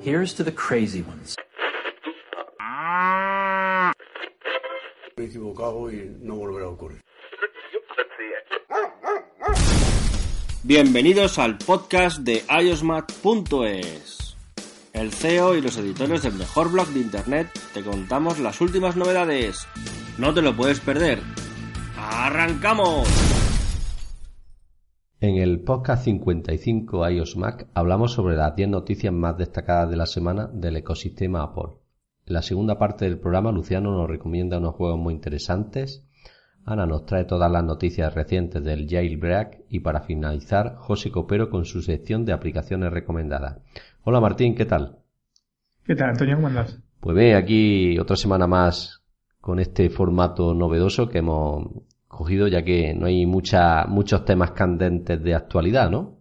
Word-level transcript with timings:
Here's 0.00 0.34
to 0.34 0.44
the 0.44 0.52
crazy 0.52 1.02
ones. 1.02 1.36
Me 5.16 5.24
he 5.24 5.26
equivocado 5.26 5.90
y 5.90 6.10
no 6.20 6.34
volverá 6.34 6.66
a 6.66 6.70
ocurrir. 6.70 7.00
Bienvenidos 10.64 11.38
al 11.38 11.58
podcast 11.58 12.18
de 12.18 12.42
iosmat.es. 12.48 14.36
El 14.92 15.12
CEO 15.12 15.54
y 15.56 15.60
los 15.60 15.76
editores 15.76 16.22
del 16.22 16.34
mejor 16.34 16.70
blog 16.72 16.88
de 16.88 17.00
internet 17.00 17.48
te 17.72 17.82
contamos 17.82 18.38
las 18.40 18.60
últimas 18.60 18.96
novedades. 18.96 19.66
No 20.18 20.34
te 20.34 20.42
lo 20.42 20.56
puedes 20.56 20.80
perder. 20.80 21.20
¡Arrancamos! 21.96 23.33
En 25.26 25.36
el 25.36 25.60
podcast 25.60 26.04
55 26.04 27.08
iOS 27.08 27.38
Mac 27.38 27.66
hablamos 27.72 28.12
sobre 28.12 28.36
las 28.36 28.54
10 28.54 28.68
noticias 28.68 29.10
más 29.10 29.38
destacadas 29.38 29.88
de 29.88 29.96
la 29.96 30.04
semana 30.04 30.50
del 30.52 30.76
ecosistema 30.76 31.42
Apple. 31.42 31.78
En 32.26 32.34
la 32.34 32.42
segunda 32.42 32.76
parte 32.76 33.06
del 33.06 33.18
programa 33.18 33.50
Luciano 33.50 33.90
nos 33.92 34.06
recomienda 34.06 34.58
unos 34.58 34.74
juegos 34.74 34.98
muy 34.98 35.14
interesantes, 35.14 36.06
Ana 36.66 36.84
nos 36.84 37.06
trae 37.06 37.24
todas 37.24 37.50
las 37.50 37.64
noticias 37.64 38.12
recientes 38.12 38.62
del 38.62 38.86
jailbreak 38.86 39.62
y 39.70 39.80
para 39.80 40.02
finalizar 40.02 40.74
José 40.76 41.10
Copero 41.10 41.48
con 41.48 41.64
su 41.64 41.80
sección 41.80 42.26
de 42.26 42.34
aplicaciones 42.34 42.92
recomendadas. 42.92 43.62
Hola 44.02 44.20
Martín, 44.20 44.54
¿qué 44.54 44.66
tal? 44.66 44.98
¿Qué 45.86 45.94
tal, 45.96 46.10
Antonio? 46.10 46.36
¿Cómo 46.36 46.48
andas? 46.48 46.78
Pues 47.00 47.16
ve 47.16 47.34
aquí 47.34 47.98
otra 47.98 48.16
semana 48.16 48.46
más 48.46 49.02
con 49.40 49.58
este 49.58 49.88
formato 49.88 50.52
novedoso 50.52 51.08
que 51.08 51.20
hemos 51.20 51.64
cogido 52.14 52.48
ya 52.48 52.62
que 52.62 52.94
no 52.94 53.06
hay 53.06 53.26
mucha, 53.26 53.84
muchos 53.86 54.24
temas 54.24 54.52
candentes 54.52 55.22
de 55.22 55.34
actualidad, 55.34 55.90
¿no? 55.90 56.18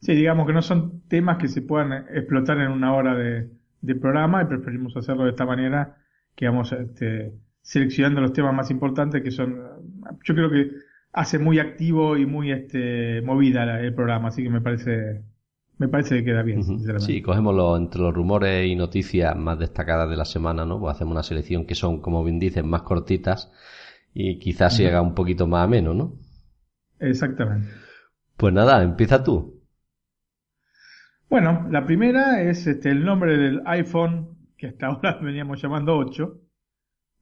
Sí, 0.00 0.14
digamos 0.14 0.46
que 0.46 0.52
no 0.52 0.62
son 0.62 1.02
temas 1.08 1.38
que 1.38 1.48
se 1.48 1.62
puedan 1.62 2.06
explotar 2.14 2.58
en 2.58 2.70
una 2.70 2.94
hora 2.94 3.14
de, 3.14 3.50
de 3.80 3.94
programa 3.94 4.42
y 4.42 4.46
preferimos 4.46 4.96
hacerlo 4.96 5.24
de 5.24 5.30
esta 5.30 5.44
manera 5.44 5.96
que 6.34 6.46
vamos 6.46 6.72
este, 6.72 7.32
seleccionando 7.62 8.20
los 8.20 8.32
temas 8.32 8.54
más 8.54 8.70
importantes 8.70 9.22
que 9.22 9.30
son, 9.30 9.56
yo 10.24 10.34
creo 10.34 10.50
que 10.50 10.70
hace 11.12 11.38
muy 11.38 11.58
activo 11.58 12.16
y 12.16 12.26
muy 12.26 12.52
este, 12.52 13.22
movida 13.22 13.80
el 13.80 13.94
programa, 13.94 14.28
así 14.28 14.42
que 14.42 14.50
me 14.50 14.60
parece, 14.60 15.22
me 15.78 15.88
parece 15.88 16.16
que 16.16 16.24
queda 16.24 16.42
bien. 16.42 16.62
Sí, 17.00 17.22
cogemos 17.22 17.54
los, 17.54 17.78
entre 17.78 18.00
los 18.00 18.14
rumores 18.14 18.66
y 18.66 18.76
noticias 18.76 19.34
más 19.36 19.58
destacadas 19.58 20.08
de 20.08 20.16
la 20.16 20.24
semana, 20.24 20.64
¿no? 20.64 20.78
Pues 20.78 20.94
hacemos 20.94 21.12
una 21.12 21.22
selección 21.22 21.66
que 21.66 21.74
son, 21.74 22.00
como 22.00 22.22
bien 22.22 22.38
dices, 22.38 22.64
más 22.64 22.82
cortitas 22.82 23.50
y 24.20 24.36
quizás 24.40 24.76
se 24.76 24.88
haga 24.88 25.00
un 25.00 25.14
poquito 25.14 25.46
más 25.46 25.64
ameno, 25.64 25.94
¿no? 25.94 26.18
Exactamente. 26.98 27.68
Pues 28.36 28.52
nada, 28.52 28.82
empieza 28.82 29.22
tú. 29.22 29.62
Bueno, 31.30 31.68
la 31.70 31.84
primera 31.84 32.42
es 32.42 32.66
este, 32.66 32.90
el 32.90 33.04
nombre 33.04 33.38
del 33.38 33.62
iPhone 33.64 34.36
que 34.56 34.66
hasta 34.66 34.86
ahora 34.88 35.20
veníamos 35.22 35.62
llamando 35.62 35.96
8, 35.96 36.36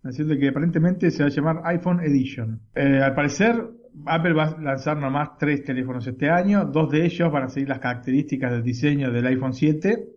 haciendo 0.04 0.38
que 0.38 0.48
aparentemente 0.48 1.10
se 1.10 1.22
va 1.22 1.28
a 1.28 1.32
llamar 1.32 1.60
iPhone 1.64 2.00
Edition. 2.00 2.62
Eh, 2.74 3.02
al 3.02 3.14
parecer, 3.14 3.62
Apple 4.06 4.32
va 4.32 4.44
a 4.44 4.58
lanzar 4.58 4.96
nomás 4.96 5.36
tres 5.38 5.64
teléfonos 5.64 6.06
este 6.06 6.30
año, 6.30 6.64
dos 6.64 6.90
de 6.90 7.04
ellos 7.04 7.30
van 7.30 7.42
a 7.42 7.48
seguir 7.50 7.68
las 7.68 7.80
características 7.80 8.52
del 8.52 8.62
diseño 8.62 9.12
del 9.12 9.26
iPhone 9.26 9.52
7 9.52 10.08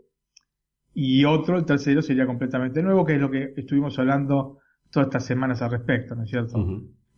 y 0.93 1.25
otro, 1.25 1.57
el 1.57 1.65
tercero, 1.65 2.01
sería 2.01 2.25
completamente 2.25 2.81
nuevo, 2.81 3.03
que 3.03 3.15
es 3.15 3.21
lo 3.21 3.29
que 3.29 3.53
estuvimos 3.57 3.99
hablando 3.99 4.59
todas 4.91 5.07
estas 5.07 5.25
semanas 5.25 5.61
al 5.61 5.71
respecto, 5.71 6.15
¿no 6.15 6.23
es 6.23 6.29
cierto? 6.29 6.57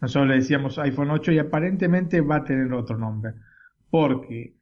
Nosotros 0.01 0.27
le 0.29 0.35
decíamos 0.35 0.79
iPhone 0.79 1.11
8 1.11 1.31
y 1.31 1.39
aparentemente 1.39 2.21
va 2.21 2.37
a 2.37 2.43
tener 2.43 2.71
otro 2.73 2.97
nombre, 2.97 3.33
porque 3.89 4.55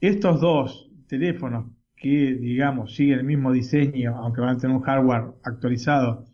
estos 0.00 0.40
dos 0.40 0.90
teléfonos 1.08 1.66
que, 1.96 2.34
digamos, 2.34 2.94
siguen 2.94 3.20
el 3.20 3.24
mismo 3.24 3.52
diseño, 3.52 4.16
aunque 4.16 4.40
van 4.40 4.56
a 4.56 4.58
tener 4.58 4.76
un 4.76 4.82
hardware 4.82 5.34
actualizado, 5.42 6.26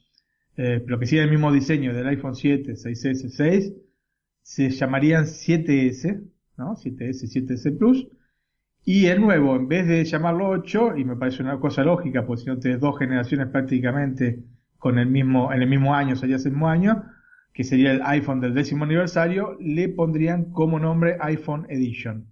eh, 0.56 0.82
pero 0.84 0.98
que 0.98 1.06
siguen 1.06 1.24
el 1.24 1.30
mismo 1.30 1.52
diseño 1.52 1.94
del 1.94 2.08
iPhone 2.08 2.34
7, 2.34 2.72
6S, 2.72 3.28
6, 3.28 3.72
se 4.42 4.70
llamarían 4.70 5.24
7S, 5.24 6.22
¿no? 6.58 6.74
7S, 6.74 7.26
7S 7.26 7.78
Plus, 7.78 8.08
y 8.84 9.06
el 9.06 9.20
nuevo, 9.20 9.54
en 9.54 9.68
vez 9.68 9.86
de 9.86 10.04
llamarlo 10.04 10.48
8, 10.48 10.96
y 10.96 11.04
me 11.04 11.16
parece 11.16 11.42
una 11.42 11.60
cosa 11.60 11.84
lógica, 11.84 12.26
porque 12.26 12.42
si 12.42 12.48
no 12.48 12.58
tienes 12.58 12.80
dos 12.80 12.98
generaciones 12.98 13.46
prácticamente 13.48 14.42
con 14.82 14.98
el 14.98 15.06
mismo, 15.06 15.52
en 15.52 15.62
el 15.62 15.68
mismo 15.68 15.94
año, 15.94 16.16
sería 16.16 16.34
el 16.34 16.44
mismo 16.44 16.68
año, 16.68 17.04
que 17.52 17.62
sería 17.62 17.92
el 17.92 18.02
iPhone 18.02 18.40
del 18.40 18.52
décimo 18.52 18.82
aniversario, 18.82 19.56
le 19.60 19.88
pondrían 19.88 20.50
como 20.50 20.80
nombre 20.80 21.18
iPhone 21.20 21.66
Edition. 21.68 22.26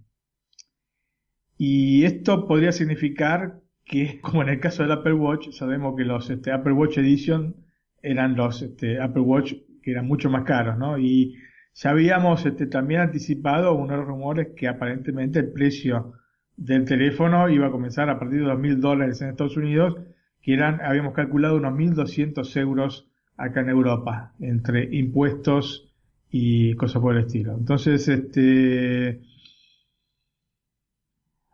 Y 1.57 2.03
esto 2.03 2.49
podría 2.49 2.73
significar 2.73 3.61
que, 3.85 4.19
como 4.21 4.41
en 4.41 4.49
el 4.49 4.59
caso 4.59 4.83
del 4.83 4.91
Apple 4.91 5.13
Watch, 5.13 5.51
sabemos 5.51 5.95
que 5.95 6.03
los 6.03 6.29
este, 6.29 6.51
Apple 6.51 6.73
Watch 6.73 6.97
Edition 6.97 7.55
eran 8.01 8.35
los 8.35 8.61
este, 8.61 8.99
Apple 8.99 9.21
Watch 9.21 9.53
que 9.81 9.91
eran 9.91 10.05
mucho 10.05 10.29
más 10.29 10.43
caros, 10.43 10.77
¿no? 10.77 10.97
Y 10.97 11.37
ya 11.73 11.91
habíamos 11.91 12.45
este, 12.45 12.65
también 12.65 12.99
anticipado 12.99 13.75
unos 13.75 14.05
rumores 14.05 14.49
que 14.57 14.67
aparentemente 14.67 15.39
el 15.39 15.53
precio 15.53 16.15
del 16.57 16.83
teléfono 16.83 17.47
iba 17.47 17.67
a 17.67 17.71
comenzar 17.71 18.09
a 18.09 18.19
partir 18.19 18.41
de 18.41 18.47
dos 18.47 18.59
mil 18.59 18.81
dólares 18.81 19.21
en 19.21 19.29
Estados 19.29 19.55
Unidos 19.55 19.95
que 20.41 20.53
eran, 20.53 20.81
habíamos 20.81 21.13
calculado 21.13 21.57
unos 21.57 21.73
1.200 21.73 22.57
euros 22.57 23.07
acá 23.37 23.61
en 23.61 23.69
Europa, 23.69 24.33
entre 24.39 24.95
impuestos 24.95 25.91
y 26.29 26.73
cosas 26.75 27.01
por 27.01 27.15
el 27.15 27.25
estilo. 27.25 27.53
Entonces, 27.53 28.07
este, 28.07 29.21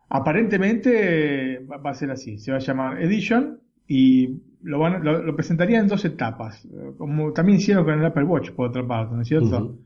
aparentemente 0.08 1.64
va 1.66 1.90
a 1.90 1.94
ser 1.94 2.10
así, 2.10 2.38
se 2.38 2.50
va 2.50 2.58
a 2.58 2.60
llamar 2.60 3.02
Edition 3.02 3.60
y 3.86 4.40
lo, 4.62 4.78
van, 4.78 5.04
lo, 5.04 5.34
presentaría 5.34 5.78
en 5.78 5.88
dos 5.88 6.04
etapas, 6.04 6.66
como 6.96 7.32
también 7.32 7.58
hicieron 7.58 7.84
con 7.84 7.98
el 7.98 8.04
Apple 8.04 8.24
Watch, 8.24 8.50
por 8.50 8.68
otra 8.68 8.86
parte, 8.86 9.14
¿no 9.14 9.22
es 9.22 9.28
cierto? 9.28 9.78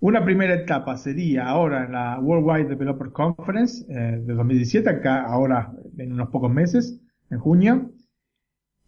Una 0.00 0.24
primera 0.24 0.54
etapa 0.54 0.96
sería 0.96 1.48
ahora 1.48 1.84
en 1.84 1.92
la 1.92 2.20
Worldwide 2.20 2.68
Developer 2.68 3.10
Conference 3.10 3.84
eh, 3.88 4.20
de 4.20 4.32
2017, 4.32 4.88
acá 4.88 5.24
ahora 5.24 5.72
en 5.96 6.12
unos 6.12 6.28
pocos 6.28 6.52
meses, 6.52 7.00
en 7.30 7.38
junio, 7.40 7.90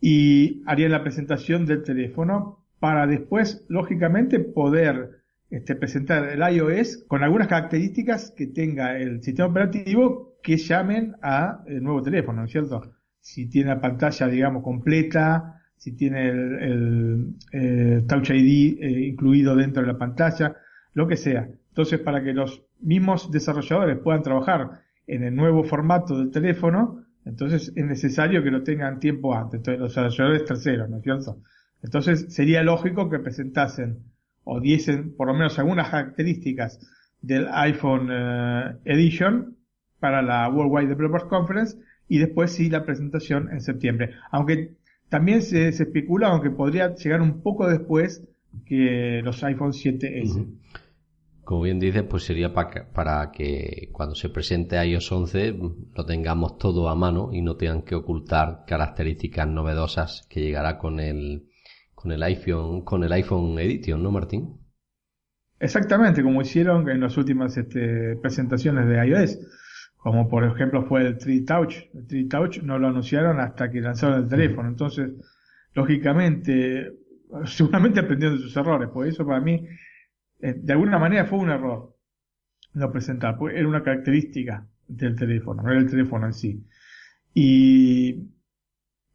y 0.01 0.63
haría 0.67 0.89
la 0.89 1.03
presentación 1.03 1.67
del 1.67 1.83
teléfono 1.83 2.65
para 2.79 3.07
después, 3.07 3.65
lógicamente, 3.69 4.41
poder 4.41 5.21
este, 5.51 5.75
presentar 5.75 6.29
el 6.29 6.57
iOS 6.57 7.05
con 7.07 7.23
algunas 7.23 7.49
características 7.49 8.33
que 8.37 8.47
tenga 8.47 8.97
el 8.99 9.23
sistema 9.23 9.49
operativo 9.49 10.39
que 10.43 10.57
llamen 10.57 11.17
a 11.23 11.63
el 11.67 11.83
nuevo 11.83 12.03
teléfono, 12.03 12.41
¿no 12.41 12.47
es 12.47 12.53
cierto? 12.53 12.95
Si 13.21 13.49
tiene 13.49 13.71
la 13.71 13.81
pantalla, 13.81 14.27
digamos, 14.29 14.63
completa, 14.63 15.61
si 15.77 15.93
tiene 15.93 16.29
el, 16.29 17.35
el, 17.53 18.07
Touch 18.07 18.31
ID 18.31 18.83
eh, 18.83 19.07
incluido 19.09 19.55
dentro 19.55 19.83
de 19.83 19.93
la 19.93 19.99
pantalla, 19.99 20.57
lo 20.95 21.07
que 21.07 21.17
sea. 21.17 21.49
Entonces, 21.69 22.01
para 22.01 22.23
que 22.23 22.33
los 22.33 22.65
mismos 22.81 23.31
desarrolladores 23.31 23.99
puedan 23.99 24.23
trabajar 24.23 24.83
en 25.07 25.25
el 25.25 25.35
nuevo 25.35 25.65
formato 25.65 26.19
del 26.19 26.31
teléfono, 26.31 27.05
entonces 27.25 27.73
es 27.75 27.85
necesario 27.85 28.43
que 28.43 28.51
lo 28.51 28.63
tengan 28.63 28.99
tiempo 28.99 29.35
antes, 29.35 29.59
entonces 29.59 29.81
los 29.81 29.95
desarrolladores 29.95 30.45
terceros, 30.45 30.89
¿no 30.89 30.99
es 30.99 31.03
cierto? 31.03 31.43
Entonces 31.83 32.27
sería 32.35 32.63
lógico 32.63 33.09
que 33.09 33.19
presentasen 33.19 34.05
o 34.45 34.61
diesen 34.61 35.15
por 35.17 35.29
lo 35.29 35.35
menos 35.35 35.59
algunas 35.59 35.91
características 35.91 36.81
del 37.21 37.49
iPhone 37.53 38.09
eh, 38.11 38.77
Edition 38.85 39.57
para 39.99 40.23
la 40.23 40.49
Worldwide 40.49 40.89
Developers 40.89 41.25
Conference 41.25 41.79
y 42.09 42.19
después 42.19 42.53
sí 42.53 42.69
la 42.69 42.85
presentación 42.85 43.51
en 43.53 43.61
septiembre. 43.61 44.15
Aunque 44.31 44.75
también 45.09 45.43
se, 45.43 45.69
especula, 45.69 46.29
aunque 46.29 46.51
podría 46.51 46.95
llegar 46.95 47.21
un 47.21 47.43
poco 47.43 47.69
después 47.69 48.27
que 48.67 49.21
los 49.23 49.43
iPhone 49.45 49.73
7S. 49.73 50.47
Como 51.51 51.63
bien 51.63 51.81
dices, 51.81 52.05
pues 52.05 52.23
sería 52.23 52.55
para 52.55 53.33
que 53.33 53.89
cuando 53.91 54.15
se 54.15 54.29
presente 54.29 54.77
iOS 54.87 55.11
11 55.11 55.59
lo 55.97 56.07
tengamos 56.07 56.59
todo 56.59 56.89
a 56.89 56.95
mano 56.95 57.31
y 57.33 57.43
no 57.43 57.57
tengan 57.57 57.83
que 57.83 57.97
ocultar 57.97 58.63
características 58.69 59.49
novedosas 59.49 60.29
que 60.31 60.43
llegará 60.43 60.79
con 60.79 61.01
el 61.01 61.49
con 61.93 62.13
el 62.13 62.23
iPhone 62.23 62.85
con 62.85 63.03
el 63.03 63.11
iPhone 63.11 63.59
Edition, 63.59 64.01
¿no, 64.01 64.13
Martín? 64.13 64.61
Exactamente, 65.59 66.23
como 66.23 66.41
hicieron 66.41 66.89
en 66.89 67.01
las 67.01 67.17
últimas 67.17 67.57
este, 67.57 68.15
presentaciones 68.23 68.87
de 68.87 69.05
iOS, 69.09 69.41
como 69.97 70.29
por 70.29 70.45
ejemplo 70.45 70.85
fue 70.85 71.05
el 71.05 71.19
3 71.19 71.45
Touch. 71.47 71.75
El 71.93 72.07
3 72.07 72.29
Touch 72.29 72.59
no 72.63 72.79
lo 72.79 72.87
anunciaron 72.87 73.41
hasta 73.41 73.73
que 73.73 73.81
lanzaron 73.81 74.23
el 74.23 74.29
teléfono, 74.29 74.69
entonces 74.69 75.11
lógicamente 75.75 76.93
seguramente 77.47 77.99
aprendieron 77.99 78.37
de 78.37 78.45
sus 78.45 78.57
errores, 78.57 78.89
por 78.91 79.05
eso 79.05 79.27
para 79.27 79.41
mí 79.41 79.67
eh, 80.43 80.55
de 80.57 80.73
alguna 80.73 80.99
manera 80.99 81.27
fue 81.27 81.39
un 81.39 81.51
error 81.51 81.97
no 82.73 82.93
presentar, 82.93 83.37
porque 83.37 83.59
era 83.59 83.69
una 83.69 83.83
característica 83.83 84.67
del 84.87 85.17
teléfono, 85.17 85.63
no 85.63 85.71
era 85.71 85.81
el 85.81 85.91
teléfono 85.91 86.27
en 86.27 86.33
sí. 86.33 86.65
Y 87.35 88.29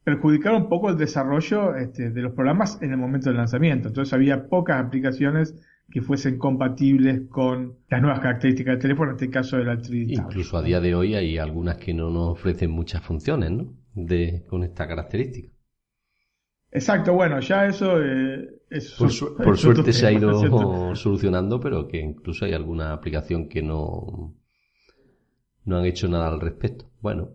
perjudicaron 0.04 0.62
un 0.62 0.68
poco 0.68 0.90
el 0.90 0.96
desarrollo 0.96 1.74
este, 1.74 2.10
de 2.10 2.22
los 2.22 2.32
programas 2.32 2.80
en 2.80 2.92
el 2.92 2.96
momento 2.96 3.28
del 3.28 3.38
lanzamiento. 3.38 3.88
Entonces 3.88 4.12
había 4.12 4.48
pocas 4.48 4.84
aplicaciones 4.84 5.54
que 5.90 6.02
fuesen 6.02 6.38
compatibles 6.38 7.22
con 7.28 7.76
las 7.88 8.02
nuevas 8.02 8.20
características 8.20 8.74
del 8.74 8.82
teléfono, 8.82 9.10
en 9.10 9.16
este 9.16 9.30
caso 9.30 9.56
del 9.56 9.66
3 9.66 9.90
Incluso 10.10 10.56
a 10.56 10.62
día 10.62 10.80
de 10.80 10.94
hoy 10.94 11.14
hay 11.14 11.38
algunas 11.38 11.76
que 11.76 11.94
no 11.94 12.10
nos 12.10 12.30
ofrecen 12.30 12.70
muchas 12.70 13.02
funciones, 13.02 13.50
¿no? 13.50 13.72
de, 13.94 14.44
con 14.48 14.64
esta 14.64 14.86
característica. 14.86 15.55
Exacto, 16.76 17.14
bueno, 17.14 17.40
ya 17.40 17.66
eso 17.66 18.02
eh, 18.02 18.60
es... 18.68 18.94
Por, 18.98 19.10
su- 19.10 19.34
por 19.36 19.54
es 19.54 19.60
suerte 19.60 19.92
se 19.94 20.06
ha 20.06 20.12
ido 20.12 20.94
solucionando, 20.94 21.58
pero 21.58 21.88
que 21.88 21.98
incluso 21.98 22.44
hay 22.44 22.52
alguna 22.52 22.92
aplicación 22.92 23.48
que 23.48 23.62
no, 23.62 24.34
no 25.66 25.76
han 25.76 25.84
hecho 25.84 26.08
nada 26.08 26.28
al 26.28 26.40
respecto. 26.40 26.90
Bueno, 27.02 27.28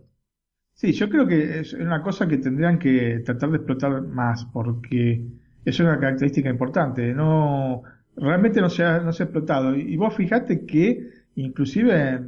Sí, 0.74 0.92
yo 0.92 1.08
creo 1.08 1.26
que 1.26 1.60
es 1.60 1.72
una 1.74 2.02
cosa 2.02 2.26
que 2.26 2.38
tendrían 2.38 2.78
que 2.78 3.20
tratar 3.24 3.50
de 3.50 3.56
explotar 3.58 4.02
más, 4.02 4.44
porque 4.46 5.24
es 5.64 5.80
una 5.80 5.98
característica 5.98 6.48
importante. 6.50 7.14
No, 7.14 7.82
realmente 8.16 8.60
no 8.60 8.68
se 8.70 8.84
ha, 8.84 8.98
no 9.00 9.12
se 9.12 9.22
ha 9.22 9.26
explotado. 9.26 9.76
Y, 9.76 9.96
vos 9.96 10.14
fijate 10.14 10.66
que 10.66 11.08
inclusive 11.36 12.20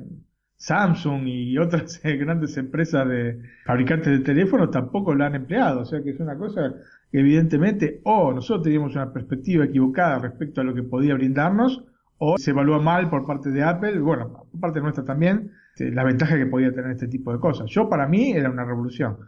Samsung 0.57 1.27
y 1.27 1.59
otras 1.59 2.01
eh, 2.05 2.17
grandes 2.17 2.57
empresas 2.57 3.09
de 3.09 3.41
fabricantes 3.65 4.19
de 4.19 4.25
teléfonos 4.25 4.71
tampoco 4.71 5.15
la 5.15 5.27
han 5.27 5.35
empleado. 5.35 5.81
O 5.81 5.85
sea 5.85 6.03
que 6.03 6.11
es 6.11 6.21
una 6.21 6.37
cosa 6.37 6.75
que 7.11 7.21
evidentemente 7.21 8.01
o 8.05 8.33
nosotros 8.33 8.65
teníamos 8.65 8.95
una 8.95 9.13
perspectiva 9.13 9.65
equivocada 9.65 10.19
respecto 10.19 10.61
a 10.61 10.65
lo 10.65 10.75
que 10.75 10.83
podía 10.83 11.15
brindarnos, 11.15 11.85
o 12.19 12.39
se 12.39 12.53
evalúa 12.53 12.81
mal 12.81 13.11
por 13.11 13.27
parte 13.27 13.51
de 13.51 13.63
Apple, 13.63 13.99
bueno, 13.99 14.47
por 14.51 14.61
parte 14.61 14.81
nuestra 14.81 15.05
también, 15.05 15.51
este, 15.75 15.91
la 15.91 16.05
ventaja 16.05 16.37
que 16.37 16.47
podía 16.47 16.73
tener 16.73 16.93
este 16.93 17.09
tipo 17.09 17.33
de 17.33 17.41
cosas. 17.41 17.69
Yo 17.71 17.89
para 17.89 18.07
mí 18.07 18.33
era 18.33 18.51
una 18.51 18.65
revolución. 18.65 19.19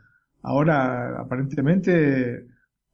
Ahora, 0.43 1.21
aparentemente, 1.21 2.47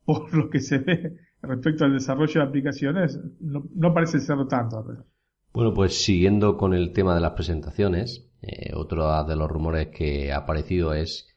por 0.05 0.33
lo 0.35 0.49
que 0.49 0.61
se 0.61 0.79
ve 0.79 1.17
respecto 1.43 1.85
al 1.85 1.93
desarrollo 1.93 2.41
de 2.41 2.47
aplicaciones, 2.47 3.21
no, 3.41 3.65
no 3.75 3.93
parece 3.93 4.21
serlo 4.21 4.47
tanto. 4.47 5.05
Bueno, 5.53 5.75
pues 5.75 6.03
siguiendo 6.03 6.57
con 6.57 6.73
el 6.73 6.93
tema 6.93 7.15
de 7.15 7.21
las 7.21 7.33
presentaciones, 7.33 8.27
eh, 8.41 8.73
otro 8.75 9.25
de 9.25 9.37
los 9.37 9.51
rumores 9.51 9.89
que 9.89 10.33
ha 10.33 10.39
aparecido 10.39 10.95
es 10.95 11.29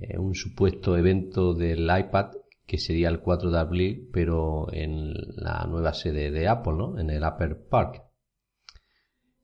eh, 0.00 0.18
un 0.18 0.34
supuesto 0.34 0.96
evento 0.96 1.52
del 1.52 1.82
iPad 1.82 2.32
que 2.66 2.78
sería 2.78 3.10
el 3.10 3.20
4 3.20 3.50
de 3.50 3.58
abril, 3.58 4.08
pero 4.10 4.72
en 4.72 5.12
la 5.36 5.66
nueva 5.68 5.92
sede 5.92 6.30
de 6.30 6.48
Apple, 6.48 6.72
¿no? 6.72 6.98
En 6.98 7.10
el 7.10 7.22
Apple 7.22 7.54
Park. 7.54 8.02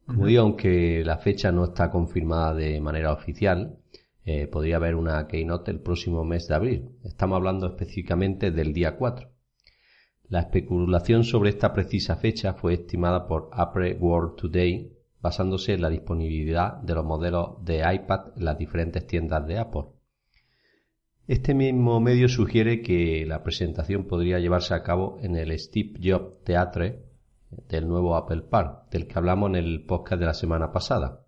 Como 0.06 0.26
digo, 0.26 0.42
aunque 0.42 1.04
la 1.04 1.18
fecha 1.18 1.52
no 1.52 1.64
está 1.64 1.90
confirmada 1.90 2.54
de 2.54 2.80
manera 2.80 3.12
oficial, 3.12 3.78
eh, 4.24 4.46
podría 4.46 4.76
haber 4.76 4.94
una 4.94 5.26
keynote 5.26 5.70
el 5.70 5.80
próximo 5.80 6.24
mes 6.24 6.48
de 6.48 6.54
abril. 6.54 6.90
Estamos 7.04 7.36
hablando 7.36 7.66
específicamente 7.66 8.50
del 8.50 8.72
día 8.72 8.96
4. 8.96 9.30
La 10.30 10.42
especulación 10.42 11.24
sobre 11.24 11.50
esta 11.50 11.72
precisa 11.72 12.14
fecha 12.14 12.54
fue 12.54 12.74
estimada 12.74 13.26
por 13.26 13.50
Apple 13.52 13.96
World 14.00 14.36
Today 14.36 14.96
basándose 15.20 15.72
en 15.74 15.82
la 15.82 15.90
disponibilidad 15.90 16.76
de 16.76 16.94
los 16.94 17.04
modelos 17.04 17.64
de 17.64 17.78
iPad 17.78 18.36
en 18.36 18.44
las 18.44 18.56
diferentes 18.56 19.04
tiendas 19.08 19.44
de 19.48 19.58
Apple. 19.58 19.86
Este 21.26 21.52
mismo 21.52 21.98
medio 21.98 22.28
sugiere 22.28 22.80
que 22.80 23.26
la 23.26 23.42
presentación 23.42 24.06
podría 24.06 24.38
llevarse 24.38 24.72
a 24.72 24.84
cabo 24.84 25.18
en 25.20 25.34
el 25.34 25.58
Steve 25.58 25.98
Jobs 26.00 26.44
Theatre 26.44 27.02
del 27.68 27.88
nuevo 27.88 28.14
Apple 28.14 28.42
Park, 28.42 28.88
del 28.92 29.08
que 29.08 29.18
hablamos 29.18 29.50
en 29.50 29.56
el 29.56 29.84
podcast 29.84 30.20
de 30.20 30.26
la 30.26 30.34
semana 30.34 30.70
pasada. 30.70 31.26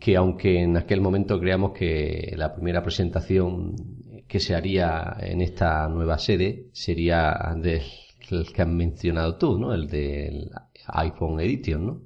Que 0.00 0.16
aunque 0.16 0.62
en 0.62 0.76
aquel 0.76 1.00
momento 1.00 1.38
creamos 1.38 1.70
que 1.72 2.34
la 2.36 2.56
primera 2.56 2.82
presentación 2.82 3.76
que 4.28 4.40
se 4.40 4.54
haría 4.54 5.16
en 5.20 5.40
esta 5.40 5.88
nueva 5.88 6.18
sede 6.18 6.68
sería 6.72 7.34
del 7.56 7.82
que 8.52 8.62
has 8.62 8.68
mencionado 8.68 9.36
tú, 9.38 9.58
¿no? 9.58 9.72
El 9.72 9.88
del 9.88 10.50
iPhone 10.86 11.40
Edition, 11.40 11.86
¿no? 11.86 12.02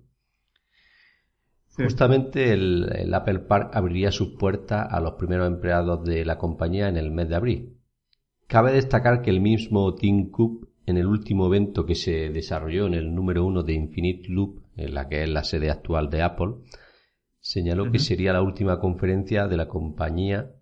Sí. 1.66 1.82
Justamente 1.84 2.52
el, 2.52 2.88
el 2.94 3.12
Apple 3.14 3.40
Park 3.40 3.70
abriría 3.74 4.12
sus 4.12 4.36
puertas 4.38 4.86
a 4.88 5.00
los 5.00 5.14
primeros 5.14 5.48
empleados 5.48 6.04
de 6.04 6.24
la 6.24 6.38
compañía 6.38 6.88
en 6.88 6.96
el 6.96 7.10
mes 7.10 7.28
de 7.28 7.34
abril. 7.34 7.76
Cabe 8.46 8.72
destacar 8.72 9.22
que 9.22 9.30
el 9.30 9.40
mismo 9.40 9.94
Tim 9.94 10.30
Cook, 10.30 10.68
en 10.86 10.98
el 10.98 11.06
último 11.06 11.46
evento 11.46 11.86
que 11.86 11.94
se 11.94 12.28
desarrolló 12.28 12.86
en 12.86 12.94
el 12.94 13.14
número 13.14 13.44
uno 13.44 13.62
de 13.62 13.72
Infinite 13.72 14.28
Loop, 14.28 14.62
en 14.76 14.94
la 14.94 15.08
que 15.08 15.22
es 15.22 15.28
la 15.28 15.42
sede 15.42 15.70
actual 15.70 16.10
de 16.10 16.22
Apple, 16.22 16.54
señaló 17.40 17.90
que 17.90 17.98
sería 17.98 18.32
la 18.32 18.42
última 18.42 18.78
conferencia 18.78 19.48
de 19.48 19.56
la 19.56 19.66
compañía 19.66 20.52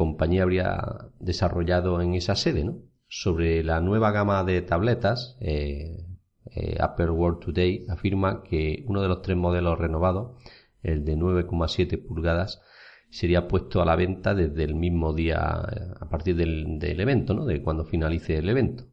compañía 0.00 0.44
habría 0.44 0.80
desarrollado 1.18 2.00
en 2.00 2.14
esa 2.14 2.34
sede, 2.34 2.64
¿no? 2.64 2.78
Sobre 3.06 3.62
la 3.62 3.82
nueva 3.82 4.12
gama 4.12 4.42
de 4.44 4.62
tabletas, 4.62 5.36
eh, 5.42 6.06
eh, 6.56 6.78
Apple 6.80 7.10
World 7.10 7.40
Today 7.40 7.84
afirma 7.86 8.42
que 8.42 8.82
uno 8.86 9.02
de 9.02 9.08
los 9.08 9.20
tres 9.20 9.36
modelos 9.36 9.78
renovados, 9.78 10.42
el 10.82 11.04
de 11.04 11.18
9,7 11.18 11.98
pulgadas, 11.98 12.62
sería 13.10 13.46
puesto 13.46 13.82
a 13.82 13.84
la 13.84 13.94
venta 13.94 14.34
desde 14.34 14.64
el 14.64 14.74
mismo 14.74 15.12
día 15.12 15.38
a 15.38 16.08
partir 16.08 16.34
del, 16.34 16.78
del 16.78 16.98
evento, 16.98 17.34
¿no? 17.34 17.44
De 17.44 17.60
cuando 17.60 17.84
finalice 17.84 18.38
el 18.38 18.48
evento. 18.48 18.84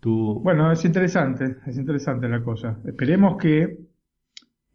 Tú, 0.00 0.40
Bueno, 0.42 0.72
es 0.72 0.82
interesante, 0.86 1.56
es 1.66 1.76
interesante 1.76 2.26
la 2.26 2.42
cosa. 2.42 2.80
Esperemos 2.86 3.36
que, 3.36 3.80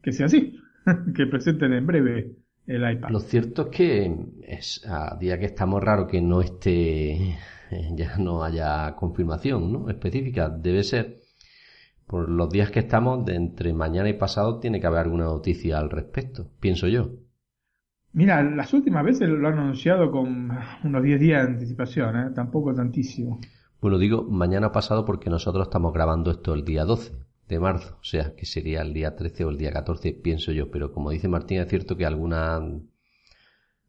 que 0.04 0.12
sea 0.12 0.28
así, 0.28 0.56
que 1.16 1.26
presenten 1.26 1.74
en 1.74 1.88
breve 1.88 2.44
el 2.68 2.92
iPad. 2.92 3.10
Lo 3.10 3.20
cierto 3.20 3.64
es 3.64 3.68
que 3.70 4.16
es 4.44 4.86
a 4.88 5.16
día 5.18 5.40
que 5.40 5.46
estamos 5.46 5.84
raro 5.84 6.08
que 6.08 6.22
no 6.22 6.42
esté, 6.42 7.38
ya 7.92 8.18
no 8.18 8.44
haya 8.44 8.96
confirmación 8.96 9.72
¿no? 9.72 9.90
específica. 9.90 10.50
Debe 10.50 10.84
ser, 10.84 11.22
por 12.08 12.30
los 12.30 12.50
días 12.50 12.72
que 12.72 12.80
estamos, 12.80 13.26
de 13.26 13.36
entre 13.36 13.74
mañana 13.74 14.10
y 14.10 14.14
pasado 14.14 14.60
tiene 14.60 14.80
que 14.80 14.88
haber 14.88 15.00
alguna 15.00 15.26
noticia 15.26 15.78
al 15.78 15.90
respecto, 15.90 16.50
pienso 16.60 16.88
yo. 16.88 17.10
Mira, 18.14 18.42
las 18.44 18.74
últimas 18.74 19.04
veces 19.04 19.28
lo 19.28 19.46
han 19.48 19.60
anunciado 19.60 20.10
con 20.10 20.50
unos 20.84 21.04
10 21.04 21.20
días 21.20 21.44
de 21.44 21.54
anticipación, 21.54 22.16
¿eh? 22.18 22.32
tampoco 22.34 22.74
tantísimo. 22.74 23.42
Bueno, 23.82 23.98
digo 23.98 24.24
mañana 24.24 24.72
pasado 24.72 25.04
porque 25.04 25.30
nosotros 25.30 25.68
estamos 25.68 25.94
grabando 25.94 26.32
esto 26.32 26.54
el 26.54 26.64
día 26.64 26.86
12 26.86 27.25
de 27.47 27.59
marzo, 27.59 27.97
o 28.00 28.03
sea 28.03 28.36
que 28.36 28.45
sería 28.45 28.81
el 28.81 28.94
día 28.94 29.15
13 29.15 29.45
o 29.45 29.50
el 29.50 29.57
día 29.57 29.71
14, 29.71 30.13
pienso 30.13 30.51
yo, 30.51 30.71
pero 30.71 30.92
como 30.92 31.12
dice 31.12 31.27
Martín, 31.27 31.59
es 31.59 31.69
cierto 31.69 31.95
que 31.95 32.06
algunas, 32.06 32.62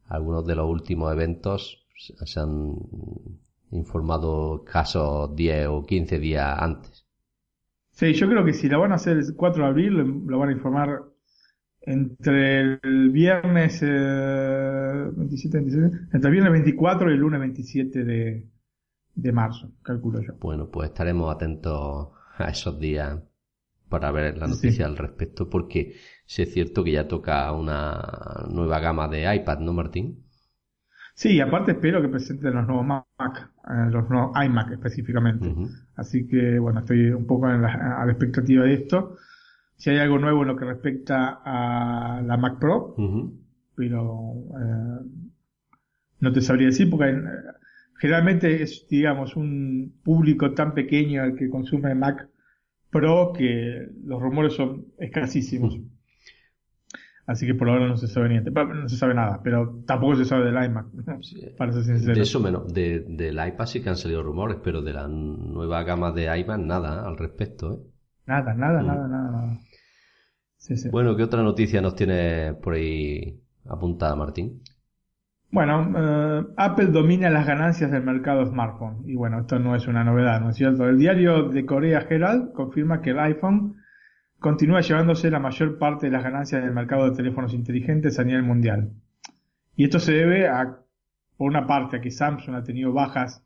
algunos 0.07 0.47
de 0.47 0.55
los 0.55 0.69
últimos 0.69 1.13
eventos 1.13 1.87
se 1.97 2.41
han 2.41 2.75
informado 3.71 4.65
casos 4.65 5.35
10 5.35 5.69
o 5.69 5.85
15 5.85 6.19
días 6.19 6.57
antes. 6.59 7.07
Sí, 7.93 8.13
yo 8.13 8.29
creo 8.29 8.45
que 8.45 8.53
si 8.53 8.69
la 8.69 8.77
van 8.77 8.93
a 8.93 8.97
hacer 8.97 9.17
el 9.17 9.35
4 9.35 9.63
de 9.63 9.69
abril, 9.69 9.95
lo, 10.27 10.39
van 10.39 10.51
a 10.51 10.53
informar 10.53 11.05
entre 11.81 12.79
el 12.83 13.11
viernes 13.11 13.81
eh, 13.83 15.11
27, 15.17 15.59
27, 15.59 15.97
entre 16.13 16.29
el 16.29 16.33
viernes 16.33 16.53
24 16.53 17.11
y 17.11 17.15
el 17.15 17.21
lunes 17.21 17.41
27 17.41 18.05
de, 18.05 18.47
de 19.15 19.33
marzo, 19.33 19.73
calculo 19.83 20.21
yo. 20.21 20.35
Bueno, 20.41 20.69
pues 20.69 20.91
estaremos 20.91 21.35
atentos 21.35 22.09
a 22.37 22.51
esos 22.51 22.79
días 22.79 23.19
para 23.89 24.11
ver 24.13 24.39
la 24.39 24.47
Sí. 24.47 24.47
noticia 24.49 24.87
al 24.87 24.97
respecto, 24.97 25.49
porque 25.51 25.97
sí 26.27 26.43
es 26.43 26.53
cierto 26.53 26.85
que 26.85 26.93
ya 26.93 27.09
toca 27.09 27.53
una 27.53 28.47
nueva 28.51 28.81
gama 28.81 29.09
de 29.09 29.35
iPad, 29.37 29.61
¿no, 29.61 29.73
Martín? 29.73 30.25
Sí, 31.15 31.33
y 31.37 31.41
aparte 31.41 31.73
espero 31.73 32.03
que 32.03 32.09
presenten 32.09 32.55
los 32.55 32.67
nuevos 32.67 32.87
Mac, 32.87 33.51
eh, 33.69 33.91
los 33.91 34.09
nuevos 34.11 34.33
iMac 34.45 34.73
específicamente. 34.73 35.57
Así 35.97 36.27
que, 36.29 36.59
bueno, 36.59 36.81
estoy 36.81 37.11
un 37.11 37.27
poco 37.27 37.51
en 37.51 37.63
la- 37.63 38.01
a 38.03 38.05
la 38.07 38.13
expectativa 38.13 38.65
de 38.65 38.75
esto. 38.75 39.17
Si 39.77 39.91
hay 39.91 39.99
algo 39.99 40.19
nuevo 40.19 40.43
en 40.43 40.49
lo 40.49 40.57
que 40.57 40.65
respecta 40.67 41.41
a 41.45 42.23
la 42.23 42.37
Mac 42.37 42.59
Pro, 42.61 42.97
pero 43.77 44.35
eh, 44.61 45.07
no 46.21 46.33
te 46.33 46.41
sabría 46.41 46.67
decir 46.69 46.91
porque 46.91 47.11
eh, 47.11 47.17
generalmente 47.99 48.63
es, 48.63 48.87
digamos, 48.89 49.37
un 49.37 49.95
público 50.03 50.53
tan 50.55 50.75
pequeño 50.75 51.25
el 51.25 51.37
que 51.37 51.49
consume 51.51 51.95
Mac 51.95 52.29
Pro 52.99 53.33
que 53.33 53.89
los 54.05 54.21
rumores 54.21 54.55
son 54.55 54.87
escasísimos. 54.99 55.79
Así 57.27 57.45
que 57.45 57.55
por 57.55 57.69
ahora 57.69 57.89
no 57.89 57.97
se 57.97 58.07
sabe 58.07 58.29
ni, 58.29 58.37
no 58.39 58.89
se 58.89 58.97
sabe 58.97 59.13
nada, 59.13 59.41
pero 59.43 59.83
tampoco 59.85 60.15
se 60.15 60.25
sabe 60.25 60.45
del 60.45 60.65
iMac, 60.65 60.87
para 61.59 61.73
ser 61.73 61.83
sincero. 61.83 62.15
De 62.15 62.21
eso 62.23 62.39
menos, 62.39 62.73
de, 62.73 63.01
del 63.01 63.35
iPad 63.35 63.67
sí 63.67 63.83
que 63.83 63.89
han 63.89 63.97
salido 63.97 64.23
rumores, 64.23 64.59
pero 64.63 64.81
de 64.81 64.93
la 64.93 65.09
nueva 65.09 65.83
gama 65.83 66.13
de 66.13 66.39
iPad 66.39 66.59
nada 66.59 67.05
al 67.05 67.17
respecto, 67.17 67.73
¿eh? 67.73 67.79
Nada, 68.27 68.55
nada, 68.55 68.81
Mm. 68.83 68.87
nada, 68.87 69.09
nada, 69.09 69.31
nada. 69.33 69.59
Sí, 70.57 70.77
sí. 70.77 70.89
Bueno, 70.89 71.17
¿qué 71.17 71.25
otra 71.25 71.43
noticia 71.43 71.81
nos 71.81 71.97
tienes 71.97 72.55
por 72.57 72.75
ahí 72.75 73.41
apuntada, 73.65 74.15
Martín? 74.15 74.63
Bueno, 75.51 75.93
eh, 75.97 76.47
Apple 76.57 76.87
domina 76.87 77.31
las 77.31 77.47
ganancias 77.47 77.91
del 77.91 78.03
mercado 78.03 78.45
smartphone. 78.47 79.03
Y 79.07 79.15
bueno, 79.15 79.41
esto 79.41 79.59
no 79.59 79.75
es 79.75 79.87
una 79.87 80.05
novedad, 80.05 80.41
¿no 80.41 80.51
es 80.51 80.57
cierto? 80.57 80.89
El 80.89 80.99
diario 80.99 81.49
de 81.49 81.65
Corea 81.65 82.07
Herald 82.09 82.53
confirma 82.53 83.01
que 83.01 83.11
el 83.11 83.19
iPhone 83.21 83.77
continúa 84.39 84.81
llevándose 84.81 85.31
la 85.31 85.39
mayor 85.39 85.79
parte 85.79 86.07
de 86.07 86.13
las 86.13 86.25
ganancias 86.25 86.63
del 86.63 86.73
mercado 86.73 87.09
de 87.09 87.17
teléfonos 87.17 87.55
inteligentes 87.55 88.19
a 88.19 88.25
nivel 88.25 88.43
mundial. 88.43 88.93
Y 89.77 89.85
esto 89.85 89.99
se 89.99 90.13
debe 90.13 90.49
a, 90.49 90.79
por 91.37 91.49
una 91.49 91.67
parte, 91.67 91.97
a 91.97 92.01
que 92.01 92.11
Samsung 92.11 92.57
ha 92.57 92.65
tenido 92.65 92.93
bajas 92.93 93.43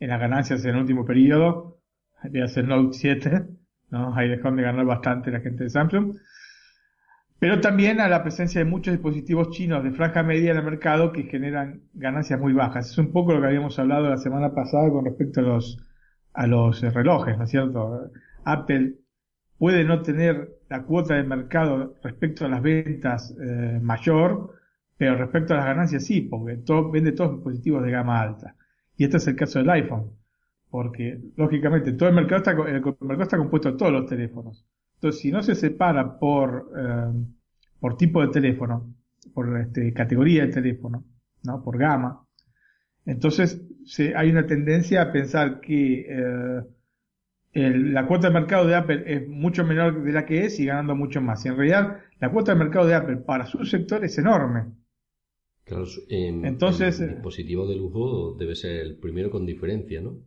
en 0.00 0.10
las 0.10 0.20
ganancias 0.20 0.64
en 0.64 0.70
el 0.70 0.80
último 0.80 1.04
periodo, 1.04 1.80
de 2.22 2.42
hacer 2.42 2.66
Note 2.66 2.96
7, 2.96 3.46
¿no? 3.90 4.14
Ahí 4.14 4.28
dejó 4.28 4.50
de 4.50 4.62
ganar 4.62 4.84
bastante 4.84 5.30
la 5.30 5.40
gente 5.40 5.64
de 5.64 5.70
Samsung. 5.70 6.16
Pero 7.38 7.60
también 7.60 8.00
a 8.00 8.08
la 8.08 8.22
presencia 8.22 8.58
de 8.60 8.64
muchos 8.64 8.92
dispositivos 8.92 9.50
chinos 9.50 9.84
de 9.84 9.92
franja 9.92 10.22
media 10.22 10.50
en 10.50 10.56
el 10.58 10.64
mercado 10.64 11.12
que 11.12 11.24
generan 11.24 11.82
ganancias 11.94 12.40
muy 12.40 12.52
bajas. 12.52 12.90
Es 12.90 12.98
un 12.98 13.12
poco 13.12 13.32
lo 13.32 13.40
que 13.40 13.46
habíamos 13.46 13.78
hablado 13.78 14.08
la 14.08 14.18
semana 14.18 14.54
pasada 14.54 14.90
con 14.90 15.04
respecto 15.04 15.40
a 15.40 15.44
los, 15.44 15.78
a 16.32 16.46
los 16.46 16.80
relojes, 16.80 17.38
¿no 17.38 17.44
es 17.44 17.50
cierto? 17.50 18.10
Apple 18.44 18.96
puede 19.58 19.84
no 19.84 20.02
tener 20.02 20.58
la 20.68 20.82
cuota 20.84 21.14
de 21.14 21.22
mercado 21.22 21.94
respecto 22.02 22.44
a 22.44 22.48
las 22.48 22.62
ventas 22.62 23.34
eh, 23.40 23.78
mayor, 23.80 24.54
pero 24.96 25.16
respecto 25.16 25.54
a 25.54 25.58
las 25.58 25.66
ganancias 25.66 26.04
sí, 26.04 26.22
porque 26.22 26.58
vende 26.92 27.12
todos 27.12 27.30
los 27.30 27.38
dispositivos 27.38 27.84
de 27.84 27.90
gama 27.92 28.20
alta. 28.20 28.56
Y 28.96 29.04
este 29.04 29.18
es 29.18 29.26
el 29.28 29.36
caso 29.36 29.60
del 29.60 29.70
iPhone, 29.70 30.10
porque 30.70 31.20
lógicamente 31.36 31.92
todo 31.92 32.08
el 32.08 32.16
mercado 32.16 32.38
está, 32.38 32.50
el 32.50 32.82
mercado 32.82 33.22
está 33.22 33.36
compuesto 33.38 33.70
de 33.70 33.78
todos 33.78 33.92
los 33.92 34.06
teléfonos. 34.06 34.66
Entonces, 34.98 35.20
si 35.20 35.30
no 35.30 35.44
se 35.44 35.54
separa 35.54 36.18
por, 36.18 36.72
eh, 36.76 37.12
por 37.78 37.96
tipo 37.96 38.20
de 38.20 38.28
teléfono, 38.28 38.92
por 39.32 39.56
este, 39.60 39.92
categoría 39.92 40.44
de 40.46 40.52
teléfono, 40.52 41.04
¿no? 41.44 41.62
por 41.62 41.78
gama, 41.78 42.26
entonces 43.06 43.62
se, 43.86 44.16
hay 44.16 44.30
una 44.30 44.46
tendencia 44.46 45.02
a 45.02 45.12
pensar 45.12 45.60
que 45.60 46.00
eh, 46.08 46.62
la 47.52 48.06
cuota 48.08 48.26
de 48.26 48.34
mercado 48.34 48.66
de 48.66 48.74
Apple 48.74 49.04
es 49.06 49.28
mucho 49.28 49.64
menor 49.64 50.02
de 50.02 50.12
la 50.12 50.26
que 50.26 50.44
es 50.44 50.58
y 50.58 50.66
ganando 50.66 50.96
mucho 50.96 51.20
más. 51.20 51.44
Y 51.44 51.48
en 51.48 51.56
realidad, 51.56 51.98
la 52.18 52.32
cuota 52.32 52.52
de 52.52 52.58
mercado 52.58 52.86
de 52.86 52.94
Apple 52.94 53.18
para 53.18 53.46
su 53.46 53.64
sector 53.64 54.04
es 54.04 54.18
enorme. 54.18 54.64
Claro, 55.64 55.84
Entonces, 56.08 56.98
el 56.98 57.10
dispositivo 57.10 57.68
de 57.68 57.76
lujo 57.76 58.34
debe 58.36 58.56
ser 58.56 58.80
el 58.80 58.96
primero 58.96 59.30
con 59.30 59.46
diferencia, 59.46 60.00
¿no? 60.00 60.18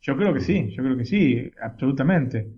Yo 0.00 0.16
creo 0.16 0.34
que 0.34 0.40
sí, 0.40 0.70
yo 0.70 0.82
creo 0.82 0.96
que 0.96 1.04
sí, 1.04 1.50
absolutamente. 1.60 2.50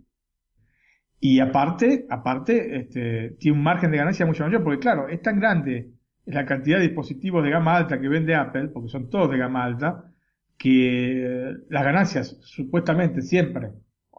Y 1.26 1.40
aparte, 1.40 2.04
aparte, 2.10 2.80
este, 2.80 3.30
tiene 3.38 3.56
un 3.56 3.64
margen 3.64 3.90
de 3.90 3.96
ganancia 3.96 4.26
mucho 4.26 4.44
mayor, 4.44 4.62
porque 4.62 4.78
claro, 4.78 5.08
es 5.08 5.22
tan 5.22 5.40
grande 5.40 5.90
la 6.26 6.44
cantidad 6.44 6.76
de 6.76 6.88
dispositivos 6.88 7.42
de 7.42 7.48
gama 7.48 7.78
alta 7.78 7.98
que 7.98 8.08
vende 8.08 8.34
Apple, 8.34 8.68
porque 8.68 8.90
son 8.90 9.08
todos 9.08 9.30
de 9.30 9.38
gama 9.38 9.64
alta, 9.64 10.12
que 10.58 11.50
las 11.70 11.82
ganancias 11.82 12.36
supuestamente 12.42 13.22
siempre 13.22 13.70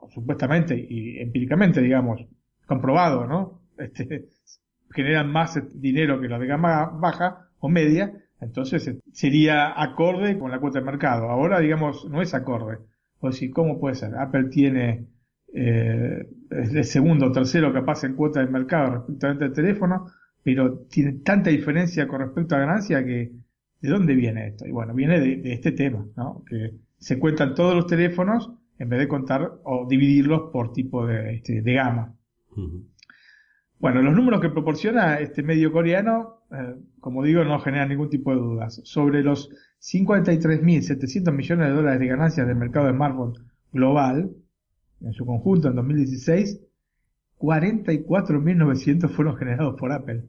supuestamente 0.10 0.76
y 0.76 1.20
empíricamente, 1.20 1.80
digamos, 1.80 2.26
comprobado, 2.66 3.28
¿no? 3.28 3.62
Este, 3.78 4.26
generan 4.90 5.32
más 5.32 5.62
dinero 5.80 6.20
que 6.20 6.28
los 6.28 6.40
de 6.40 6.48
gama 6.48 6.88
baja 6.88 7.50
o 7.60 7.70
media, 7.70 8.14
entonces 8.42 8.88
eh, 8.88 9.00
sería 9.12 9.80
acorde 9.80 10.40
con 10.40 10.50
la 10.50 10.60
cuota 10.60 10.80
de 10.80 10.86
mercado. 10.86 11.30
Ahora, 11.30 11.60
digamos, 11.60 12.10
no 12.10 12.24
es 12.24 12.34
acorde. 12.34 12.80
O 13.20 13.28
decir, 13.28 13.52
¿cómo 13.52 13.80
puede 13.80 13.94
ser? 13.94 14.16
Apple 14.16 14.46
tiene 14.46 15.06
eh, 15.58 16.28
el 16.50 16.84
segundo 16.84 17.28
o 17.28 17.32
tercero 17.32 17.72
capaz 17.72 18.04
en 18.04 18.16
cuota 18.16 18.42
de 18.42 18.48
mercado 18.48 19.06
respecto 19.08 19.28
al 19.28 19.54
teléfono, 19.54 20.08
pero 20.44 20.80
tiene 20.90 21.14
tanta 21.24 21.50
diferencia 21.50 22.08
con 22.08 22.20
respecto 22.20 22.56
a 22.56 22.60
ganancia 22.60 23.04
que 23.06 23.32
¿de 23.82 23.90
dónde 23.90 24.16
viene 24.16 24.48
esto? 24.48 24.68
Y 24.68 24.72
bueno, 24.72 24.94
viene 24.94 25.20
de, 25.20 25.54
este 25.54 25.72
tema, 25.72 26.06
¿no? 26.16 26.44
Que 26.50 26.72
se 26.98 27.20
cuentan 27.20 27.56
todos 27.56 27.76
los 27.76 27.88
teléfonos 27.88 28.52
en 28.78 28.90
vez 28.90 29.00
de 29.00 29.08
contar 29.08 29.60
o 29.64 29.88
dividirlos 29.88 30.50
por 30.52 30.74
tipo 30.74 31.06
de, 31.06 31.36
este, 31.36 31.62
de 31.62 31.74
gama. 31.74 32.14
Bueno, 33.80 34.02
los 34.02 34.14
números 34.14 34.42
que 34.42 34.50
proporciona 34.50 35.20
este 35.20 35.44
medio 35.44 35.72
coreano, 35.72 36.42
eh, 36.52 36.76
como 37.00 37.24
digo, 37.24 37.44
no 37.44 37.60
generan 37.60 37.90
ningún 37.90 38.10
tipo 38.10 38.32
de 38.32 38.38
dudas. 38.38 38.82
Sobre 38.84 39.24
los 39.24 39.50
53.700 39.80 41.32
millones 41.32 41.68
de 41.68 41.74
dólares 41.74 42.00
de 42.00 42.08
ganancias 42.08 42.48
del 42.48 42.56
mercado 42.56 42.88
de 42.88 42.94
smartphone 42.94 43.34
global, 43.72 44.32
en 45.06 45.14
su 45.14 45.26
conjunto 45.26 45.70
en 45.70 45.76
2016, 45.76 46.60
44.900 47.40 49.10
fueron 49.10 49.38
generados 49.38 49.76
por 49.80 49.94
Apple. 49.94 50.28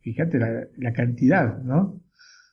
Fíjate 0.00 0.38
la, 0.38 0.66
la, 0.78 0.92
cantidad, 0.92 1.62
¿no? 1.62 1.80
O 1.80 2.00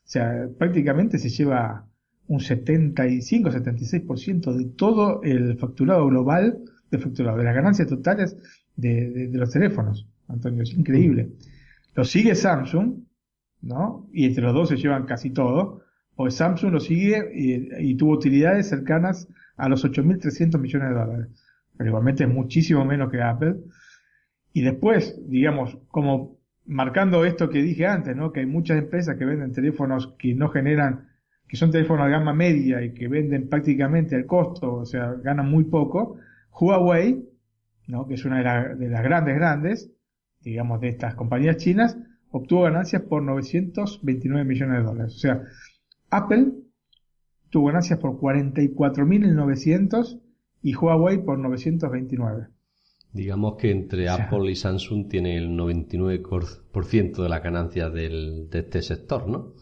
sea, 0.03 0.47
prácticamente 0.57 1.17
se 1.17 1.29
lleva 1.29 1.89
un 2.29 2.39
75-76% 2.39 4.53
de 4.53 4.65
todo 4.65 5.21
el 5.23 5.57
facturado 5.57 6.05
global, 6.07 6.59
de 6.91 6.99
facturado, 6.99 7.37
de 7.37 7.43
las 7.43 7.55
ganancias 7.55 7.87
totales 7.87 8.37
de, 8.75 9.31
los 9.33 9.49
teléfonos. 9.51 10.07
Antonio, 10.27 10.61
es 10.63 10.73
increíble. 10.73 11.31
Lo 11.95 12.03
sigue 12.03 12.35
Samsung, 12.35 12.99
¿no? 13.61 14.07
Y 14.13 14.25
entre 14.25 14.43
los 14.43 14.53
dos 14.53 14.69
se 14.69 14.77
llevan 14.77 15.07
casi 15.07 15.31
todo. 15.31 15.81
O 16.15 16.29
Samsung 16.29 16.71
lo 16.71 16.79
sigue 16.79 17.31
y, 17.33 17.95
tuvo 17.95 18.13
utilidades 18.13 18.69
cercanas 18.69 19.27
a 19.57 19.67
los 19.67 19.83
8.300 19.83 20.59
millones 20.59 20.89
de 20.89 20.95
dólares. 20.95 21.29
Pero 21.79 21.91
igualmente 21.91 22.25
es 22.25 22.29
muchísimo 22.29 22.83
menos 22.83 23.09
que 23.09 23.21
Apple. 23.21 23.55
Y 24.51 24.63
después, 24.63 25.17
digamos, 25.29 25.77
como 25.87 26.37
marcando 26.65 27.23
esto 27.23 27.49
que 27.49 27.63
dije 27.63 27.87
antes, 27.87 28.17
¿no? 28.17 28.33
Que 28.33 28.41
hay 28.41 28.45
muchas 28.45 28.79
empresas 28.79 29.15
que 29.15 29.23
venden 29.23 29.53
teléfonos 29.53 30.13
que 30.19 30.35
no 30.35 30.49
generan 30.49 31.07
que 31.47 31.57
son 31.57 31.71
teléfonos 31.71 32.05
de 32.05 32.11
gama 32.11 32.33
media 32.33 32.83
y 32.83 32.93
que 32.93 33.07
venden 33.07 33.47
prácticamente 33.47 34.15
al 34.15 34.27
costo, 34.27 34.75
o 34.75 34.85
sea, 34.85 35.13
ganan 35.13 35.49
muy 35.49 35.63
poco, 35.63 36.17
Huawei, 36.51 37.27
¿no? 37.87 38.07
que 38.07 38.15
es 38.15 38.25
una 38.25 38.75
de, 38.75 38.87
las 38.87 39.03
grandes, 39.03 39.35
grandes, 39.35 39.91
digamos, 40.41 40.79
de 40.79 40.89
estas 40.89 41.15
compañías 41.15 41.57
chinas, 41.57 41.97
obtuvo 42.29 42.63
ganancias 42.63 43.01
por 43.01 43.23
929 43.23 44.45
millones 44.45 44.77
de 44.77 44.83
dólares. 44.83 45.15
O 45.15 45.19
sea, 45.19 45.41
Apple 46.11 46.51
tuvo 47.49 47.67
ganancias 47.67 47.97
por 47.97 48.19
44.900 48.19 50.21
y 50.61 50.75
Huawei 50.75 51.23
por 51.23 51.39
929. 51.39 52.47
Digamos 53.11 53.55
que 53.55 53.71
entre 53.71 54.07
Apple 54.07 54.51
y 54.51 54.55
Samsung 54.55 55.07
tiene 55.07 55.37
el 55.37 55.49
99% 55.57 57.23
de 57.23 57.29
la 57.29 57.39
ganancias 57.39 57.91
de 57.91 58.47
este 58.51 58.81
sector, 58.83 59.27
¿no? 59.27 59.53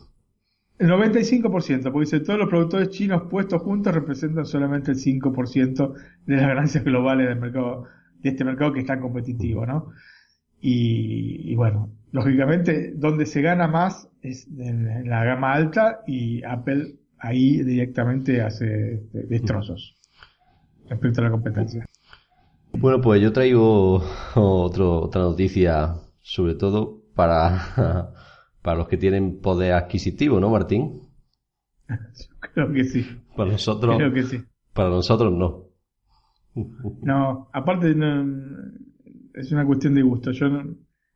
El 0.77 0.89
95%, 0.89 1.91
porque 1.91 2.05
dice, 2.05 2.19
todos 2.19 2.37
los 2.37 2.49
productores 2.49 2.89
chinos 2.89 3.23
puestos 3.29 3.63
juntos 3.63 3.95
representan 3.95 4.45
solamente 4.45 4.91
el 4.91 4.97
5% 4.97 5.93
de 6.25 6.35
las 6.35 6.47
ganancias 6.47 6.83
globales 6.83 7.29
del 7.29 7.39
mercado, 7.39 7.85
de 8.19 8.29
este 8.29 8.43
mercado 8.43 8.73
que 8.73 8.81
es 8.81 8.85
tan 8.85 8.99
competitivo, 8.99 9.65
¿no? 9.65 9.91
Y, 10.59 11.55
bueno, 11.55 11.91
lógicamente, 12.11 12.93
donde 12.95 13.25
se 13.25 13.41
gana 13.41 13.67
más 13.67 14.09
es 14.21 14.47
en, 14.57 15.07
la 15.07 15.23
gama 15.23 15.53
alta 15.53 16.01
y 16.05 16.43
Apple 16.43 16.95
ahí 17.19 17.63
directamente 17.63 18.41
hace 18.41 18.95
este, 18.95 19.23
destrozos 19.23 19.96
respecto 20.89 21.21
a 21.21 21.25
la 21.25 21.31
competencia. 21.31 21.85
Bueno, 22.73 23.01
pues 23.01 23.21
yo 23.21 23.31
traigo 23.33 24.03
otro, 24.35 25.01
otra 25.01 25.21
noticia, 25.21 25.95
sobre 26.21 26.55
todo 26.55 27.01
para 27.15 28.13
para 28.67 28.79
los 28.79 28.89
que 28.89 28.97
tienen 28.97 29.39
poder 29.39 29.71
adquisitivo, 29.71 30.41
¿no, 30.41 30.49
Martín? 30.49 30.99
Creo 32.53 32.69
que 32.73 32.83
sí. 32.83 33.05
Para 33.33 33.51
nosotros, 33.51 33.95
Creo 33.95 34.11
que 34.11 34.23
sí. 34.23 34.43
Para 34.73 34.89
nosotros 34.89 35.31
no. 35.31 35.67
No, 37.01 37.47
aparte 37.53 37.95
es 39.35 39.51
una 39.53 39.65
cuestión 39.65 39.93
de 39.93 40.01
gusto. 40.01 40.31
Yo, 40.31 40.47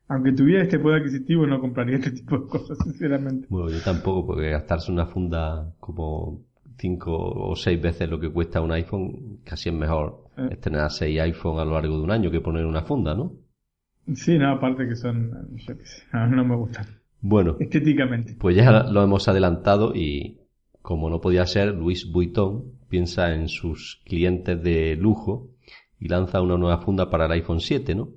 aunque 0.08 0.32
tuviera 0.32 0.64
este 0.64 0.80
poder 0.80 1.02
adquisitivo, 1.02 1.46
no 1.46 1.60
compraría 1.60 1.98
este 1.98 2.12
tipo 2.12 2.38
de 2.38 2.48
cosas, 2.48 2.78
sinceramente. 2.86 3.48
Bueno, 3.50 3.70
yo 3.70 3.82
tampoco, 3.84 4.28
porque 4.28 4.52
gastarse 4.52 4.90
una 4.90 5.08
funda 5.08 5.74
como 5.78 6.46
cinco 6.82 7.16
o 7.16 7.56
seis 7.56 7.80
veces 7.80 8.10
lo 8.10 8.20
que 8.20 8.30
cuesta 8.30 8.60
un 8.60 8.72
iPhone, 8.72 9.40
casi 9.44 9.70
es 9.70 9.76
mejor 9.76 10.26
eh. 10.38 10.56
tener 10.58 10.90
seis 10.90 11.22
iPhone 11.22 11.60
a 11.60 11.66
lo 11.66 11.74
largo 11.74 11.98
de 11.98 12.04
un 12.04 12.12
año 12.12 12.32
que 12.32 12.42
poner 12.42 12.66
una 12.66 12.82
funda, 12.82 13.14
¿no? 13.14 13.34
Sí, 14.16 14.38
no, 14.40 14.50
aparte 14.52 14.88
que 14.88 14.96
son, 14.96 15.56
yo 15.56 15.78
qué 15.78 15.86
sé, 15.86 16.04
no 16.12 16.44
me 16.44 16.56
gustan. 16.56 16.86
Bueno, 17.22 17.56
estéticamente. 17.60 18.36
Pues 18.40 18.56
ya 18.56 18.84
lo 18.84 19.04
hemos 19.04 19.28
adelantado 19.28 19.94
y 19.96 20.40
como 20.82 21.10
no 21.12 21.22
podía 21.22 21.46
ser, 21.46 21.76
Luis 21.76 22.12
Vuitton 22.12 22.80
piensa 22.90 23.34
en 23.36 23.48
sus 23.48 24.02
clientes 24.06 24.62
de 24.64 24.96
lujo 24.96 25.52
y 26.00 26.08
lanza 26.08 26.42
una 26.42 26.58
nueva 26.58 26.80
funda 26.80 27.12
para 27.12 27.28
el 27.28 27.32
iPhone 27.34 27.60
7, 27.60 27.94
¿no? 27.94 28.10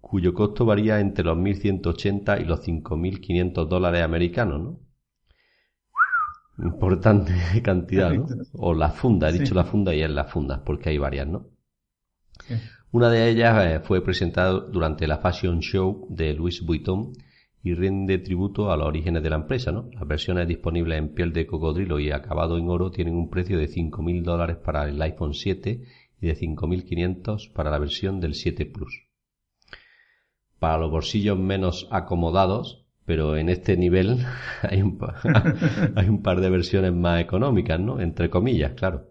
Cuyo 0.00 0.32
costo 0.32 0.64
varía 0.64 1.00
entre 1.00 1.24
los 1.24 1.36
1.180 1.36 2.40
y 2.40 2.44
los 2.44 2.66
5.500 2.66 3.66
dólares 3.66 4.02
americanos, 4.02 4.60
¿no? 4.60 4.89
Importante 6.62 7.32
cantidad, 7.62 8.12
¿no? 8.12 8.26
O 8.54 8.74
la 8.74 8.90
funda, 8.90 9.28
he 9.28 9.32
dicho 9.32 9.54
la 9.54 9.64
funda 9.64 9.94
y 9.94 10.02
es 10.02 10.10
la 10.10 10.24
funda, 10.24 10.62
porque 10.64 10.90
hay 10.90 10.98
varias, 10.98 11.26
¿no? 11.26 11.46
Una 12.92 13.08
de 13.08 13.30
ellas 13.30 13.64
eh, 13.64 13.80
fue 13.80 14.02
presentada 14.02 14.52
durante 14.60 15.06
la 15.06 15.18
Fashion 15.18 15.60
Show 15.60 16.08
de 16.10 16.34
Louis 16.34 16.60
Vuitton 16.64 17.12
y 17.62 17.74
rinde 17.74 18.18
tributo 18.18 18.72
a 18.72 18.76
los 18.76 18.86
orígenes 18.86 19.22
de 19.22 19.30
la 19.30 19.36
empresa, 19.36 19.70
¿no? 19.70 19.88
Las 19.92 20.08
versiones 20.08 20.48
disponibles 20.48 20.98
en 20.98 21.14
piel 21.14 21.32
de 21.32 21.46
cocodrilo 21.46 22.00
y 22.00 22.10
acabado 22.10 22.58
en 22.58 22.68
oro 22.68 22.90
tienen 22.90 23.14
un 23.14 23.30
precio 23.30 23.58
de 23.58 23.68
5.000 23.68 24.22
dólares 24.22 24.56
para 24.56 24.88
el 24.88 25.00
iPhone 25.02 25.34
7 25.34 25.84
y 26.20 26.26
de 26.26 26.36
5.500 26.36 27.52
para 27.52 27.70
la 27.70 27.78
versión 27.78 28.20
del 28.20 28.34
7 28.34 28.66
Plus. 28.66 29.06
Para 30.58 30.78
los 30.78 30.90
bolsillos 30.90 31.38
menos 31.38 31.88
acomodados, 31.90 32.86
pero 33.10 33.36
en 33.36 33.48
este 33.48 33.76
nivel 33.76 34.24
hay 34.62 34.82
un, 34.82 34.96
hay 35.96 36.08
un 36.08 36.22
par 36.22 36.40
de 36.40 36.48
versiones 36.48 36.92
más 36.92 37.20
económicas, 37.20 37.80
¿no? 37.80 37.98
Entre 37.98 38.30
comillas, 38.30 38.74
claro. 38.74 39.10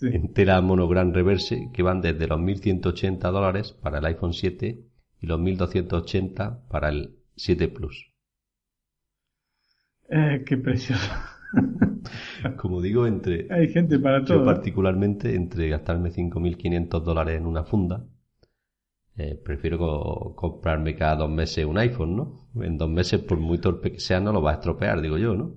En 0.00 0.32
tela 0.32 0.58
monogram 0.62 1.12
reverse 1.12 1.68
que 1.74 1.82
van 1.82 2.00
desde 2.00 2.26
los 2.26 2.40
1.180 2.40 3.30
dólares 3.30 3.72
para 3.72 3.98
el 3.98 4.06
iPhone 4.06 4.32
7 4.32 4.80
y 5.20 5.26
los 5.26 5.38
1280 5.38 6.66
para 6.70 6.88
el 6.88 7.18
7 7.36 7.68
Plus. 7.68 8.10
Eh, 10.08 10.42
qué 10.46 10.56
precioso. 10.56 11.10
Como 12.56 12.80
digo, 12.80 13.06
entre... 13.06 13.48
Hay 13.50 13.68
gente 13.68 13.98
para 13.98 14.24
todo. 14.24 14.38
Yo 14.38 14.44
particularmente, 14.46 15.34
entre 15.34 15.68
gastarme 15.68 16.08
5.500 16.08 17.02
dólares 17.02 17.38
en 17.38 17.44
una 17.44 17.64
funda, 17.64 18.02
eh, 19.16 19.40
prefiero 19.44 19.78
comprarme 20.36 20.94
cada 20.94 21.16
dos 21.16 21.30
meses 21.30 21.64
un 21.64 21.78
iPhone, 21.78 22.16
¿no? 22.16 22.62
En 22.62 22.78
dos 22.78 22.88
meses, 22.88 23.20
por 23.20 23.38
muy 23.38 23.58
torpe 23.58 23.92
que 23.92 24.00
sea, 24.00 24.20
no 24.20 24.32
lo 24.32 24.42
va 24.42 24.52
a 24.52 24.54
estropear, 24.54 25.00
digo 25.00 25.18
yo, 25.18 25.34
¿no? 25.34 25.54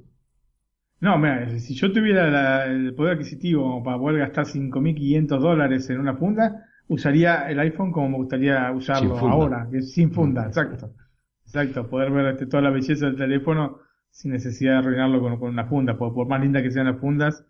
No, 0.99 1.17
mira, 1.17 1.49
si 1.59 1.75
yo 1.75 1.91
tuviera 1.91 2.65
el 2.65 2.95
poder 2.95 3.15
adquisitivo 3.15 3.83
para 3.83 3.97
poder 3.97 4.19
gastar 4.19 4.45
5.500 4.45 5.39
dólares 5.39 5.89
en 5.89 5.99
una 5.99 6.15
funda, 6.15 6.65
usaría 6.87 7.49
el 7.49 7.59
iPhone 7.59 7.91
como 7.91 8.09
me 8.09 8.17
gustaría 8.17 8.71
usarlo 8.71 9.17
ahora, 9.17 9.67
que 9.69 9.79
es 9.79 9.91
sin 9.91 10.11
funda, 10.11 10.47
exacto. 10.47 10.93
Exacto, 11.45 11.89
poder 11.89 12.11
ver 12.11 12.27
este, 12.27 12.47
toda 12.47 12.63
la 12.63 12.69
belleza 12.69 13.05
del 13.05 13.17
teléfono 13.17 13.79
sin 14.09 14.31
necesidad 14.31 14.73
de 14.73 14.77
arruinarlo 14.79 15.21
con, 15.21 15.49
una 15.49 15.65
funda, 15.65 15.97
por, 15.97 16.13
por, 16.13 16.27
más 16.27 16.41
linda 16.41 16.61
que 16.63 16.71
sean 16.71 16.87
las 16.87 16.99
fundas, 16.99 17.45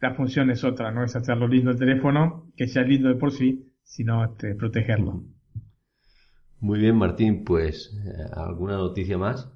la 0.00 0.14
función 0.14 0.50
es 0.50 0.62
otra, 0.62 0.90
no 0.90 1.04
es 1.04 1.16
hacerlo 1.16 1.48
lindo 1.48 1.70
el 1.70 1.78
teléfono, 1.78 2.52
que 2.56 2.66
sea 2.66 2.82
lindo 2.82 3.08
de 3.08 3.14
por 3.14 3.32
sí, 3.32 3.71
sino 3.82 4.24
este, 4.24 4.54
protegerlo. 4.54 5.24
Muy 6.60 6.78
bien, 6.78 6.96
Martín, 6.96 7.44
pues, 7.44 7.92
eh, 8.04 8.30
¿alguna 8.34 8.76
noticia 8.76 9.18
más? 9.18 9.52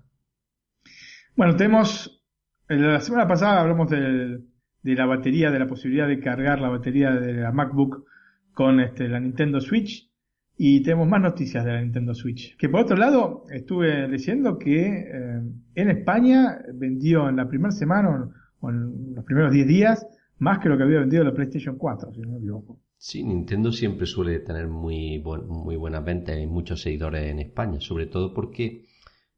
Bueno, 1.37 1.54
tenemos, 1.56 2.25
la 2.68 3.00
semana 3.00 3.28
pasada 3.28 3.61
hablamos 3.61 3.90
de, 3.90 4.40
de 4.83 4.95
la 4.95 5.06
batería, 5.06 5.50
de 5.50 5.59
la 5.59 5.66
posibilidad 5.66 6.09
de 6.09 6.21
cargar 6.21 6.61
la 6.61 6.68
batería 6.68 7.11
de 7.11 7.35
la 7.35 7.52
MacBook 7.52 8.04
con 8.52 8.80
este, 8.80 9.09
la 9.09 9.21
Nintendo 9.21 9.61
Switch 9.61 10.11
y 10.56 10.83
tenemos 10.83 11.09
más 11.09 11.21
noticias 11.21 11.64
de 11.64 11.73
la 11.73 11.80
Nintendo 11.83 12.14
Switch. 12.14 12.56
Que 12.56 12.68
por 12.68 12.80
otro 12.80 12.97
lado, 12.97 13.45
estuve 13.50 14.09
leyendo 14.09 14.59
que 14.59 14.87
eh, 14.87 15.42
en 15.75 15.90
España 15.90 16.59
vendió 16.73 17.28
en 17.28 17.37
la 17.37 17.49
primera 17.49 17.73
semana 17.73 18.30
o 18.61 18.71
en 18.71 19.14
los 19.14 19.25
primeros 19.25 19.52
10 19.52 19.66
días 19.66 20.06
más 20.38 20.59
que 20.59 20.68
lo 20.68 20.76
que 20.76 20.85
había 20.85 21.00
vendido 21.00 21.25
la 21.25 21.35
PlayStation 21.35 21.76
4, 21.76 22.12
si 22.12 22.21
no 22.21 22.30
me 22.30 22.38
equivoco. 22.38 22.78
Sí, 22.98 23.22
Nintendo 23.22 23.72
siempre 23.72 24.06
suele 24.06 24.40
tener 24.40 24.68
muy, 24.68 25.18
muy 25.20 25.76
buenas 25.76 26.04
ventas 26.04 26.38
y 26.38 26.46
muchos 26.46 26.80
seguidores 26.80 27.30
en 27.30 27.38
España, 27.40 27.80
sobre 27.80 28.06
todo 28.06 28.32
porque 28.32 28.86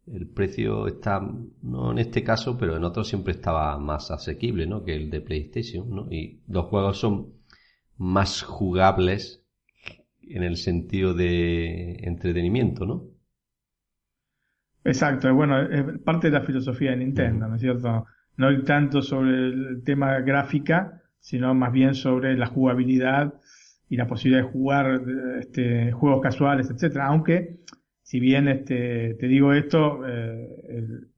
el 0.06 0.28
precio 0.28 0.86
está, 0.86 1.20
no 1.62 1.92
en 1.92 1.98
este 1.98 2.22
caso, 2.22 2.56
pero 2.56 2.76
en 2.76 2.84
otros 2.84 3.08
siempre 3.08 3.32
estaba 3.32 3.78
más 3.78 4.10
asequible, 4.10 4.66
¿no? 4.66 4.84
Que 4.84 4.94
el 4.94 5.10
de 5.10 5.20
PlayStation, 5.20 5.90
¿no? 5.90 6.06
Y 6.10 6.40
los 6.48 6.66
juegos 6.66 6.98
son 6.98 7.34
más 7.96 8.42
jugables 8.42 9.44
en 10.22 10.42
el 10.44 10.56
sentido 10.56 11.14
de 11.14 11.96
entretenimiento, 12.02 12.86
¿no? 12.86 13.04
Exacto, 14.84 15.34
bueno, 15.34 15.60
es 15.60 15.98
parte 16.00 16.30
de 16.30 16.38
la 16.38 16.46
filosofía 16.46 16.92
de 16.92 16.98
Nintendo, 16.98 17.48
¿no 17.48 17.56
es 17.56 17.60
cierto? 17.60 18.06
No 18.36 18.62
tanto 18.62 19.02
sobre 19.02 19.48
el 19.48 19.82
tema 19.84 20.20
gráfica, 20.20 20.97
sino 21.20 21.54
más 21.54 21.72
bien 21.72 21.94
sobre 21.94 22.37
la 22.37 22.46
jugabilidad 22.46 23.34
y 23.88 23.96
la 23.96 24.06
posibilidad 24.06 24.44
de 24.44 24.52
jugar 24.52 25.02
este, 25.40 25.92
juegos 25.92 26.20
casuales, 26.22 26.70
etcétera. 26.70 27.06
Aunque, 27.06 27.60
si 28.02 28.20
bien 28.20 28.48
este, 28.48 29.14
te 29.14 29.26
digo 29.26 29.52
esto, 29.52 30.06
eh, 30.06 30.48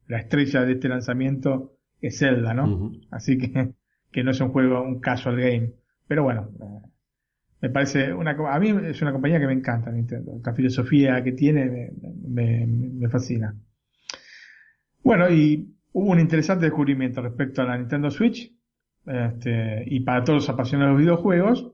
la 0.06 0.18
estrella 0.18 0.64
de 0.64 0.72
este 0.72 0.88
lanzamiento 0.88 1.76
es 2.00 2.18
Zelda, 2.18 2.54
¿no? 2.54 2.92
Así 3.10 3.38
que, 3.38 3.74
que 4.10 4.24
no 4.24 4.30
es 4.30 4.40
un 4.40 4.50
juego, 4.50 4.82
un 4.82 5.00
casual 5.00 5.36
game. 5.36 5.72
Pero 6.06 6.24
bueno, 6.24 6.50
eh, 6.60 6.90
me 7.60 7.70
parece 7.70 8.12
una 8.12 8.30
a 8.30 8.58
mí 8.58 8.74
es 8.86 9.02
una 9.02 9.12
compañía 9.12 9.38
que 9.38 9.46
me 9.46 9.52
encanta 9.52 9.90
Nintendo 9.90 10.40
la 10.44 10.54
filosofía 10.54 11.22
que 11.22 11.32
tiene 11.32 11.92
me, 12.26 12.66
me, 12.66 13.08
fascina 13.08 13.54
bueno 15.02 15.30
y 15.30 15.76
hubo 15.92 16.10
un 16.10 16.20
interesante 16.20 16.64
descubrimiento 16.64 17.20
respecto 17.20 17.62
a 17.62 17.66
la 17.66 17.76
Nintendo 17.76 18.10
Switch 18.10 18.50
este, 19.06 19.84
y 19.86 20.00
para 20.00 20.24
todos 20.24 20.42
los 20.42 20.48
apasionados 20.48 20.90
de 20.90 20.94
los 20.94 21.02
videojuegos 21.02 21.70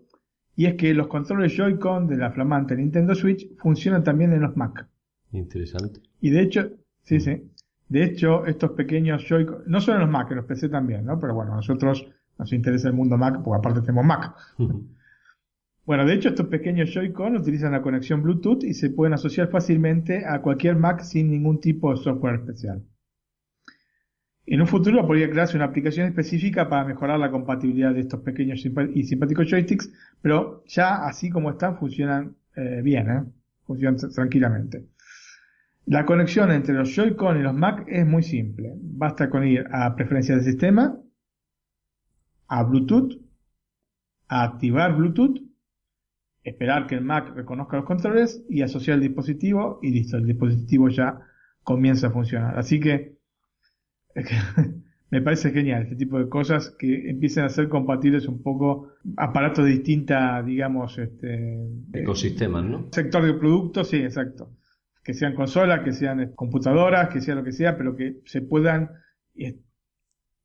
y 0.54 0.66
es 0.66 0.74
que 0.74 0.94
los 0.94 1.08
controles 1.08 1.54
Joy-Con 1.54 2.06
de 2.06 2.16
la 2.16 2.30
flamante 2.30 2.76
Nintendo 2.76 3.14
Switch 3.14 3.48
funcionan 3.58 4.04
también 4.04 4.32
en 4.32 4.40
los 4.40 4.56
Mac. 4.56 4.86
Interesante. 5.32 6.00
Y 6.20 6.30
de 6.30 6.40
hecho 6.40 6.70
sí 7.02 7.20
sí. 7.20 7.50
De 7.88 8.04
hecho 8.04 8.46
estos 8.46 8.70
pequeños 8.72 9.24
Joy-Con 9.28 9.64
no 9.66 9.80
solo 9.80 9.96
en 9.96 10.02
los 10.02 10.10
Mac 10.10 10.30
en 10.30 10.38
los 10.38 10.46
PC 10.46 10.68
también 10.68 11.04
no 11.04 11.18
pero 11.18 11.34
bueno 11.34 11.52
a 11.52 11.56
nosotros 11.56 12.06
nos 12.38 12.52
interesa 12.52 12.88
el 12.88 12.94
mundo 12.94 13.16
Mac 13.16 13.42
porque 13.42 13.58
aparte 13.58 13.80
tenemos 13.80 14.04
Mac. 14.04 14.34
Bueno, 15.84 16.04
de 16.04 16.14
hecho 16.14 16.30
estos 16.30 16.46
pequeños 16.46 16.92
Joy-Con 16.92 17.36
utilizan 17.36 17.72
la 17.72 17.82
conexión 17.82 18.22
Bluetooth 18.22 18.64
y 18.64 18.74
se 18.74 18.90
pueden 18.90 19.14
asociar 19.14 19.48
fácilmente 19.48 20.24
a 20.26 20.42
cualquier 20.42 20.74
Mac 20.76 21.02
sin 21.02 21.30
ningún 21.30 21.60
tipo 21.60 21.92
de 21.92 21.98
software 21.98 22.40
especial. 22.40 22.82
En 24.46 24.60
un 24.60 24.66
futuro 24.68 25.04
podría 25.06 25.28
crearse 25.28 25.56
una 25.56 25.66
aplicación 25.66 26.06
específica 26.06 26.68
para 26.68 26.84
mejorar 26.84 27.18
la 27.18 27.30
compatibilidad 27.30 27.92
de 27.92 28.00
estos 28.00 28.20
pequeños 28.20 28.64
y 28.94 29.02
simpáticos 29.02 29.50
joysticks, 29.50 29.92
pero 30.22 30.62
ya 30.66 31.06
así 31.06 31.30
como 31.30 31.50
están 31.50 31.78
funcionan 31.78 32.36
eh, 32.54 32.80
bien, 32.82 33.10
¿eh? 33.10 33.24
funcionan 33.66 33.96
tranquilamente. 34.12 34.86
La 35.86 36.04
conexión 36.04 36.50
entre 36.52 36.74
los 36.74 36.94
Joy-Con 36.94 37.38
y 37.38 37.42
los 37.42 37.54
Mac 37.54 37.84
es 37.88 38.06
muy 38.06 38.22
simple. 38.22 38.72
Basta 38.76 39.28
con 39.28 39.46
ir 39.46 39.66
a 39.72 39.94
preferencias 39.94 40.38
del 40.38 40.52
sistema, 40.52 40.96
a 42.48 42.62
Bluetooth, 42.62 43.20
a 44.28 44.44
activar 44.44 44.96
Bluetooth 44.96 45.40
esperar 46.46 46.86
que 46.86 46.94
el 46.94 47.02
Mac 47.02 47.34
reconozca 47.34 47.76
los 47.76 47.86
controles 47.86 48.44
y 48.48 48.62
asociar 48.62 48.96
el 48.96 49.02
dispositivo 49.02 49.80
y 49.82 49.90
listo, 49.90 50.16
el 50.16 50.26
dispositivo 50.26 50.88
ya 50.88 51.20
comienza 51.64 52.06
a 52.06 52.10
funcionar. 52.10 52.56
Así 52.56 52.78
que 52.78 53.15
me 55.10 55.22
parece 55.22 55.50
genial 55.50 55.84
este 55.84 55.96
tipo 55.96 56.18
de 56.18 56.28
cosas 56.28 56.74
que 56.78 57.08
empiecen 57.08 57.44
a 57.44 57.48
ser 57.48 57.68
compatibles 57.68 58.26
un 58.26 58.42
poco 58.42 58.94
aparatos 59.16 59.64
de 59.64 59.72
distinta, 59.72 60.42
digamos, 60.42 60.98
este, 60.98 61.58
ecosistemas, 61.92 62.64
¿no? 62.64 62.88
Sector 62.92 63.24
de 63.24 63.34
productos, 63.34 63.88
sí, 63.88 63.98
exacto. 63.98 64.50
Que 65.04 65.14
sean 65.14 65.34
consolas, 65.34 65.80
que 65.84 65.92
sean 65.92 66.32
computadoras, 66.34 67.08
que 67.10 67.20
sea 67.20 67.36
lo 67.36 67.44
que 67.44 67.52
sea, 67.52 67.76
pero 67.76 67.94
que 67.94 68.20
se 68.24 68.42
puedan, 68.42 68.90
eh, 69.36 69.60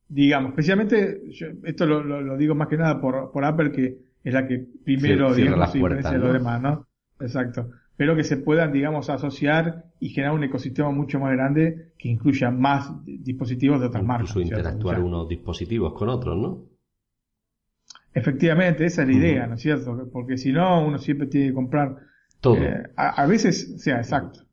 digamos, 0.07 0.51
especialmente, 0.51 1.23
esto 1.63 1.85
lo, 1.87 2.37
digo 2.37 2.53
más 2.53 2.67
que 2.67 2.77
nada 2.77 3.01
por, 3.01 3.31
por 3.31 3.43
Apple 3.43 3.71
que 3.71 3.97
es 4.23 4.33
la 4.33 4.47
que 4.47 4.63
primero, 4.83 5.33
digamos, 5.33 5.73
diferencia 5.73 6.11
de 6.11 6.19
los 6.19 6.33
demás, 6.33 6.61
¿no? 6.61 6.87
Exacto. 7.19 7.71
Pero 8.01 8.15
que 8.15 8.23
se 8.23 8.37
puedan, 8.37 8.73
digamos, 8.73 9.11
asociar 9.11 9.85
y 9.99 10.09
generar 10.09 10.33
un 10.33 10.43
ecosistema 10.43 10.89
mucho 10.89 11.19
más 11.19 11.33
grande 11.33 11.93
que 11.99 12.09
incluya 12.09 12.49
más 12.49 12.91
dispositivos 13.05 13.79
de 13.79 13.85
otras 13.85 14.03
marcas. 14.03 14.31
Incluso 14.31 14.55
interactuar 14.55 14.99
unos 15.01 15.27
dispositivos 15.27 15.93
con 15.93 16.09
otros, 16.09 16.35
¿no? 16.35 16.65
Efectivamente, 18.11 18.85
esa 18.85 19.03
es 19.03 19.07
la 19.07 19.13
idea, 19.13 19.45
¿no 19.45 19.53
es 19.53 19.61
cierto? 19.61 20.09
Porque 20.11 20.39
si 20.39 20.51
no, 20.51 20.83
uno 20.83 20.97
siempre 20.97 21.27
tiene 21.27 21.49
que 21.49 21.53
comprar 21.53 21.95
todo. 22.39 22.55
Eh, 22.55 22.89
a, 22.95 23.23
veces, 23.27 23.71
o 23.75 23.77
sea, 23.77 23.97
exacto. 23.97 24.47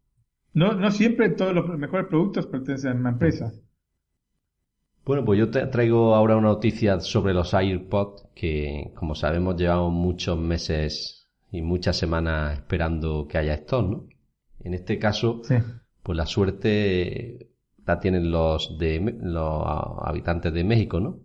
No, 0.52 0.74
no 0.74 0.90
siempre 0.90 1.30
todos 1.30 1.54
los 1.54 1.66
mejores 1.78 2.06
productos 2.08 2.46
pertenecen 2.48 2.98
a 2.98 3.00
una 3.00 3.10
empresa. 3.12 3.54
Bueno, 5.06 5.24
pues 5.24 5.38
yo 5.38 5.50
te 5.50 5.66
traigo 5.68 6.14
ahora 6.14 6.36
una 6.36 6.48
noticia 6.48 7.00
sobre 7.00 7.32
los 7.32 7.54
AirPods 7.54 8.28
que, 8.34 8.92
como 8.94 9.14
sabemos, 9.14 9.56
llevamos 9.56 9.94
muchos 9.94 10.38
meses 10.38 11.17
y 11.50 11.62
muchas 11.62 11.96
semanas 11.96 12.58
esperando 12.58 13.26
que 13.28 13.38
haya 13.38 13.54
estos, 13.54 13.88
¿no? 13.88 14.06
En 14.60 14.74
este 14.74 14.98
caso, 14.98 15.42
pues 16.02 16.16
la 16.16 16.26
suerte 16.26 17.50
la 17.86 17.98
tienen 17.98 18.30
los 18.30 18.78
de 18.78 19.18
los 19.22 19.62
habitantes 20.02 20.52
de 20.52 20.64
México, 20.64 21.00
¿no? 21.00 21.20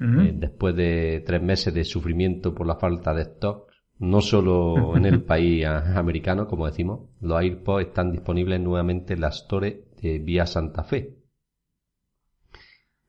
Eh, 0.00 0.32
después 0.34 0.74
de 0.74 1.22
tres 1.24 1.40
meses 1.40 1.72
de 1.72 1.84
sufrimiento 1.84 2.54
por 2.54 2.66
la 2.66 2.76
falta 2.76 3.14
de 3.14 3.22
stock, 3.22 3.70
no 4.00 4.20
solo 4.20 4.96
en 4.96 5.06
el 5.06 5.22
país 5.24 5.64
americano, 5.64 6.46
como 6.46 6.66
decimos, 6.66 7.08
los 7.20 7.40
AirPods 7.40 7.86
están 7.86 8.10
disponibles 8.12 8.60
nuevamente 8.60 9.14
en 9.14 9.20
la 9.20 9.28
Store 9.28 9.84
de 10.02 10.18
Vía 10.18 10.46
Santa 10.46 10.82
Fe 10.82 11.14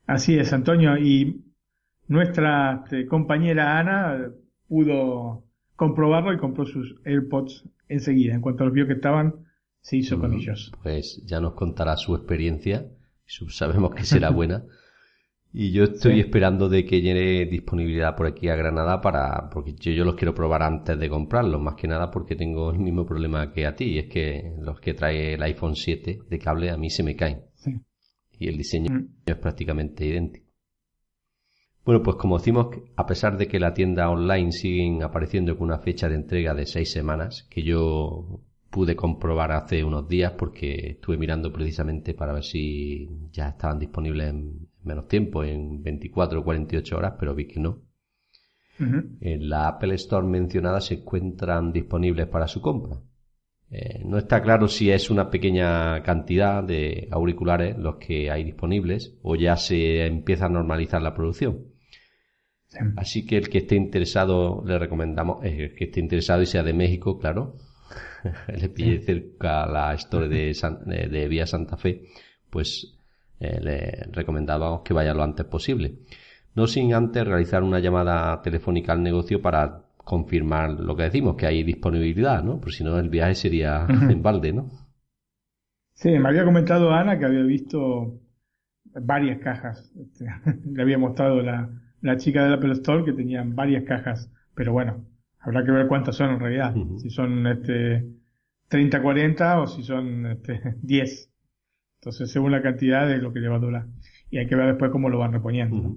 Así 0.07 0.37
es, 0.37 0.53
Antonio. 0.53 0.97
Y 0.97 1.43
nuestra 2.07 2.83
este, 2.83 3.07
compañera 3.07 3.79
Ana 3.79 4.31
pudo 4.67 5.44
comprobarlo 5.75 6.33
y 6.33 6.37
compró 6.37 6.65
sus 6.65 6.95
AirPods 7.05 7.65
enseguida. 7.87 8.33
En 8.33 8.41
cuanto 8.41 8.65
los 8.65 8.73
vio 8.73 8.87
que 8.87 8.93
estaban, 8.93 9.45
se 9.81 9.97
hizo 9.97 10.19
con 10.19 10.33
ellos. 10.33 10.71
Pues 10.83 11.23
ya 11.25 11.39
nos 11.39 11.53
contará 11.53 11.97
su 11.97 12.15
experiencia. 12.15 12.87
Sabemos 13.25 13.93
que 13.93 14.03
será 14.03 14.29
buena. 14.31 14.63
Y 15.51 15.71
yo 15.71 15.85
estoy 15.85 16.19
esperando 16.19 16.67
de 16.67 16.83
que 16.83 17.01
llegue 17.01 17.45
disponibilidad 17.45 18.15
por 18.17 18.27
aquí 18.27 18.49
a 18.49 18.57
Granada 18.57 18.99
para, 18.99 19.49
porque 19.49 19.73
yo, 19.73 19.93
yo, 19.93 20.03
los 20.03 20.15
quiero 20.15 20.33
probar 20.33 20.61
antes 20.61 20.99
de 20.99 21.07
comprarlos, 21.07 21.61
más 21.61 21.75
que 21.75 21.87
nada 21.87 22.11
porque 22.11 22.35
tengo 22.35 22.71
el 22.71 22.79
mismo 22.79 23.05
problema 23.05 23.53
que 23.53 23.65
a 23.65 23.73
ti, 23.73 23.85
y 23.85 23.99
es 23.99 24.07
que 24.07 24.53
los 24.59 24.81
que 24.81 24.93
trae 24.93 25.35
el 25.35 25.43
iPhone 25.43 25.77
7 25.77 26.23
de 26.29 26.39
cable 26.39 26.71
a 26.71 26.77
mí 26.77 26.89
se 26.89 27.03
me 27.03 27.15
caen 27.15 27.43
y 28.39 28.47
el 28.47 28.57
diseño 28.57 28.91
mm. 28.91 29.07
es 29.25 29.35
prácticamente 29.35 30.05
idéntico. 30.05 30.44
Bueno, 31.85 32.01
pues 32.01 32.17
como 32.17 32.39
decimos, 32.39 32.75
a 32.95 33.05
pesar 33.05 33.37
de 33.37 33.47
que 33.47 33.59
la 33.59 33.75
tienda 33.75 34.09
online 34.09 34.51
siguen 34.51 35.03
apareciendo 35.03 35.55
con 35.55 35.67
una 35.67 35.77
fecha 35.77 36.09
de 36.09 36.15
entrega 36.15 36.55
de 36.55 36.65
seis 36.65 36.91
semanas, 36.91 37.47
que 37.47 37.61
yo 37.61 38.41
pude 38.71 38.95
comprobar 38.95 39.51
hace 39.51 39.83
unos 39.83 40.07
días 40.07 40.33
porque 40.35 40.93
estuve 40.93 41.17
mirando 41.17 41.53
precisamente 41.53 42.15
para 42.15 42.33
ver 42.33 42.43
si 42.43 43.07
ya 43.31 43.49
estaban 43.49 43.77
disponibles 43.77 44.29
en 44.29 44.67
menos 44.83 45.07
tiempo, 45.07 45.43
en 45.43 45.83
24 45.83 46.39
o 46.39 46.43
48 46.43 46.97
horas, 46.97 47.13
pero 47.19 47.35
vi 47.35 47.47
que 47.47 47.59
no. 47.59 47.83
En 48.79 49.47
la 49.47 49.67
Apple 49.67 49.93
Store 49.93 50.25
mencionada 50.25 50.81
se 50.81 50.95
encuentran 50.95 51.71
disponibles 51.71 52.27
para 52.27 52.47
su 52.47 52.61
compra. 52.61 52.99
Eh, 53.69 54.01
no 54.03 54.17
está 54.17 54.41
claro 54.41 54.67
si 54.67 54.89
es 54.89 55.09
una 55.09 55.29
pequeña 55.29 56.01
cantidad 56.01 56.63
de 56.63 57.07
auriculares 57.11 57.77
los 57.77 57.97
que 57.97 58.31
hay 58.31 58.43
disponibles 58.43 59.17
o 59.21 59.35
ya 59.35 59.55
se 59.55 60.05
empieza 60.05 60.47
a 60.47 60.49
normalizar 60.49 61.01
la 61.01 61.13
producción. 61.13 61.74
Así 62.97 63.25
que 63.25 63.37
el 63.37 63.49
que 63.49 63.59
esté 63.59 63.75
interesado, 63.75 64.63
le 64.65 64.77
recomendamos, 64.77 65.43
eh, 65.43 65.65
el 65.65 65.75
que 65.75 65.85
esté 65.85 65.99
interesado 65.99 66.41
y 66.41 66.45
sea 66.45 66.63
de 66.63 66.73
México, 66.73 67.17
claro, 67.17 67.55
le 68.47 68.69
pille 68.69 68.99
cerca 68.99 69.65
la 69.65 69.93
store 69.93 70.27
de, 70.27 70.53
de, 71.09 71.27
Vía 71.27 71.45
Santa 71.45 71.77
Fe, 71.77 72.03
pues 72.49 72.97
eh, 73.39 73.59
le 73.61 74.07
recomendamos 74.11 74.81
que 74.81 74.93
vaya 74.93 75.13
lo 75.13 75.23
antes 75.23 75.45
posible. 75.45 75.99
No 76.55 76.67
sin 76.67 76.93
antes 76.93 77.25
realizar 77.25 77.63
una 77.63 77.79
llamada 77.79 78.41
telefónica 78.41 78.93
al 78.93 79.03
negocio 79.03 79.41
para 79.41 79.83
confirmar 79.97 80.71
lo 80.79 80.95
que 80.95 81.03
decimos, 81.03 81.35
que 81.35 81.47
hay 81.47 81.63
disponibilidad, 81.63 82.43
¿no? 82.43 82.59
Por 82.59 82.71
si 82.71 82.83
no, 82.83 82.97
el 82.97 83.09
viaje 83.09 83.35
sería 83.35 83.85
en 84.09 84.21
balde, 84.21 84.53
¿no? 84.53 84.69
Sí, 85.93 86.09
me 86.19 86.29
había 86.29 86.43
comentado 86.43 86.91
Ana 86.91 87.17
que 87.17 87.25
había 87.25 87.43
visto 87.43 88.19
varias 89.01 89.39
cajas. 89.39 89.93
Este, 89.97 90.25
le 90.65 90.81
había 90.81 90.97
mostrado 90.97 91.41
la, 91.41 91.69
la 92.05 92.17
chica 92.17 92.43
del 92.43 92.53
Apple 92.53 92.73
Store 92.73 93.03
que 93.03 93.13
tenían 93.13 93.55
varias 93.55 93.83
cajas, 93.83 94.31
pero 94.53 94.71
bueno, 94.71 95.03
habrá 95.39 95.65
que 95.65 95.71
ver 95.71 95.87
cuántas 95.87 96.15
son 96.15 96.29
en 96.29 96.39
realidad, 96.39 96.75
si 96.97 97.09
son 97.09 97.47
este 97.47 98.05
30, 98.67 99.01
40 99.01 99.61
o 99.61 99.67
si 99.67 99.81
son 99.81 100.27
este, 100.27 100.75
10. 100.83 101.31
Entonces, 101.99 102.31
según 102.31 102.51
la 102.51 102.61
cantidad 102.61 103.07
de 103.07 103.17
lo 103.17 103.33
que 103.33 103.39
le 103.39 103.47
va 103.47 103.55
a 103.55 103.59
durar. 103.59 103.87
Y 104.29 104.37
hay 104.37 104.45
que 104.45 104.55
ver 104.55 104.67
después 104.67 104.91
cómo 104.91 105.09
lo 105.09 105.17
van 105.17 105.33
reponiendo. 105.33 105.95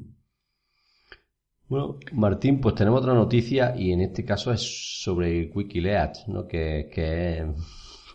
Bueno, 1.69 1.99
Martín, 2.13 2.63
pues 2.63 2.75
tenemos 2.75 3.03
otra 3.03 3.13
noticia 3.13 3.75
y 3.77 3.93
en 3.93 4.01
este 4.01 4.25
caso 4.25 4.51
es 4.51 5.03
sobre 5.03 5.51
Wikileaks, 5.55 6.27
¿no? 6.29 6.47
Que, 6.47 6.89
que, 6.91 7.53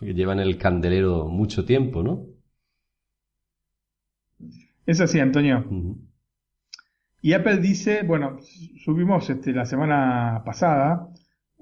lleva 0.00 0.32
en 0.32 0.40
el 0.40 0.58
candelero 0.58 1.28
mucho 1.28 1.64
tiempo, 1.64 2.02
¿no? 2.02 2.26
Es 4.84 5.00
así, 5.00 5.20
Antonio. 5.20 5.64
Y 7.24 7.32
Apple 7.32 7.56
dice, 7.56 8.02
bueno, 8.02 8.36
subimos 8.84 9.30
este, 9.30 9.54
la 9.54 9.64
semana 9.64 10.42
pasada, 10.44 11.08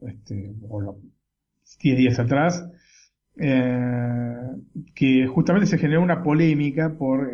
este, 0.04 0.56
o 0.68 0.98
10 1.80 1.98
días 1.98 2.18
atrás, 2.18 2.68
eh, 3.36 4.34
que 4.92 5.28
justamente 5.28 5.68
se 5.68 5.78
generó 5.78 6.02
una 6.02 6.24
polémica 6.24 6.98
por 6.98 7.30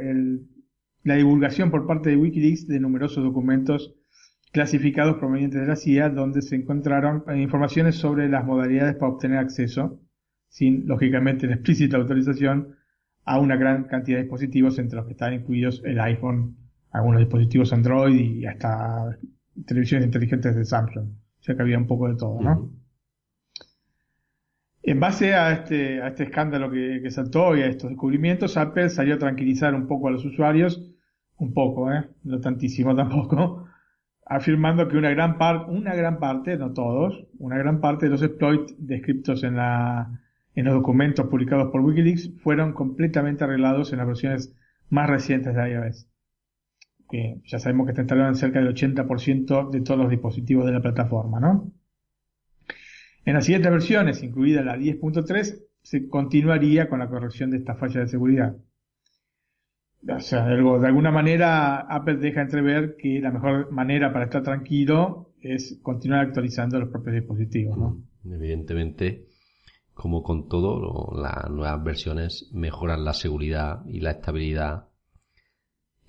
la 1.05 1.15
divulgación 1.15 1.71
por 1.71 1.87
parte 1.87 2.11
de 2.11 2.19
Wikileaks 2.19 2.69
de 2.69 2.79
numerosos 2.81 3.25
documentos 3.25 3.95
clasificados 4.53 5.17
provenientes 5.17 5.63
de 5.63 5.67
la 5.67 5.77
CIA, 5.77 6.11
donde 6.11 6.43
se 6.43 6.57
encontraron 6.57 7.25
eh, 7.29 7.41
informaciones 7.41 7.95
sobre 7.95 8.29
las 8.29 8.45
modalidades 8.45 8.97
para 8.97 9.13
obtener 9.13 9.39
acceso, 9.39 10.03
sin, 10.51 10.87
lógicamente, 10.87 11.47
la 11.47 11.55
explícita 11.55 11.97
autorización, 11.97 12.77
a 13.25 13.41
una 13.41 13.57
gran 13.57 13.85
cantidad 13.85 14.19
de 14.19 14.25
dispositivos, 14.25 14.79
entre 14.79 14.97
los 14.97 15.07
que 15.07 15.13
están 15.13 15.33
incluidos 15.33 15.81
el 15.87 15.99
iPhone, 15.99 16.68
algunos 16.91 17.21
dispositivos 17.21 17.73
Android 17.73 18.15
y 18.15 18.47
hasta 18.47 19.19
televisiones 19.67 20.07
inteligentes 20.07 20.55
de 20.57 20.65
Samsung. 20.65 21.09
O 21.09 21.43
sea 21.43 21.55
que 21.55 21.63
había 21.63 21.79
un 21.79 21.87
poco 21.87 22.09
de 22.09 22.17
todo, 22.17 22.41
¿no? 22.41 22.71
En 24.83 25.01
base 25.01 25.35
a 25.35 25.53
este, 25.53 26.01
a 26.01 26.09
este 26.09 26.25
escándalo 26.25 26.71
que, 26.71 27.01
que, 27.03 27.11
saltó 27.11 27.57
y 27.57 27.61
a 27.61 27.67
estos 27.67 27.91
descubrimientos, 27.91 28.57
Apple 28.57 28.89
salió 28.89 29.17
a 29.17 29.19
tranquilizar 29.19 29.75
un 29.75 29.87
poco 29.87 30.09
a 30.09 30.11
los 30.11 30.25
usuarios, 30.25 30.95
un 31.37 31.53
poco, 31.53 31.93
¿eh? 31.93 32.09
no 32.25 32.41
tantísimo 32.41 32.95
tampoco, 32.97 33.69
afirmando 34.25 34.89
que 34.89 34.97
una 34.97 35.11
gran 35.11 35.39
parte, 35.39 35.71
una 35.71 35.95
gran 35.95 36.19
parte, 36.19 36.57
no 36.57 36.73
todos, 36.73 37.27
una 37.39 37.59
gran 37.59 37.81
parte 37.81 38.07
de 38.07 38.13
los 38.13 38.23
exploits 38.23 38.75
descritos 38.79 39.43
en 39.45 39.57
la, 39.57 40.21
en 40.55 40.65
los 40.65 40.75
documentos 40.75 41.27
publicados 41.27 41.71
por 41.71 41.81
Wikileaks 41.81 42.33
fueron 42.43 42.73
completamente 42.73 43.45
arreglados 43.45 43.93
en 43.93 43.99
las 43.99 44.07
versiones 44.07 44.57
más 44.91 45.09
recientes 45.09 45.55
de 45.55 45.71
iOS. 45.71 46.09
Que 47.09 47.41
ya 47.45 47.59
sabemos 47.59 47.87
que 47.87 47.93
está 47.93 48.03
instalado 48.03 48.29
en 48.29 48.35
cerca 48.35 48.61
del 48.61 48.75
80% 48.75 49.71
de 49.71 49.81
todos 49.81 50.01
los 50.01 50.11
dispositivos 50.11 50.67
de 50.67 50.73
la 50.73 50.83
plataforma, 50.83 51.41
¿no? 51.41 51.73
En 53.25 53.35
las 53.35 53.45
siguientes 53.45 53.71
versiones, 53.71 54.23
incluida 54.23 54.63
la 54.63 54.77
10.3, 54.77 55.63
se 55.83 56.09
continuaría 56.09 56.89
con 56.89 56.99
la 56.99 57.09
corrección 57.09 57.51
de 57.51 57.59
esta 57.59 57.75
falla 57.75 58.01
de 58.01 58.09
seguridad. 58.09 58.57
O 60.07 60.21
sea, 60.21 60.47
de 60.47 60.87
alguna 60.87 61.11
manera 61.11 61.81
Apple 61.81 62.17
deja 62.17 62.41
entrever 62.41 62.97
que 62.97 63.21
la 63.21 63.31
mejor 63.31 63.73
manera 63.73 64.13
para 64.13 64.27
estar 64.27 64.43
tranquilo 64.43 65.33
es 65.41 65.79
continuar 65.83 66.27
actualizando 66.27 66.79
los 66.79 66.89
propios 66.89 67.17
dispositivos. 67.17 67.77
¿no? 67.77 68.03
Evidentemente, 68.25 69.27
como 69.93 70.23
con 70.23 70.49
todo, 70.49 71.13
las 71.21 71.51
nuevas 71.51 71.83
versiones 71.83 72.51
mejoran 72.53 73.05
la 73.05 73.13
seguridad 73.13 73.85
y 73.87 74.01
la 74.01 74.13
estabilidad 74.13 74.89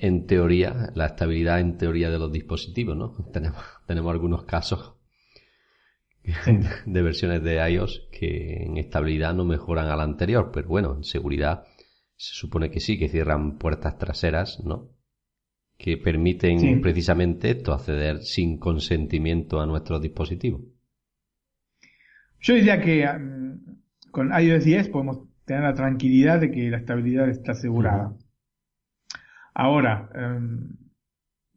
en 0.01 0.25
teoría, 0.25 0.91
la 0.95 1.07
estabilidad 1.07 1.59
en 1.59 1.77
teoría 1.77 2.09
de 2.09 2.19
los 2.19 2.31
dispositivos, 2.31 2.95
¿no? 2.95 3.13
Tenemos, 3.33 3.63
tenemos 3.85 4.11
algunos 4.11 4.43
casos 4.43 4.95
de 6.85 7.01
versiones 7.01 7.43
de 7.43 7.71
iOS 7.71 8.07
que 8.11 8.63
en 8.63 8.77
estabilidad 8.77 9.33
no 9.33 9.45
mejoran 9.45 9.87
a 9.87 9.95
la 9.95 10.03
anterior, 10.03 10.51
pero 10.53 10.67
bueno, 10.67 10.95
en 10.97 11.03
seguridad 11.03 11.63
se 12.15 12.35
supone 12.35 12.69
que 12.69 12.79
sí, 12.79 12.99
que 12.99 13.07
cierran 13.07 13.57
puertas 13.57 13.97
traseras, 13.97 14.61
¿no? 14.63 14.89
Que 15.77 15.95
permiten 15.95 16.81
precisamente 16.81 17.51
esto, 17.51 17.71
acceder 17.71 18.21
sin 18.23 18.57
consentimiento 18.57 19.61
a 19.61 19.65
nuestros 19.65 20.01
dispositivos. 20.01 20.61
Yo 22.41 22.53
diría 22.55 22.81
que 22.81 23.07
mm, 23.07 24.11
con 24.11 24.31
iOS 24.37 24.65
10 24.65 24.89
podemos 24.89 25.19
tener 25.45 25.63
la 25.63 25.73
tranquilidad 25.73 26.41
de 26.41 26.51
que 26.51 26.69
la 26.69 26.77
estabilidad 26.77 27.29
está 27.29 27.53
asegurada. 27.53 28.13
Ahora, 29.53 30.09
em, 30.13 30.69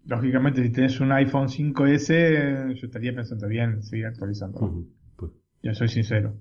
lógicamente, 0.06 0.62
si 0.62 0.70
tenés 0.70 1.00
un 1.00 1.12
iPhone 1.12 1.48
5S, 1.48 2.74
yo 2.74 2.86
estaría 2.86 3.14
pensando 3.14 3.46
bien 3.48 3.82
seguir 3.82 4.06
actualizando. 4.06 4.86
Pues. 5.16 5.32
Yo 5.62 5.74
soy 5.74 5.88
sincero. 5.88 6.36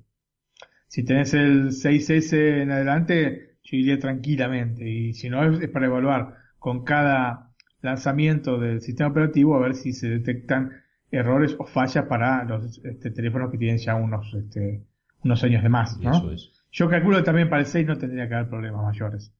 Si 0.87 1.03
tenés 1.03 1.33
el 1.33 1.71
6S 1.71 2.61
en 2.61 2.71
adelante, 2.71 3.57
yo 3.63 3.77
iría 3.77 3.99
tranquilamente. 3.99 4.89
Y 4.89 5.13
si 5.13 5.29
no, 5.29 5.43
es, 5.43 5.69
para 5.69 5.85
evaluar 5.85 6.35
con 6.59 6.83
cada 6.83 7.53
lanzamiento 7.81 8.59
del 8.59 8.81
sistema 8.81 9.09
operativo 9.09 9.55
a 9.55 9.61
ver 9.61 9.75
si 9.75 9.93
se 9.93 10.09
detectan 10.09 10.71
errores 11.09 11.55
o 11.59 11.65
fallas 11.65 12.05
para 12.05 12.43
los 12.45 12.79
este, 12.83 13.11
teléfonos 13.11 13.51
que 13.51 13.57
tienen 13.57 13.77
ya 13.77 13.95
unos, 13.95 14.33
este, 14.33 14.85
unos 15.23 15.43
años 15.43 15.63
de 15.63 15.69
más. 15.69 15.97
¿no? 15.99 16.31
Yo 16.71 16.89
calculo 16.89 17.17
que 17.17 17.23
también 17.23 17.49
para 17.49 17.61
el 17.61 17.67
6 17.67 17.85
no 17.87 17.97
tendría 17.97 18.27
que 18.27 18.35
haber 18.35 18.49
problemas 18.49 18.83
mayores. 18.83 19.33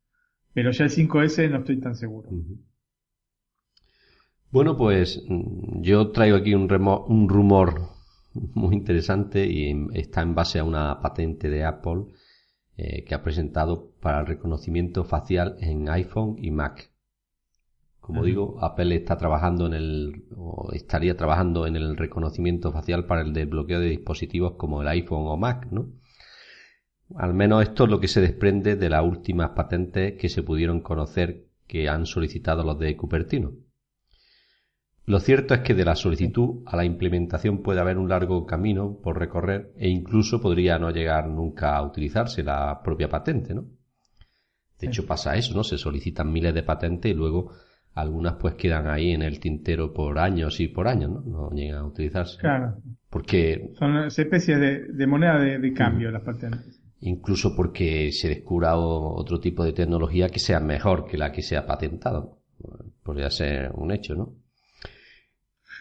Pero 0.54 0.72
ya 0.72 0.86
el 0.86 0.92
5S 0.92 1.50
no 1.50 1.60
estoy 1.60 1.80
tan 1.80 1.96
seguro. 1.96 2.30
Bueno, 4.52 4.76
pues 4.76 5.24
mm, 5.28 5.82
yo 5.82 6.12
traigo 6.12 6.38
aquí 6.38 6.54
un, 6.54 6.72
un 7.08 7.30
rumor 7.30 7.90
muy 8.34 8.76
interesante 8.76 9.46
y 9.46 9.74
está 9.94 10.22
en 10.22 10.36
base 10.36 10.60
a 10.60 10.64
una 10.64 11.02
patente 11.02 11.50
de 11.50 11.64
Apple 11.64 12.06
eh, 12.78 13.04
que 13.04 13.16
ha 13.16 13.24
presentado 13.24 13.92
para 14.02 14.22
el 14.22 14.28
reconocimiento 14.28 15.04
facial 15.04 15.58
en 15.60 15.90
iPhone 15.90 16.36
y 16.38 16.52
Mac. 16.52 16.92
Como 18.00 18.24
digo, 18.24 18.58
Apple 18.62 18.96
está 18.96 19.16
trabajando 19.16 19.68
en 19.68 19.74
el, 19.74 20.26
o 20.36 20.72
estaría 20.74 21.16
trabajando 21.16 21.68
en 21.68 21.76
el 21.76 21.96
reconocimiento 21.96 22.72
facial 22.72 23.06
para 23.06 23.22
el 23.22 23.32
desbloqueo 23.32 23.80
de 23.80 23.90
dispositivos 23.90 24.56
como 24.56 24.82
el 24.82 24.88
iPhone 24.88 25.28
o 25.28 25.38
Mac, 25.38 25.68
¿no? 25.72 25.94
Al 27.18 27.34
menos 27.34 27.64
esto 27.64 27.86
es 27.86 27.90
lo 27.90 28.00
que 28.00 28.08
se 28.08 28.22
desprende 28.22 28.76
de 28.76 28.90
las 28.90 29.04
últimas 29.04 29.52
patentes 29.52 30.14
que 30.18 30.30
se 30.30 30.44
pudieron 30.44 30.82
conocer 30.82 31.46
que 31.68 31.88
han 31.90 32.06
solicitado 32.06 32.64
los 32.64 32.78
de 32.80 32.96
Cupertino. 32.98 33.54
Lo 35.06 35.20
cierto 35.20 35.54
es 35.54 35.62
que 35.62 35.74
de 35.74 35.86
la 35.86 35.96
solicitud 35.96 36.64
a 36.66 36.78
la 36.78 36.86
implementación 36.86 37.64
puede 37.64 37.82
haber 37.82 37.98
un 37.98 38.08
largo 38.08 38.46
camino 38.46 39.00
por 39.02 39.18
recorrer 39.18 39.72
e 39.76 39.90
incluso 39.90 40.40
podría 40.42 40.78
no 40.78 40.92
llegar 40.92 41.28
nunca 41.28 41.76
a 41.76 41.84
utilizarse 41.84 42.44
la 42.44 42.82
propia 42.84 43.10
patente, 43.10 43.54
¿no? 43.54 43.66
De 44.80 44.88
hecho 44.88 45.06
pasa 45.06 45.36
eso, 45.36 45.56
¿no? 45.56 45.64
Se 45.64 45.78
solicitan 45.78 46.32
miles 46.32 46.54
de 46.54 46.64
patentes 46.64 47.12
y 47.12 47.16
luego 47.16 47.52
algunas 47.94 48.36
pues 48.36 48.56
quedan 48.56 48.88
ahí 48.88 49.12
en 49.12 49.22
el 49.22 49.40
tintero 49.40 49.94
por 49.94 50.18
años 50.18 50.60
y 50.60 50.68
por 50.70 50.88
años, 50.88 51.12
¿no? 51.12 51.22
No 51.22 51.50
llegan 51.52 51.80
a 51.80 51.86
utilizarse. 51.86 52.38
Claro. 52.40 52.78
Porque... 53.10 53.72
Son 53.78 53.98
especies 54.06 54.60
de, 54.96 55.08
moneda 55.08 55.38
de, 55.40 55.74
cambio 55.74 56.10
las 56.10 56.24
patentes. 56.24 56.81
Incluso 57.02 57.56
porque 57.56 58.12
se 58.12 58.30
descubra 58.30 58.76
otro 58.76 59.40
tipo 59.40 59.64
de 59.64 59.74
tecnología 59.74 60.30
que 60.30 60.40
sea 60.40 60.60
mejor 60.60 61.06
que 61.06 61.18
la 61.18 61.32
que 61.32 61.42
se 61.42 61.58
ha 61.58 61.66
patentado. 61.66 62.38
Podría 63.04 63.30
ser 63.32 63.72
un 63.74 63.92
hecho, 63.92 64.16
¿no? 64.16 64.36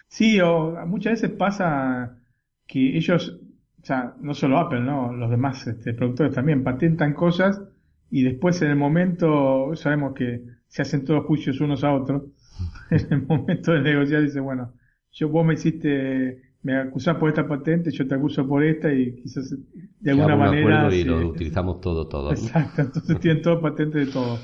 Sí, 0.08 0.40
o 0.40 0.74
muchas 0.86 1.20
veces 1.20 1.30
pasa 1.36 2.18
que 2.66 2.96
ellos, 2.96 3.38
o 3.80 3.84
sea, 3.84 4.14
no 4.20 4.34
solo 4.34 4.58
Apple, 4.58 4.80
¿no? 4.80 5.12
Los 5.12 5.30
demás 5.30 5.66
este, 5.66 5.94
productores 5.94 6.34
también 6.34 6.64
patentan 6.64 7.14
cosas 7.14 7.62
y 8.10 8.24
después 8.24 8.60
en 8.62 8.70
el 8.70 8.76
momento, 8.76 9.74
sabemos 9.76 10.14
que 10.14 10.42
se 10.66 10.82
hacen 10.82 11.04
todos 11.04 11.26
juicios 11.26 11.60
unos 11.60 11.84
a 11.84 11.92
otros, 11.92 12.24
en 12.90 13.06
el 13.12 13.26
momento 13.26 13.72
de 13.72 13.82
negociar 13.82 14.22
dice, 14.22 14.40
bueno, 14.40 14.72
yo 15.12 15.28
vos 15.28 15.46
me 15.46 15.54
hiciste, 15.54 16.49
me 16.62 16.76
acusás 16.76 17.16
por 17.16 17.28
esta 17.28 17.46
patente, 17.46 17.90
yo 17.90 18.06
te 18.06 18.14
acuso 18.14 18.46
por 18.46 18.62
esta 18.62 18.92
y 18.92 19.14
quizás 19.16 19.54
de 20.00 20.10
alguna 20.10 20.36
manera... 20.36 20.94
y 20.94 21.04
lo 21.04 21.28
utilizamos 21.28 21.80
todo, 21.80 22.06
todo. 22.06 22.32
Exacto, 22.32 22.82
entonces 22.82 23.18
tienen 23.20 23.42
todo 23.42 23.60
patente 23.60 23.98
de 23.98 24.06
todo. 24.06 24.38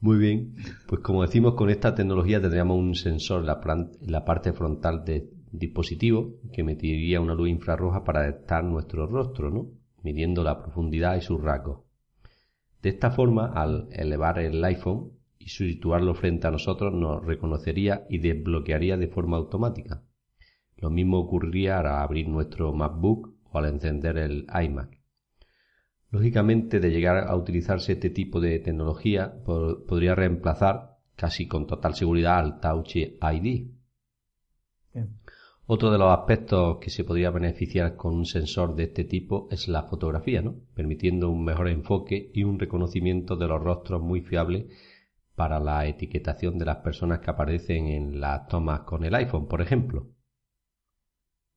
Muy 0.00 0.18
bien, 0.18 0.54
pues 0.86 1.00
como 1.00 1.22
decimos, 1.22 1.54
con 1.54 1.70
esta 1.70 1.94
tecnología 1.94 2.40
tendríamos 2.40 2.78
un 2.78 2.94
sensor 2.94 3.40
en 3.40 3.46
la, 3.46 3.60
la 4.02 4.24
parte 4.24 4.52
frontal 4.52 5.04
del 5.04 5.30
dispositivo 5.50 6.34
que 6.52 6.60
emitiría 6.60 7.20
una 7.20 7.34
luz 7.34 7.48
infrarroja 7.48 8.04
para 8.04 8.22
detectar 8.22 8.64
nuestro 8.64 9.06
rostro, 9.06 9.50
¿no? 9.50 9.70
midiendo 10.02 10.44
la 10.44 10.62
profundidad 10.62 11.16
y 11.16 11.22
sus 11.22 11.40
rasgos. 11.40 11.80
De 12.82 12.90
esta 12.90 13.10
forma, 13.10 13.46
al 13.46 13.88
elevar 13.92 14.38
el 14.38 14.62
iPhone 14.62 15.12
y 15.38 15.48
situarlo 15.48 16.14
frente 16.14 16.46
a 16.46 16.50
nosotros, 16.50 16.92
nos 16.92 17.24
reconocería 17.24 18.04
y 18.10 18.18
desbloquearía 18.18 18.98
de 18.98 19.08
forma 19.08 19.38
automática. 19.38 20.02
Lo 20.84 20.90
mismo 20.90 21.18
ocurriría 21.18 21.78
al 21.78 21.86
abrir 21.86 22.28
nuestro 22.28 22.74
MacBook 22.74 23.34
o 23.50 23.56
al 23.56 23.64
encender 23.64 24.18
el 24.18 24.46
iMac. 24.64 25.00
Lógicamente, 26.10 26.78
de 26.78 26.90
llegar 26.90 27.26
a 27.26 27.34
utilizarse 27.34 27.92
este 27.94 28.10
tipo 28.10 28.38
de 28.38 28.58
tecnología, 28.58 29.32
podría 29.46 30.14
reemplazar 30.14 30.98
casi 31.16 31.48
con 31.48 31.66
total 31.66 31.94
seguridad 31.94 32.38
al 32.38 32.60
Touch 32.60 32.96
ID. 32.96 33.70
Otro 35.64 35.90
de 35.90 35.96
los 35.96 36.12
aspectos 36.12 36.76
que 36.82 36.90
se 36.90 37.04
podría 37.04 37.30
beneficiar 37.30 37.96
con 37.96 38.14
un 38.14 38.26
sensor 38.26 38.74
de 38.74 38.82
este 38.82 39.04
tipo 39.04 39.48
es 39.50 39.68
la 39.68 39.84
fotografía, 39.84 40.42
¿no? 40.42 40.56
permitiendo 40.74 41.30
un 41.30 41.46
mejor 41.46 41.68
enfoque 41.68 42.30
y 42.34 42.44
un 42.44 42.58
reconocimiento 42.58 43.36
de 43.36 43.48
los 43.48 43.62
rostros 43.62 44.02
muy 44.02 44.20
fiable 44.20 44.68
para 45.34 45.58
la 45.60 45.86
etiquetación 45.86 46.58
de 46.58 46.66
las 46.66 46.76
personas 46.76 47.20
que 47.20 47.30
aparecen 47.30 47.86
en 47.86 48.20
las 48.20 48.46
tomas 48.48 48.80
con 48.80 49.02
el 49.02 49.14
iPhone, 49.14 49.48
por 49.48 49.62
ejemplo. 49.62 50.13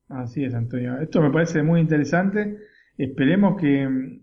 Así 0.09 0.43
es, 0.43 0.53
Antonio. 0.53 0.97
Esto 0.99 1.21
me 1.21 1.31
parece 1.31 1.63
muy 1.63 1.81
interesante. 1.81 2.57
Esperemos 2.97 3.59
que 3.59 4.21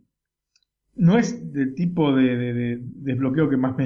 no 0.97 1.18
es 1.18 1.53
del 1.53 1.75
tipo 1.75 2.14
de, 2.14 2.81
desbloqueo 2.81 3.49
que 3.49 3.57
más 3.57 3.77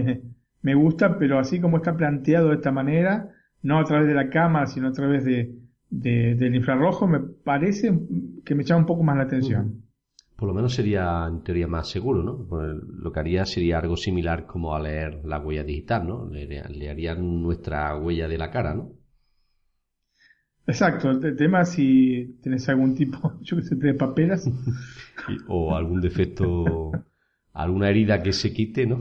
me, 0.63 0.75
gusta, 0.75 1.19
pero 1.19 1.39
así 1.39 1.61
como 1.61 1.79
está 1.79 1.97
planteado 1.97 2.51
de 2.51 2.57
esta 2.57 2.71
manera, 2.71 3.31
no 3.63 3.79
a 3.79 3.85
través 3.85 4.07
de 4.07 4.15
la 4.15 4.31
cámara, 4.31 4.67
sino 4.67 4.89
a 4.89 4.93
través 4.93 5.25
de, 5.25 5.57
del 5.91 6.55
infrarrojo, 6.55 7.07
me 7.07 7.21
parece 7.21 7.99
que 8.45 8.55
me 8.55 8.65
llama 8.65 8.81
un 8.81 8.87
poco 8.87 9.03
más 9.03 9.17
la 9.17 9.25
atención. 9.25 9.83
Por 10.37 10.49
lo 10.49 10.55
menos 10.55 10.73
sería 10.73 11.27
en 11.27 11.43
teoría 11.43 11.67
más 11.67 11.89
seguro, 11.89 12.23
¿no? 12.23 12.47
Lo 12.53 13.11
que 13.11 13.19
haría 13.19 13.45
sería 13.45 13.81
algo 13.81 13.97
similar 13.97 14.47
como 14.47 14.73
a 14.73 14.81
leer 14.81 15.25
la 15.25 15.41
huella 15.41 15.65
digital, 15.65 16.07
¿no? 16.07 16.29
Le, 16.29 16.47
le 16.47 16.91
harían 16.91 17.43
nuestra 17.43 17.97
huella 17.97 18.29
de 18.29 18.39
la 18.39 18.51
cara, 18.51 18.75
¿no? 18.75 18.93
Exacto, 20.69 21.11
el 21.11 21.35
tema 21.35 21.65
si 21.65 22.39
tenés 22.43 22.69
algún 22.69 22.95
tipo, 22.95 23.33
yo 23.41 23.57
que 23.57 23.63
sé, 23.63 23.75
de 23.75 23.95
papelas. 23.95 24.49
o 25.49 25.75
algún 25.75 26.03
defecto, 26.03 26.93
alguna 27.55 27.89
herida 27.89 28.23
que 28.23 28.33
se 28.33 28.53
quite, 28.53 28.87
¿no? 28.87 29.01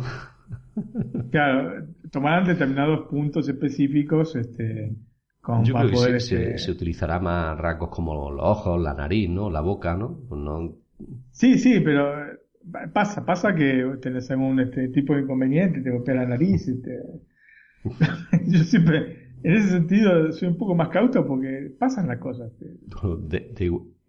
claro, 1.29 1.85
tomarán 2.09 2.45
determinados 2.45 3.09
puntos 3.09 3.49
específicos, 3.49 4.37
este, 4.37 4.95
con 5.41 5.65
yo 5.65 5.73
creo 5.73 5.89
que 5.89 6.15
este 6.15 6.57
se, 6.57 6.71
utilizará 6.71 7.19
más 7.19 7.57
rasgos 7.57 7.89
como 7.89 8.31
los 8.31 8.41
ojos, 8.41 8.81
la 8.81 8.93
nariz, 8.93 9.29
¿no? 9.29 9.49
La 9.49 9.59
boca, 9.59 9.97
¿no? 9.97 10.21
Pues 10.29 10.41
sí, 11.31 11.57
sí, 11.57 11.81
pero 11.81 12.13
pasa, 12.93 13.25
pasa 13.25 13.53
que 13.53 13.97
tenés 14.01 14.31
algún 14.31 14.61
este 14.61 14.87
tipo 14.87 15.15
de 15.15 15.23
inconveniente, 15.23 15.81
te 15.81 15.91
golpea 15.91 16.15
la 16.15 16.27
nariz, 16.27 16.65
este... 16.69 17.01
yo 18.47 18.63
siempre 18.63 19.26
en 19.47 19.55
ese 19.55 19.69
sentido 19.69 20.31
soy 20.33 20.49
un 20.49 20.57
poco 20.57 20.75
más 20.75 20.89
cauto 20.89 21.25
porque 21.25 21.73
pasan 21.79 22.09
las 22.09 22.19
cosas. 22.19 22.51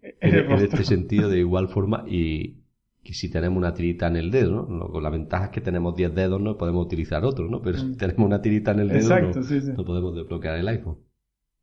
en, 0.01 0.51
este 0.51 0.83
sentido, 0.83 1.29
de 1.29 1.39
igual 1.39 1.69
forma, 1.73 2.03
y 2.07 2.57
que 3.01 3.13
si 3.13 3.31
tenemos 3.31 3.57
una 3.57 3.73
tirita 3.73 4.07
en 4.07 4.17
el 4.17 4.31
dedo, 4.31 4.67
¿no? 4.67 4.89
Con 4.89 5.01
la 5.01 5.09
ventaja 5.09 5.45
es 5.45 5.51
que 5.51 5.61
tenemos 5.61 5.95
10 5.95 6.13
dedos, 6.13 6.41
no 6.41 6.57
podemos 6.57 6.85
utilizar 6.85 7.23
otro, 7.23 7.47
¿no? 7.47 7.61
Pero 7.61 7.77
si 7.77 7.85
mm. 7.85 7.95
tenemos 7.95 8.25
una 8.25 8.41
tirita 8.41 8.71
en 8.71 8.79
el 8.79 8.89
dedo, 8.89 9.17
no, 9.77 9.85
podemos 9.85 10.13
desbloquear 10.13 10.57
el 10.57 10.67
iPhone. 10.67 10.97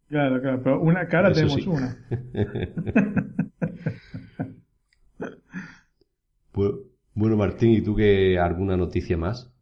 Claro, 0.09 0.41
claro, 0.41 0.62
pero 0.62 0.81
una 0.81 1.07
cara 1.07 1.31
tenemos 1.33 1.67
una. 1.67 1.99
bueno, 7.15 7.37
Martín, 7.37 7.73
¿y 7.73 7.83
tú 7.83 7.95
qué 7.95 8.39
alguna 8.39 8.79
noticia 8.79 9.19
más? 9.19 9.53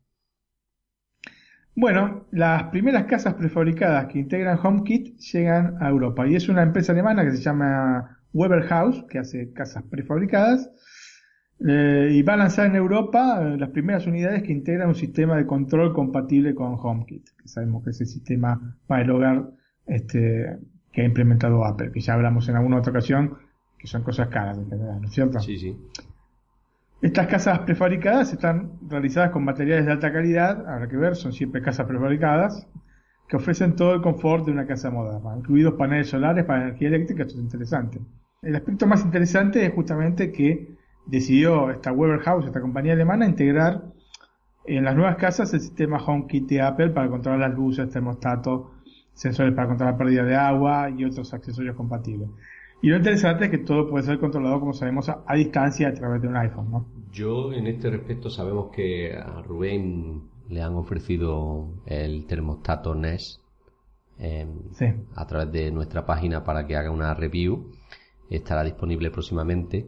Bueno, 1.76 2.26
las 2.30 2.64
primeras 2.64 3.04
casas 3.04 3.34
prefabricadas 3.34 4.06
que 4.06 4.20
integran 4.20 4.58
HomeKit 4.62 5.18
llegan 5.18 5.76
a 5.80 5.88
Europa 5.88 6.26
y 6.26 6.36
es 6.36 6.48
una 6.48 6.62
empresa 6.62 6.92
alemana 6.92 7.24
que 7.24 7.32
se 7.32 7.42
llama 7.42 8.20
Weber 8.32 8.62
House, 8.62 9.04
que 9.08 9.18
hace 9.18 9.52
casas 9.52 9.82
prefabricadas, 9.82 10.70
eh, 11.66 12.10
y 12.12 12.22
va 12.22 12.34
a 12.34 12.36
lanzar 12.36 12.66
en 12.66 12.76
Europa 12.76 13.40
eh, 13.42 13.56
las 13.56 13.70
primeras 13.70 14.06
unidades 14.06 14.44
que 14.44 14.52
integran 14.52 14.88
un 14.88 14.94
sistema 14.94 15.36
de 15.36 15.46
control 15.46 15.92
compatible 15.92 16.54
con 16.54 16.76
HomeKit, 16.80 17.30
que 17.42 17.48
sabemos 17.48 17.82
que 17.82 17.90
es 17.90 18.00
el 18.00 18.06
sistema 18.06 18.76
para 18.86 19.02
el 19.02 19.10
hogar 19.10 19.50
este, 19.86 20.58
que 20.92 21.02
ha 21.02 21.04
implementado 21.04 21.64
Apple, 21.64 21.90
que 21.90 22.00
ya 22.00 22.14
hablamos 22.14 22.48
en 22.48 22.56
alguna 22.56 22.78
otra 22.78 22.92
ocasión, 22.92 23.36
que 23.78 23.88
son 23.88 24.02
cosas 24.02 24.28
caras 24.28 24.58
en 24.58 24.68
general, 24.68 25.00
¿no 25.00 25.08
es 25.08 25.14
cierto? 25.14 25.40
Sí, 25.40 25.58
sí. 25.58 25.76
Estas 27.02 27.26
casas 27.26 27.58
prefabricadas 27.60 28.32
están 28.32 28.78
realizadas 28.88 29.30
con 29.30 29.44
materiales 29.44 29.84
de 29.86 29.92
alta 29.92 30.12
calidad, 30.12 30.66
habrá 30.66 30.88
que 30.88 30.96
ver, 30.96 31.16
son 31.16 31.32
siempre 31.32 31.60
casas 31.60 31.86
prefabricadas, 31.86 32.66
que 33.28 33.36
ofrecen 33.36 33.76
todo 33.76 33.94
el 33.94 34.00
confort 34.00 34.46
de 34.46 34.52
una 34.52 34.66
casa 34.66 34.90
moderna, 34.90 35.36
incluidos 35.36 35.74
paneles 35.74 36.08
solares 36.08 36.44
para 36.44 36.62
energía 36.62 36.88
eléctrica, 36.88 37.22
esto 37.22 37.34
es 37.34 37.42
interesante. 37.42 38.00
El 38.42 38.56
aspecto 38.56 38.86
más 38.86 39.04
interesante 39.04 39.64
es 39.64 39.72
justamente 39.72 40.30
que 40.32 40.76
decidió 41.06 41.70
esta 41.70 41.92
Weber 41.92 42.20
House, 42.20 42.46
esta 42.46 42.60
compañía 42.60 42.92
alemana, 42.92 43.26
integrar 43.26 43.82
en 44.66 44.84
las 44.84 44.94
nuevas 44.94 45.16
casas 45.16 45.52
el 45.52 45.60
sistema 45.60 45.98
HomeKit 45.98 46.48
de 46.48 46.62
Apple 46.62 46.90
para 46.90 47.08
controlar 47.08 47.40
las 47.40 47.54
luces, 47.54 47.90
termostatos, 47.90 48.68
sensores 49.12 49.54
para 49.54 49.68
controlar 49.68 49.94
la 49.94 49.98
pérdida 49.98 50.24
de 50.24 50.36
agua 50.36 50.90
y 50.90 51.04
otros 51.04 51.32
accesorios 51.34 51.76
compatibles. 51.76 52.28
Y 52.82 52.88
lo 52.88 52.96
interesante 52.96 53.46
es 53.46 53.50
que 53.50 53.58
todo 53.58 53.88
puede 53.88 54.04
ser 54.04 54.18
controlado, 54.18 54.60
como 54.60 54.72
sabemos, 54.72 55.08
a, 55.08 55.34
distancia 55.34 55.88
a 55.88 55.94
través 55.94 56.20
de 56.20 56.28
un 56.28 56.36
iPhone, 56.36 56.70
¿no? 56.70 56.86
Yo, 57.12 57.52
en 57.52 57.66
este 57.66 57.90
respecto, 57.90 58.28
sabemos 58.28 58.70
que 58.74 59.14
a 59.14 59.40
Rubén 59.42 60.22
le 60.48 60.62
han 60.62 60.74
ofrecido 60.74 61.68
el 61.86 62.26
termostato 62.26 62.94
NES 62.94 63.40
em, 64.18 64.48
a 65.14 65.26
través 65.26 65.52
de 65.52 65.70
nuestra 65.70 66.04
página 66.04 66.44
para 66.44 66.66
que 66.66 66.76
haga 66.76 66.90
una 66.90 67.14
review. 67.14 67.72
Estará 68.28 68.64
disponible 68.64 69.10
próximamente. 69.10 69.86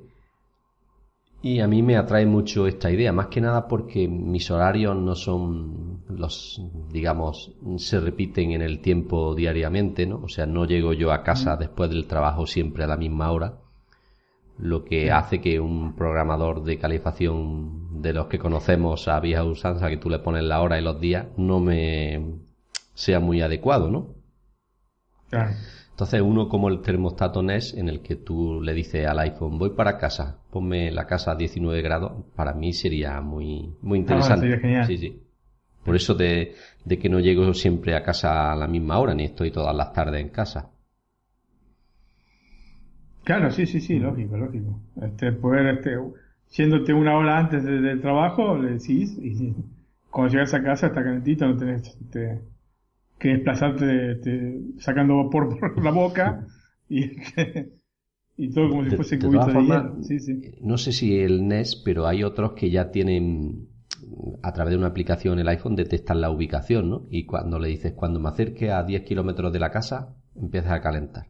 Y 1.43 1.61
a 1.61 1.69
mí 1.69 1.83
me 1.83 1.97
atrae 1.97 2.27
mucho 2.27 2.67
esta 2.67 2.91
idea, 2.91 3.13
más 3.13 3.27
que 3.29 3.41
nada 3.41 3.69
porque 3.69 4.09
mis 4.09 4.51
horarios 4.51 4.97
no 4.97 5.15
son 5.15 6.03
los, 6.09 6.61
digamos, 6.91 7.53
se 7.77 8.01
repiten 8.01 8.53
en 8.53 8.63
el 8.63 8.81
tiempo 8.81 9.35
diariamente, 9.35 10.07
¿no? 10.07 10.23
O 10.25 10.29
sea, 10.29 10.47
no 10.47 10.65
llego 10.65 10.93
yo 10.93 11.13
a 11.13 11.23
casa 11.23 11.57
después 11.57 11.91
del 11.91 12.07
trabajo 12.07 12.47
siempre 12.47 12.85
a 12.85 12.89
la 12.89 12.97
misma 12.97 13.31
hora, 13.31 13.59
lo 14.59 14.85
que 14.85 15.13
hace 15.13 15.41
que 15.41 15.61
un 15.61 15.95
programador 15.95 16.65
de 16.65 16.79
calefacción 16.79 18.03
de 18.03 18.13
los 18.13 18.27
que 18.27 18.39
conocemos 18.39 19.07
a 19.07 19.21
vieja 19.21 19.45
usanza, 19.45 19.89
que 19.89 19.99
tú 19.99 20.11
le 20.11 20.19
pones 20.19 20.43
la 20.45 20.63
hora 20.63 20.79
y 20.79 20.83
los 20.83 21.01
días, 21.01 21.27
no 21.37 21.61
me 21.61 22.41
sea 22.95 23.21
muy 23.21 23.43
adecuado, 23.43 23.91
¿no? 23.91 24.15
Claro. 25.29 25.51
Entonces 25.97 26.21
uno 26.21 26.47
como 26.51 26.69
el 26.69 26.83
termostato 26.83 27.43
NES 27.43 27.73
en 27.73 27.89
el 27.89 28.03
que 28.03 28.17
tú 28.17 28.61
le 28.61 28.75
dices 28.75 29.07
al 29.07 29.19
iPhone 29.21 29.59
voy 29.59 29.71
para 29.71 29.97
casa, 29.97 30.37
ponme 30.51 30.91
la 30.91 31.07
casa 31.07 31.33
a 31.33 31.37
19 31.37 31.81
grados, 31.81 32.23
para 32.35 32.53
mí 32.53 32.75
sería 32.75 33.19
muy, 33.23 33.75
muy 33.81 33.97
ah, 33.97 34.01
interesante. 34.03 34.85
Sí, 34.85 34.99
sí. 34.99 35.23
Por 35.83 35.97
eso 35.97 36.15
de, 36.15 36.53
de, 36.85 36.99
que 36.99 37.09
no 37.09 37.19
llego 37.19 37.55
siempre 37.55 37.97
a 37.97 38.03
casa 38.03 38.53
a 38.53 38.57
la 38.57 38.67
misma 38.67 38.99
hora, 38.99 39.15
ni 39.15 39.25
estoy 39.25 39.51
todas 39.51 39.75
las 39.75 39.95
tardes 39.95 40.21
en 40.21 40.29
casa. 40.29 40.71
Claro, 43.25 43.51
sí, 43.51 43.65
sí, 43.65 43.81
sí, 43.81 43.99
lógico, 43.99 44.37
lógico. 44.37 44.79
Este, 45.01 45.33
poder, 45.33 45.79
este, 45.79 45.97
yéndote 46.53 46.93
una 46.93 47.17
hora 47.17 47.39
antes 47.39 47.65
del 47.65 48.03
trabajo, 48.03 48.59
le 48.59 48.73
decís, 48.73 49.17
y 49.17 49.55
cuando 50.11 50.35
llegas 50.35 50.53
a 50.53 50.63
casa 50.63 50.89
está 50.89 51.03
calentito, 51.03 51.47
no 51.47 51.57
tenés, 51.57 51.89
este, 51.89 52.43
que 53.19 53.29
desplazarte 53.29 54.21
sacando 54.79 55.25
vapor 55.25 55.59
por 55.59 55.83
la 55.85 55.91
boca 55.91 56.47
y, 56.89 57.13
y 58.37 58.51
todo 58.51 58.69
como 58.69 58.85
si 58.85 58.97
fuese 58.97 59.19
cubito 59.19 59.47
de, 59.47 60.59
No 60.61 60.79
sé 60.79 60.93
si 60.93 61.19
el 61.19 61.49
NES, 61.49 61.77
pero 61.77 62.07
hay 62.07 62.23
otros 62.23 62.53
que 62.53 62.71
ya 62.71 62.91
tienen 62.91 63.69
a 64.43 64.53
través 64.53 64.73
de 64.73 64.79
una 64.79 64.89
aplicación 64.89 65.39
el 65.39 65.49
iPhone 65.49 65.77
detectan 65.77 66.21
la 66.21 66.31
ubicación, 66.31 66.91
¿no? 66.91 67.07
Y 67.11 67.25
cuando 67.25 67.59
le 67.59 67.69
dices, 67.69 67.93
cuando 67.95 68.21
me 68.21 68.29
acerque 68.29 68.71
a 68.71 68.83
10 68.83 69.03
kilómetros 69.03 69.53
de 69.53 69.59
la 69.59 69.71
casa, 69.71 70.15
empiezas 70.35 70.73
a 70.73 70.81
calentar. 70.81 71.27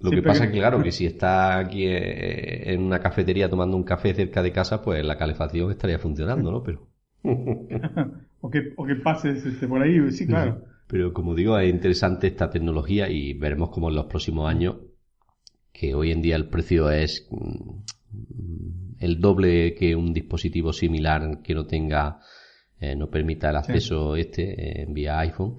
Lo 0.00 0.10
que 0.10 0.22
pasa 0.22 0.44
es 0.44 0.50
que, 0.50 0.58
claro, 0.58 0.82
que 0.82 0.92
si 0.92 1.06
está 1.06 1.58
aquí 1.58 1.86
eh, 1.86 2.72
en 2.72 2.82
una 2.82 3.00
cafetería 3.00 3.48
tomando 3.48 3.76
un 3.76 3.84
café 3.84 4.14
cerca 4.14 4.42
de 4.42 4.52
casa, 4.52 4.82
pues 4.82 5.04
la 5.04 5.16
calefacción 5.16 5.70
estaría 5.70 5.98
funcionando, 5.98 6.50
¿no? 6.50 6.62
Pero... 6.62 6.88
o, 8.40 8.50
que, 8.50 8.72
o 8.76 8.86
que 8.86 8.94
pases 8.96 9.44
este, 9.44 9.66
por 9.66 9.82
ahí, 9.82 10.10
sí, 10.12 10.26
claro. 10.26 10.62
Pero 10.88 11.12
como 11.12 11.34
digo, 11.34 11.58
es 11.58 11.70
interesante 11.70 12.26
esta 12.26 12.50
tecnología 12.50 13.08
y 13.10 13.34
veremos 13.34 13.70
cómo 13.70 13.90
en 13.90 13.96
los 13.96 14.06
próximos 14.06 14.48
años, 14.48 14.76
que 15.72 15.94
hoy 15.94 16.10
en 16.10 16.22
día 16.22 16.34
el 16.34 16.48
precio 16.48 16.90
es 16.90 17.28
mm, 17.30 18.96
el 18.98 19.20
doble 19.20 19.74
que 19.74 19.94
un 19.94 20.12
dispositivo 20.12 20.72
similar 20.72 21.42
que 21.42 21.54
no 21.54 21.66
tenga, 21.66 22.20
eh, 22.80 22.96
no 22.96 23.10
permita 23.10 23.50
el 23.50 23.56
acceso 23.56 24.16
este 24.16 24.82
eh, 24.82 24.86
vía 24.88 25.18
iPhone, 25.20 25.56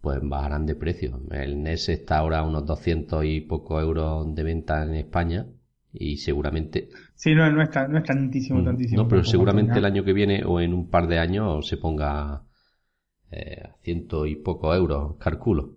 pues 0.00 0.18
bajarán 0.20 0.66
de 0.66 0.74
precio. 0.74 1.22
El 1.30 1.62
NES 1.62 1.90
está 1.90 2.18
ahora 2.18 2.40
a 2.40 2.42
unos 2.42 2.66
200 2.66 3.24
y 3.24 3.40
pocos 3.42 3.80
euros 3.82 4.34
de 4.34 4.42
venta 4.42 4.82
en 4.82 4.94
España 4.94 5.46
y 5.92 6.16
seguramente... 6.16 6.88
Sí, 7.14 7.34
no, 7.34 7.50
no, 7.52 7.62
es, 7.62 7.70
tan, 7.70 7.92
no 7.92 7.98
es 7.98 8.04
tantísimo, 8.04 8.64
tantísimo. 8.64 9.02
No, 9.02 9.08
pero 9.08 9.22
seguramente 9.22 9.78
el 9.78 9.84
año 9.84 10.02
que 10.02 10.12
viene 10.12 10.42
o 10.44 10.60
en 10.60 10.74
un 10.74 10.88
par 10.88 11.06
de 11.06 11.18
años 11.18 11.68
se 11.68 11.76
ponga 11.76 12.42
eh, 13.30 13.70
ciento 13.82 14.26
y 14.26 14.36
pocos 14.36 14.76
euros, 14.76 15.16
calculo. 15.18 15.76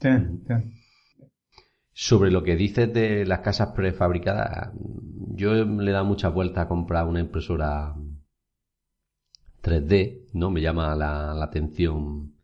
Sí, 0.00 0.08
Sobre 1.92 2.30
lo 2.30 2.42
que 2.42 2.56
dices 2.56 2.92
de 2.92 3.26
las 3.26 3.40
casas 3.40 3.72
prefabricadas, 3.74 4.72
yo 5.34 5.52
le 5.52 5.90
he 5.90 5.92
dado 5.92 6.04
muchas 6.04 6.32
vueltas 6.32 6.66
a 6.66 6.68
comprar 6.68 7.06
una 7.06 7.20
impresora 7.20 7.96
3D, 9.62 10.28
¿no? 10.34 10.50
Me 10.50 10.60
llama 10.60 10.94
la, 10.94 11.34
la 11.34 11.44
atención 11.44 12.38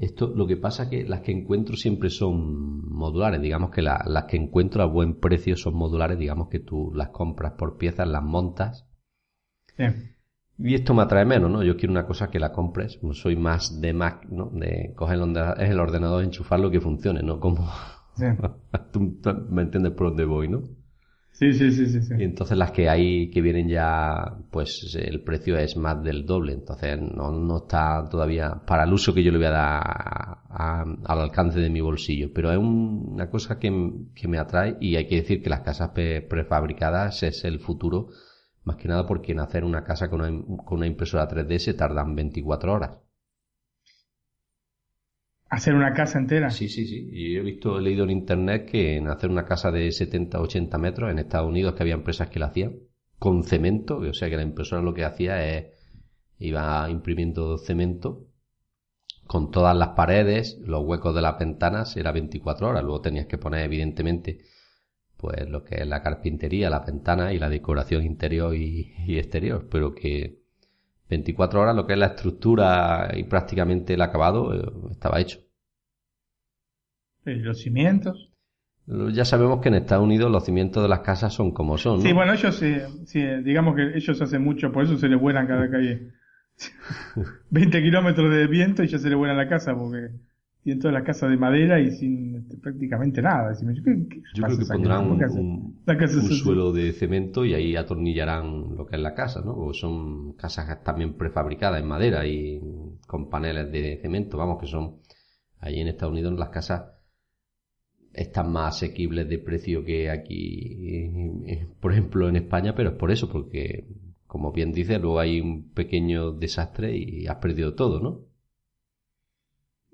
esto, 0.00 0.32
lo 0.34 0.46
que 0.46 0.56
pasa 0.56 0.88
que 0.88 1.04
las 1.04 1.20
que 1.20 1.30
encuentro 1.30 1.76
siempre 1.76 2.08
son 2.08 2.88
modulares, 2.90 3.42
digamos 3.42 3.70
que 3.70 3.82
las 3.82 4.24
que 4.24 4.38
encuentro 4.38 4.82
a 4.82 4.86
buen 4.86 5.20
precio 5.20 5.56
son 5.56 5.74
modulares, 5.74 6.18
digamos 6.18 6.48
que 6.48 6.58
tú 6.58 6.90
las 6.94 7.10
compras 7.10 7.52
por 7.58 7.76
piezas, 7.76 8.08
las 8.08 8.22
montas. 8.22 8.86
Y 10.62 10.74
esto 10.74 10.94
me 10.94 11.02
atrae 11.02 11.24
menos, 11.24 11.50
¿no? 11.50 11.62
Yo 11.62 11.76
quiero 11.76 11.92
una 11.92 12.06
cosa 12.06 12.30
que 12.30 12.38
la 12.38 12.52
compres, 12.52 12.98
soy 13.12 13.36
más 13.36 13.80
de 13.80 13.92
Mac, 13.92 14.26
¿no? 14.30 14.50
De 14.52 14.92
coger 14.94 15.16
el, 15.16 15.80
ordenador, 15.80 16.22
enchufarlo 16.22 16.70
que 16.70 16.80
funcione, 16.80 17.22
¿no? 17.22 17.40
Como... 17.40 17.68
tú 18.92 19.18
me 19.48 19.62
entiendes 19.62 19.92
por 19.92 20.08
dónde 20.08 20.24
voy, 20.24 20.48
¿no? 20.48 20.62
Sí, 21.40 21.54
sí, 21.54 21.70
sí, 21.70 21.86
sí, 21.86 22.14
Y 22.18 22.24
entonces 22.24 22.58
las 22.58 22.70
que 22.70 22.90
hay 22.90 23.30
que 23.30 23.40
vienen 23.40 23.66
ya, 23.66 24.36
pues 24.50 24.94
el 24.94 25.22
precio 25.22 25.56
es 25.56 25.74
más 25.74 26.02
del 26.04 26.26
doble. 26.26 26.52
Entonces 26.52 27.00
no, 27.00 27.30
no 27.32 27.58
está 27.58 28.06
todavía 28.10 28.60
para 28.66 28.84
el 28.84 28.92
uso 28.92 29.14
que 29.14 29.22
yo 29.22 29.32
le 29.32 29.38
voy 29.38 29.46
a 29.46 29.50
dar 29.50 30.38
al 30.50 31.20
alcance 31.20 31.58
de 31.58 31.70
mi 31.70 31.80
bolsillo. 31.80 32.30
Pero 32.34 32.52
es 32.52 32.58
una 32.58 33.30
cosa 33.30 33.58
que, 33.58 33.70
me 33.70 34.38
atrae 34.38 34.76
y 34.80 34.96
hay 34.96 35.06
que 35.06 35.16
decir 35.16 35.42
que 35.42 35.48
las 35.48 35.60
casas 35.60 35.92
prefabricadas 36.28 37.22
es 37.22 37.42
el 37.44 37.58
futuro. 37.58 38.08
Más 38.64 38.76
que 38.76 38.88
nada 38.88 39.06
porque 39.06 39.32
en 39.32 39.40
hacer 39.40 39.64
una 39.64 39.84
casa 39.84 40.10
con 40.10 40.20
una, 40.20 40.64
con 40.64 40.78
una 40.78 40.86
impresora 40.86 41.28
3D 41.28 41.58
se 41.58 41.74
tardan 41.74 42.14
24 42.14 42.72
horas. 42.72 42.98
¿Hacer 45.48 45.74
una 45.74 45.92
casa 45.92 46.18
entera? 46.18 46.50
Sí, 46.50 46.68
sí, 46.68 46.86
sí. 46.86 47.08
Y 47.12 47.36
he 47.36 47.40
visto, 47.40 47.78
he 47.78 47.82
leído 47.82 48.04
en 48.04 48.10
internet 48.10 48.70
que 48.70 48.96
en 48.96 49.08
hacer 49.08 49.30
una 49.30 49.44
casa 49.44 49.72
de 49.72 49.90
70, 49.90 50.40
80 50.40 50.78
metros 50.78 51.10
en 51.10 51.18
Estados 51.18 51.48
Unidos 51.48 51.74
que 51.74 51.82
había 51.82 51.94
empresas 51.94 52.28
que 52.28 52.38
la 52.38 52.46
hacían 52.46 52.78
con 53.18 53.42
cemento, 53.44 53.98
o 53.98 54.14
sea 54.14 54.30
que 54.30 54.36
la 54.36 54.42
impresora 54.42 54.80
lo 54.80 54.94
que 54.94 55.04
hacía 55.04 55.46
es 55.46 55.66
iba 56.38 56.88
imprimiendo 56.88 57.58
cemento 57.58 58.26
con 59.26 59.50
todas 59.52 59.76
las 59.76 59.90
paredes, 59.90 60.58
los 60.64 60.84
huecos 60.84 61.14
de 61.14 61.22
las 61.22 61.38
ventanas, 61.38 61.96
era 61.96 62.10
24 62.10 62.68
horas. 62.68 62.82
Luego 62.82 63.00
tenías 63.00 63.26
que 63.26 63.38
poner, 63.38 63.64
evidentemente, 63.64 64.38
pues 65.20 65.48
lo 65.48 65.64
que 65.64 65.76
es 65.76 65.86
la 65.86 66.02
carpintería, 66.02 66.70
la 66.70 66.80
ventana 66.80 67.32
y 67.32 67.38
la 67.38 67.50
decoración 67.50 68.04
interior 68.04 68.54
y, 68.54 68.94
y 69.06 69.18
exterior, 69.18 69.68
pero 69.70 69.94
que 69.94 70.40
24 71.10 71.60
horas 71.60 71.76
lo 71.76 71.86
que 71.86 71.92
es 71.92 71.98
la 71.98 72.06
estructura 72.06 73.10
y 73.14 73.24
prácticamente 73.24 73.94
el 73.94 74.02
acabado 74.02 74.54
eh, 74.54 74.90
estaba 74.90 75.20
hecho. 75.20 75.40
¿Y 77.26 77.34
los 77.34 77.60
cimientos? 77.60 78.30
Ya 79.12 79.24
sabemos 79.24 79.60
que 79.60 79.68
en 79.68 79.74
Estados 79.74 80.04
Unidos 80.04 80.30
los 80.30 80.44
cimientos 80.44 80.82
de 80.82 80.88
las 80.88 81.00
casas 81.00 81.34
son 81.34 81.52
como 81.52 81.76
son. 81.78 82.00
Sí, 82.00 82.12
bueno, 82.12 82.32
ellos, 82.32 82.56
sí, 82.56 83.20
digamos 83.44 83.76
que 83.76 83.96
ellos 83.96 84.20
hacen 84.20 84.42
mucho, 84.42 84.72
por 84.72 84.84
eso 84.84 84.96
se 84.96 85.08
les 85.08 85.20
vuelan 85.20 85.46
cada 85.46 85.70
calle 85.70 86.12
20 87.50 87.82
kilómetros 87.82 88.30
de 88.30 88.46
viento 88.46 88.82
y 88.82 88.88
ya 88.88 88.98
se 88.98 89.08
les 89.08 89.18
vuelan 89.18 89.36
la 89.36 89.48
casa, 89.48 89.74
porque 89.76 90.08
tienen 90.62 90.80
toda 90.80 90.92
la 90.92 91.04
casa 91.04 91.26
de 91.26 91.36
madera 91.36 91.80
y 91.80 91.90
sin 91.90 92.36
este, 92.36 92.56
prácticamente 92.58 93.22
nada. 93.22 93.52
Yo 93.52 93.82
creo 93.82 94.58
que 94.58 94.66
pondrán 94.66 95.10
un, 95.10 95.82
suelo 96.20 96.72
de 96.72 96.92
cemento 96.92 97.44
y 97.44 97.54
ahí 97.54 97.76
atornillarán 97.76 98.76
lo 98.76 98.86
que 98.86 98.96
es 98.96 99.02
la 99.02 99.14
casa, 99.14 99.40
¿no? 99.42 99.56
O 99.56 99.72
son 99.72 100.34
casas 100.34 100.82
también 100.84 101.14
prefabricadas 101.14 101.80
en 101.80 101.88
madera 101.88 102.26
y 102.26 102.60
con 103.06 103.30
paneles 103.30 103.72
de 103.72 103.98
cemento, 104.02 104.36
vamos, 104.36 104.60
que 104.60 104.66
son 104.66 104.98
ahí 105.60 105.80
en 105.80 105.88
Estados 105.88 106.12
Unidos 106.12 106.38
las 106.38 106.50
casas 106.50 106.82
están 108.12 108.52
más 108.52 108.76
asequibles 108.76 109.28
de 109.28 109.38
precio 109.38 109.84
que 109.84 110.10
aquí, 110.10 110.76
eh, 111.46 111.68
por 111.80 111.92
ejemplo, 111.92 112.28
en 112.28 112.36
España, 112.36 112.74
pero 112.74 112.90
es 112.90 112.96
por 112.96 113.10
eso, 113.10 113.28
porque, 113.30 113.86
como 114.26 114.52
bien 114.52 114.72
dice, 114.72 114.98
luego 114.98 115.20
hay 115.20 115.40
un 115.40 115.70
pequeño 115.72 116.32
desastre 116.32 116.96
y 116.96 117.26
has 117.26 117.36
perdido 117.36 117.74
todo, 117.74 118.00
¿no? 118.00 118.29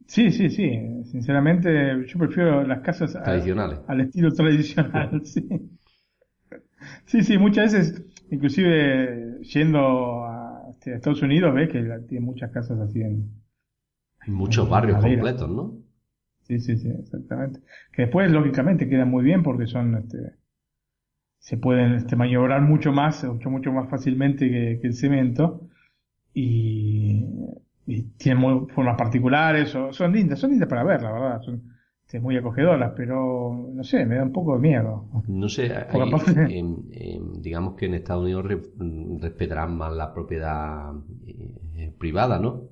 Sí, 0.07 0.31
sí, 0.31 0.51
sí. 0.51 1.05
Sinceramente, 1.05 2.07
yo 2.07 2.19
prefiero 2.19 2.65
las 2.67 2.81
casas 2.81 3.13
tradicionales. 3.13 3.81
al 3.87 4.01
estilo 4.01 4.33
tradicional, 4.33 5.21
sí. 5.25 5.47
Sí, 7.07 7.23
sí, 7.23 7.39
muchas 7.39 7.73
veces, 7.73 8.05
inclusive 8.31 9.41
yendo 9.43 10.25
a, 10.25 10.71
este, 10.71 10.95
Estados 10.95 11.23
Unidos, 11.23 11.55
ves 11.55 11.71
que 11.71 11.83
tiene 12.09 12.25
muchas 12.25 12.51
casas 12.53 12.79
así 12.81 13.01
en... 13.01 13.31
Muchos 14.27 14.69
barrios 14.69 15.01
completos, 15.01 15.49
¿no? 15.49 15.79
Sí, 16.43 16.61
sí, 16.61 16.77
sí, 16.77 16.89
exactamente. 16.89 17.61
Que 17.93 18.03
después, 18.03 18.31
lógicamente, 18.31 18.89
quedan 18.89 19.11
muy 19.11 19.25
bien 19.25 19.43
porque 19.43 19.67
son, 19.67 19.97
este, 19.97 20.35
se 21.39 21.57
pueden 21.57 21.95
este, 21.95 22.17
maniobrar 22.17 22.63
mucho 22.63 22.93
más, 22.93 23.25
mucho, 23.25 23.51
mucho 23.51 23.73
más 23.73 23.89
fácilmente 23.89 24.49
que, 24.49 24.79
que 24.81 24.87
el 24.87 24.95
cemento. 24.95 25.69
Y 26.35 27.25
y 27.87 28.03
tienen 28.17 28.69
formas 28.69 28.97
particulares, 28.97 29.75
o, 29.75 29.93
son 29.93 30.13
lindas, 30.13 30.41
son 30.41 30.51
lindas 30.51 30.69
para 30.69 30.85
ver, 30.85 31.03
la 31.03 31.13
verdad, 31.13 31.41
son 31.43 31.77
este, 32.07 32.21
muy 32.21 32.37
acogedoras, 32.37 32.93
pero 32.97 33.71
no 33.73 33.83
sé, 33.85 34.05
me 34.07 34.17
da 34.17 34.23
un 34.23 34.33
poco 34.33 34.55
de 34.55 34.61
miedo. 34.61 35.09
No 35.29 35.49
sé, 35.49 35.73
digamos 37.41 37.75
que 37.75 37.87
en 37.87 37.95
Estados 37.95 38.23
Unidos 38.23 38.47
respetarán 39.21 39.77
más 39.77 39.93
la 39.93 40.13
propiedad 40.13 40.93
eh, 41.27 41.93
privada, 41.99 42.39
¿no? 42.39 42.69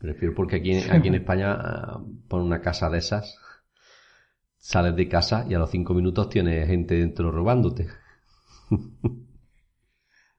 Prefiero 0.00 0.34
porque 0.34 0.56
aquí, 0.56 0.72
aquí 0.90 1.08
en 1.08 1.14
España 1.14 1.52
ah, 1.52 2.02
ponen 2.28 2.46
una 2.46 2.60
casa 2.60 2.90
de 2.90 2.98
esas, 2.98 3.38
sales 4.56 4.96
de 4.96 5.08
casa 5.08 5.44
y 5.48 5.54
a 5.54 5.58
los 5.58 5.70
cinco 5.70 5.94
minutos 5.94 6.28
tienes 6.28 6.66
gente 6.66 6.94
dentro 6.94 7.30
robándote. 7.30 7.88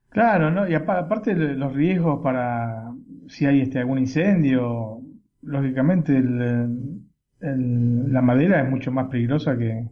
Claro, 0.10 0.52
¿no? 0.52 0.68
Y 0.70 0.76
aparte 0.76 1.34
los 1.34 1.74
riesgos 1.74 2.22
para 2.22 2.93
si 3.28 3.46
hay 3.46 3.62
este 3.62 3.80
algún 3.80 4.00
incendio, 4.00 5.02
lógicamente 5.42 6.18
el, 6.18 7.04
la 7.40 8.22
madera 8.22 8.64
es 8.64 8.70
mucho 8.70 8.92
más 8.92 9.10
peligrosa 9.10 9.58
que, 9.58 9.88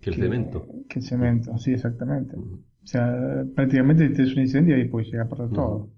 que 0.00 0.10
el 0.10 0.16
cemento. 0.16 0.66
Que 0.88 1.00
el 1.00 1.04
cemento, 1.04 1.58
sí, 1.58 1.72
exactamente. 1.72 2.36
O 2.36 2.86
sea, 2.86 3.44
prácticamente 3.54 4.08
tienes 4.10 4.34
un 4.34 4.42
incendio 4.42 4.78
y 4.78 4.88
puedes 4.88 5.08
llegar 5.08 5.26
a 5.26 5.30
perder 5.30 5.50
todo. 5.50 5.90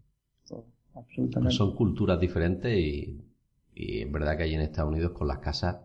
Absolutamente. 0.95 1.55
Son 1.55 1.77
culturas 1.77 2.19
diferentes 2.19 2.77
y, 2.77 3.21
y 3.75 4.03
es 4.03 4.11
verdad 4.11 4.37
que 4.37 4.45
hay 4.45 4.55
en 4.55 4.63
Estados 4.63 4.91
Unidos 4.91 5.13
con 5.13 5.29
las 5.29 5.39
casas 5.39 5.77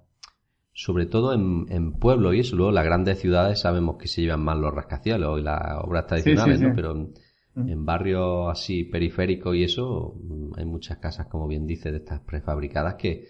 sobre 0.73 1.05
todo 1.05 1.33
en, 1.33 1.67
en 1.69 1.93
pueblos 1.93 2.36
y 2.36 2.39
eso. 2.39 2.55
Luego, 2.55 2.71
las 2.71 2.84
grandes 2.84 3.19
ciudades 3.19 3.59
sabemos 3.59 3.97
que 3.97 4.07
se 4.07 4.21
llevan 4.21 4.43
más 4.43 4.57
los 4.57 4.73
rascacielos 4.73 5.39
y 5.39 5.43
las 5.43 5.61
obras 5.84 6.07
tradicionales, 6.07 6.61
¿no? 6.61 6.73
Pero 6.75 7.09
Mm. 7.56 7.70
En 7.70 7.86
barrios 7.86 8.49
así 8.51 8.84
periféricos 8.84 9.56
y 9.56 9.64
eso, 9.64 10.16
mm, 10.22 10.54
hay 10.58 10.66
muchas 10.66 10.97
casas, 10.97 11.28
como 11.28 11.47
bien 11.47 11.68
dice, 11.68 11.91
de 11.91 11.97
estas 11.97 12.22
prefabricadas 12.22 12.95
que 12.95 13.28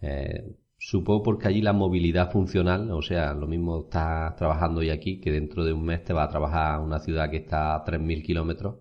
eh, 0.00 0.56
supongo 0.76 1.22
porque 1.22 1.48
allí 1.48 1.62
la 1.62 1.72
movilidad 1.72 2.30
funcional, 2.32 2.90
o 2.90 3.02
sea, 3.02 3.34
lo 3.34 3.46
mismo 3.46 3.82
estás 3.82 4.34
trabajando 4.36 4.82
y 4.82 4.90
aquí 4.90 5.20
que 5.20 5.30
dentro 5.30 5.64
de 5.64 5.72
un 5.72 5.84
mes 5.84 6.02
te 6.02 6.12
va 6.12 6.24
a 6.24 6.28
trabajar 6.28 6.74
a 6.74 6.80
una 6.80 6.98
ciudad 6.98 7.30
que 7.30 7.38
está 7.38 7.76
a 7.76 7.84
3.000 7.84 8.22
kilómetros, 8.24 8.78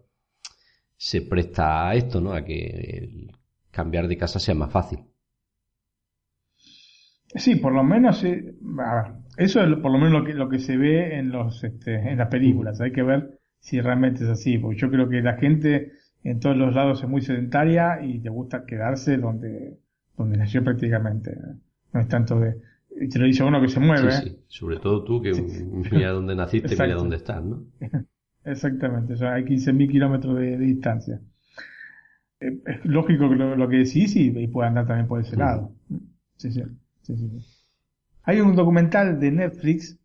se 0.97 1.21
presta 1.21 1.89
a 1.89 1.95
esto, 1.95 2.19
¿no? 2.19 2.33
A 2.33 2.43
que 2.43 3.27
cambiar 3.69 4.07
de 4.07 4.17
casa 4.17 4.39
sea 4.39 4.55
más 4.55 4.71
fácil. 4.71 4.99
Sí, 7.35 7.55
por 7.55 7.73
lo 7.73 7.83
menos, 7.83 8.23
eso 8.23 9.63
es 9.63 9.79
por 9.79 9.91
lo 9.91 9.97
menos 9.97 10.11
lo 10.11 10.23
que, 10.25 10.33
lo 10.33 10.49
que 10.49 10.59
se 10.59 10.75
ve 10.75 11.17
en 11.17 11.31
los 11.31 11.63
este, 11.63 11.95
en 11.95 12.17
las 12.17 12.27
películas. 12.29 12.81
Hay 12.81 12.91
que 12.91 13.03
ver 13.03 13.40
si 13.61 13.79
realmente 13.79 14.25
es 14.25 14.29
así, 14.29 14.57
porque 14.57 14.79
yo 14.79 14.91
creo 14.91 15.07
que 15.07 15.21
la 15.21 15.35
gente 15.35 15.93
en 16.23 16.39
todos 16.39 16.57
los 16.57 16.75
lados 16.75 17.01
es 17.01 17.09
muy 17.09 17.21
sedentaria 17.21 18.03
y 18.03 18.19
le 18.19 18.29
gusta 18.29 18.65
quedarse 18.65 19.17
donde, 19.17 19.79
donde 20.17 20.37
nació 20.37 20.63
prácticamente. 20.63 21.37
No 21.93 21.99
es 21.99 22.07
tanto 22.09 22.39
de, 22.39 22.57
y 22.99 23.07
te 23.07 23.19
lo 23.19 23.25
dice 23.25 23.43
uno 23.43 23.61
que 23.61 23.69
se 23.69 23.79
mueve. 23.79 24.11
Sí, 24.11 24.29
sí. 24.29 24.39
Sobre 24.47 24.77
todo 24.77 25.03
tú 25.03 25.21
que 25.21 25.31
mira 25.91 26.09
dónde 26.11 26.35
naciste, 26.35 26.69
mira 26.69 26.95
dónde 26.95 27.15
estás, 27.15 27.43
¿no? 27.43 27.63
Exactamente, 28.43 29.13
o 29.13 29.17
sea, 29.17 29.35
hay 29.35 29.45
15.000 29.45 29.89
kilómetros 29.89 30.35
de, 30.37 30.57
de 30.57 30.65
distancia. 30.65 31.21
Eh, 32.39 32.59
es 32.65 32.85
lógico 32.85 33.29
que 33.29 33.35
lo, 33.35 33.55
lo 33.55 33.69
que 33.69 33.77
decís 33.77 34.15
y, 34.15 34.29
y 34.37 34.47
puede 34.47 34.69
andar 34.69 34.87
también 34.87 35.07
por 35.07 35.21
ese 35.21 35.37
lado. 35.37 35.71
Sí, 36.37 36.51
sí, 36.51 36.63
sí, 37.03 37.15
sí, 37.15 37.29
sí. 37.29 37.45
Hay 38.23 38.41
un 38.41 38.55
documental 38.55 39.19
de 39.19 39.31
Netflix 39.31 39.99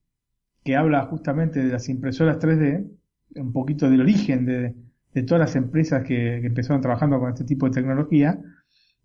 que 0.65 0.77
habla 0.77 1.07
justamente 1.07 1.61
de 1.65 1.73
las 1.73 1.89
impresoras 1.89 2.39
3D, 2.39 2.91
un 3.37 3.53
poquito 3.53 3.89
del 3.91 4.01
origen 4.03 4.47
de, 4.47 4.75
de 5.15 5.23
todas 5.23 5.41
las 5.41 5.57
empresas 5.57 6.03
que, 6.03 6.39
que 6.41 6.47
empezaron 6.47 6.81
trabajando 6.83 7.19
con 7.21 7.31
este 7.31 7.45
tipo 7.45 7.67
de 7.67 7.73
tecnología 7.75 8.39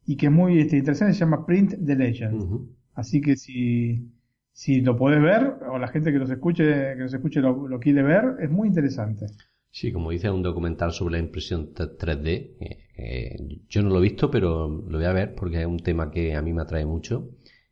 y 0.05 0.17
que 0.17 0.27
es 0.27 0.31
muy 0.31 0.59
este, 0.59 0.77
interesante, 0.77 1.13
se 1.13 1.19
llama 1.21 1.45
Print 1.45 1.75
the 1.85 1.95
Legend. 1.95 2.69
Así 2.93 3.21
que 3.21 3.35
si, 3.37 4.11
si 4.51 4.81
lo 4.81 4.97
podés 4.97 5.21
ver, 5.21 5.55
o 5.69 5.77
la 5.79 5.87
gente 5.87 6.11
que 6.11 6.19
nos 6.19 6.29
escuche, 6.29 6.63
que 6.95 7.01
nos 7.01 7.13
escuche 7.13 7.41
lo, 7.41 7.67
lo 7.67 7.79
quiere 7.79 8.03
ver, 8.03 8.35
es 8.41 8.49
muy 8.49 8.67
interesante. 8.67 9.27
Sí, 9.69 9.91
como 9.93 10.11
dice, 10.11 10.29
un 10.29 10.43
documental 10.43 10.91
sobre 10.91 11.13
la 11.13 11.19
impresión 11.19 11.73
t- 11.73 11.97
3D. 11.97 12.57
eh, 12.59 12.89
eh, 12.97 13.37
yo 13.69 13.81
no 13.81 13.89
lo 13.89 13.99
he 13.99 14.01
visto, 14.01 14.29
pero 14.29 14.67
lo 14.67 14.97
voy 14.97 15.05
a 15.05 15.13
ver 15.13 15.33
porque 15.35 15.61
es 15.61 15.65
un 15.65 15.79
tema 15.79 16.11
que 16.11 16.35
a 16.35 16.41
mí 16.41 16.53
me 16.53 16.61
atrae 16.61 16.85
mucho. 16.85 17.29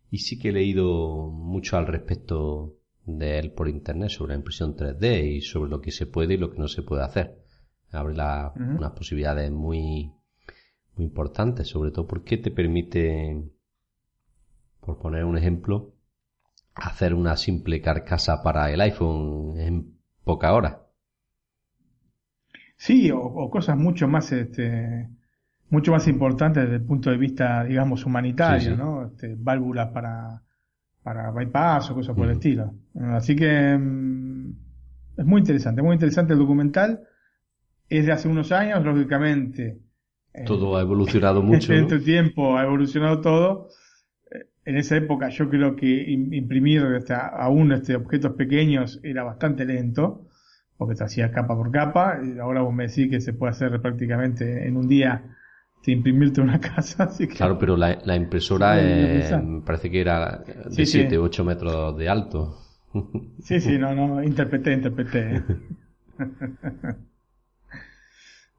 Y 0.09 0.19
sí 0.19 0.39
que 0.39 0.49
he 0.49 0.51
leído 0.53 1.29
mucho 1.29 1.77
al 1.77 1.87
respecto 1.87 2.78
de 3.05 3.39
él 3.39 3.51
por 3.51 3.67
internet 3.69 4.09
sobre 4.09 4.33
la 4.33 4.39
impresión 4.39 4.75
3D 4.75 5.21
y 5.37 5.41
sobre 5.41 5.69
lo 5.71 5.81
que 5.81 5.91
se 5.91 6.05
puede 6.07 6.35
y 6.35 6.37
lo 6.37 6.51
que 6.51 6.59
no 6.59 6.67
se 6.67 6.83
puede 6.83 7.03
hacer. 7.03 7.37
Abre 7.91 8.15
la- 8.15 8.57
unas 8.75 8.91
posibilidades 8.91 9.51
muy, 9.51 10.13
muy 10.95 11.05
importantes, 11.05 11.67
sobre 11.69 11.91
todo 11.91 12.07
porque 12.07 12.37
te 12.37 12.51
permite, 12.51 13.43
por 14.81 14.99
poner 14.99 15.23
un 15.23 15.37
ejemplo, 15.37 15.93
hacer 16.75 17.13
una 17.13 17.37
simple 17.37 17.81
carcasa 17.81 18.43
para 18.43 18.71
el 18.71 18.81
iPhone 18.81 19.59
en 19.59 19.99
poca 20.25 20.53
hora. 20.53 20.87
Sí, 22.77 23.11
o, 23.11 23.19
o 23.21 23.49
cosas 23.49 23.77
mucho 23.77 24.07
más, 24.07 24.31
este, 24.31 25.09
mucho 25.69 25.91
más 25.91 26.07
importantes 26.07 26.63
desde 26.63 26.77
el 26.77 26.83
punto 26.85 27.09
de 27.11 27.17
vista, 27.17 27.63
digamos, 27.63 28.05
humanitario, 28.05 28.71
Sí, 28.71 28.75
sí. 28.77 28.83
¿no? 28.83 29.07
Este, 29.07 29.35
válvulas 29.37 29.89
para, 29.91 30.43
para 31.03 31.31
bypass 31.31 31.91
o 31.91 31.95
cosas 31.95 32.15
por 32.15 32.25
el 32.25 32.33
estilo. 32.33 32.73
Así 33.13 33.35
que 33.35 33.77
mm, 33.77 34.51
es 35.17 35.25
muy 35.25 35.39
interesante, 35.39 35.81
muy 35.81 35.93
interesante 35.93 36.33
el 36.33 36.39
documental. 36.39 37.01
Es 37.89 38.05
de 38.05 38.11
hace 38.11 38.27
unos 38.27 38.51
años, 38.51 38.83
lógicamente. 38.85 39.79
eh, 40.33 40.43
Todo 40.45 40.77
ha 40.77 40.81
evolucionado 40.81 41.41
mucho. 41.41 41.71
¿no? 41.73 41.77
En 41.79 41.83
este 41.85 41.99
tiempo 41.99 42.57
ha 42.57 42.63
evolucionado 42.63 43.21
todo. 43.21 43.69
Eh, 44.31 44.47
En 44.65 44.77
esa 44.77 44.97
época 44.97 45.29
yo 45.29 45.49
creo 45.49 45.75
que 45.75 45.87
im- 46.07 46.33
imprimir 46.35 46.83
este, 46.97 47.13
aún 47.15 47.71
este, 47.71 47.95
objetos 47.95 48.33
pequeños 48.33 48.99
era 49.03 49.23
bastante 49.23 49.65
lento, 49.65 50.27
porque 50.77 50.95
se 50.95 51.03
hacía 51.03 51.31
capa 51.31 51.55
por 51.55 51.71
capa. 51.71 52.19
Y 52.23 52.37
ahora 52.39 52.61
vos 52.61 52.73
me 52.73 52.87
decís 52.87 53.09
que 53.09 53.21
se 53.21 53.33
puede 53.33 53.51
hacer 53.51 53.81
prácticamente 53.81 54.67
en 54.67 54.77
un 54.77 54.87
día 54.87 55.35
de 55.85 55.91
imprimirte 55.91 56.41
una 56.41 56.59
casa. 56.75 57.03
Así 57.05 57.27
que, 57.27 57.35
Claro, 57.35 57.57
pero 57.57 57.75
la, 57.77 57.99
la 58.03 58.15
impresora 58.15 58.75
Sí, 58.79 58.85
pensar. 58.85 59.43
me 59.43 59.61
parece 59.61 59.89
que 59.89 60.01
era 60.01 60.37
de 60.39 60.71
Sí, 60.71 60.85
sí. 60.85 60.91
7 60.99 61.17
u 61.19 61.23
8 61.23 61.43
metros 61.45 61.97
de 61.97 62.09
alto. 62.09 62.57
Sí, 63.41 63.59
sí, 63.61 63.77
no, 63.77 63.93
no, 63.93 64.23
interpreté, 64.23 64.73
interpreté. 64.73 65.43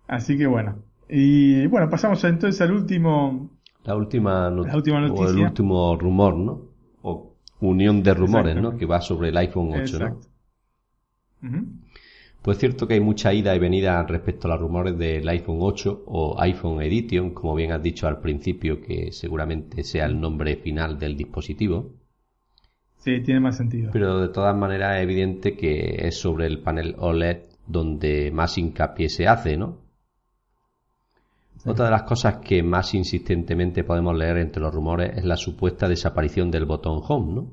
Así 0.07 0.37
que 0.39 0.47
bueno. 0.47 0.77
Y 1.09 1.67
bueno, 1.67 1.89
pasamos 1.91 2.23
entonces 2.25 2.61
al 2.61 2.73
último. 2.73 3.51
La 3.85 3.97
última, 3.97 4.51
not- 4.51 4.67
La 4.67 4.77
última 4.77 4.99
o 4.99 5.01
el 5.07 5.09
noticia. 5.09 5.47
último 5.47 5.97
rumor, 5.97 6.37
¿no? 6.37 6.63
O 7.03 7.35
unión 7.61 8.03
de 8.03 8.15
rumores, 8.15 8.57
¿no? 8.57 8.77
Que 8.77 8.87
va 8.87 9.01
sobre 9.01 9.29
el 9.31 9.37
iPhone 9.37 9.71
8, 9.73 9.81
Exacto. 9.97 10.29
¿no? 11.43 11.49
Ujú. 11.49 11.67
Pues 12.43 12.57
es 12.57 12.61
cierto 12.61 12.87
que 12.87 12.95
hay 12.95 13.01
mucha 13.01 13.35
ida 13.35 13.55
y 13.55 13.59
venida 13.59 14.03
respecto 14.05 14.49
a 14.49 14.53
los 14.53 14.61
rumores 14.61 14.97
del 14.97 15.29
iPhone 15.29 15.59
8 15.61 16.05
o 16.07 16.41
iPhone 16.41 16.83
Edition, 16.83 17.35
como 17.35 17.55
bien 17.55 17.73
has 17.73 17.83
dicho 17.83 18.07
al 18.07 18.21
principio, 18.21 18.81
que 18.81 19.13
seguramente 19.13 19.85
sea 19.85 20.07
el 20.07 20.19
nombre 20.19 20.57
final 20.57 20.99
del 20.99 21.17
dispositivo. 21.17 21.93
Sí, 22.97 23.21
tiene 23.21 23.41
más 23.41 23.59
sentido. 23.59 23.91
Pero 23.93 24.21
de 24.21 24.29
todas 24.29 24.57
maneras 24.57 24.97
es 24.97 25.03
evidente 25.03 25.55
que 25.55 26.07
es 26.07 26.19
sobre 26.19 26.47
el 26.47 26.61
panel 26.61 26.95
OLED 26.99 27.43
donde 27.67 28.31
más 28.31 28.57
hincapié 28.57 29.09
se 29.09 29.27
hace, 29.27 29.57
¿no? 29.57 29.79
Otra 31.67 31.87
de 31.87 31.91
las 31.91 32.05
cosas 32.05 32.37
que 32.37 32.63
más 32.63 32.95
insistentemente 32.95 33.85
podemos 33.85 34.17
leer 34.17 34.39
entre 34.39 34.63
los 34.63 34.75
rumores 34.75 35.17
es 35.17 35.25
la 35.25 35.37
supuesta 35.37 35.89
desaparición 35.89 36.51
del 36.51 36.65
botón 36.65 37.03
Home, 37.07 37.35
¿no? 37.35 37.53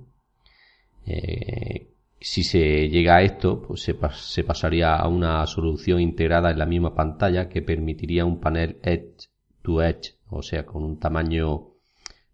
Eh, 1.06 1.94
si 2.20 2.44
se 2.44 2.90
llega 2.90 3.18
a 3.18 3.22
esto, 3.24 3.62
pues 3.62 3.82
se, 3.82 3.98
pas- 4.00 4.16
se 4.18 4.44
pasaría 4.44 4.96
a 4.96 5.08
una 5.08 5.46
solución 5.48 6.00
integrada 6.02 6.52
en 6.52 6.60
la 6.60 6.66
misma 6.66 6.94
pantalla 6.96 7.50
que 7.50 7.62
permitiría 7.62 8.26
un 8.26 8.40
panel 8.40 8.80
Edge 8.84 9.30
to 9.62 9.82
Edge, 9.84 10.16
o 10.30 10.42
sea, 10.42 10.66
con 10.66 10.84
un 10.84 11.00
tamaño 11.00 11.70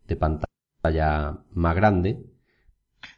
de 0.08 0.16
pantalla 0.18 1.40
más 1.54 1.76
grande, 1.76 2.24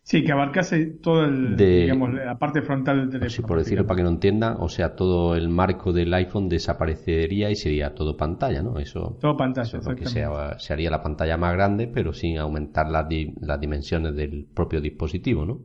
Sí, 0.03 0.23
que 0.23 0.31
abarcase 0.31 0.85
todo 1.01 1.25
el, 1.25 1.57
De- 1.57 1.81
digamos, 1.81 2.13
la 2.13 2.37
parte 2.37 2.61
frontal 2.61 2.97
del 2.99 3.09
teléfono. 3.09 3.27
Así 3.27 3.41
por 3.41 3.57
decirlo 3.57 3.87
para 3.87 3.97
que 3.97 4.03
no 4.03 4.09
entiendan, 4.09 4.57
o 4.59 4.69
sea, 4.69 4.95
todo 4.95 5.35
el 5.35 5.49
marco 5.49 5.91
del 5.93 6.13
iPhone 6.13 6.47
desaparecería 6.49 7.49
y 7.49 7.55
sería 7.55 7.93
todo 7.95 8.15
pantalla, 8.17 8.61
¿no? 8.61 8.77
Eso, 8.79 9.17
Todo 9.19 9.35
pantalla, 9.37 9.67
eso 9.67 9.77
es 9.79 9.85
lo 9.85 9.95
que 9.95 10.05
se, 10.05 10.25
se 10.59 10.73
haría 10.73 10.89
la 10.91 11.01
pantalla 11.03 11.37
más 11.37 11.53
grande, 11.53 11.87
pero 11.87 12.13
sin 12.13 12.37
aumentar 12.37 12.89
las, 12.89 13.07
di- 13.09 13.33
las 13.41 13.59
dimensiones 13.59 14.15
del 14.15 14.45
propio 14.53 14.81
dispositivo, 14.81 15.45
¿no? 15.45 15.59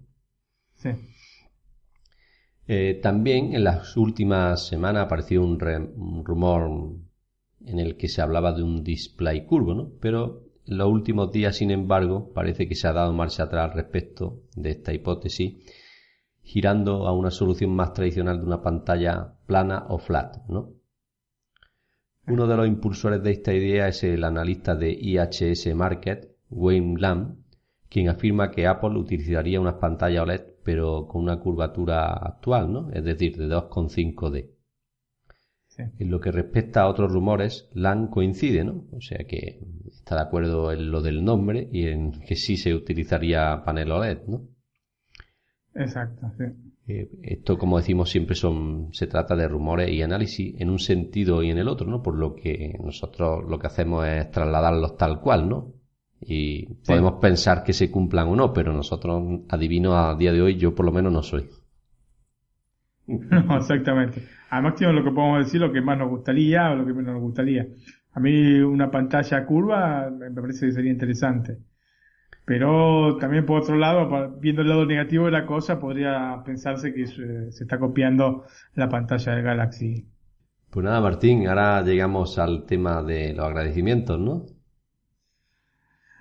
Eh, 2.67 3.01
también 3.03 3.55
en 3.55 3.65
las 3.65 3.97
últimas 3.97 4.67
semanas 4.67 5.05
apareció 5.05 5.43
un, 5.43 5.59
un 5.97 6.25
rumor 6.25 6.71
en 7.67 7.79
el 7.79 7.97
que 7.97 8.09
se 8.09 8.23
hablaba 8.23 8.53
de 8.53 8.63
un 8.63 8.83
display 8.83 9.45
curvo, 9.45 9.75
¿no? 9.75 9.93
Pero 10.01 10.45
en 10.67 10.79
los 10.79 10.89
últimos 10.89 11.33
días, 11.33 11.57
sin 11.57 11.71
embargo, 11.71 12.33
parece 12.33 12.69
que 12.69 12.75
se 12.75 12.87
ha 12.87 12.93
dado 12.93 13.13
marcha 13.13 13.45
atrás 13.45 13.75
respecto 13.75 14.43
de 14.55 14.71
esta 14.71 14.93
hipótesis, 14.93 15.57
girando 16.43 17.07
a 17.07 17.13
una 17.13 17.31
solución 17.31 17.75
más 17.75 17.93
tradicional 17.93 18.39
de 18.39 18.47
una 18.47 18.63
pantalla 18.63 19.35
plana 19.47 19.87
o 19.89 19.99
flat, 19.99 20.37
¿no? 20.49 20.75
Uno 22.27 22.47
de 22.47 22.57
los 22.57 22.69
impulsores 22.69 23.23
de 23.23 23.33
esta 23.33 23.53
idea 23.53 23.89
es 23.89 24.05
el 24.05 24.23
analista 24.23 24.77
de 24.77 24.93
IHS 24.93 25.75
Market, 25.75 26.37
Wayne 26.51 27.01
Lamb, 27.01 27.39
quien 27.89 28.09
afirma 28.09 28.53
que 28.53 28.69
Apple 28.69 28.97
utilizaría 28.97 29.61
unas 29.61 29.75
pantallas 29.75 30.23
OLED 30.23 30.50
pero 30.65 31.07
con 31.07 31.23
una 31.23 31.41
curvatura 31.41 32.13
actual, 32.13 32.73
¿no? 32.73 32.91
Es 32.93 33.05
decir, 33.05 33.37
de 33.37 33.49
2,5D. 33.49 34.51
Sí. 35.69 35.83
En 35.99 36.11
lo 36.11 36.21
que 36.21 36.33
respecta 36.33 36.83
a 36.83 36.89
otros 36.89 37.13
rumores, 37.13 37.69
Lamb 37.75 38.11
coincide, 38.11 38.65
¿no? 38.65 38.85
O 38.93 39.01
sea 39.01 39.25
que 39.27 39.61
está 39.87 40.17
de 40.17 40.23
acuerdo 40.23 40.73
en 40.73 40.91
lo 40.91 41.01
del 41.01 41.25
nombre 41.25 41.69
y 41.71 41.87
en 41.87 42.13
que 42.13 42.37
sí 42.37 42.57
se 42.57 42.75
utilizaría 42.75 43.63
panel 43.65 43.93
OLED, 43.93 44.27
¿no? 44.27 44.49
Exacto, 45.75 46.33
sí. 46.37 46.45
Eh, 46.89 47.09
esto, 47.23 47.57
como 47.57 47.79
decimos, 47.79 48.11
siempre 48.11 48.35
son, 48.35 48.89
se 48.93 49.07
trata 49.07 49.37
de 49.37 49.47
rumores 49.47 49.91
y 49.91 50.03
análisis 50.03 50.61
en 50.61 50.71
un 50.71 50.81
sentido 50.81 51.43
y 51.43 51.51
en 51.51 51.59
el 51.59 51.69
otro, 51.69 51.87
¿no? 51.87 52.03
Por 52.03 52.19
lo 52.19 52.35
que 52.35 52.77
nosotros 52.83 53.45
lo 53.49 53.59
que 53.59 53.69
hacemos 53.69 54.07
es 54.07 54.31
trasladarlos 54.31 54.97
tal 54.97 55.21
cual, 55.21 55.49
¿no? 55.49 55.80
Y 56.21 56.67
podemos 56.87 57.15
pensar 57.21 57.65
que 57.65 57.73
se 57.73 57.91
cumplan 57.91 58.29
o 58.29 58.37
no, 58.37 58.53
pero 58.53 58.73
nosotros, 58.73 59.41
adivino 59.49 59.97
a 59.97 60.15
día 60.17 60.33
de 60.33 60.43
hoy, 60.43 60.57
yo 60.57 60.75
por 60.75 60.85
lo 60.85 60.93
menos 60.93 61.13
no 61.13 61.23
soy. 61.23 61.49
No, 63.07 63.57
exactamente. 63.57 64.23
Al 64.51 64.63
máximo 64.63 64.93
lo 64.93 65.03
que 65.03 65.11
podemos 65.11 65.45
decir, 65.45 65.61
lo 65.61 65.73
que 65.73 65.81
más 65.81 65.99
nos 65.99 66.11
gustaría 66.11 66.71
o 66.71 66.77
lo 66.77 66.87
que 66.87 66.93
menos 66.93 67.15
nos 67.15 67.23
gustaría. 67.23 67.67
A 68.13 68.21
mí 68.21 68.61
una 68.61 68.89
pantalla 68.91 69.45
curva 69.45 70.09
me 70.11 70.31
parece 70.31 70.67
que 70.67 70.73
sería 70.73 70.93
interesante. 70.93 71.59
Pero 72.45 73.17
también 73.19 73.47
por 73.47 73.63
otro 73.63 73.77
lado, 73.77 74.37
viendo 74.41 74.63
el 74.63 74.69
lado 74.69 74.87
negativo 74.87 75.27
de 75.27 75.33
la 75.33 75.47
cosa, 75.47 75.79
podría 75.79 76.43
pensarse 76.45 76.93
que 76.93 77.07
se, 77.07 77.53
se 77.53 77.65
está 77.65 77.79
copiando 77.79 78.45
la 78.75 78.89
pantalla 78.89 79.35
del 79.35 79.45
Galaxy. 79.45 80.09
Pues 80.71 80.85
nada, 80.85 81.01
Martín, 81.01 81.47
ahora 81.49 81.83
llegamos 81.83 82.39
al 82.39 82.65
tema 82.65 83.03
de 83.03 83.35
los 83.35 83.45
agradecimientos, 83.47 84.19
¿no? 84.19 84.47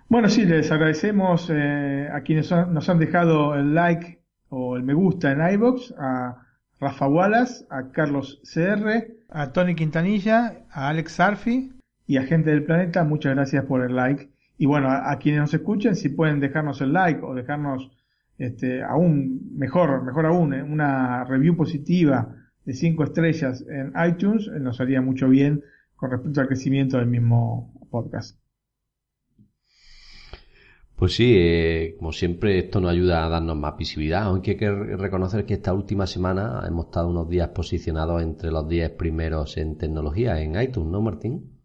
Bueno, 0.10 0.28
sí, 0.28 0.44
les 0.44 0.72
agradecemos 0.72 1.52
eh, 1.54 2.10
a 2.12 2.22
quienes 2.22 2.50
nos 2.50 2.90
han 2.90 2.98
dejado 2.98 3.54
el 3.54 3.76
like 3.76 4.24
o 4.50 4.76
el 4.76 4.82
me 4.82 4.96
gusta 4.96 5.32
en 5.32 5.54
iBox, 5.54 5.94
a 6.00 6.48
Rafa 6.80 7.08
Wallace, 7.08 7.68
a 7.70 7.92
Carlos 7.92 8.42
CR, 8.44 9.06
a 9.30 9.54
Tony 9.54 9.76
Quintanilla, 9.76 10.66
a 10.72 10.90
Alex 10.90 11.12
Sarfi 11.12 11.74
y 12.08 12.18
a 12.18 12.24
Gente 12.24 12.50
del 12.50 12.64
Planeta. 12.64 13.04
Muchas 13.04 13.36
gracias 13.36 13.66
por 13.66 13.86
el 13.86 13.96
like. 13.96 14.32
Y 14.58 14.66
bueno, 14.66 14.90
a, 14.90 15.12
a 15.12 15.20
quienes 15.20 15.42
nos 15.42 15.54
escuchen, 15.54 15.96
si 15.96 16.10
pueden 16.10 16.40
dejarnos 16.40 16.82
el 16.82 16.92
like 16.92 17.22
o 17.22 17.36
dejarnos 17.36 17.92
este, 18.40 18.82
aún 18.82 19.52
mejor, 19.56 20.04
mejor 20.04 20.26
aún, 20.26 20.56
eh, 20.56 20.64
una 20.64 21.24
review 21.26 21.56
positiva 21.56 22.36
de 22.66 22.74
5 22.74 23.04
estrellas 23.04 23.64
en 23.70 23.94
iTunes, 24.10 24.48
eh, 24.48 24.60
nos 24.60 24.82
haría 24.82 25.02
mucho 25.02 25.30
bien 25.30 25.62
con 25.96 26.10
respecto 26.10 26.42
al 26.42 26.48
crecimiento 26.48 26.98
del 26.98 27.08
mismo 27.08 27.72
podcast. 27.92 28.39
Pues 31.00 31.16
sí, 31.16 31.34
eh, 31.38 31.96
como 31.98 32.12
siempre, 32.12 32.60
esto 32.60 32.82
nos 32.82 32.92
ayuda 32.92 33.26
a 33.26 33.30
darnos 33.30 33.56
más 33.56 33.78
visibilidad, 33.78 34.24
aunque 34.24 34.52
hay 34.52 34.58
que 34.58 34.70
reconocer 34.70 35.46
que 35.46 35.54
esta 35.54 35.74
última 35.74 36.06
semana 36.06 36.62
hemos 36.68 36.88
estado 36.88 37.08
unos 37.08 37.30
días 37.30 37.48
posicionados 37.56 38.22
entre 38.22 38.52
los 38.52 38.68
10 38.68 38.90
primeros 38.92 39.56
en 39.56 39.78
tecnología 39.78 40.42
en 40.42 40.62
iTunes, 40.62 40.92
¿no, 40.92 41.02
Martín? 41.02 41.58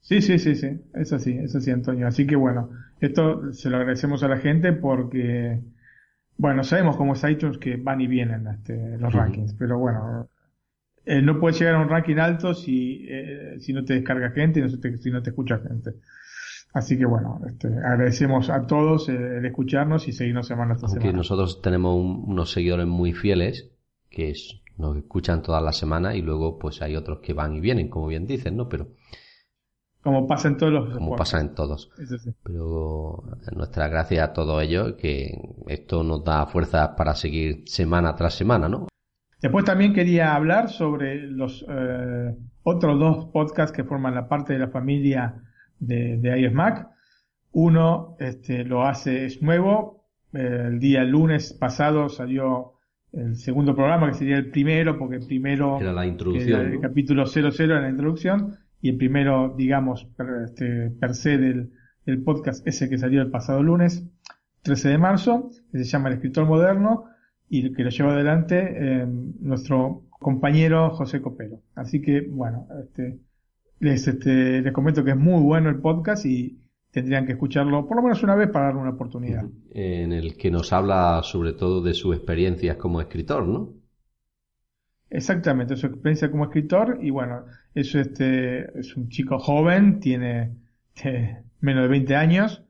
Sí, 0.00 0.22
sí, 0.22 0.38
sí, 0.38 0.54
sí, 0.54 0.68
es 0.94 1.12
así, 1.12 1.36
es 1.36 1.54
así, 1.54 1.70
Antonio. 1.70 2.06
Así 2.06 2.26
que 2.26 2.34
bueno, 2.34 2.70
esto 2.98 3.52
se 3.52 3.68
lo 3.68 3.76
agradecemos 3.76 4.22
a 4.22 4.28
la 4.28 4.38
gente 4.38 4.72
porque, 4.72 5.60
bueno, 6.38 6.64
sabemos 6.64 6.96
cómo 6.96 7.12
es 7.12 7.22
iTunes 7.24 7.58
que 7.58 7.76
van 7.76 8.00
y 8.00 8.06
vienen 8.06 8.46
este, 8.46 8.96
los 8.96 9.12
rankings, 9.12 9.52
pero 9.52 9.78
bueno, 9.78 10.30
eh, 11.04 11.20
no 11.20 11.38
puedes 11.38 11.58
llegar 11.58 11.74
a 11.74 11.80
un 11.80 11.90
ranking 11.90 12.16
alto 12.16 12.54
si, 12.54 13.06
eh, 13.06 13.56
si 13.58 13.74
no 13.74 13.84
te 13.84 13.92
descarga 13.92 14.30
gente 14.30 14.60
y 14.60 14.62
no 14.62 14.80
te, 14.80 14.96
si 14.96 15.10
no 15.10 15.22
te 15.22 15.28
escucha 15.28 15.58
gente. 15.58 15.90
Así 16.72 16.96
que 16.96 17.04
bueno, 17.04 17.40
este, 17.48 17.68
agradecemos 17.68 18.48
a 18.48 18.66
todos 18.66 19.08
eh, 19.08 19.38
el 19.38 19.44
escucharnos 19.44 20.06
y 20.06 20.12
seguirnos 20.12 20.46
semana 20.46 20.76
tras 20.76 20.92
Aunque 20.92 21.12
nosotros 21.12 21.60
tenemos 21.62 21.96
unos 21.96 22.52
seguidores 22.52 22.86
muy 22.86 23.12
fieles 23.12 23.70
que 24.08 24.32
nos 24.78 24.96
escuchan 24.96 25.42
todas 25.42 25.62
las 25.62 25.76
semanas 25.76 26.14
y 26.14 26.22
luego 26.22 26.58
pues 26.58 26.80
hay 26.82 26.96
otros 26.96 27.18
que 27.20 27.32
van 27.32 27.54
y 27.54 27.60
vienen, 27.60 27.88
como 27.88 28.06
bien 28.06 28.26
dicen, 28.26 28.56
¿no? 28.56 28.68
Pero 28.68 28.88
como 30.02 30.26
pasa 30.26 30.48
en 30.48 30.56
todos 30.56 30.72
los 30.72 30.96
Como 30.96 31.16
pasa 31.16 31.40
en 31.40 31.54
todos. 31.54 31.90
Pero 32.42 33.24
nuestra 33.54 33.88
gracias 33.88 34.28
a 34.28 34.32
todos 34.32 34.62
ellos 34.62 34.94
que 34.94 35.38
esto 35.66 36.02
nos 36.02 36.24
da 36.24 36.46
fuerzas 36.46 36.90
para 36.96 37.14
seguir 37.14 37.64
semana 37.66 38.14
tras 38.14 38.34
semana, 38.34 38.68
¿no? 38.68 38.88
Después 39.42 39.64
también 39.64 39.92
quería 39.92 40.34
hablar 40.34 40.68
sobre 40.70 41.16
los 41.16 41.64
eh, 41.68 42.34
otros 42.62 42.98
dos 42.98 43.26
podcasts 43.26 43.74
que 43.74 43.84
forman 43.84 44.14
la 44.14 44.28
parte 44.28 44.52
de 44.52 44.58
la 44.58 44.68
familia 44.68 45.42
de, 45.80 46.18
de 46.18 46.40
iOS 46.40 46.52
Mac. 46.52 46.88
Uno 47.52 48.16
este, 48.20 48.64
lo 48.64 48.86
hace, 48.86 49.26
es 49.26 49.42
nuevo. 49.42 50.06
el 50.32 50.78
día 50.78 51.02
lunes 51.02 51.52
pasado 51.52 52.08
salió 52.08 52.74
el 53.12 53.36
segundo 53.36 53.74
programa, 53.74 54.08
que 54.08 54.14
sería 54.14 54.36
el 54.36 54.50
primero, 54.50 54.96
porque 54.98 55.16
el 55.16 55.26
primero 55.26 55.80
era 55.80 55.92
la 55.92 56.06
introducción. 56.06 56.72
el 56.72 56.80
capítulo 56.80 57.26
00 57.26 57.50
era 57.58 57.80
la 57.80 57.88
introducción, 57.88 58.56
y 58.80 58.90
el 58.90 58.96
primero, 58.96 59.54
digamos, 59.56 60.04
per, 60.16 60.26
este, 60.44 60.90
per 60.90 61.14
se 61.14 61.36
del, 61.38 61.70
del 62.06 62.22
podcast, 62.22 62.66
ese 62.66 62.88
que 62.88 62.98
salió 62.98 63.20
el 63.20 63.30
pasado 63.30 63.62
lunes, 63.62 64.06
13 64.62 64.90
de 64.90 64.98
marzo, 64.98 65.50
que 65.72 65.78
se 65.78 65.84
llama 65.84 66.08
El 66.08 66.14
escritor 66.14 66.46
moderno, 66.46 67.06
y 67.48 67.72
que 67.72 67.82
lo 67.82 67.90
lleva 67.90 68.12
adelante 68.12 68.76
eh, 68.76 69.06
nuestro 69.40 70.04
compañero 70.10 70.90
José 70.90 71.20
Copero. 71.20 71.60
Así 71.74 72.00
que, 72.00 72.20
bueno, 72.20 72.68
este, 72.84 73.18
les, 73.80 74.06
este, 74.06 74.60
les 74.60 74.72
comento 74.72 75.02
que 75.02 75.10
es 75.10 75.16
muy 75.16 75.42
bueno 75.42 75.70
el 75.70 75.80
podcast 75.80 76.26
y 76.26 76.58
tendrían 76.90 77.26
que 77.26 77.32
escucharlo 77.32 77.86
por 77.86 77.96
lo 77.96 78.02
menos 78.02 78.22
una 78.22 78.34
vez 78.34 78.50
para 78.50 78.66
darle 78.66 78.80
una 78.82 78.90
oportunidad. 78.90 79.44
En 79.70 80.12
el 80.12 80.36
que 80.36 80.50
nos 80.50 80.72
habla 80.72 81.20
sobre 81.24 81.54
todo 81.54 81.82
de 81.82 81.94
sus 81.94 82.14
experiencias 82.14 82.76
como 82.76 83.00
escritor, 83.00 83.46
¿no? 83.46 83.72
Exactamente, 85.08 85.76
su 85.76 85.86
experiencia 85.86 86.30
como 86.30 86.44
escritor 86.44 86.98
y 87.00 87.10
bueno, 87.10 87.44
es, 87.74 87.94
este, 87.94 88.78
es 88.78 88.96
un 88.96 89.08
chico 89.08 89.38
joven, 89.38 89.98
tiene 89.98 90.56
eh, 91.02 91.42
menos 91.60 91.82
de 91.82 91.88
20 91.88 92.14
años 92.14 92.62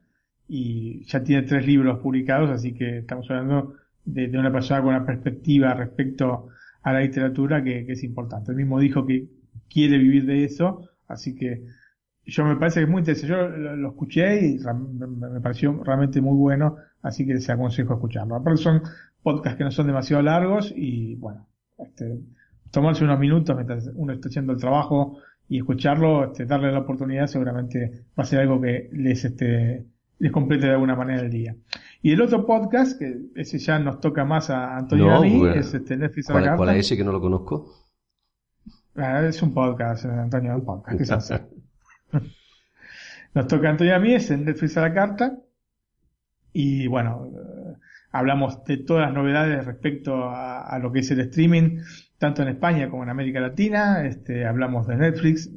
y 0.47 1.03
ya 1.05 1.23
tiene 1.23 1.43
tres 1.43 1.67
libros 1.67 1.99
publicados, 1.99 2.49
así 2.49 2.73
que 2.73 2.99
estamos 2.99 3.29
hablando 3.29 3.75
de, 4.05 4.27
de 4.27 4.39
una 4.39 4.51
persona 4.51 4.81
con 4.81 4.89
una 4.89 5.05
perspectiva 5.05 5.73
respecto 5.73 6.47
a 6.81 6.93
la 6.93 7.01
literatura 7.01 7.63
que, 7.63 7.85
que 7.85 7.91
es 7.91 8.03
importante. 8.03 8.51
Él 8.51 8.57
mismo 8.57 8.79
dijo 8.79 9.05
que 9.05 9.27
quiere 9.69 9.99
vivir 9.99 10.25
de 10.25 10.45
eso 10.45 10.90
Así 11.11 11.35
que 11.35 11.63
yo 12.25 12.45
me 12.45 12.55
parece 12.55 12.79
que 12.79 12.83
es 12.85 12.89
muy 12.89 12.99
interesante. 12.99 13.33
Yo 13.33 13.47
lo, 13.47 13.89
escuché 13.89 14.45
y 14.45 14.59
me 14.59 15.41
pareció 15.41 15.83
realmente 15.83 16.21
muy 16.21 16.37
bueno, 16.37 16.77
así 17.01 17.25
que 17.25 17.33
les 17.33 17.49
aconsejo 17.49 17.93
escucharlo. 17.93 18.35
Aparte 18.35 18.61
son 18.61 18.81
podcasts 19.23 19.57
que 19.57 19.63
no 19.63 19.71
son 19.71 19.87
demasiado 19.87 20.23
largos 20.23 20.73
y 20.75 21.15
bueno, 21.15 21.47
este, 21.77 22.19
tomarse 22.71 23.03
unos 23.03 23.19
minutos 23.19 23.55
mientras 23.55 23.89
uno 23.95 24.13
está 24.13 24.29
haciendo 24.29 24.53
el 24.53 24.59
trabajo 24.59 25.17
y 25.47 25.57
escucharlo, 25.57 26.25
este, 26.25 26.45
darle 26.45 26.71
la 26.71 26.79
oportunidad 26.79 27.27
seguramente 27.27 28.05
va 28.17 28.23
a 28.23 28.25
ser 28.25 28.39
algo 28.39 28.61
que 28.61 28.89
les, 28.93 29.25
este, 29.25 29.85
les 30.19 30.31
complete 30.31 30.67
de 30.67 30.73
alguna 30.73 30.95
manera 30.95 31.21
el 31.21 31.29
día. 31.29 31.55
Y 32.01 32.13
el 32.13 32.21
otro 32.21 32.45
podcast, 32.45 32.97
que 32.97 33.29
ese 33.35 33.59
ya 33.59 33.77
nos 33.77 33.99
toca 33.99 34.25
más 34.25 34.49
a 34.49 34.77
Antonio 34.77 35.07
y 35.07 35.09
a 35.09 35.19
mí, 35.19 35.47
es 35.55 35.73
este 35.73 35.97
Netflix 35.97 36.29
a 36.29 36.33
la 36.33 36.39
carta. 36.39 36.57
¿Cuál 36.57 36.69
es 36.71 36.85
ese 36.85 36.97
que 36.97 37.03
no 37.03 37.11
lo 37.11 37.21
conozco? 37.21 37.80
Ah, 38.95 39.21
es 39.25 39.41
un 39.41 39.53
podcast, 39.53 40.05
Antonio, 40.05 40.55
un 40.55 40.65
podcast. 40.65 41.31
Nos 43.33 43.47
toca 43.47 43.69
Antonio 43.69 43.95
a 43.95 43.99
mí, 43.99 44.13
es 44.13 44.29
en 44.31 44.43
Netflix 44.43 44.75
a 44.77 44.81
la 44.81 44.93
carta. 44.93 45.37
Y 46.51 46.87
bueno, 46.87 47.31
eh, 47.33 47.75
hablamos 48.11 48.65
de 48.65 48.77
todas 48.77 49.05
las 49.05 49.13
novedades 49.13 49.65
respecto 49.65 50.29
a, 50.29 50.77
lo 50.79 50.91
que 50.91 50.99
es 50.99 51.11
el 51.11 51.21
streaming, 51.21 51.79
tanto 52.17 52.41
en 52.41 52.49
España 52.49 52.89
como 52.89 53.03
en 53.03 53.09
América 53.09 53.39
Latina. 53.39 54.05
Este, 54.05 54.45
hablamos 54.45 54.87
de 54.87 54.97
Netflix, 54.97 55.49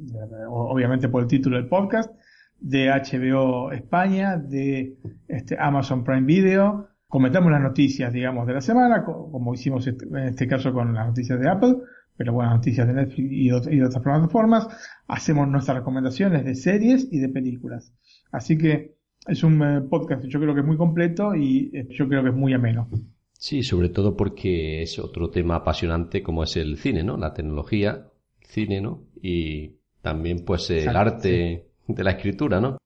obviamente 0.48 1.08
por 1.08 1.22
el 1.22 1.28
título 1.28 1.56
del 1.56 1.66
podcast, 1.66 2.14
de 2.60 2.88
HBO 2.88 3.72
España, 3.72 4.36
de 4.36 4.96
este, 5.26 5.56
Amazon 5.58 6.04
Prime 6.04 6.22
Video. 6.22 6.88
Comentamos 7.08 7.50
las 7.50 7.60
noticias, 7.60 8.12
digamos, 8.12 8.46
de 8.46 8.54
la 8.54 8.60
semana, 8.60 9.04
como 9.04 9.52
hicimos 9.54 9.84
este, 9.88 10.06
en 10.06 10.18
este 10.18 10.46
caso 10.46 10.72
con 10.72 10.94
las 10.94 11.08
noticias 11.08 11.40
de 11.40 11.48
Apple 11.48 11.76
pero 12.16 12.32
bueno, 12.32 12.54
noticias 12.54 12.86
de 12.86 12.94
Netflix 12.94 13.28
y, 13.30 13.48
de 13.48 13.84
otras 13.84 14.02
plataformas. 14.02 14.68
Hacemos 15.08 15.48
nuestras 15.48 15.78
recomendaciones 15.78 16.44
de 16.44 16.54
series 16.54 17.08
y 17.10 17.18
de 17.18 17.28
películas. 17.28 17.92
Así 18.30 18.56
que 18.56 18.96
es 19.26 19.42
un 19.42 19.62
eh, 19.62 19.80
podcast 19.82 20.24
yo 20.26 20.40
creo 20.40 20.54
que 20.54 20.60
es 20.60 20.66
muy 20.66 20.76
completo 20.76 21.34
y 21.34 21.70
eh, 21.72 21.86
yo 21.90 22.08
creo 22.08 22.22
que 22.22 22.30
es 22.30 22.34
muy 22.34 22.52
ameno. 22.52 22.88
Sí, 23.32 23.62
sobre 23.62 23.88
todo 23.88 24.16
porque 24.16 24.82
es 24.82 24.98
otro 24.98 25.30
tema 25.30 25.56
apasionante 25.56 26.22
como 26.22 26.44
es 26.44 26.56
el 26.56 26.76
cine, 26.78 27.02
¿no? 27.02 27.16
La 27.16 27.34
tecnología, 27.34 28.06
cine, 28.40 28.80
¿no? 28.80 29.02
Y 29.20 29.76
también 30.02 30.44
pues 30.44 30.70
el 30.70 30.96
arte 30.96 31.66
de 31.86 32.04
la 32.04 32.12
escritura, 32.12 32.60
¿no? 32.60 32.78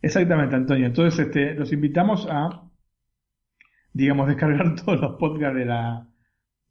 Exactamente, 0.00 0.56
Antonio. 0.56 0.86
Entonces, 0.86 1.26
este, 1.26 1.54
los 1.54 1.72
invitamos 1.72 2.26
a, 2.28 2.68
digamos, 3.92 4.26
descargar 4.26 4.74
todos 4.84 5.00
los 5.00 5.16
podcasts 5.16 5.56
de 5.56 5.64
la, 5.66 6.08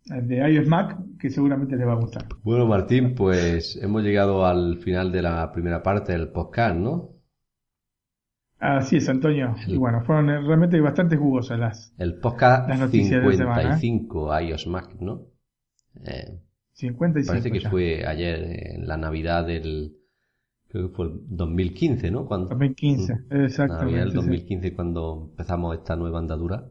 de 0.05 0.51
iOS 0.51 0.67
Mac 0.67 0.97
que 1.19 1.29
seguramente 1.29 1.75
les 1.75 1.87
va 1.87 1.93
a 1.93 1.99
gustar. 1.99 2.25
Bueno, 2.43 2.65
Martín, 2.65 3.15
pues 3.15 3.77
hemos 3.81 4.03
llegado 4.03 4.45
al 4.45 4.77
final 4.79 5.11
de 5.11 5.21
la 5.21 5.51
primera 5.51 5.83
parte 5.83 6.11
del 6.13 6.29
podcast, 6.29 6.75
¿no? 6.75 7.09
Así 8.59 8.97
es, 8.97 9.09
Antonio. 9.09 9.55
Y 9.65 9.77
bueno, 9.77 10.03
fueron 10.03 10.27
realmente 10.27 10.79
bastante 10.79 11.17
jugosas 11.17 11.59
las, 11.59 11.93
el 11.97 12.19
podcast 12.19 12.69
las 12.69 12.79
noticias 12.79 13.23
55 13.23 14.33
de 14.33 14.43
iOS 14.45 14.67
Mac, 14.67 14.95
¿no? 14.99 15.23
Eh, 16.05 16.39
55 16.73 17.27
parece 17.27 17.51
que 17.51 17.69
fue 17.69 18.05
ayer 18.05 18.75
en 18.75 18.87
la 18.87 18.97
Navidad 18.97 19.45
del 19.45 19.95
creo 20.67 20.89
que 20.89 20.95
fue 20.95 21.05
el 21.07 21.13
2015, 21.27 22.11
¿no? 22.11 22.25
Cuando, 22.25 22.49
2015, 22.49 23.13
exactamente. 23.31 23.85
Navidad 23.85 24.05
del 24.05 24.13
2015 24.13 24.73
cuando 24.73 25.27
empezamos 25.31 25.75
esta 25.75 25.95
nueva 25.95 26.19
andadura. 26.19 26.69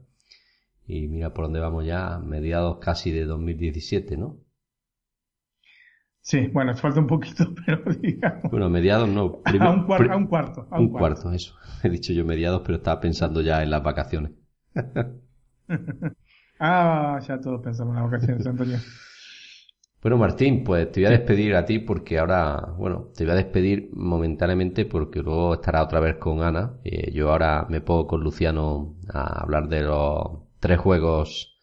Y 0.92 1.06
mira 1.06 1.32
por 1.32 1.44
dónde 1.44 1.60
vamos 1.60 1.86
ya, 1.86 2.18
mediados 2.18 2.78
casi 2.80 3.12
de 3.12 3.24
2017, 3.24 4.16
¿no? 4.16 4.38
Sí, 6.20 6.48
bueno, 6.48 6.76
falta 6.76 6.98
un 6.98 7.06
poquito, 7.06 7.44
pero 7.64 7.84
digamos. 7.94 8.50
Bueno, 8.50 8.68
mediados 8.68 9.08
no. 9.08 9.40
a, 9.44 9.70
un 9.70 9.84
cuarto, 9.84 10.12
a 10.12 10.16
un 10.16 10.26
cuarto. 10.26 10.66
un, 10.72 10.88
cuarto. 10.88 11.32
eso. 11.32 11.54
He 11.84 11.90
dicho 11.90 12.12
yo 12.12 12.24
mediados, 12.24 12.62
pero 12.66 12.78
estaba 12.78 13.00
pensando 13.00 13.40
ya 13.40 13.62
en 13.62 13.70
las 13.70 13.84
vacaciones. 13.84 14.32
ah, 16.58 17.20
ya 17.26 17.40
todos 17.40 17.62
pensamos 17.62 17.96
en 17.96 18.02
las 18.02 18.10
vacaciones, 18.10 18.46
Antonio. 18.48 18.78
Bueno, 20.02 20.18
Martín, 20.18 20.64
pues 20.64 20.90
te 20.90 21.02
voy 21.02 21.06
a 21.06 21.10
despedir 21.10 21.54
a 21.54 21.64
ti 21.64 21.78
porque 21.78 22.18
ahora, 22.18 22.74
bueno, 22.76 23.10
te 23.16 23.22
voy 23.22 23.34
a 23.34 23.36
despedir 23.36 23.90
momentáneamente 23.92 24.86
porque 24.86 25.20
luego 25.22 25.54
estará 25.54 25.84
otra 25.84 26.00
vez 26.00 26.16
con 26.16 26.42
Ana. 26.42 26.80
Eh, 26.82 27.12
yo 27.12 27.30
ahora 27.30 27.64
me 27.68 27.80
pongo 27.80 28.08
con 28.08 28.22
Luciano 28.22 28.96
a 29.12 29.42
hablar 29.42 29.68
de 29.68 29.82
los 29.82 30.49
tres 30.60 30.78
juegos 30.78 31.58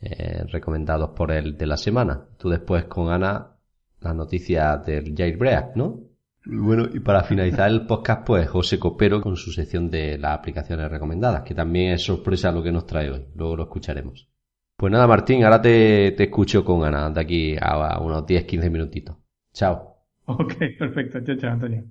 eh, 0.00 0.44
recomendados 0.48 1.10
por 1.10 1.30
él 1.30 1.56
de 1.56 1.66
la 1.66 1.76
semana. 1.76 2.26
Tú 2.36 2.50
después 2.50 2.84
con 2.84 3.10
Ana 3.10 3.56
las 4.00 4.14
noticias 4.14 4.84
del 4.84 5.14
Jailbreak, 5.16 5.76
¿no? 5.76 6.00
Bueno, 6.44 6.86
y 6.92 7.00
para 7.00 7.24
finalizar 7.24 7.68
el 7.70 7.86
podcast, 7.86 8.24
pues 8.24 8.48
José 8.48 8.78
Copero 8.78 9.20
con 9.20 9.36
su 9.36 9.50
sección 9.50 9.90
de 9.90 10.16
las 10.18 10.38
aplicaciones 10.38 10.90
recomendadas, 10.90 11.42
que 11.42 11.54
también 11.54 11.92
es 11.92 12.04
sorpresa 12.04 12.52
lo 12.52 12.62
que 12.62 12.70
nos 12.70 12.86
trae 12.86 13.10
hoy. 13.10 13.26
Luego 13.34 13.56
lo 13.56 13.62
escucharemos. 13.64 14.28
Pues 14.76 14.92
nada, 14.92 15.06
Martín, 15.06 15.42
ahora 15.42 15.60
te, 15.60 16.12
te 16.12 16.24
escucho 16.24 16.64
con 16.64 16.84
Ana 16.84 17.10
de 17.10 17.20
aquí 17.20 17.56
a 17.60 17.98
unos 17.98 18.24
10-15 18.26 18.70
minutitos. 18.70 19.16
Chao. 19.52 19.96
Ok, 20.26 20.54
perfecto. 20.78 21.20
Chao, 21.24 21.36
chao, 21.36 21.52
Antonio. 21.52 21.84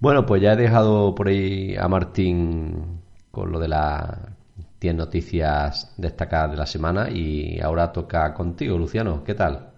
Bueno, 0.00 0.26
pues 0.26 0.42
ya 0.42 0.52
he 0.52 0.56
dejado 0.56 1.14
por 1.14 1.28
ahí 1.28 1.76
a 1.76 1.88
Martín 1.88 3.00
con 3.30 3.52
lo 3.52 3.58
de 3.58 3.68
la 3.68 4.36
10 4.84 4.96
noticias 4.96 5.94
destacadas 5.96 6.50
de 6.50 6.56
la 6.58 6.66
semana 6.66 7.08
y 7.10 7.58
ahora 7.60 7.90
toca 7.90 8.34
contigo, 8.34 8.76
Luciano. 8.76 9.24
¿Qué 9.24 9.34
tal? 9.34 9.70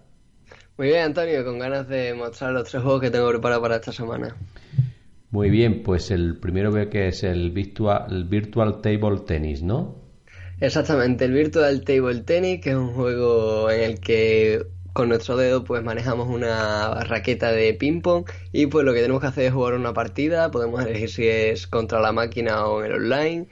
Muy 0.77 0.87
bien, 0.87 1.03
Antonio, 1.03 1.45
con 1.45 1.57
ganas 1.59 1.87
de 1.87 2.13
mostrar 2.13 2.51
los 2.51 2.69
tres 2.69 2.83
juegos 2.83 3.01
que 3.01 3.09
tengo 3.09 3.29
preparados 3.29 3.61
para 3.61 3.75
esta 3.77 3.93
semana. 3.93 4.35
Muy 5.31 5.49
bien, 5.49 5.81
pues 5.81 6.11
el 6.11 6.37
primero 6.37 6.73
veo 6.73 6.89
que 6.89 7.07
es 7.07 7.23
el 7.23 7.51
Virtual, 7.51 8.05
el 8.09 8.25
virtual 8.25 8.81
Table 8.81 9.19
Tennis, 9.25 9.63
¿no? 9.63 9.95
Exactamente, 10.59 11.23
el 11.23 11.31
Virtual 11.31 11.85
Table 11.85 12.21
Tennis, 12.23 12.59
que 12.59 12.71
es 12.71 12.75
un 12.75 12.93
juego 12.93 13.71
en 13.71 13.81
el 13.81 13.99
que 14.01 14.61
con 14.91 15.07
nuestro 15.07 15.37
dedo 15.37 15.63
pues 15.63 15.83
manejamos 15.83 16.27
una 16.27 17.01
raqueta 17.05 17.51
de 17.53 17.73
ping 17.75 18.01
pong 18.01 18.25
y 18.51 18.65
pues 18.65 18.83
lo 18.83 18.93
que 18.93 19.01
tenemos 19.01 19.21
que 19.21 19.27
hacer 19.27 19.45
es 19.45 19.53
jugar 19.53 19.75
una 19.75 19.93
partida, 19.93 20.51
podemos 20.51 20.83
elegir 20.83 21.09
si 21.09 21.27
es 21.27 21.65
contra 21.67 22.01
la 22.01 22.11
máquina 22.11 22.65
o 22.65 22.83
en 22.83 22.91
el 22.91 22.97
online 22.97 23.47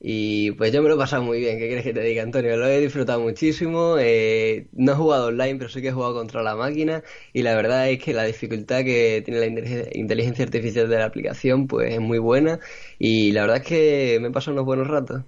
y 0.00 0.50
pues 0.52 0.72
yo 0.72 0.82
me 0.82 0.88
lo 0.88 0.96
he 0.96 0.98
pasado 0.98 1.22
muy 1.22 1.40
bien, 1.40 1.58
¿qué 1.58 1.66
quieres 1.66 1.84
que 1.84 1.92
te 1.92 2.02
diga 2.02 2.22
Antonio? 2.22 2.56
Lo 2.56 2.66
he 2.66 2.80
disfrutado 2.80 3.20
muchísimo, 3.20 3.96
eh, 3.98 4.66
no 4.72 4.92
he 4.92 4.94
jugado 4.94 5.28
online 5.28 5.56
pero 5.56 5.70
sí 5.70 5.80
que 5.80 5.88
he 5.88 5.92
jugado 5.92 6.14
contra 6.14 6.42
la 6.42 6.54
máquina 6.54 7.02
y 7.32 7.42
la 7.42 7.54
verdad 7.54 7.88
es 7.88 8.02
que 8.02 8.12
la 8.12 8.24
dificultad 8.24 8.84
que 8.84 9.22
tiene 9.24 9.40
la 9.40 9.88
inteligencia 9.94 10.44
artificial 10.44 10.88
de 10.88 10.98
la 10.98 11.06
aplicación 11.06 11.66
pues 11.66 11.94
es 11.94 12.00
muy 12.00 12.18
buena 12.18 12.60
y 12.98 13.32
la 13.32 13.42
verdad 13.42 13.58
es 13.58 13.66
que 13.66 14.18
me 14.20 14.28
he 14.28 14.30
pasado 14.30 14.54
unos 14.54 14.66
buenos 14.66 14.86
ratos. 14.86 15.22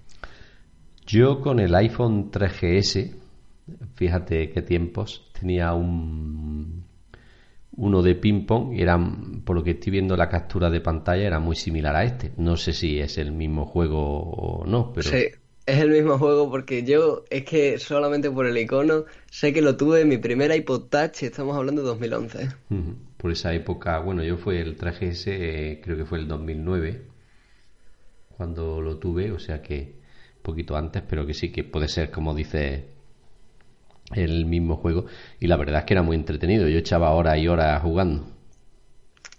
Yo 1.06 1.40
con 1.40 1.58
el 1.58 1.74
iPhone 1.74 2.30
3GS, 2.30 3.14
fíjate 3.94 4.50
qué 4.50 4.60
tiempos, 4.60 5.30
tenía 5.32 5.72
un 5.72 6.84
uno 7.78 8.02
de 8.02 8.14
ping 8.16 8.44
pong 8.44 8.74
y 8.74 8.82
era, 8.82 8.98
por 9.48 9.56
lo 9.56 9.64
que 9.64 9.70
estoy 9.70 9.92
viendo 9.92 10.14
la 10.14 10.28
captura 10.28 10.68
de 10.68 10.82
pantalla, 10.82 11.26
era 11.26 11.40
muy 11.40 11.56
similar 11.56 11.96
a 11.96 12.04
este. 12.04 12.32
No 12.36 12.58
sé 12.58 12.74
si 12.74 12.98
es 12.98 13.16
el 13.16 13.32
mismo 13.32 13.64
juego 13.64 14.20
o 14.20 14.66
no, 14.66 14.92
pero... 14.92 15.08
Sí, 15.08 15.24
es 15.64 15.78
el 15.78 15.88
mismo 15.88 16.18
juego 16.18 16.50
porque 16.50 16.84
yo 16.84 17.24
es 17.30 17.46
que 17.46 17.78
solamente 17.78 18.30
por 18.30 18.44
el 18.44 18.58
icono 18.58 19.06
sé 19.30 19.54
que 19.54 19.62
lo 19.62 19.74
tuve 19.74 20.02
en 20.02 20.08
mi 20.08 20.18
primera 20.18 20.54
iPod 20.54 20.90
Touch 20.90 21.22
y 21.22 21.24
estamos 21.24 21.56
hablando 21.56 21.80
de 21.80 21.88
2011. 21.88 22.48
Por 23.16 23.30
esa 23.30 23.54
época, 23.54 23.98
bueno, 24.00 24.22
yo 24.22 24.36
fue 24.36 24.60
el 24.60 24.76
traje 24.76 25.08
ese, 25.08 25.80
creo 25.82 25.96
que 25.96 26.04
fue 26.04 26.18
el 26.18 26.28
2009 26.28 27.04
cuando 28.36 28.82
lo 28.82 28.98
tuve, 28.98 29.32
o 29.32 29.38
sea 29.38 29.62
que 29.62 29.94
un 30.36 30.42
poquito 30.42 30.76
antes, 30.76 31.02
pero 31.08 31.26
que 31.26 31.32
sí 31.32 31.50
que 31.50 31.64
puede 31.64 31.88
ser 31.88 32.10
como 32.10 32.34
dice 32.34 32.88
el 34.14 34.44
mismo 34.44 34.76
juego 34.76 35.06
y 35.40 35.46
la 35.46 35.56
verdad 35.56 35.78
es 35.78 35.84
que 35.86 35.94
era 35.94 36.02
muy 36.02 36.16
entretenido. 36.16 36.68
Yo 36.68 36.76
echaba 36.76 37.12
horas 37.12 37.38
y 37.38 37.48
horas 37.48 37.80
jugando. 37.80 38.36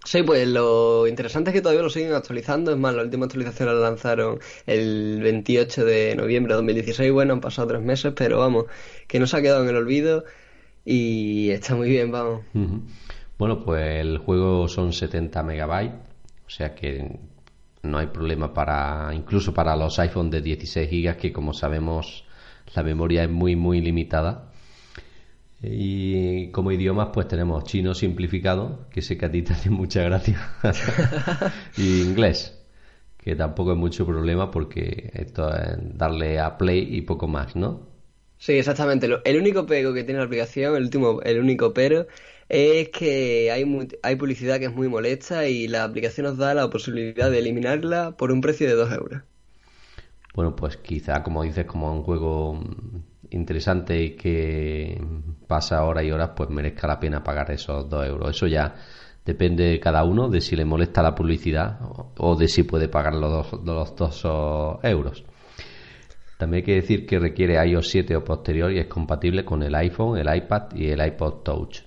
Sí, 0.04 0.22
pues 0.22 0.48
lo 0.48 1.06
interesante 1.06 1.50
es 1.50 1.54
que 1.54 1.60
todavía 1.60 1.82
lo 1.82 1.90
siguen 1.90 2.14
actualizando. 2.14 2.72
Es 2.72 2.78
más, 2.78 2.94
la 2.94 3.02
última 3.02 3.26
actualización 3.26 3.68
la 3.68 3.74
lanzaron 3.74 4.38
el 4.66 5.20
28 5.22 5.84
de 5.84 6.16
noviembre 6.16 6.54
de 6.54 6.56
2016. 6.56 7.12
Bueno, 7.12 7.34
han 7.34 7.40
pasado 7.40 7.68
tres 7.68 7.82
meses, 7.82 8.12
pero 8.16 8.38
vamos, 8.38 8.64
que 9.06 9.20
no 9.20 9.26
se 9.26 9.36
ha 9.36 9.42
quedado 9.42 9.62
en 9.62 9.68
el 9.68 9.76
olvido 9.76 10.24
y 10.84 11.50
está 11.50 11.74
muy 11.74 11.90
bien, 11.90 12.10
vamos. 12.10 12.44
Bueno, 13.38 13.62
pues 13.62 14.00
el 14.00 14.18
juego 14.18 14.68
son 14.68 14.92
70 14.92 15.42
megabytes, 15.42 15.94
o 16.46 16.50
sea 16.50 16.74
que 16.74 17.18
no 17.82 17.98
hay 17.98 18.06
problema 18.06 18.52
para, 18.52 19.10
incluso 19.14 19.54
para 19.54 19.76
los 19.76 19.98
iPhone 19.98 20.30
de 20.30 20.40
16 20.40 20.88
gigas, 20.88 21.16
que 21.16 21.32
como 21.32 21.52
sabemos 21.52 22.24
la 22.74 22.82
memoria 22.82 23.24
es 23.24 23.30
muy, 23.30 23.56
muy 23.56 23.80
limitada. 23.80 24.49
Y 25.62 26.50
como 26.52 26.72
idiomas, 26.72 27.10
pues 27.12 27.28
tenemos 27.28 27.64
chino 27.64 27.94
simplificado, 27.94 28.86
que 28.90 29.02
sé 29.02 29.18
que 29.18 29.26
a 29.26 29.30
ti 29.30 29.42
te 29.44 29.52
hace 29.52 29.70
mucha 29.70 30.02
gracia, 30.02 30.38
y 31.76 32.00
inglés, 32.02 32.58
que 33.18 33.36
tampoco 33.36 33.72
es 33.72 33.78
mucho 33.78 34.06
problema 34.06 34.50
porque 34.50 35.10
esto 35.14 35.54
es 35.54 35.76
darle 35.98 36.40
a 36.40 36.56
play 36.58 36.86
y 36.96 37.02
poco 37.02 37.28
más, 37.28 37.56
¿no? 37.56 37.88
Sí, 38.38 38.52
exactamente. 38.54 39.06
El 39.24 39.36
único 39.36 39.66
pego 39.66 39.92
que 39.92 40.02
tiene 40.04 40.18
la 40.20 40.24
aplicación, 40.26 40.74
el 40.76 40.84
último, 40.84 41.20
el 41.22 41.38
único 41.38 41.74
pero, 41.74 42.06
es 42.48 42.88
que 42.90 43.50
hay, 43.52 43.64
hay 44.02 44.16
publicidad 44.16 44.58
que 44.58 44.66
es 44.66 44.74
muy 44.74 44.88
molesta 44.88 45.46
y 45.48 45.68
la 45.68 45.84
aplicación 45.84 46.26
nos 46.26 46.38
da 46.38 46.54
la 46.54 46.70
posibilidad 46.70 47.30
de 47.30 47.38
eliminarla 47.38 48.16
por 48.16 48.32
un 48.32 48.40
precio 48.40 48.66
de 48.66 48.74
2 48.74 48.92
euros. 48.92 49.22
Bueno, 50.34 50.54
pues 50.56 50.76
quizá, 50.76 51.22
como 51.22 51.42
dices, 51.42 51.66
como 51.66 51.92
un 51.92 52.02
juego 52.02 52.60
interesante 53.30 54.00
y 54.00 54.16
que 54.16 55.00
pasa 55.46 55.84
horas 55.84 56.04
y 56.04 56.10
horas, 56.10 56.30
pues 56.36 56.50
merezca 56.50 56.86
la 56.86 56.98
pena 56.98 57.22
pagar 57.22 57.50
esos 57.50 57.88
dos 57.88 58.06
euros. 58.06 58.30
Eso 58.30 58.46
ya 58.46 58.74
depende 59.24 59.64
de 59.64 59.80
cada 59.80 60.04
uno, 60.04 60.28
de 60.28 60.40
si 60.40 60.56
le 60.56 60.64
molesta 60.64 61.02
la 61.02 61.14
publicidad 61.14 61.78
o 62.18 62.36
de 62.36 62.48
si 62.48 62.62
puede 62.64 62.88
pagar 62.88 63.14
los 63.14 63.50
dos, 63.50 63.64
los 63.64 63.96
dos 63.96 64.80
euros. 64.82 65.24
También 66.38 66.62
hay 66.62 66.66
que 66.66 66.74
decir 66.76 67.06
que 67.06 67.18
requiere 67.18 67.62
iOS 67.68 67.90
7 67.90 68.16
o 68.16 68.24
posterior 68.24 68.72
y 68.72 68.78
es 68.78 68.86
compatible 68.86 69.44
con 69.44 69.62
el 69.62 69.74
iPhone, 69.74 70.16
el 70.16 70.34
iPad 70.34 70.74
y 70.74 70.88
el 70.88 71.06
iPod 71.06 71.42
Touch. 71.42 71.82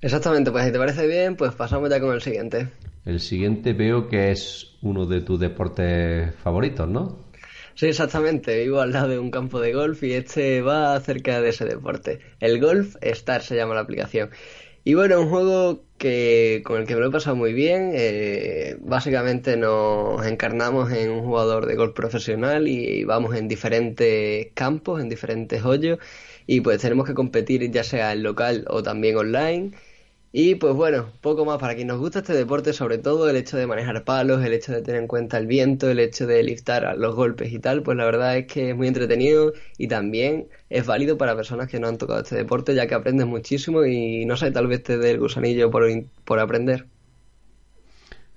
Exactamente, 0.00 0.50
pues 0.50 0.64
si 0.64 0.72
te 0.72 0.78
parece 0.78 1.06
bien, 1.06 1.36
pues 1.36 1.54
pasamos 1.54 1.90
ya 1.90 2.00
con 2.00 2.14
el 2.14 2.22
siguiente. 2.22 2.68
El 3.04 3.20
siguiente 3.20 3.74
veo 3.74 4.08
que 4.08 4.30
es 4.30 4.78
uno 4.80 5.04
de 5.04 5.20
tus 5.20 5.38
deportes 5.38 6.34
favoritos, 6.36 6.88
¿no? 6.88 7.29
Sí, 7.80 7.86
exactamente. 7.86 8.62
Vivo 8.62 8.80
al 8.82 8.92
lado 8.92 9.08
de 9.08 9.18
un 9.18 9.30
campo 9.30 9.58
de 9.58 9.72
golf 9.72 10.02
y 10.02 10.12
este 10.12 10.60
va 10.60 10.94
acerca 10.94 11.40
de 11.40 11.48
ese 11.48 11.64
deporte. 11.64 12.20
El 12.38 12.60
Golf 12.60 12.96
Star 13.00 13.40
se 13.42 13.56
llama 13.56 13.74
la 13.74 13.80
aplicación. 13.80 14.28
Y 14.84 14.92
bueno, 14.92 15.18
un 15.22 15.30
juego 15.30 15.82
que 15.96 16.62
con 16.66 16.78
el 16.82 16.86
que 16.86 16.94
me 16.94 17.00
lo 17.00 17.06
he 17.08 17.10
pasado 17.10 17.36
muy 17.36 17.54
bien. 17.54 17.92
Eh, 17.94 18.76
básicamente 18.80 19.56
nos 19.56 20.26
encarnamos 20.26 20.92
en 20.92 21.10
un 21.10 21.22
jugador 21.22 21.64
de 21.64 21.74
golf 21.76 21.94
profesional 21.94 22.68
y 22.68 23.04
vamos 23.04 23.34
en 23.34 23.48
diferentes 23.48 24.48
campos, 24.52 25.00
en 25.00 25.08
diferentes 25.08 25.64
hoyos. 25.64 25.98
Y 26.46 26.60
pues 26.60 26.82
tenemos 26.82 27.06
que 27.06 27.14
competir 27.14 27.70
ya 27.70 27.82
sea 27.82 28.12
en 28.12 28.22
local 28.22 28.66
o 28.68 28.82
también 28.82 29.16
online 29.16 29.72
y 30.32 30.54
pues 30.54 30.74
bueno, 30.74 31.06
poco 31.20 31.44
más 31.44 31.58
para 31.58 31.74
quien 31.74 31.88
nos 31.88 31.98
gusta 31.98 32.20
este 32.20 32.34
deporte, 32.34 32.72
sobre 32.72 32.98
todo 32.98 33.28
el 33.28 33.34
hecho 33.34 33.56
de 33.56 33.66
manejar 33.66 34.04
palos, 34.04 34.44
el 34.44 34.52
hecho 34.52 34.72
de 34.72 34.80
tener 34.80 35.00
en 35.00 35.08
cuenta 35.08 35.38
el 35.38 35.48
viento, 35.48 35.90
el 35.90 35.98
hecho 35.98 36.24
de 36.28 36.40
liftar 36.44 36.96
los 36.96 37.16
golpes 37.16 37.52
y 37.52 37.58
tal, 37.58 37.82
pues 37.82 37.96
la 37.96 38.04
verdad 38.04 38.36
es 38.36 38.46
que 38.46 38.70
es 38.70 38.76
muy 38.76 38.86
entretenido 38.86 39.52
y 39.76 39.88
también 39.88 40.46
es 40.68 40.86
válido 40.86 41.18
para 41.18 41.34
personas 41.34 41.66
que 41.68 41.80
no 41.80 41.88
han 41.88 41.98
tocado 41.98 42.20
este 42.20 42.36
deporte, 42.36 42.76
ya 42.76 42.86
que 42.86 42.94
aprendes 42.94 43.26
muchísimo 43.26 43.84
y 43.84 44.24
no 44.24 44.36
sé, 44.36 44.52
tal 44.52 44.68
vez 44.68 44.84
te 44.84 44.98
dé 44.98 45.10
el 45.10 45.18
gusanillo 45.18 45.68
por, 45.68 45.84
por 46.24 46.38
aprender. 46.38 46.86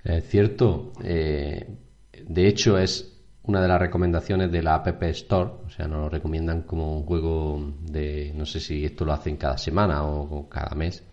Es 0.04 0.28
cierto, 0.30 0.94
eh, 1.04 1.68
de 2.28 2.48
hecho 2.48 2.80
es 2.80 3.22
una 3.44 3.62
de 3.62 3.68
las 3.68 3.80
recomendaciones 3.80 4.52
de 4.52 4.64
la 4.64 4.76
App 4.76 5.04
Store, 5.04 5.52
o 5.68 5.70
sea, 5.70 5.88
nos 5.88 6.00
lo 6.00 6.10
recomiendan 6.10 6.64
como 6.64 6.98
un 6.98 7.04
juego 7.04 7.76
de, 7.82 8.34
no 8.36 8.48
sé 8.48 8.60
si 8.60 8.84
esto 8.84 9.06
lo 9.06 9.14
hacen 9.14 9.38
cada 9.38 9.60
semana 9.60 10.04
o 10.06 10.50
cada 10.50 10.74
mes 10.74 11.04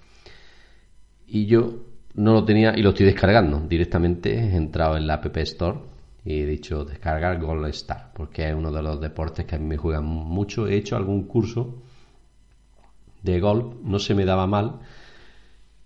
y 1.30 1.46
yo 1.46 1.84
no 2.14 2.32
lo 2.32 2.44
tenía 2.44 2.76
y 2.76 2.82
lo 2.82 2.90
estoy 2.90 3.06
descargando 3.06 3.60
directamente. 3.60 4.34
He 4.34 4.56
entrado 4.56 4.96
en 4.96 5.06
la 5.06 5.14
App 5.14 5.36
Store 5.36 5.78
y 6.24 6.40
he 6.40 6.46
dicho 6.46 6.84
descargar 6.84 7.40
Gold 7.40 7.66
Star 7.68 8.12
porque 8.14 8.48
es 8.48 8.54
uno 8.54 8.72
de 8.72 8.82
los 8.82 9.00
deportes 9.00 9.46
que 9.46 9.56
a 9.56 9.58
mí 9.58 9.66
me 9.66 9.76
juegan 9.76 10.04
mucho. 10.04 10.66
He 10.66 10.76
hecho 10.76 10.96
algún 10.96 11.24
curso 11.24 11.82
de 13.22 13.40
golf, 13.40 13.74
no 13.82 13.98
se 13.98 14.14
me 14.14 14.24
daba 14.24 14.46
mal. 14.46 14.80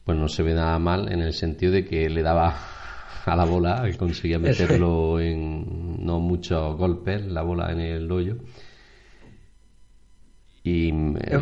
Pues 0.04 0.18
no 0.18 0.28
se 0.28 0.42
me 0.42 0.52
daba 0.52 0.78
mal 0.78 1.10
en 1.10 1.20
el 1.20 1.32
sentido 1.32 1.72
de 1.72 1.84
que 1.84 2.08
le 2.10 2.22
daba 2.22 2.54
a 3.26 3.36
la 3.36 3.44
bola, 3.44 3.88
conseguía 3.98 4.38
meterlo 4.40 5.20
en 5.20 6.04
no 6.04 6.20
muchos 6.20 6.76
golpes, 6.76 7.24
la 7.26 7.42
bola 7.42 7.70
en 7.72 7.80
el 7.80 8.10
hoyo 8.10 8.36
y, 10.64 10.90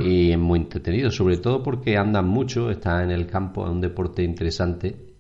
y, 0.01 0.33
es 0.33 0.39
muy 0.39 0.59
entretenido, 0.59 1.11
sobre 1.11 1.39
todo 1.39 1.63
porque 1.63 1.97
andan 1.97 2.27
mucho, 2.27 2.71
está 2.71 3.03
en 3.05 3.13
el 3.13 3.27
campo, 3.27 3.65
es 3.65 3.71
un 3.71 3.81
deporte 3.81 4.23
interesante 4.23 5.13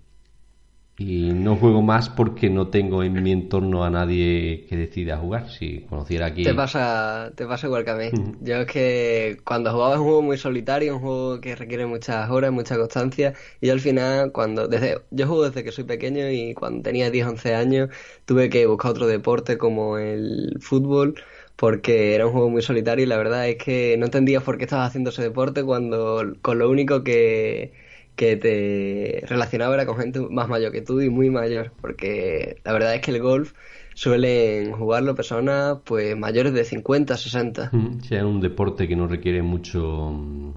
y 0.98 1.32
no 1.32 1.56
juego 1.56 1.82
más 1.82 2.10
porque 2.10 2.50
no 2.50 2.68
tengo 2.68 3.02
en 3.02 3.22
mi 3.22 3.32
entorno 3.32 3.82
a 3.82 3.90
nadie 3.90 4.66
que 4.68 4.76
decida 4.76 5.16
jugar. 5.16 5.48
Si 5.50 5.80
conociera 5.88 6.26
aquí... 6.26 6.44
Te 6.44 6.54
pasa, 6.54 7.32
te 7.34 7.46
pasa 7.46 7.66
igual 7.66 7.84
que 7.84 7.90
a 7.90 7.94
mí. 7.94 8.10
Yo 8.40 8.56
es 8.56 8.66
que 8.66 9.38
cuando 9.44 9.72
jugaba 9.72 9.94
es 9.94 10.00
un 10.00 10.04
juego 10.04 10.22
muy 10.22 10.36
solitario, 10.36 10.94
un 10.96 11.00
juego 11.00 11.40
que 11.40 11.56
requiere 11.56 11.86
muchas 11.86 12.30
horas, 12.30 12.52
mucha 12.52 12.76
constancia 12.76 13.32
y 13.60 13.68
yo 13.68 13.72
al 13.72 13.80
final 13.80 14.32
cuando... 14.32 14.68
desde 14.68 14.98
Yo 15.10 15.26
juego 15.26 15.44
desde 15.44 15.64
que 15.64 15.72
soy 15.72 15.84
pequeño 15.84 16.30
y 16.30 16.54
cuando 16.54 16.82
tenía 16.82 17.10
10, 17.10 17.26
11 17.26 17.54
años 17.54 17.88
tuve 18.26 18.50
que 18.50 18.66
buscar 18.66 18.90
otro 18.92 19.06
deporte 19.06 19.56
como 19.56 19.96
el 19.98 20.58
fútbol 20.60 21.14
porque 21.56 22.14
era 22.14 22.26
un 22.26 22.32
juego 22.32 22.50
muy 22.50 22.62
solitario 22.62 23.04
y 23.04 23.08
la 23.08 23.16
verdad 23.16 23.48
es 23.48 23.56
que 23.56 23.96
no 23.98 24.06
entendías 24.06 24.42
por 24.42 24.58
qué 24.58 24.64
estabas 24.64 24.88
haciendo 24.88 25.10
ese 25.10 25.22
deporte 25.22 25.62
cuando 25.62 26.34
con 26.42 26.58
lo 26.58 26.70
único 26.70 27.04
que, 27.04 27.72
te 28.16 29.24
relacionaba 29.26 29.74
era 29.74 29.84
con 29.84 29.96
gente 29.96 30.20
más 30.20 30.48
mayor 30.48 30.70
que 30.70 30.80
tú 30.80 31.00
y 31.00 31.10
muy 31.10 31.28
mayor, 31.28 31.72
porque 31.80 32.58
la 32.62 32.72
verdad 32.72 32.94
es 32.94 33.00
que 33.00 33.10
el 33.10 33.20
golf 33.20 33.52
suelen 33.94 34.72
jugarlo 34.72 35.16
personas 35.16 35.78
pues 35.84 36.16
mayores 36.16 36.52
de 36.52 36.64
50, 36.64 37.16
60. 37.16 37.70
Sí, 38.02 38.14
es 38.14 38.22
un 38.22 38.40
deporte 38.40 38.86
que 38.86 38.94
no 38.94 39.08
requiere 39.08 39.42
mucho 39.42 40.54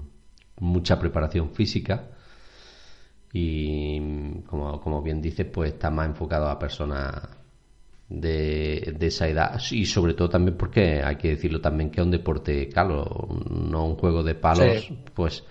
mucha 0.60 0.98
preparación 0.98 1.50
física 1.50 2.04
y 3.32 4.40
como, 4.46 4.80
como 4.80 5.02
bien 5.02 5.20
dices 5.20 5.46
pues 5.46 5.72
está 5.72 5.90
más 5.90 6.06
enfocado 6.06 6.48
a 6.48 6.58
personas 6.58 7.35
de, 8.08 8.96
esa 9.00 9.28
edad. 9.28 9.60
Y 9.70 9.86
sobre 9.86 10.14
todo 10.14 10.28
también 10.28 10.56
porque 10.56 11.02
hay 11.02 11.16
que 11.16 11.28
decirlo 11.28 11.60
también 11.60 11.90
que 11.90 12.00
es 12.00 12.04
un 12.04 12.10
deporte 12.10 12.68
caro, 12.68 13.28
no 13.50 13.86
un 13.86 13.96
juego 13.96 14.22
de 14.22 14.34
palos, 14.34 14.90
pues 15.14 15.44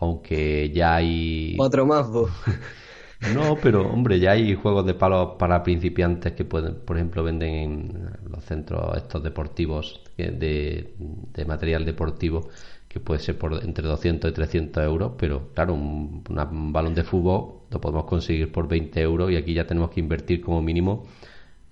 aunque 0.00 0.70
ya 0.70 0.96
hay... 0.96 1.56
Otro 1.58 1.86
más, 1.86 2.06
No, 3.34 3.54
pero 3.62 3.86
hombre, 3.86 4.18
ya 4.18 4.30
hay 4.30 4.54
juegos 4.54 4.86
de 4.86 4.94
palos 4.94 5.36
para 5.38 5.62
principiantes 5.62 6.32
que 6.32 6.46
pueden, 6.46 6.76
por 6.76 6.96
ejemplo, 6.96 7.22
venden 7.22 7.54
en 7.54 8.10
los 8.30 8.42
centros 8.44 8.96
estos 8.96 9.22
deportivos 9.22 10.02
de, 10.16 10.94
de 10.98 11.44
material 11.44 11.84
deportivo 11.84 12.48
que 12.88 12.98
puede 12.98 13.20
ser 13.20 13.38
por 13.38 13.62
entre 13.62 13.86
200 13.86 14.30
y 14.30 14.34
300 14.34 14.82
euros, 14.82 15.12
pero 15.18 15.50
claro, 15.54 15.74
un, 15.74 16.24
un 16.28 16.72
balón 16.72 16.94
de 16.94 17.04
fútbol 17.04 17.60
lo 17.70 17.80
podemos 17.80 18.04
conseguir 18.04 18.50
por 18.50 18.66
20 18.66 19.00
euros 19.00 19.30
y 19.30 19.36
aquí 19.36 19.52
ya 19.52 19.66
tenemos 19.66 19.90
que 19.90 20.00
invertir 20.00 20.40
como 20.40 20.60
mínimo 20.60 21.06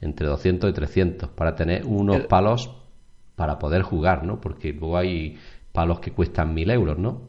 entre 0.00 0.26
200 0.26 0.70
y 0.70 0.72
300 0.72 1.30
para 1.30 1.54
tener 1.54 1.84
unos 1.84 2.26
palos 2.26 2.70
para 3.36 3.58
poder 3.58 3.82
jugar, 3.82 4.24
¿no? 4.24 4.40
Porque 4.40 4.72
luego 4.72 4.96
hay 4.96 5.38
palos 5.72 6.00
que 6.00 6.12
cuestan 6.12 6.54
1000 6.54 6.70
euros, 6.70 6.98
¿no? 6.98 7.28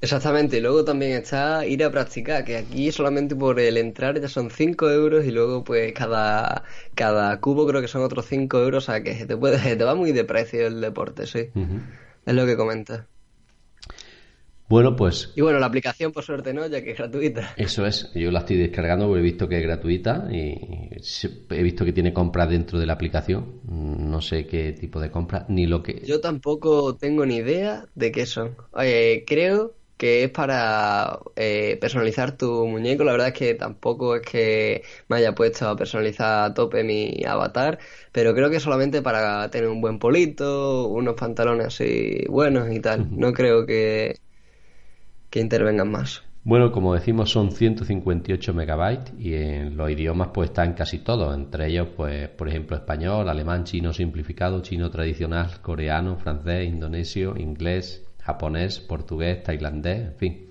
Exactamente, 0.00 0.58
y 0.58 0.60
luego 0.60 0.84
también 0.84 1.12
está 1.12 1.66
ir 1.66 1.82
a 1.82 1.90
practicar, 1.90 2.44
que 2.44 2.56
aquí 2.56 2.92
solamente 2.92 3.34
por 3.34 3.58
el 3.58 3.76
entrar 3.76 4.20
ya 4.20 4.28
son 4.28 4.48
5 4.48 4.88
euros 4.90 5.24
y 5.24 5.32
luego 5.32 5.64
pues 5.64 5.92
cada, 5.92 6.62
cada 6.94 7.40
cubo 7.40 7.66
creo 7.66 7.80
que 7.80 7.88
son 7.88 8.04
otros 8.04 8.26
5 8.26 8.60
euros, 8.60 8.84
o 8.84 8.92
sea 8.92 9.02
que 9.02 9.26
te, 9.26 9.36
puede, 9.36 9.58
te 9.76 9.84
va 9.84 9.96
muy 9.96 10.12
de 10.12 10.22
precio 10.24 10.68
el 10.68 10.80
deporte, 10.80 11.26
sí. 11.26 11.50
Es 12.24 12.34
lo 12.34 12.46
que 12.46 12.56
comenta. 12.56 13.08
Bueno, 14.68 14.94
pues. 14.94 15.32
Y 15.34 15.40
bueno, 15.40 15.58
la 15.58 15.66
aplicación, 15.66 16.12
por 16.12 16.22
suerte, 16.22 16.52
no, 16.52 16.66
ya 16.66 16.82
que 16.82 16.90
es 16.90 16.98
gratuita. 16.98 17.54
Eso 17.56 17.86
es. 17.86 18.12
Yo 18.14 18.30
la 18.30 18.40
estoy 18.40 18.58
descargando 18.58 19.06
porque 19.06 19.20
he 19.20 19.24
visto 19.24 19.48
que 19.48 19.56
es 19.56 19.62
gratuita 19.62 20.28
y 20.30 20.87
he 21.50 21.62
visto 21.62 21.84
que 21.84 21.92
tiene 21.92 22.12
compras 22.12 22.48
dentro 22.48 22.78
de 22.78 22.86
la 22.86 22.94
aplicación. 22.94 23.60
No 23.64 24.20
sé 24.20 24.46
qué 24.46 24.72
tipo 24.72 25.00
de 25.00 25.10
compras, 25.10 25.44
ni 25.48 25.66
lo 25.66 25.82
que. 25.82 26.02
Yo 26.06 26.20
tampoco 26.20 26.96
tengo 26.96 27.26
ni 27.26 27.36
idea 27.36 27.86
de 27.94 28.12
qué 28.12 28.26
son. 28.26 28.56
Oye, 28.72 29.24
creo 29.26 29.74
que 29.96 30.24
es 30.24 30.30
para 30.30 31.18
eh, 31.36 31.76
personalizar 31.80 32.36
tu 32.36 32.66
muñeco. 32.66 33.04
La 33.04 33.12
verdad 33.12 33.28
es 33.28 33.34
que 33.34 33.54
tampoco 33.54 34.16
es 34.16 34.22
que 34.22 34.82
me 35.08 35.16
haya 35.16 35.34
puesto 35.34 35.68
a 35.68 35.76
personalizar 35.76 36.50
a 36.50 36.54
tope 36.54 36.84
mi 36.84 37.24
avatar, 37.26 37.78
pero 38.12 38.34
creo 38.34 38.48
que 38.50 38.60
solamente 38.60 39.02
para 39.02 39.50
tener 39.50 39.68
un 39.68 39.80
buen 39.80 39.98
polito, 39.98 40.86
unos 40.88 41.14
pantalones 41.14 41.66
así 41.66 42.24
buenos 42.28 42.70
y 42.72 42.80
tal. 42.80 43.08
No 43.10 43.32
creo 43.32 43.66
que, 43.66 44.20
que 45.30 45.40
intervengan 45.40 45.90
más. 45.90 46.27
Bueno, 46.48 46.72
como 46.72 46.94
decimos, 46.94 47.30
son 47.30 47.52
158 47.52 48.54
megabytes 48.54 49.12
y 49.18 49.34
en 49.34 49.76
los 49.76 49.90
idiomas 49.90 50.28
pues 50.32 50.48
están 50.48 50.72
casi 50.72 51.00
todos, 51.00 51.36
entre 51.36 51.66
ellos 51.66 51.88
pues 51.94 52.26
por 52.30 52.48
ejemplo 52.48 52.74
español, 52.74 53.28
alemán, 53.28 53.64
chino 53.64 53.92
simplificado, 53.92 54.62
chino 54.62 54.88
tradicional, 54.88 55.60
coreano, 55.60 56.16
francés, 56.16 56.66
indonesio, 56.66 57.36
inglés, 57.36 58.02
japonés, 58.22 58.80
portugués, 58.80 59.42
tailandés, 59.42 60.06
en 60.06 60.14
fin. 60.14 60.46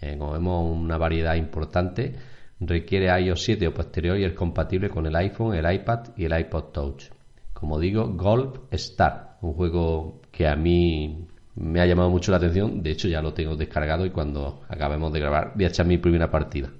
Eh, 0.00 0.16
como 0.16 0.32
vemos, 0.32 0.74
una 0.74 0.96
variedad 0.96 1.34
importante. 1.34 2.14
Requiere 2.58 3.08
iOS 3.20 3.42
7 3.42 3.68
o 3.68 3.74
posterior 3.74 4.18
y 4.18 4.24
es 4.24 4.32
compatible 4.32 4.88
con 4.88 5.04
el 5.04 5.14
iPhone, 5.16 5.54
el 5.54 5.70
iPad 5.70 6.16
y 6.16 6.24
el 6.24 6.40
iPod 6.40 6.72
Touch. 6.72 7.10
Como 7.52 7.78
digo, 7.78 8.08
Golf 8.08 8.60
Star, 8.70 9.36
un 9.42 9.52
juego 9.52 10.22
que 10.32 10.48
a 10.48 10.56
mí 10.56 11.26
me 11.60 11.80
ha 11.80 11.86
llamado 11.86 12.08
mucho 12.08 12.30
la 12.30 12.38
atención. 12.38 12.82
De 12.82 12.90
hecho, 12.90 13.06
ya 13.06 13.20
lo 13.20 13.34
tengo 13.34 13.54
descargado 13.54 14.06
y 14.06 14.10
cuando 14.10 14.62
acabemos 14.68 15.12
de 15.12 15.20
grabar 15.20 15.52
voy 15.54 15.64
a 15.64 15.68
echar 15.68 15.86
mi 15.86 15.98
primera 15.98 16.30
partida. 16.30 16.70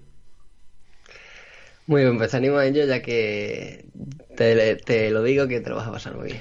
Muy 1.86 2.02
bien, 2.02 2.16
pues 2.16 2.30
te 2.30 2.36
animo 2.36 2.56
a 2.56 2.66
ello 2.66 2.84
ya 2.86 3.02
que 3.02 3.84
te, 4.36 4.76
te, 4.76 5.10
lo 5.10 5.22
digo 5.22 5.48
que 5.48 5.60
te 5.60 5.68
lo 5.68 5.76
vas 5.76 5.88
a 5.88 5.92
pasar 5.92 6.16
muy 6.16 6.28
bien. 6.28 6.40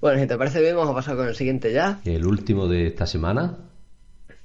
Bueno, 0.00 0.20
si 0.20 0.26
te 0.26 0.36
parece 0.36 0.60
bien, 0.60 0.76
vamos 0.76 0.92
a 0.92 0.94
pasar 0.94 1.16
con 1.16 1.26
el 1.26 1.34
siguiente 1.34 1.72
ya. 1.72 2.00
El 2.04 2.26
último 2.26 2.68
de 2.68 2.86
esta 2.86 3.06
semana. 3.06 3.58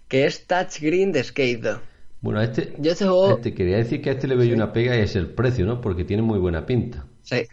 Que 0.08 0.26
es 0.26 0.48
Touch 0.48 0.80
Green 0.82 1.12
de 1.12 1.24
Skate. 1.24 1.78
Bueno, 2.22 2.42
este, 2.42 2.74
Yo 2.80 2.94
este, 2.94 3.06
juego... 3.06 3.36
este 3.36 3.54
quería 3.54 3.78
decir 3.78 4.02
que 4.02 4.10
a 4.10 4.14
este 4.14 4.28
le 4.28 4.36
veo 4.36 4.54
una 4.56 4.74
pega 4.74 4.98
y 4.98 5.02
es 5.02 5.16
el 5.16 5.28
precio, 5.28 5.66
¿no? 5.66 5.82
Porque 5.82 6.04
tiene 6.04 6.24
muy 6.24 6.40
buena 6.40 6.66
pinta. 6.66 7.06
Sí. 7.22 7.44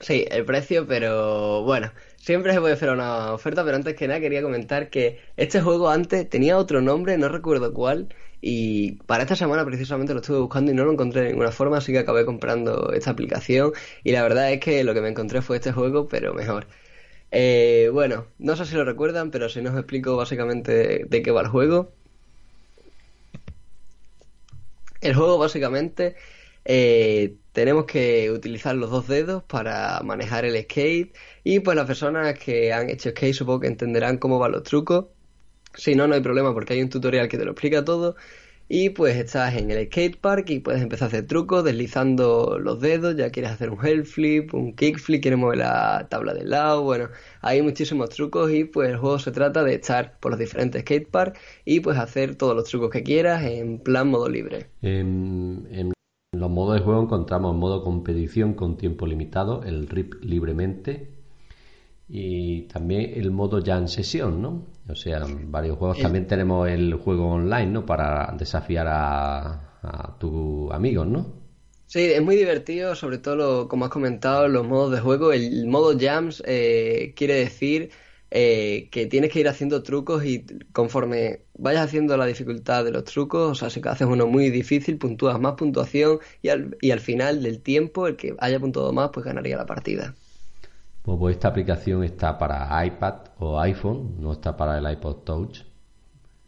Sí, 0.00 0.24
el 0.30 0.44
precio, 0.44 0.86
pero 0.86 1.62
bueno, 1.62 1.92
siempre 2.18 2.52
se 2.52 2.60
puede 2.60 2.74
hacer 2.74 2.90
una 2.90 3.32
oferta, 3.32 3.64
pero 3.64 3.76
antes 3.76 3.94
que 3.94 4.08
nada 4.08 4.20
quería 4.20 4.42
comentar 4.42 4.90
que 4.90 5.20
este 5.36 5.60
juego 5.60 5.88
antes 5.88 6.28
tenía 6.28 6.58
otro 6.58 6.80
nombre, 6.80 7.16
no 7.18 7.28
recuerdo 7.28 7.72
cuál, 7.72 8.08
y 8.40 8.92
para 9.06 9.22
esta 9.22 9.36
semana 9.36 9.64
precisamente 9.64 10.14
lo 10.14 10.20
estuve 10.20 10.38
buscando 10.38 10.70
y 10.70 10.74
no 10.74 10.84
lo 10.84 10.92
encontré 10.92 11.22
de 11.22 11.28
ninguna 11.30 11.50
forma, 11.50 11.78
así 11.78 11.92
que 11.92 11.98
acabé 11.98 12.24
comprando 12.24 12.92
esta 12.92 13.10
aplicación 13.10 13.72
y 14.04 14.12
la 14.12 14.22
verdad 14.22 14.52
es 14.52 14.60
que 14.60 14.84
lo 14.84 14.94
que 14.94 15.00
me 15.00 15.08
encontré 15.08 15.42
fue 15.42 15.56
este 15.56 15.72
juego, 15.72 16.08
pero 16.08 16.34
mejor. 16.34 16.66
Eh, 17.30 17.90
bueno, 17.92 18.26
no 18.38 18.56
sé 18.56 18.64
si 18.66 18.74
lo 18.74 18.84
recuerdan, 18.84 19.30
pero 19.30 19.48
si 19.48 19.60
no 19.62 19.70
os 19.70 19.76
explico 19.76 20.16
básicamente 20.16 21.06
de, 21.06 21.22
qué 21.22 21.30
va 21.30 21.42
el 21.42 21.48
juego. 21.48 21.92
El 25.00 25.14
juego 25.14 25.38
básicamente 25.38 26.16
eh, 26.64 27.36
tenemos 27.58 27.86
que 27.86 28.30
utilizar 28.30 28.76
los 28.76 28.88
dos 28.88 29.08
dedos 29.08 29.42
para 29.42 30.00
manejar 30.04 30.44
el 30.44 30.62
skate 30.62 31.12
y 31.42 31.58
pues 31.58 31.76
las 31.76 31.86
personas 31.86 32.38
que 32.38 32.72
han 32.72 32.88
hecho 32.88 33.10
skate 33.10 33.34
supongo 33.34 33.58
que 33.58 33.66
entenderán 33.66 34.18
cómo 34.18 34.38
van 34.38 34.52
los 34.52 34.62
trucos. 34.62 35.06
Si 35.74 35.96
no, 35.96 36.06
no 36.06 36.14
hay 36.14 36.20
problema 36.20 36.54
porque 36.54 36.74
hay 36.74 36.82
un 36.82 36.88
tutorial 36.88 37.26
que 37.26 37.36
te 37.36 37.44
lo 37.44 37.50
explica 37.50 37.84
todo 37.84 38.14
y 38.68 38.90
pues 38.90 39.16
estás 39.16 39.56
en 39.56 39.72
el 39.72 39.86
skatepark 39.86 40.48
y 40.50 40.60
puedes 40.60 40.82
empezar 40.82 41.06
a 41.06 41.08
hacer 41.08 41.26
trucos 41.26 41.64
deslizando 41.64 42.60
los 42.60 42.80
dedos, 42.80 43.16
ya 43.16 43.30
quieres 43.30 43.50
hacer 43.50 43.70
un 43.70 43.84
hell 43.84 44.04
flip, 44.04 44.54
un 44.54 44.76
kickflip, 44.76 45.20
quieres 45.20 45.40
mover 45.40 45.58
la 45.58 46.06
tabla 46.08 46.34
del 46.34 46.50
lado, 46.50 46.84
bueno, 46.84 47.08
hay 47.40 47.60
muchísimos 47.60 48.10
trucos 48.10 48.52
y 48.52 48.66
pues 48.66 48.90
el 48.90 48.98
juego 48.98 49.18
se 49.18 49.32
trata 49.32 49.64
de 49.64 49.74
estar 49.74 50.16
por 50.20 50.30
los 50.30 50.38
diferentes 50.38 50.82
skateparks 50.82 51.40
y 51.64 51.80
pues 51.80 51.98
hacer 51.98 52.36
todos 52.36 52.54
los 52.54 52.68
trucos 52.68 52.90
que 52.90 53.02
quieras 53.02 53.42
en 53.42 53.80
plan 53.80 54.08
modo 54.08 54.28
libre. 54.28 54.68
Los 56.32 56.50
modos 56.50 56.74
de 56.78 56.84
juego 56.84 57.02
encontramos 57.02 57.56
modo 57.56 57.82
competición 57.82 58.54
con 58.54 58.76
tiempo 58.76 59.06
limitado, 59.06 59.62
el 59.64 59.88
RIP 59.88 60.22
libremente, 60.22 61.10
y 62.08 62.62
también 62.62 63.12
el 63.16 63.30
modo 63.30 63.60
ya 63.60 63.76
en 63.76 63.88
sesión, 63.88 64.40
¿no? 64.40 64.66
O 64.88 64.94
sea, 64.94 65.26
varios 65.46 65.76
juegos. 65.76 65.98
También 65.98 66.26
tenemos 66.26 66.68
el 66.68 66.94
juego 66.94 67.32
online, 67.32 67.66
¿no? 67.66 67.84
Para 67.84 68.34
desafiar 68.38 68.86
a, 68.88 69.78
a 69.82 70.18
tus 70.18 70.70
amigos, 70.72 71.06
¿no? 71.06 71.26
Sí, 71.86 72.00
es 72.00 72.22
muy 72.22 72.36
divertido, 72.36 72.94
sobre 72.94 73.18
todo, 73.18 73.68
como 73.68 73.86
has 73.86 73.90
comentado, 73.90 74.48
los 74.48 74.66
modos 74.66 74.92
de 74.92 75.00
juego. 75.00 75.32
El 75.32 75.66
modo 75.66 75.98
Jams 75.98 76.42
eh, 76.46 77.14
quiere 77.16 77.34
decir 77.34 77.90
eh, 78.30 78.88
que 78.90 79.06
tienes 79.06 79.32
que 79.32 79.40
ir 79.40 79.48
haciendo 79.48 79.82
trucos 79.82 80.24
y 80.24 80.44
conforme 80.72 81.40
vayas 81.54 81.86
haciendo 81.86 82.16
la 82.16 82.26
dificultad 82.26 82.84
de 82.84 82.90
los 82.90 83.04
trucos, 83.04 83.52
o 83.52 83.54
sea, 83.54 83.70
si 83.70 83.80
haces 83.84 84.06
uno 84.06 84.26
muy 84.26 84.50
difícil, 84.50 84.98
puntúas 84.98 85.40
más 85.40 85.54
puntuación 85.54 86.18
y 86.42 86.50
al, 86.50 86.76
y 86.80 86.90
al 86.90 87.00
final 87.00 87.42
del 87.42 87.60
tiempo, 87.60 88.06
el 88.06 88.16
que 88.16 88.34
haya 88.38 88.60
puntuado 88.60 88.92
más, 88.92 89.10
pues 89.12 89.24
ganaría 89.24 89.56
la 89.56 89.66
partida. 89.66 90.14
Pues 91.02 91.36
esta 91.36 91.48
aplicación 91.48 92.04
está 92.04 92.36
para 92.36 92.84
iPad 92.84 93.14
o 93.38 93.58
iPhone, 93.58 94.16
no 94.20 94.32
está 94.32 94.56
para 94.56 94.76
el 94.76 94.92
iPod 94.92 95.24
Touch. 95.24 95.60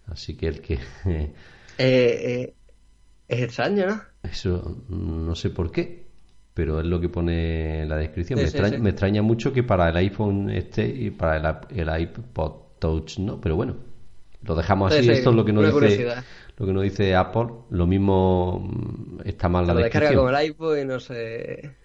Así 0.07 0.37
que 0.37 0.49
el 0.49 0.61
que... 0.61 0.74
eh, 1.07 1.33
eh, 1.78 2.55
es 3.28 3.43
extraño, 3.43 3.87
¿no? 3.87 4.03
Eso 4.22 4.85
no 4.89 5.35
sé 5.35 5.49
por 5.51 5.70
qué, 5.70 5.99
pero 6.61 6.80
es 6.80 6.84
lo 6.84 7.00
que 7.00 7.08
pone 7.08 7.84
en 7.84 7.88
la 7.88 7.96
descripción. 7.96 8.38
me, 8.38 8.90
extraña, 8.90 9.22
mucho 9.22 9.50
que 9.50 9.62
para 9.62 9.88
el 9.88 9.96
iPhone 9.96 10.50
esté 10.50 10.86
y 10.86 11.08
para 11.08 11.64
el, 11.70 12.02
iPod 12.02 12.52
Touch 12.78 13.18
no, 13.18 13.40
pero 13.40 13.56
bueno, 13.56 13.76
lo 14.42 14.54
dejamos 14.54 14.92
así. 14.92 15.11
Esto 15.11 15.30
es 15.30 15.36
lo 15.36 15.42
que 15.42 15.54
nos 15.54 15.80
dice 15.80 16.14
lo 16.58 16.66
que 16.66 16.72
nos 16.74 16.82
dice 16.82 17.16
Apple. 17.16 17.46
Lo 17.70 17.86
mismo 17.86 18.61
mm, 18.61 19.20
está 19.24 19.48
mal 19.48 19.66
la 19.66 19.72
descripción. 19.72 20.16
Lo 20.16 20.26
descarga 20.26 20.34
con 20.34 20.42
el 20.42 20.50
iPod 20.50 20.76
y 20.76 20.84
no 20.84 21.00
sé 21.00 21.76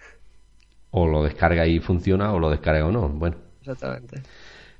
o 0.92 1.08
lo 1.08 1.24
descarga 1.24 1.66
y 1.66 1.80
funciona 1.80 2.34
o 2.34 2.40
lo 2.40 2.50
descarga 2.50 2.86
o 2.86 2.92
no. 2.92 3.08
Bueno. 3.08 3.38
Exactamente. 3.62 4.24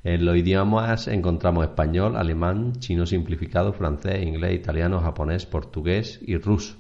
En 0.04 0.26
los 0.26 0.36
idiomas 0.36 1.08
encontramos 1.08 1.66
español, 1.66 2.18
alemán, 2.18 2.74
chino 2.80 3.06
simplificado, 3.06 3.72
francés, 3.72 4.22
inglés, 4.22 4.56
italiano, 4.56 5.00
japonés, 5.00 5.46
portugués 5.46 6.20
y 6.22 6.36
ruso. 6.36 6.76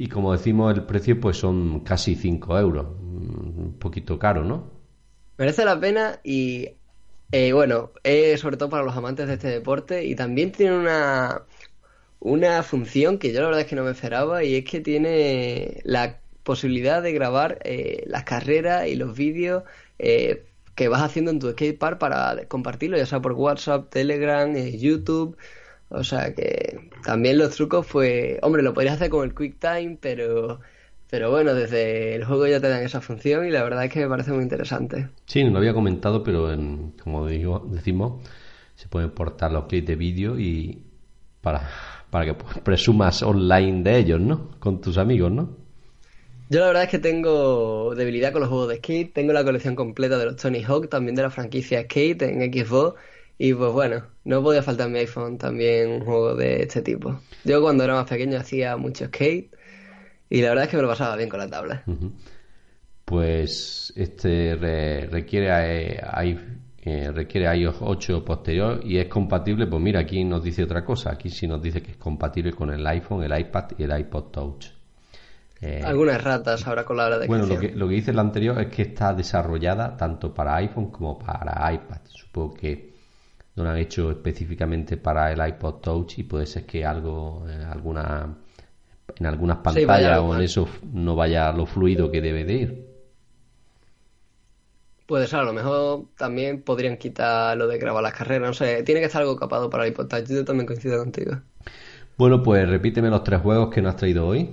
Y 0.00 0.06
como 0.06 0.30
decimos, 0.30 0.72
el 0.72 0.84
precio 0.84 1.18
pues 1.18 1.38
son 1.38 1.80
casi 1.80 2.14
5 2.14 2.56
euros. 2.56 2.86
Un 2.86 3.74
poquito 3.80 4.16
caro, 4.16 4.44
¿no? 4.44 4.70
Merece 5.36 5.64
la 5.64 5.80
pena 5.80 6.20
y 6.22 6.68
eh, 7.32 7.52
bueno, 7.52 7.90
es 8.04 8.38
sobre 8.38 8.56
todo 8.56 8.70
para 8.70 8.84
los 8.84 8.96
amantes 8.96 9.26
de 9.26 9.34
este 9.34 9.48
deporte 9.48 10.04
y 10.04 10.14
también 10.14 10.52
tiene 10.52 10.78
una, 10.78 11.42
una 12.20 12.62
función 12.62 13.18
que 13.18 13.32
yo 13.32 13.40
la 13.40 13.46
verdad 13.46 13.62
es 13.62 13.66
que 13.66 13.74
no 13.74 13.82
me 13.82 13.90
esperaba 13.90 14.44
y 14.44 14.54
es 14.54 14.64
que 14.64 14.80
tiene 14.80 15.80
la 15.82 16.20
posibilidad 16.44 17.02
de 17.02 17.12
grabar 17.12 17.58
eh, 17.64 18.04
las 18.06 18.22
carreras 18.22 18.86
y 18.86 18.94
los 18.94 19.16
vídeos 19.16 19.64
eh, 19.98 20.46
que 20.76 20.86
vas 20.86 21.02
haciendo 21.02 21.32
en 21.32 21.40
tu 21.40 21.50
skatepark 21.50 21.98
para 21.98 22.46
compartirlo, 22.46 22.96
ya 22.96 23.04
sea 23.04 23.20
por 23.20 23.32
WhatsApp, 23.32 23.90
Telegram, 23.90 24.54
eh, 24.54 24.78
YouTube. 24.78 25.36
O 25.90 26.04
sea 26.04 26.34
que 26.34 26.90
también 27.04 27.38
los 27.38 27.54
trucos 27.56 27.86
fue, 27.86 28.38
hombre, 28.42 28.62
lo 28.62 28.74
podrías 28.74 28.96
hacer 28.96 29.10
con 29.10 29.24
el 29.24 29.34
QuickTime, 29.34 29.98
pero 30.00 30.60
pero 31.10 31.30
bueno, 31.30 31.54
desde 31.54 32.14
el 32.16 32.24
juego 32.24 32.46
ya 32.46 32.60
te 32.60 32.68
dan 32.68 32.82
esa 32.82 33.00
función 33.00 33.46
y 33.46 33.50
la 33.50 33.62
verdad 33.62 33.84
es 33.84 33.92
que 33.92 34.00
me 34.00 34.08
parece 34.08 34.30
muy 34.32 34.42
interesante. 34.42 35.08
Sí, 35.26 35.42
no 35.42 35.50
lo 35.50 35.58
había 35.58 35.72
comentado, 35.72 36.22
pero 36.22 36.54
como 37.02 37.26
digo, 37.26 37.66
decimos, 37.70 38.22
se 38.74 38.88
pueden 38.88 39.10
portar 39.10 39.52
los 39.52 39.64
clips 39.66 39.86
de 39.86 39.96
vídeo 39.96 40.38
y 40.38 40.82
para, 41.40 41.66
para 42.10 42.26
que 42.26 42.34
presumas 42.62 43.22
online 43.22 43.82
de 43.82 43.98
ellos, 43.98 44.20
¿no? 44.20 44.50
Con 44.58 44.80
tus 44.82 44.98
amigos, 44.98 45.32
¿no? 45.32 45.56
Yo 46.50 46.60
la 46.60 46.66
verdad 46.68 46.84
es 46.84 46.88
que 46.90 46.98
tengo 46.98 47.94
debilidad 47.94 48.32
con 48.32 48.40
los 48.40 48.48
juegos 48.48 48.68
de 48.68 48.76
skate, 48.76 49.12
tengo 49.12 49.32
la 49.32 49.44
colección 49.44 49.74
completa 49.74 50.18
de 50.18 50.24
los 50.26 50.36
Tony 50.36 50.62
Hawk, 50.62 50.88
también 50.88 51.14
de 51.14 51.22
la 51.22 51.30
franquicia 51.30 51.82
Skate 51.82 52.22
en 52.22 52.40
Xbox, 52.52 52.98
y 53.38 53.54
pues 53.54 53.72
bueno, 53.72 54.02
no 54.24 54.42
podía 54.42 54.62
faltar 54.62 54.90
mi 54.90 54.98
iPhone 54.98 55.38
también 55.38 55.90
un 55.90 56.00
juego 56.04 56.34
de 56.34 56.62
este 56.62 56.82
tipo. 56.82 57.20
Yo 57.44 57.62
cuando 57.62 57.84
era 57.84 57.94
más 57.94 58.08
pequeño 58.08 58.36
hacía 58.36 58.76
mucho 58.76 59.06
skate, 59.06 59.54
y 60.28 60.42
la 60.42 60.48
verdad 60.50 60.64
es 60.64 60.70
que 60.70 60.76
me 60.76 60.82
lo 60.82 60.88
pasaba 60.88 61.16
bien 61.16 61.28
con 61.28 61.38
la 61.38 61.48
tabla. 61.48 61.84
Pues 63.04 63.92
este 63.96 64.56
requiere, 65.10 65.94
eh, 65.94 66.00
eh, 66.82 67.12
requiere 67.12 67.56
iOS 67.56 67.76
8 67.80 68.24
posterior 68.24 68.80
y 68.84 68.98
es 68.98 69.06
compatible, 69.06 69.66
pues 69.66 69.80
mira, 69.80 70.00
aquí 70.00 70.24
nos 70.24 70.42
dice 70.42 70.64
otra 70.64 70.84
cosa, 70.84 71.12
aquí 71.12 71.30
sí 71.30 71.46
nos 71.46 71.62
dice 71.62 71.80
que 71.80 71.92
es 71.92 71.96
compatible 71.96 72.52
con 72.52 72.70
el 72.70 72.84
iPhone, 72.86 73.22
el 73.22 73.38
iPad 73.38 73.70
y 73.78 73.84
el 73.84 73.98
iPod 74.00 74.24
Touch. 74.32 74.66
Eh, 75.60 75.80
Algunas 75.84 76.22
ratas 76.22 76.66
ahora 76.66 76.84
con 76.84 76.96
la 76.96 77.06
hora 77.06 77.18
de 77.18 77.26
Bueno, 77.26 77.46
lo 77.46 77.58
que, 77.58 77.70
lo 77.70 77.88
que 77.88 77.94
dice 77.94 78.10
el 78.10 78.18
anterior 78.18 78.60
es 78.60 78.68
que 78.68 78.82
está 78.82 79.14
desarrollada 79.14 79.96
tanto 79.96 80.34
para 80.34 80.56
iPhone 80.56 80.90
como 80.90 81.18
para 81.18 81.72
iPad. 81.72 82.00
Supongo 82.04 82.54
que 82.54 82.97
no 83.58 83.64
lo 83.64 83.70
han 83.70 83.78
hecho 83.78 84.10
específicamente 84.10 84.96
para 84.96 85.32
el 85.32 85.46
iPod 85.46 85.80
Touch 85.80 86.18
y 86.18 86.22
puede 86.22 86.46
ser 86.46 86.64
que 86.64 86.84
algo, 86.84 87.44
alguna 87.70 88.34
en 89.16 89.26
algunas 89.26 89.58
pantallas 89.58 90.18
o 90.18 90.34
en 90.34 90.42
eso 90.42 90.68
no 90.92 91.16
vaya 91.16 91.52
lo 91.52 91.66
fluido 91.66 92.10
que 92.10 92.20
debe 92.20 92.44
de 92.44 92.54
ir. 92.54 92.88
Puede 95.06 95.26
ser, 95.26 95.40
a 95.40 95.44
lo 95.44 95.54
mejor 95.54 96.04
también 96.16 96.62
podrían 96.62 96.98
quitar 96.98 97.56
lo 97.56 97.66
de 97.66 97.78
grabar 97.78 98.02
las 98.02 98.12
carreras, 98.12 98.48
no 98.48 98.54
sé, 98.54 98.82
tiene 98.82 99.00
que 99.00 99.06
estar 99.06 99.22
algo 99.22 99.36
capado 99.36 99.70
para 99.70 99.84
el 99.84 99.90
iPod 99.90 100.06
Touch, 100.06 100.28
yo 100.28 100.44
también 100.44 100.66
coincido 100.66 100.98
contigo. 100.98 101.40
Bueno, 102.18 102.42
pues 102.42 102.68
repíteme 102.68 103.08
los 103.08 103.24
tres 103.24 103.40
juegos 103.40 103.72
que 103.72 103.80
nos 103.80 103.94
has 103.94 103.96
traído 103.96 104.26
hoy. 104.26 104.50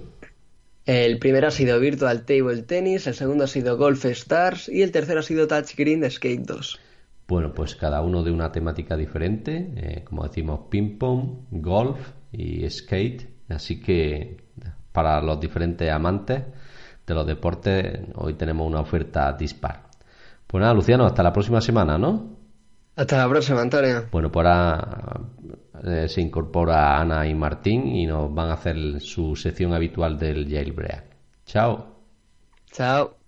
El 0.86 1.18
primero 1.20 1.48
ha 1.48 1.52
sido 1.52 1.80
Virtual 1.80 2.26
Table 2.26 2.62
Tennis, 2.62 3.08
el 3.08 3.16
segundo 3.16 3.44
ha 3.44 3.48
sido 3.48 3.76
Golf 3.76 4.06
Stars 4.06 4.70
y 4.70 4.82
el 4.84 4.92
tercero 4.92 5.20
ha 5.20 5.24
sido 5.24 5.48
Touchscreen 5.48 6.10
Skate 6.10 6.46
2. 6.46 6.80
Bueno, 7.28 7.54
pues 7.54 7.76
cada 7.76 8.02
uno 8.02 8.24
de 8.24 8.32
una 8.32 8.52
temática 8.52 8.96
diferente, 8.96 9.74
eh, 9.76 10.04
como 10.04 10.24
decimos, 10.24 10.62
ping 10.70 10.98
pong, 10.98 11.46
golf 11.52 12.12
y 12.32 12.70
skate. 12.70 13.28
Así 13.50 13.80
que 13.80 14.46
para 14.92 15.22
los 15.22 15.40
diferentes 15.40 15.92
amantes 15.92 16.44
de 17.06 17.14
los 17.14 17.26
deportes, 17.26 18.00
hoy 18.16 18.34
tenemos 18.36 18.68
una 18.68 18.80
oferta 18.80 19.34
dispar. 19.34 19.84
Pues 20.48 20.62
nada, 20.62 20.74
Luciano, 20.74 21.06
hasta 21.06 21.24
la 21.24 21.34
próxima 21.34 21.62
semana, 21.62 21.98
¿no? 21.98 22.36
Hasta 22.96 23.18
la 23.18 23.30
próxima, 23.30 23.62
Antonio. 23.62 24.06
Bueno, 24.12 24.32
pues 24.32 24.46
ahora 24.46 25.20
eh, 25.84 26.08
se 26.08 26.22
incorpora 26.22 27.00
Ana 27.00 27.28
y 27.28 27.36
Martín 27.36 27.88
y 27.88 28.06
nos 28.06 28.34
van 28.34 28.50
a 28.50 28.54
hacer 28.54 29.02
su 29.02 29.36
sección 29.36 29.74
habitual 29.74 30.18
del 30.18 30.48
jailbreak. 30.50 31.04
Chao. 31.46 31.96
Chao. 32.72 33.25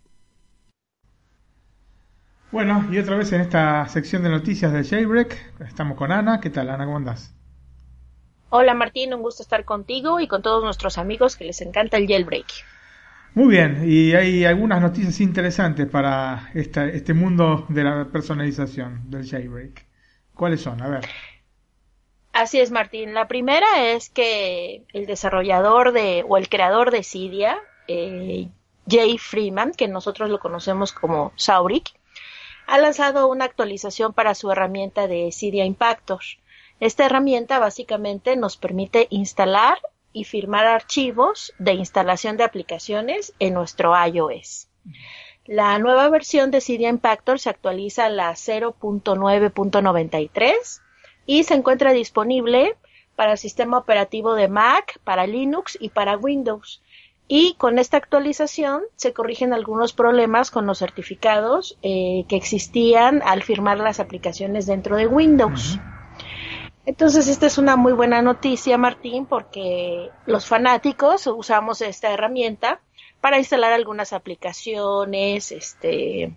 Bueno, 2.51 2.87
y 2.91 2.97
otra 2.97 3.17
vez 3.17 3.31
en 3.33 3.41
esta 3.41 3.87
sección 3.89 4.23
de 4.23 4.29
noticias 4.29 4.71
del 4.71 4.87
jailbreak, 4.87 5.59
estamos 5.67 5.97
con 5.97 6.11
Ana. 6.11 6.39
¿Qué 6.39 6.49
tal, 6.49 6.69
Ana? 6.69 6.85
¿Cómo 6.85 6.97
andás? 6.97 7.33
Hola 8.49 8.73
Martín, 8.73 9.13
un 9.13 9.21
gusto 9.21 9.43
estar 9.43 9.65
contigo 9.65 10.21
y 10.21 10.27
con 10.27 10.41
todos 10.41 10.63
nuestros 10.63 10.97
amigos 10.97 11.35
que 11.35 11.43
les 11.43 11.59
encanta 11.59 11.97
el 11.97 12.07
jailbreak. 12.07 12.45
Muy 13.33 13.49
bien, 13.49 13.83
y 13.85 14.13
hay 14.13 14.45
algunas 14.45 14.81
noticias 14.81 15.19
interesantes 15.19 15.87
para 15.87 16.49
este 16.53 17.13
mundo 17.13 17.65
de 17.67 17.83
la 17.83 18.05
personalización 18.05 19.11
del 19.11 19.29
jailbreak. 19.29 19.85
¿Cuáles 20.33 20.61
son? 20.61 20.81
A 20.81 20.87
ver. 20.87 21.05
Así 22.31 22.59
es, 22.59 22.71
Martín. 22.71 23.13
La 23.13 23.27
primera 23.27 23.67
es 23.83 24.09
que 24.09 24.85
el 24.93 25.05
desarrollador 25.05 25.91
de, 25.91 26.23
o 26.27 26.37
el 26.37 26.47
creador 26.47 26.91
de 26.91 27.03
Cydia, 27.03 27.57
eh, 27.87 28.47
Jay 28.87 29.17
Freeman, 29.17 29.73
que 29.73 29.87
nosotros 29.87 30.29
lo 30.29 30.39
conocemos 30.39 30.93
como 30.93 31.33
Saurik, 31.35 31.96
ha 32.67 32.77
lanzado 32.77 33.27
una 33.27 33.45
actualización 33.45 34.13
para 34.13 34.35
su 34.35 34.51
herramienta 34.51 35.07
de 35.07 35.31
Cydia 35.31 35.65
Impactor. 35.65 36.19
Esta 36.81 37.05
herramienta 37.05 37.59
básicamente 37.59 38.35
nos 38.35 38.57
permite 38.57 39.07
instalar 39.09 39.79
y 40.11 40.25
firmar 40.25 40.67
archivos 40.67 41.53
de 41.59 41.71
instalación 41.73 42.35
de 42.37 42.43
aplicaciones 42.43 43.33
en 43.39 43.53
nuestro 43.53 43.93
iOS. 44.05 44.67
La 45.45 45.79
nueva 45.79 46.09
versión 46.09 46.51
de 46.51 46.59
Cydia 46.59 46.89
Impactor 46.89 47.39
se 47.39 47.49
actualiza 47.49 48.03
a 48.05 48.09
la 48.09 48.31
0.9.93 48.31 50.81
y 51.25 51.45
se 51.45 51.53
encuentra 51.53 51.93
disponible 51.93 52.75
para 53.15 53.31
el 53.31 53.37
sistema 53.37 53.77
operativo 53.77 54.35
de 54.35 54.49
Mac, 54.49 54.99
para 55.05 55.25
Linux 55.25 55.77
y 55.79 55.87
para 55.89 56.17
Windows. 56.17 56.81
Y 57.27 57.55
con 57.55 57.77
esta 57.77 57.97
actualización 57.97 58.83
se 58.95 59.13
corrigen 59.13 59.53
algunos 59.53 59.91
problemas 59.93 60.49
con 60.49 60.65
los 60.65 60.79
certificados 60.79 61.77
eh, 61.81 62.25
que 62.29 62.37
existían 62.37 63.21
al 63.25 63.43
firmar 63.43 63.79
las 63.79 63.99
aplicaciones 63.99 64.65
dentro 64.65 64.95
de 64.95 65.07
Windows. 65.07 65.77
Entonces, 66.85 67.27
esta 67.27 67.47
es 67.47 67.57
una 67.57 67.75
muy 67.75 67.91
buena 67.91 68.21
noticia, 68.21 68.77
Martín, 68.77 69.25
porque 69.25 70.09
los 70.25 70.45
fanáticos 70.45 71.27
usamos 71.27 71.81
esta 71.81 72.11
herramienta 72.11 72.79
para 73.19 73.39
instalar 73.39 73.73
algunas 73.73 74.13
aplicaciones, 74.13 75.51
este, 75.51 76.33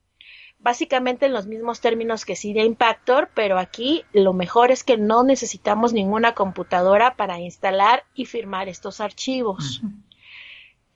Básicamente 0.58 1.26
en 1.26 1.32
los 1.32 1.46
mismos 1.46 1.80
términos 1.80 2.24
que 2.24 2.34
Cydia 2.34 2.64
Impactor, 2.64 3.30
pero 3.36 3.56
aquí 3.56 4.04
lo 4.12 4.32
mejor 4.32 4.72
es 4.72 4.82
que 4.82 4.96
no 4.96 5.22
necesitamos 5.22 5.92
ninguna 5.92 6.34
computadora 6.34 7.14
para 7.14 7.38
instalar 7.38 8.02
y 8.14 8.24
firmar 8.24 8.68
estos 8.68 9.00
archivos. 9.00 9.80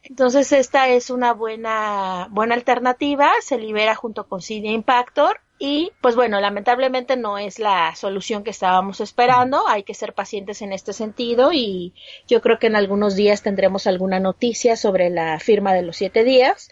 Entonces 0.02 0.50
esta 0.50 0.88
es 0.88 1.08
una 1.08 1.32
buena, 1.32 2.26
buena 2.32 2.56
alternativa, 2.56 3.30
se 3.40 3.58
libera 3.58 3.94
junto 3.94 4.26
con 4.26 4.42
Cydia 4.42 4.72
Impactor 4.72 5.40
y 5.64 5.92
pues 6.00 6.16
bueno, 6.16 6.40
lamentablemente 6.40 7.16
no 7.16 7.38
es 7.38 7.60
la 7.60 7.94
solución 7.94 8.42
que 8.42 8.50
estábamos 8.50 9.00
esperando, 9.00 9.68
hay 9.68 9.84
que 9.84 9.94
ser 9.94 10.12
pacientes 10.12 10.60
en 10.60 10.72
este 10.72 10.92
sentido 10.92 11.52
y 11.52 11.94
yo 12.26 12.40
creo 12.40 12.58
que 12.58 12.66
en 12.66 12.74
algunos 12.74 13.14
días 13.14 13.42
tendremos 13.42 13.86
alguna 13.86 14.18
noticia 14.18 14.74
sobre 14.74 15.08
la 15.08 15.38
firma 15.38 15.72
de 15.72 15.82
los 15.82 15.96
siete 15.96 16.24
días 16.24 16.68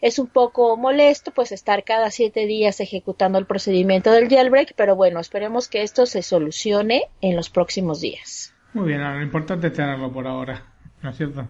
es 0.00 0.18
un 0.18 0.26
poco 0.26 0.78
molesto 0.78 1.32
pues 1.32 1.52
estar 1.52 1.84
cada 1.84 2.10
siete 2.10 2.46
días 2.46 2.80
ejecutando 2.80 3.38
el 3.38 3.44
procedimiento 3.44 4.10
del 4.10 4.30
jailbreak, 4.30 4.72
pero 4.74 4.96
bueno, 4.96 5.20
esperemos 5.20 5.68
que 5.68 5.82
esto 5.82 6.06
se 6.06 6.22
solucione 6.22 7.10
en 7.20 7.36
los 7.36 7.50
próximos 7.50 8.00
días. 8.00 8.54
Muy 8.72 8.88
bien, 8.88 9.02
lo 9.02 9.22
importante 9.22 9.66
es 9.66 9.74
tenerlo 9.74 10.10
por 10.10 10.26
ahora, 10.26 10.72
¿no 11.02 11.10
es 11.10 11.16
cierto? 11.18 11.46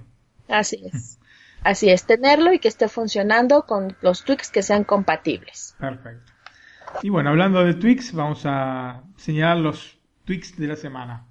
Así 0.49 0.83
es. 0.93 1.21
Así 1.63 1.89
es, 1.91 2.05
tenerlo 2.05 2.53
y 2.53 2.59
que 2.59 2.67
esté 2.67 2.89
funcionando 2.89 3.65
con 3.65 3.97
los 4.01 4.25
tweaks 4.25 4.51
que 4.51 4.65
sean 4.65 4.83
compatibles. 4.83 5.77
Perfecto. 5.79 6.33
Y 7.03 7.09
bueno, 7.09 7.31
hablando 7.31 7.65
de 7.65 7.75
tweaks, 7.75 8.13
vamos 8.13 8.43
a 8.45 9.03
señalar 9.17 9.59
los 9.59 9.99
tweaks 10.25 10.57
de 10.57 10.67
la 10.67 10.77
semana. 10.77 11.27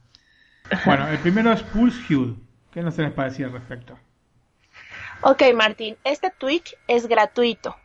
Bueno, 0.85 1.07
el 1.07 1.17
primero 1.19 1.51
es 1.51 1.63
Pulse 1.63 2.13
Hue. 2.13 2.35
¿Qué 2.71 2.81
nos 2.81 2.97
les 2.97 3.11
parecía 3.11 3.47
al 3.47 3.53
respecto? 3.53 3.97
Ok, 5.21 5.43
Martín, 5.55 5.97
este 6.03 6.31
tweak 6.31 6.77
es 6.87 7.07
gratuito. 7.07 7.75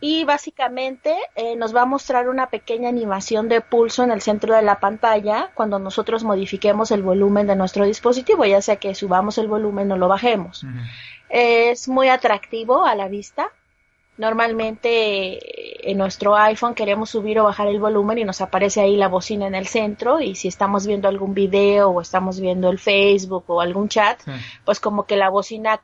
Y 0.00 0.24
básicamente 0.24 1.16
eh, 1.34 1.56
nos 1.56 1.74
va 1.74 1.82
a 1.82 1.86
mostrar 1.86 2.28
una 2.28 2.48
pequeña 2.48 2.88
animación 2.88 3.48
de 3.48 3.60
pulso 3.60 4.04
en 4.04 4.12
el 4.12 4.20
centro 4.20 4.54
de 4.54 4.62
la 4.62 4.78
pantalla 4.78 5.50
cuando 5.54 5.78
nosotros 5.78 6.22
modifiquemos 6.22 6.92
el 6.92 7.02
volumen 7.02 7.46
de 7.46 7.56
nuestro 7.56 7.84
dispositivo, 7.84 8.44
ya 8.44 8.60
sea 8.60 8.76
que 8.76 8.94
subamos 8.94 9.38
el 9.38 9.48
volumen 9.48 9.90
o 9.90 9.96
lo 9.96 10.06
bajemos. 10.06 10.64
Es 11.28 11.88
muy 11.88 12.08
atractivo 12.08 12.84
a 12.84 12.94
la 12.94 13.08
vista. 13.08 13.50
Normalmente 14.18 15.34
eh, 15.34 15.90
en 15.90 15.96
nuestro 15.96 16.36
iPhone 16.36 16.74
queremos 16.74 17.10
subir 17.10 17.38
o 17.38 17.44
bajar 17.44 17.68
el 17.68 17.78
volumen 17.78 18.18
y 18.18 18.24
nos 18.24 18.40
aparece 18.40 18.80
ahí 18.80 18.96
la 18.96 19.08
bocina 19.08 19.46
en 19.46 19.54
el 19.54 19.68
centro 19.68 20.20
y 20.20 20.34
si 20.34 20.48
estamos 20.48 20.86
viendo 20.86 21.08
algún 21.08 21.34
video 21.34 21.90
o 21.90 22.00
estamos 22.00 22.40
viendo 22.40 22.68
el 22.68 22.78
Facebook 22.78 23.44
o 23.46 23.60
algún 23.60 23.88
chat, 23.88 24.20
pues 24.64 24.80
como 24.80 25.06
que 25.06 25.16
la 25.16 25.30
bocina 25.30 25.80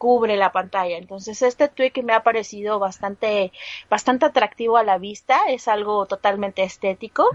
cubre 0.00 0.38
la 0.38 0.50
pantalla. 0.50 0.96
Entonces 0.96 1.42
este 1.42 1.68
tweak 1.68 2.02
me 2.02 2.14
ha 2.14 2.22
parecido 2.22 2.78
bastante, 2.78 3.52
bastante 3.90 4.24
atractivo 4.24 4.78
a 4.78 4.82
la 4.82 4.96
vista, 4.96 5.38
es 5.48 5.68
algo 5.68 6.06
totalmente 6.06 6.62
estético, 6.62 7.28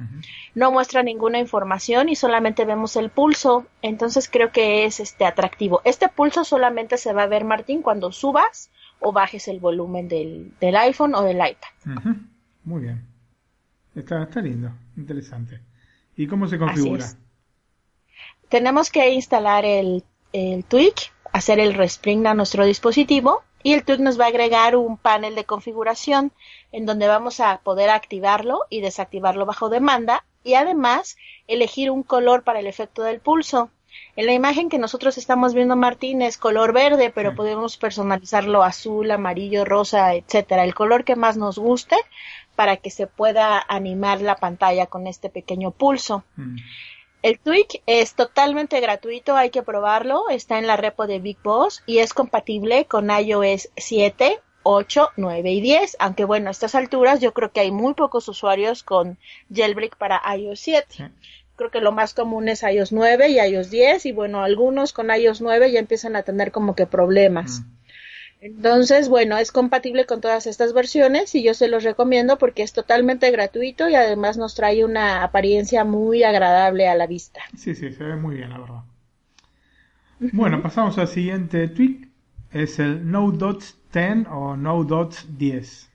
no 0.56 0.72
muestra 0.72 1.04
ninguna 1.04 1.38
información 1.38 2.10
y 2.10 2.16
solamente 2.16 2.66
vemos 2.66 2.96
el 2.96 3.12
pulso, 3.12 3.68
entonces 3.84 4.28
creo 4.28 4.52
que 4.52 4.86
es 4.86 5.00
este 5.00 5.26
atractivo. 5.26 5.82
Este 5.84 6.10
pulso 6.10 6.44
solamente 6.44 6.98
se 6.98 7.14
va 7.14 7.24
a 7.24 7.28
ver, 7.28 7.44
Martín, 7.44 7.84
cuando 7.84 8.12
subas 8.12 8.72
o 9.06 9.12
bajes 9.12 9.48
el 9.48 9.60
volumen 9.60 10.08
del, 10.08 10.54
del 10.60 10.76
iPhone 10.76 11.16
o 11.16 11.22
del 11.22 11.38
iPad. 11.38 12.04
Muy 12.64 12.82
bien. 12.82 13.06
Está, 13.96 14.24
está 14.24 14.42
lindo, 14.42 14.72
interesante. 14.98 15.62
¿Y 16.18 16.28
cómo 16.28 16.48
se 16.48 16.58
configura? 16.58 17.06
Tenemos 18.50 18.90
que 18.90 19.14
instalar 19.14 19.64
el, 19.66 20.04
el 20.34 20.66
Twitch 20.66 21.12
hacer 21.36 21.60
el 21.60 21.74
respring 21.74 22.26
a 22.28 22.34
nuestro 22.34 22.66
dispositivo 22.66 23.44
y 23.62 23.74
el 23.74 23.84
tweak 23.84 24.00
nos 24.00 24.18
va 24.18 24.24
a 24.24 24.30
agregar 24.30 24.78
un 24.78 24.96
panel 24.96 25.36
de 25.36 25.44
configuración 25.44 26.32
en 26.72 26.86
donde 26.86 27.10
vamos 27.10 27.42
a 27.42 27.58
poder 27.58 27.90
activarlo 27.90 28.62
y 28.70 28.80
desactivarlo 28.80 29.46
bajo 29.46 29.68
demanda 29.68 30.24
y 30.46 30.54
además 30.54 31.18
elegir 31.48 31.92
un 31.92 32.04
color 32.04 32.44
para 32.44 32.62
el 32.62 32.68
efecto 32.68 33.04
del 33.04 33.20
pulso. 33.20 33.70
En 34.16 34.26
la 34.26 34.34
imagen 34.34 34.70
que 34.70 34.78
nosotros 34.78 35.18
estamos 35.18 35.54
viendo, 35.54 35.76
Martín, 35.76 36.22
es 36.22 36.38
color 36.38 36.72
verde, 36.72 37.12
pero 37.14 37.36
podemos 37.36 37.78
personalizarlo 37.78 38.64
azul, 38.64 39.12
amarillo, 39.12 39.66
rosa, 39.66 40.16
etcétera, 40.16 40.64
el 40.64 40.74
color 40.74 41.04
que 41.04 41.16
más 41.16 41.36
nos 41.36 41.58
guste 41.58 41.98
para 42.56 42.78
que 42.78 42.90
se 42.90 43.08
pueda 43.08 43.64
animar 43.68 44.22
la 44.22 44.38
pantalla 44.38 44.86
con 44.86 45.08
este 45.08 45.30
pequeño 45.30 45.72
pulso. 45.72 46.24
Mm. 46.38 46.58
El 47.26 47.40
tweak 47.40 47.82
es 47.88 48.14
totalmente 48.14 48.80
gratuito, 48.80 49.36
hay 49.36 49.50
que 49.50 49.64
probarlo, 49.64 50.30
está 50.30 50.60
en 50.60 50.68
la 50.68 50.78
repo 50.78 51.08
de 51.08 51.20
Big 51.20 51.40
Boss 51.44 51.82
y 51.86 51.98
es 51.98 52.14
compatible 52.14 52.86
con 52.86 53.10
iOS 53.10 53.70
7, 53.76 54.40
8, 54.62 55.10
9 55.18 55.52
y 55.52 55.62
10, 55.62 55.98
aunque 56.00 56.24
bueno, 56.24 56.50
a 56.50 56.52
estas 56.52 56.76
alturas 56.76 57.22
yo 57.22 57.34
creo 57.34 57.52
que 57.52 57.62
hay 57.62 57.72
muy 57.72 57.96
pocos 57.96 58.28
usuarios 58.28 58.84
con 58.84 59.18
jailbreak 59.52 59.98
para 59.98 60.22
iOS 60.36 60.60
7. 60.60 61.12
Creo 61.56 61.72
que 61.72 61.80
lo 61.80 61.92
más 61.92 62.14
común 62.14 62.50
es 62.50 62.64
iOS 62.64 62.92
9 62.92 63.30
y 63.30 63.40
iOS 63.40 63.70
10 63.70 64.06
y 64.08 64.12
bueno, 64.12 64.44
algunos 64.44 64.92
con 64.94 65.10
iOS 65.10 65.42
9 65.42 65.72
ya 65.72 65.80
empiezan 65.80 66.16
a 66.16 66.24
tener 66.24 66.52
como 66.52 66.76
que 66.76 66.86
problemas. 66.86 67.62
Mm. 67.62 67.76
Entonces, 68.42 69.10
bueno, 69.10 69.38
es 69.38 69.52
compatible 69.52 70.06
con 70.06 70.22
todas 70.22 70.46
estas 70.46 70.74
versiones 70.74 71.34
y 71.34 71.42
yo 71.42 71.54
se 71.54 71.68
los 71.68 71.84
recomiendo 71.84 72.38
porque 72.38 72.62
es 72.62 72.74
totalmente 72.74 73.32
gratuito 73.32 73.90
y 73.90 73.96
además 73.96 74.38
nos 74.38 74.54
trae 74.54 74.86
una 74.86 75.24
apariencia 75.24 75.84
muy 75.84 76.24
agradable 76.24 76.88
a 76.88 76.96
la 76.96 77.08
vista. 77.08 77.42
Sí, 77.58 77.74
sí, 77.74 77.92
se 77.92 78.04
ve 78.04 78.16
muy 78.16 78.36
bien, 78.36 78.50
la 78.50 78.60
verdad. 78.60 78.84
Bueno, 80.20 80.62
pasamos 80.62 80.98
al 80.98 81.08
siguiente 81.08 81.68
tweak. 81.68 82.10
Es 82.52 82.80
el 82.80 83.10
No 83.10 83.32
Dots 83.32 83.78
10 83.92 84.28
o 84.30 84.56
No 84.56 84.84
Dots 84.84 85.26
10. 85.38 85.90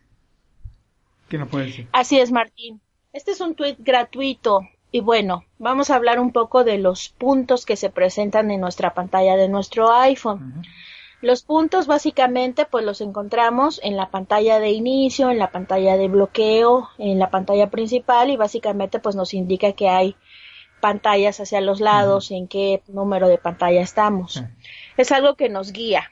¿Qué 1.29 1.39
nos 1.39 1.49
puede 1.49 1.67
decir? 1.67 1.89
Así 1.93 2.19
es, 2.19 2.33
Martín. 2.33 2.81
Este 3.13 3.31
es 3.31 3.41
un 3.41 3.55
tweet 3.55 3.77
gratuito. 3.79 4.63
Y 4.93 5.01
bueno, 5.01 5.45
vamos 5.59 5.91
a 5.91 5.95
hablar 5.95 6.19
un 6.19 6.33
poco 6.33 6.65
de 6.65 6.79
los 6.79 7.11
puntos 7.11 7.65
que 7.65 7.77
se 7.77 7.91
presentan 7.91 8.51
en 8.51 8.61
nuestra 8.61 8.93
pantalla 8.93 9.37
de 9.37 9.49
nuestro 9.49 9.93
iPhone. 9.93 10.63
Los 11.21 11.43
puntos 11.43 11.87
básicamente 11.87 12.65
pues 12.65 12.85
los 12.85 13.01
encontramos 13.01 13.79
en 13.85 13.97
la 13.97 14.11
pantalla 14.11 14.59
de 14.59 14.71
inicio, 14.71 15.31
en 15.31 15.39
la 15.39 15.51
pantalla 15.51 15.97
de 15.97 16.09
bloqueo, 16.09 16.89
en 16.99 17.19
la 17.19 17.31
pantalla 17.31 17.69
principal 17.69 18.31
y 18.31 18.37
básicamente 18.37 18.99
pues 18.99 19.17
nos 19.17 19.35
indica 19.35 19.73
que 19.73 19.89
hay 19.89 20.17
pantallas 20.81 21.39
hacia 21.39 21.61
los 21.61 21.81
lados, 21.81 22.31
en 22.31 22.49
qué 22.49 22.83
número 22.89 23.29
de 23.29 23.37
pantalla 23.37 23.83
estamos. 23.83 24.43
Es 24.97 25.13
algo 25.13 25.35
que 25.35 25.51
nos 25.51 25.73
guía. 25.73 26.11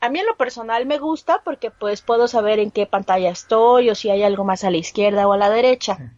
A 0.00 0.08
mí 0.08 0.20
en 0.20 0.26
lo 0.26 0.36
personal 0.36 0.86
me 0.86 0.98
gusta 0.98 1.42
porque 1.44 1.70
pues 1.70 2.02
puedo 2.02 2.28
saber 2.28 2.58
en 2.60 2.70
qué 2.70 2.86
pantalla 2.86 3.30
estoy 3.30 3.90
o 3.90 3.94
si 3.94 4.10
hay 4.10 4.22
algo 4.22 4.44
más 4.44 4.62
a 4.62 4.70
la 4.70 4.76
izquierda 4.76 5.26
o 5.26 5.32
a 5.32 5.38
la 5.38 5.50
derecha. 5.50 6.12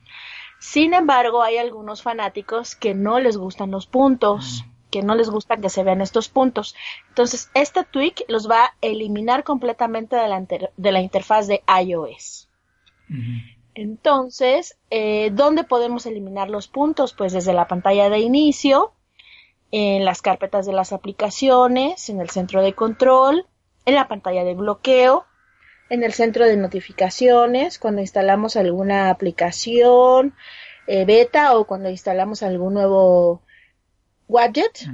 Sin 0.66 0.94
embargo, 0.94 1.44
hay 1.44 1.58
algunos 1.58 2.02
fanáticos 2.02 2.74
que 2.74 2.92
no 2.92 3.20
les 3.20 3.36
gustan 3.36 3.70
los 3.70 3.86
puntos 3.86 4.64
que 4.90 5.02
no 5.02 5.14
les 5.14 5.30
gusta 5.30 5.56
que 5.58 5.68
se 5.68 5.84
vean 5.84 6.00
estos 6.00 6.28
puntos. 6.28 6.74
Entonces, 7.08 7.50
este 7.54 7.84
tweak 7.84 8.24
los 8.28 8.50
va 8.50 8.64
a 8.64 8.74
eliminar 8.80 9.44
completamente 9.44 10.16
de 10.16 10.26
la, 10.26 10.40
de 10.40 10.92
la 10.92 11.00
interfaz 11.00 11.46
de 11.46 11.62
iOS. 11.84 12.48
Entonces, 13.74 14.76
eh, 14.90 15.30
¿dónde 15.32 15.64
podemos 15.64 16.06
eliminar 16.06 16.50
los 16.50 16.66
puntos? 16.66 17.12
Pues 17.12 17.32
desde 17.32 17.52
la 17.52 17.68
pantalla 17.68 18.08
de 18.08 18.20
inicio, 18.20 18.92
en 19.70 20.04
las 20.04 20.22
carpetas 20.22 20.66
de 20.66 20.72
las 20.72 20.92
aplicaciones, 20.92 22.08
en 22.08 22.20
el 22.20 22.30
centro 22.30 22.62
de 22.62 22.72
control, 22.72 23.46
en 23.84 23.94
la 23.94 24.08
pantalla 24.08 24.44
de 24.44 24.54
bloqueo, 24.54 25.26
en 25.88 26.02
el 26.02 26.12
centro 26.12 26.44
de 26.44 26.56
notificaciones, 26.56 27.78
cuando 27.78 28.00
instalamos 28.00 28.56
alguna 28.56 29.10
aplicación 29.10 30.34
eh, 30.86 31.04
beta 31.04 31.56
o 31.56 31.66
cuando 31.66 31.90
instalamos 31.90 32.42
algún 32.42 32.74
nuevo 32.74 33.42
widget. 34.28 34.88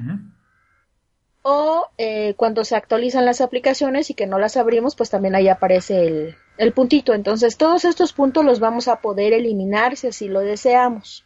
O 1.45 1.89
eh, 1.99 2.35
cuando 2.37 2.65
se 2.65 2.77
actualizan 2.77 3.25
las 3.25 3.41
aplicaciones 3.41 4.11
y 4.11 4.15
que 4.15 4.27
no 4.27 4.39
las 4.39 4.57
abrimos, 4.57 4.95
pues 4.95 5.11
también 5.11 5.35
ahí 5.35 5.49
aparece 5.49 6.07
el, 6.07 6.37
el 6.57 6.73
puntito. 6.73 7.15
Entonces 7.15 7.57
todos 7.57 7.85
estos 7.85 8.13
puntos 8.13 8.45
los 8.45 8.61
vamos 8.61 8.89
a 8.89 9.01
poder 9.01 9.33
eliminar 9.33 9.97
si 9.97 10.09
así 10.09 10.29
lo 10.29 10.41
deseamos. 10.41 11.25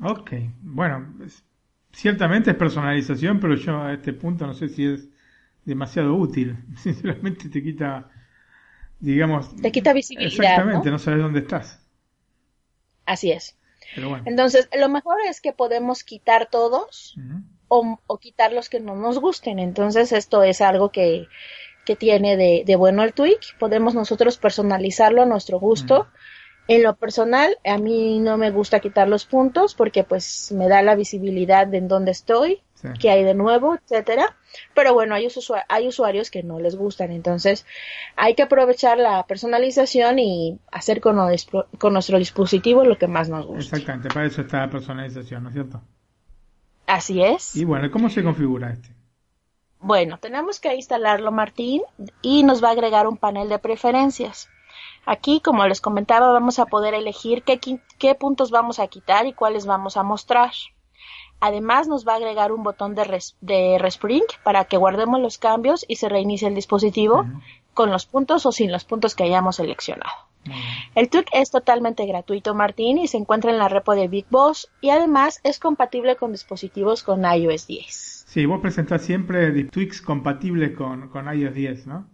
Ok, 0.00 0.32
bueno, 0.60 1.14
ciertamente 1.92 2.50
es 2.50 2.56
personalización, 2.56 3.40
pero 3.40 3.56
yo 3.56 3.82
a 3.82 3.94
este 3.94 4.12
punto 4.12 4.46
no 4.46 4.54
sé 4.54 4.68
si 4.68 4.86
es 4.86 5.08
demasiado 5.64 6.14
útil. 6.14 6.56
Sinceramente 6.76 7.48
te 7.48 7.62
quita, 7.62 8.10
digamos... 9.00 9.54
Te 9.56 9.72
quita 9.72 9.92
visibilidad. 9.92 10.32
Exactamente, 10.32 10.90
no, 10.90 10.98
sabes 10.98 11.22
dónde 11.22 11.40
estás. 11.40 11.80
Así 13.06 13.32
es. 13.32 13.56
Entonces, 14.26 14.68
lo 14.78 14.88
mejor 14.88 15.16
es 15.28 15.40
que 15.40 15.52
podemos 15.52 16.04
quitar 16.04 16.48
todos 16.50 17.16
o, 17.68 17.98
quitar 18.20 18.52
los 18.52 18.68
que 18.68 18.80
no 18.80 18.94
nos 18.94 19.18
gusten. 19.18 19.58
Entonces, 19.58 20.12
esto 20.12 20.42
es 20.42 20.60
algo 20.60 20.90
que, 20.90 21.26
que 21.86 21.96
tiene 21.96 22.36
de, 22.36 22.64
de, 22.66 22.76
bueno 22.76 23.02
el 23.02 23.14
tweak. 23.14 23.58
Podemos 23.58 23.94
nosotros 23.94 24.36
personalizarlo 24.36 25.22
a 25.22 25.26
nuestro 25.26 25.58
gusto. 25.58 26.08
En 26.68 26.82
lo 26.82 26.96
personal, 26.96 27.56
a 27.64 27.78
mí 27.78 28.18
no 28.18 28.36
me 28.36 28.50
gusta 28.50 28.80
quitar 28.80 29.08
los 29.08 29.24
puntos 29.24 29.74
porque 29.74 30.04
pues 30.04 30.52
me 30.52 30.68
da 30.68 30.82
la 30.82 30.94
visibilidad 30.94 31.66
de 31.66 31.78
en 31.78 31.88
dónde 31.88 32.10
estoy, 32.10 32.60
qué 33.00 33.10
hay 33.10 33.24
de 33.24 33.34
nuevo, 33.34 33.74
etcétera. 33.74 34.36
Pero 34.74 34.94
bueno, 34.94 35.14
hay, 35.14 35.28
hay 35.68 35.88
usuarios 35.88 36.30
que 36.30 36.42
no 36.42 36.58
les 36.58 36.76
gustan, 36.76 37.10
entonces 37.12 37.66
hay 38.16 38.34
que 38.34 38.42
aprovechar 38.42 38.98
la 38.98 39.26
personalización 39.26 40.18
y 40.18 40.58
hacer 40.72 41.00
con, 41.00 41.18
con 41.78 41.92
nuestro 41.92 42.18
dispositivo 42.18 42.84
lo 42.84 42.98
que 42.98 43.08
más 43.08 43.28
nos 43.28 43.46
gusta. 43.46 43.76
Exactamente, 43.76 44.08
para 44.08 44.26
eso 44.26 44.42
está 44.42 44.60
la 44.60 44.70
personalización, 44.70 45.42
¿no 45.42 45.48
es 45.50 45.54
cierto? 45.54 45.82
Así 46.86 47.22
es. 47.22 47.54
Y 47.54 47.64
bueno, 47.64 47.90
¿cómo 47.90 48.08
se 48.08 48.22
configura 48.22 48.70
este? 48.70 48.94
Bueno, 49.80 50.18
tenemos 50.18 50.58
que 50.58 50.74
instalarlo, 50.74 51.30
Martín, 51.30 51.82
y 52.22 52.42
nos 52.42 52.62
va 52.62 52.68
a 52.68 52.72
agregar 52.72 53.06
un 53.06 53.16
panel 53.16 53.48
de 53.48 53.58
preferencias. 53.58 54.48
Aquí, 55.06 55.40
como 55.40 55.66
les 55.66 55.80
comentaba, 55.80 56.32
vamos 56.32 56.58
a 56.58 56.66
poder 56.66 56.94
elegir 56.94 57.42
qué, 57.42 57.60
qué 57.98 58.14
puntos 58.14 58.50
vamos 58.50 58.80
a 58.80 58.88
quitar 58.88 59.26
y 59.26 59.32
cuáles 59.32 59.66
vamos 59.66 59.96
a 59.96 60.02
mostrar. 60.02 60.50
Además, 61.40 61.88
nos 61.88 62.06
va 62.06 62.14
a 62.14 62.16
agregar 62.16 62.52
un 62.52 62.62
botón 62.62 62.94
de, 62.94 63.22
de 63.40 63.78
respring 63.78 64.24
para 64.42 64.64
que 64.64 64.76
guardemos 64.76 65.20
los 65.20 65.38
cambios 65.38 65.84
y 65.88 65.96
se 65.96 66.08
reinicie 66.08 66.48
el 66.48 66.54
dispositivo 66.54 67.26
con 67.74 67.90
los 67.90 68.06
puntos 68.06 68.44
o 68.44 68.52
sin 68.52 68.72
los 68.72 68.84
puntos 68.84 69.14
que 69.14 69.24
hayamos 69.24 69.56
seleccionado. 69.56 70.28
El 70.94 71.08
tweak 71.08 71.28
es 71.32 71.50
totalmente 71.50 72.06
gratuito, 72.06 72.54
Martín, 72.54 72.98
y 72.98 73.06
se 73.06 73.18
encuentra 73.18 73.50
en 73.50 73.58
la 73.58 73.68
repo 73.68 73.94
de 73.94 74.08
Big 74.08 74.26
Boss 74.30 74.70
y 74.80 74.90
además 74.90 75.40
es 75.44 75.58
compatible 75.58 76.16
con 76.16 76.32
dispositivos 76.32 77.02
con 77.02 77.22
iOS 77.24 77.66
10. 77.66 78.24
Sí, 78.26 78.46
vos 78.46 78.60
presentás 78.60 79.02
siempre 79.02 79.52
tweaks 79.64 80.02
compatibles 80.02 80.76
con, 80.76 81.08
con 81.08 81.32
iOS 81.32 81.54
10, 81.54 81.86
¿no? 81.86 82.08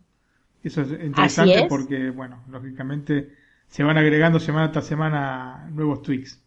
Eso 0.62 0.82
es 0.82 0.90
interesante 0.90 1.66
porque, 1.68 2.10
bueno, 2.10 2.42
lógicamente 2.48 3.34
se 3.68 3.84
van 3.84 3.98
agregando 3.98 4.40
semana 4.40 4.72
tras 4.72 4.86
semana 4.86 5.68
nuevos 5.70 6.02
tweaks. 6.02 6.43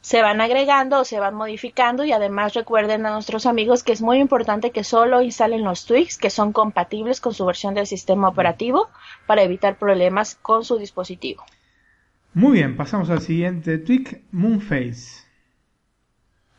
Se 0.00 0.22
van 0.22 0.40
agregando 0.40 1.00
o 1.00 1.04
se 1.04 1.18
van 1.18 1.34
modificando 1.34 2.04
y 2.04 2.12
además 2.12 2.54
recuerden 2.54 3.04
a 3.06 3.12
nuestros 3.12 3.46
amigos 3.46 3.82
que 3.82 3.92
es 3.92 4.00
muy 4.00 4.18
importante 4.18 4.70
que 4.70 4.84
solo 4.84 5.22
instalen 5.22 5.64
los 5.64 5.86
tweaks 5.86 6.18
que 6.18 6.30
son 6.30 6.52
compatibles 6.52 7.20
con 7.20 7.34
su 7.34 7.44
versión 7.44 7.74
del 7.74 7.86
sistema 7.86 8.28
operativo 8.28 8.88
para 9.26 9.42
evitar 9.42 9.76
problemas 9.78 10.36
con 10.36 10.64
su 10.64 10.78
dispositivo. 10.78 11.44
Muy 12.32 12.58
bien, 12.58 12.76
pasamos 12.76 13.10
al 13.10 13.20
siguiente 13.20 13.78
tweak, 13.78 14.22
Moonface. 14.30 15.24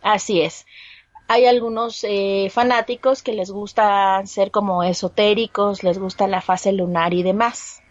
Así 0.01 0.41
es. 0.41 0.65
Hay 1.27 1.45
algunos 1.45 2.03
eh, 2.03 2.49
fanáticos 2.51 3.21
que 3.21 3.33
les 3.33 3.51
gusta 3.51 4.21
ser 4.25 4.49
como 4.51 4.83
esotéricos, 4.83 5.83
les 5.83 5.99
gusta 5.99 6.27
la 6.27 6.41
fase 6.41 6.73
lunar 6.73 7.13
y 7.13 7.21
demás. 7.21 7.83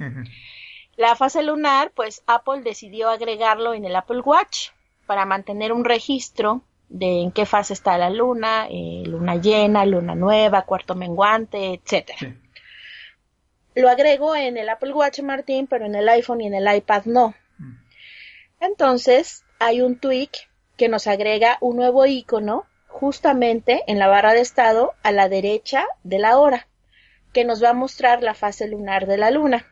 La 0.96 1.14
fase 1.14 1.44
lunar, 1.44 1.92
pues 1.94 2.24
Apple 2.26 2.62
decidió 2.62 3.08
agregarlo 3.08 3.74
en 3.74 3.84
el 3.84 3.94
Apple 3.94 4.20
Watch 4.20 4.70
para 5.08 5.24
mantener 5.24 5.72
un 5.72 5.86
registro 5.86 6.60
de 6.90 7.22
en 7.22 7.32
qué 7.32 7.46
fase 7.46 7.72
está 7.72 7.96
la 7.96 8.10
luna, 8.10 8.66
eh, 8.70 9.02
luna 9.06 9.36
llena, 9.36 9.86
luna 9.86 10.14
nueva, 10.14 10.66
cuarto 10.66 10.94
menguante, 10.94 11.72
etcétera. 11.72 12.36
Lo 13.74 13.88
agrego 13.88 14.36
en 14.36 14.58
el 14.58 14.68
Apple 14.68 14.92
Watch, 14.92 15.20
Martín, 15.20 15.66
pero 15.66 15.86
en 15.86 15.94
el 15.94 16.06
iPhone 16.10 16.42
y 16.42 16.46
en 16.46 16.54
el 16.54 16.76
iPad 16.76 17.06
no. 17.06 17.34
Mm. 17.56 17.76
Entonces, 18.60 19.44
hay 19.58 19.80
un 19.80 19.98
tweak 19.98 20.50
que 20.76 20.90
nos 20.90 21.06
agrega 21.06 21.56
un 21.62 21.76
nuevo 21.76 22.04
icono 22.04 22.66
justamente 22.86 23.84
en 23.86 23.98
la 23.98 24.08
barra 24.08 24.34
de 24.34 24.40
estado 24.40 24.92
a 25.02 25.10
la 25.10 25.30
derecha 25.30 25.86
de 26.04 26.18
la 26.18 26.38
hora, 26.38 26.68
que 27.32 27.46
nos 27.46 27.64
va 27.64 27.70
a 27.70 27.74
mostrar 27.74 28.22
la 28.22 28.34
fase 28.34 28.68
lunar 28.68 29.06
de 29.06 29.16
la 29.16 29.30
luna. 29.30 29.66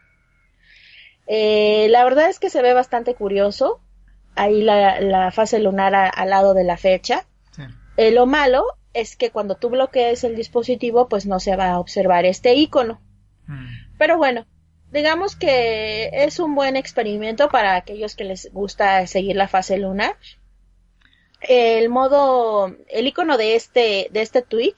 Eh, 1.27 1.89
la 1.91 2.05
verdad 2.05 2.31
es 2.31 2.39
que 2.39 2.49
se 2.49 2.63
ve 2.63 2.73
bastante 2.73 3.15
curioso. 3.15 3.81
Ahí 4.37 4.63
la, 4.63 5.31
fase 5.33 5.59
lunar 5.59 5.95
al 5.95 6.31
lado 6.31 6.55
de 6.55 6.65
la 6.65 6.77
fecha. 6.77 7.27
Eh, 7.97 8.11
lo 8.11 8.27
malo 8.27 8.65
es 8.93 9.17
que 9.17 9.31
cuando 9.31 9.57
tú 9.57 9.71
bloquees 9.71 10.25
el 10.25 10.37
dispositivo, 10.37 11.09
pues 11.09 11.27
no 11.27 11.41
se 11.41 11.57
va 11.57 11.71
a 11.71 11.81
observar 11.81 12.25
este 12.27 12.55
icono. 12.55 13.01
Mm. 13.47 13.67
Pero 13.99 14.19
bueno, 14.19 14.47
digamos 14.93 15.37
que 15.37 16.11
es 16.13 16.39
un 16.39 16.55
buen 16.55 16.77
experimento 16.77 17.49
para 17.49 17.77
aquellos 17.77 18.15
que 18.15 18.25
les 18.25 18.53
gusta 18.53 19.07
seguir 19.07 19.37
la 19.37 19.49
fase 19.49 19.79
lunar. 19.79 20.17
El 21.41 21.89
modo, 21.89 22.75
el 22.89 23.07
icono 23.07 23.37
de 23.37 23.57
este, 23.57 24.09
de 24.11 24.23
este 24.23 24.43
tweak 24.43 24.77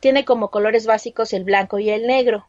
tiene 0.00 0.24
como 0.24 0.50
colores 0.50 0.86
básicos 0.86 1.32
el 1.32 1.44
blanco 1.44 1.78
y 1.78 1.90
el 1.90 2.06
negro. 2.06 2.46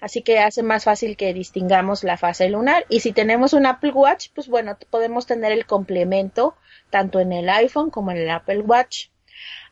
Así 0.00 0.22
que 0.22 0.38
hace 0.38 0.62
más 0.62 0.84
fácil 0.84 1.16
que 1.16 1.34
distingamos 1.34 2.04
la 2.04 2.16
fase 2.16 2.48
lunar. 2.48 2.86
Y 2.88 3.00
si 3.00 3.12
tenemos 3.12 3.52
un 3.52 3.66
Apple 3.66 3.92
Watch, 3.92 4.28
pues 4.34 4.48
bueno, 4.48 4.76
podemos 4.90 5.26
tener 5.26 5.52
el 5.52 5.66
complemento 5.66 6.54
tanto 6.90 7.20
en 7.20 7.32
el 7.32 7.48
iPhone 7.48 7.90
como 7.90 8.10
en 8.10 8.18
el 8.18 8.30
Apple 8.30 8.60
Watch. 8.60 9.08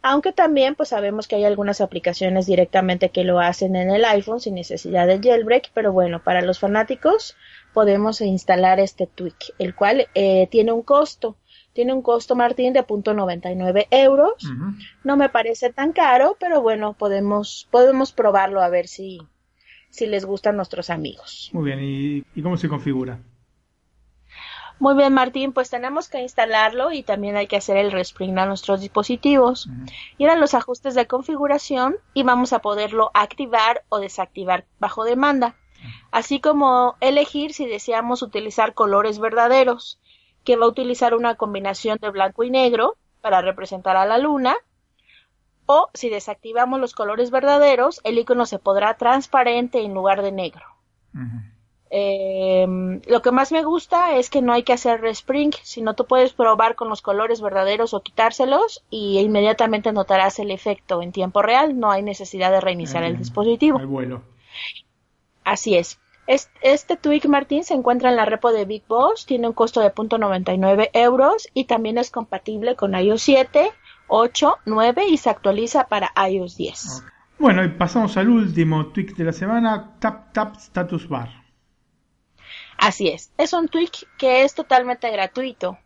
Aunque 0.02 0.32
también 0.32 0.74
pues 0.74 0.90
sabemos 0.90 1.26
que 1.26 1.36
hay 1.36 1.44
algunas 1.44 1.80
aplicaciones 1.80 2.46
directamente 2.46 3.10
que 3.10 3.24
lo 3.24 3.40
hacen 3.40 3.74
en 3.76 3.90
el 3.90 4.04
iPhone 4.04 4.40
sin 4.40 4.54
necesidad 4.54 5.06
de 5.06 5.20
jailbreak, 5.20 5.70
pero 5.74 5.92
bueno, 5.92 6.22
para 6.22 6.42
los 6.42 6.58
fanáticos 6.58 7.36
podemos 7.72 8.20
instalar 8.20 8.78
este 8.80 9.06
tweak, 9.06 9.54
el 9.58 9.74
cual 9.74 10.08
eh, 10.14 10.48
tiene 10.50 10.72
un 10.72 10.82
costo. 10.82 11.36
Tiene 11.72 11.92
un 11.92 12.00
costo, 12.00 12.34
Martín, 12.34 12.72
de 12.72 12.86
.99 12.86 13.88
euros. 13.90 14.34
No 15.04 15.16
me 15.18 15.28
parece 15.28 15.70
tan 15.74 15.92
caro, 15.92 16.34
pero 16.40 16.62
bueno, 16.62 16.94
podemos, 16.94 17.68
podemos 17.70 18.12
probarlo 18.12 18.62
a 18.62 18.70
ver 18.70 18.88
si, 18.88 19.20
si 19.96 20.06
les 20.06 20.26
gustan 20.26 20.56
nuestros 20.56 20.90
amigos. 20.90 21.50
Muy 21.54 21.64
bien, 21.64 21.78
¿y, 21.82 22.42
cómo 22.42 22.58
se 22.58 22.68
configura? 22.68 23.18
Muy 24.78 24.94
bien, 24.94 25.14
Martín, 25.14 25.54
pues 25.54 25.70
tenemos 25.70 26.10
que 26.10 26.20
instalarlo 26.20 26.92
y 26.92 27.02
también 27.02 27.34
hay 27.36 27.46
que 27.46 27.56
hacer 27.56 27.78
el 27.78 27.90
respring 27.90 28.38
a 28.38 28.44
nuestros 28.44 28.82
dispositivos. 28.82 29.70
Ir 30.18 30.28
a 30.28 30.36
los 30.36 30.52
ajustes 30.52 30.94
de 30.94 31.06
configuración 31.06 31.96
y 32.12 32.24
vamos 32.24 32.52
a 32.52 32.58
poderlo 32.58 33.10
activar 33.14 33.84
o 33.88 34.00
desactivar 34.00 34.66
bajo 34.78 35.04
demanda, 35.04 35.56
así 36.10 36.40
como 36.40 36.96
elegir 37.00 37.54
si 37.54 37.64
deseamos 37.64 38.20
utilizar 38.20 38.74
colores 38.74 39.18
verdaderos, 39.18 39.98
que 40.44 40.56
va 40.56 40.66
a 40.66 40.68
utilizar 40.68 41.14
una 41.14 41.36
combinación 41.36 41.96
de 42.02 42.10
blanco 42.10 42.44
y 42.44 42.50
negro 42.50 42.96
para 43.22 43.40
representar 43.40 43.96
a 43.96 44.04
la 44.04 44.18
luna 44.18 44.56
o 45.66 45.88
si 45.94 46.08
desactivamos 46.08 46.80
los 46.80 46.94
colores 46.94 47.30
verdaderos, 47.30 48.00
el 48.04 48.18
icono 48.18 48.46
se 48.46 48.58
podrá 48.58 48.96
transparente 48.96 49.82
en 49.82 49.94
lugar 49.94 50.22
de 50.22 50.32
negro. 50.32 50.64
Em, 51.88 53.00
lo 53.06 53.22
que 53.22 53.30
más 53.30 53.52
me 53.52 53.62
gusta 53.62 54.16
es 54.16 54.28
que 54.28 54.42
no 54.42 54.52
hay 54.52 54.64
que 54.64 54.72
hacer 54.72 55.00
respring, 55.00 55.52
sino 55.62 55.94
tú 55.94 56.06
puedes 56.06 56.32
probar 56.32 56.74
con 56.74 56.88
los 56.88 57.00
colores 57.00 57.40
verdaderos 57.40 57.94
o 57.94 58.02
quitárselos 58.02 58.84
y 58.90 59.18
inmediatamente 59.18 59.92
notarás 59.92 60.38
el 60.38 60.50
efecto 60.50 61.00
en 61.02 61.12
tiempo 61.12 61.42
real. 61.42 61.78
No 61.78 61.90
hay 61.90 62.02
necesidad 62.02 62.50
de 62.50 62.60
reiniciar 62.60 63.04
el 63.04 63.18
dispositivo. 63.18 63.78
bueno. 63.78 64.22
Así 65.44 65.76
es. 65.76 66.00
Este 66.26 66.96
tweak 66.96 67.26
Martín 67.26 67.62
se 67.62 67.74
encuentra 67.74 68.10
en 68.10 68.16
la 68.16 68.24
repo 68.24 68.52
de 68.52 68.64
Big 68.64 68.82
Boss, 68.88 69.26
tiene 69.26 69.46
un 69.46 69.54
costo 69.54 69.80
de 69.80 69.94
.99 69.94 70.90
euros 70.92 71.48
y 71.54 71.64
también 71.66 71.98
es 71.98 72.10
compatible 72.10 72.74
con 72.74 72.96
iOS 72.96 73.22
7, 73.22 73.70
8, 74.08 74.58
9 74.64 75.04
y 75.08 75.16
se 75.16 75.30
actualiza 75.30 75.88
para 75.88 76.12
iOS 76.28 76.56
10. 76.56 77.02
Bueno, 77.38 77.64
y 77.64 77.68
pasamos 77.68 78.16
al 78.16 78.28
último 78.28 78.86
tweak 78.86 79.14
de 79.14 79.24
la 79.24 79.32
semana, 79.32 79.96
Tap 79.98 80.32
Tap 80.32 80.56
Status 80.56 81.08
Bar. 81.08 81.28
Así 82.78 83.08
es, 83.08 83.32
es 83.38 83.52
un 83.52 83.68
tweak 83.68 84.06
que 84.18 84.42
es 84.42 84.54
totalmente 84.54 85.10
gratuito 85.10 85.78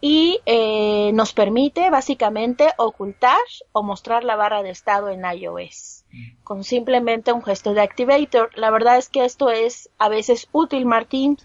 y 0.00 0.40
eh, 0.46 1.10
nos 1.14 1.32
permite 1.32 1.90
básicamente 1.90 2.68
ocultar 2.76 3.38
o 3.72 3.82
mostrar 3.82 4.24
la 4.24 4.36
barra 4.36 4.62
de 4.62 4.70
estado 4.70 5.08
en 5.10 5.24
iOS 5.24 5.96
con 6.44 6.64
simplemente 6.64 7.32
un 7.32 7.42
gesto 7.42 7.74
de 7.74 7.82
activator. 7.82 8.50
La 8.54 8.70
verdad 8.70 8.98
es 8.98 9.08
que 9.08 9.24
esto 9.24 9.50
es 9.50 9.90
a 9.98 10.08
veces 10.08 10.48
útil, 10.52 10.86
Martín. 10.86 11.36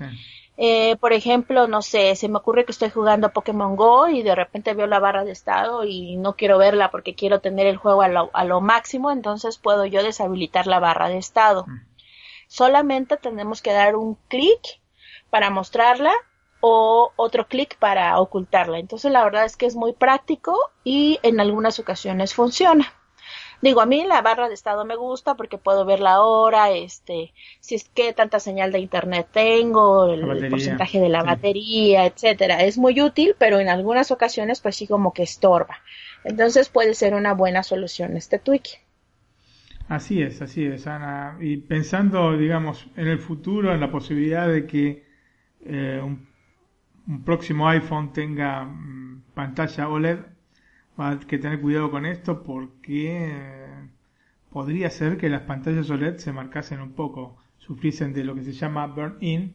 Eh, 0.64 0.96
por 0.98 1.12
ejemplo, 1.12 1.66
no 1.68 1.82
sé, 1.82 2.16
se 2.16 2.30
me 2.30 2.38
ocurre 2.38 2.66
que 2.66 2.72
estoy 2.72 2.92
jugando 2.92 3.26
a 3.26 3.32
Pokémon 3.32 3.76
Go 3.76 4.10
y 4.10 4.22
de 4.22 4.36
repente 4.36 4.76
veo 4.76 4.86
la 4.86 5.00
barra 5.00 5.24
de 5.24 5.32
estado 5.32 5.86
y 5.86 6.18
no 6.18 6.36
quiero 6.36 6.60
verla 6.60 6.92
porque 6.92 7.16
quiero 7.16 7.40
tener 7.40 7.66
el 7.66 7.78
juego 7.78 8.04
a 8.04 8.08
lo, 8.08 8.30
a 8.32 8.46
lo 8.46 8.62
máximo, 8.62 9.10
entonces 9.10 9.58
puedo 9.58 9.88
yo 9.88 10.04
deshabilitar 10.04 10.68
la 10.68 10.80
barra 10.80 11.10
de 11.10 11.18
estado. 11.18 11.66
Mm. 11.66 11.80
Solamente 12.48 13.18
tenemos 13.18 13.64
que 13.64 13.74
dar 13.74 13.96
un 13.96 14.20
clic 14.28 14.80
para 15.32 15.50
mostrarla 15.50 16.14
o 16.60 17.12
otro 17.16 17.48
clic 17.48 17.76
para 17.80 18.20
ocultarla. 18.20 18.78
Entonces 18.78 19.12
la 19.12 19.24
verdad 19.24 19.46
es 19.46 19.58
que 19.58 19.66
es 19.66 19.76
muy 19.76 19.94
práctico 19.94 20.56
y 20.84 21.18
en 21.24 21.40
algunas 21.40 21.80
ocasiones 21.80 22.36
funciona. 22.36 22.94
Digo, 23.62 23.82
a 23.82 23.86
mí 23.86 24.04
la 24.06 24.22
barra 24.22 24.48
de 24.48 24.56
estado 24.56 24.86
me 24.86 24.96
gusta 24.96 25.36
porque 25.36 25.60
puedo 25.60 25.86
ver 25.86 26.00
la 26.00 26.22
hora, 26.22 26.72
este, 26.72 27.32
si 27.60 27.76
es 27.76 27.88
que 27.90 28.12
tanta 28.12 28.40
señal 28.40 28.72
de 28.72 28.80
internet 28.80 29.28
tengo, 29.32 30.12
el, 30.12 30.50
porcentaje 30.50 31.00
de 31.00 31.10
la 31.10 31.22
batería, 31.22 32.08
etcétera. 32.08 32.64
Es 32.64 32.80
muy 32.80 33.00
útil, 33.02 33.36
pero 33.38 33.60
en 33.60 33.70
algunas 33.70 34.10
ocasiones 34.10 34.62
pues 34.62 34.76
sí 34.76 34.88
como 34.88 35.14
que 35.14 35.24
estorba. 35.24 35.78
Entonces 36.24 36.70
puede 36.70 36.96
ser 36.96 37.14
una 37.14 37.34
buena 37.34 37.62
solución 37.62 38.18
este 38.18 38.40
tweak. 38.40 38.82
Así 39.88 40.22
es, 40.24 40.42
así 40.42 40.66
es, 40.66 40.88
Ana. 40.88 41.38
Y 41.40 41.58
pensando, 41.58 42.38
digamos, 42.38 42.88
en 42.96 43.08
el 43.08 43.20
futuro, 43.20 43.74
en 43.74 43.80
la 43.80 43.92
posibilidad 43.92 44.48
de 44.48 44.66
que 44.66 45.06
eh, 45.66 46.00
un, 46.04 46.28
un, 47.08 47.24
próximo 47.24 47.68
iPhone 47.68 48.14
tenga 48.14 48.64
mm, 48.64 49.24
pantalla 49.34 49.90
OLED, 49.90 50.20
hay 51.04 51.18
que 51.20 51.38
tener 51.38 51.62
cuidado 51.62 51.92
con 51.92 52.06
esto 52.06 52.44
porque 52.44 53.30
eh, 53.30 53.90
podría 54.50 54.90
ser 54.90 55.18
que 55.18 55.30
las 55.30 55.44
pantallas 55.44 55.90
OLED 55.90 56.18
se 56.18 56.32
marcasen 56.32 56.82
un 56.82 56.94
poco, 56.94 57.38
sufriesen 57.58 58.14
de 58.14 58.24
lo 58.24 58.36
que 58.36 58.44
se 58.44 58.54
llama 58.54 58.88
burn-in, 58.88 59.54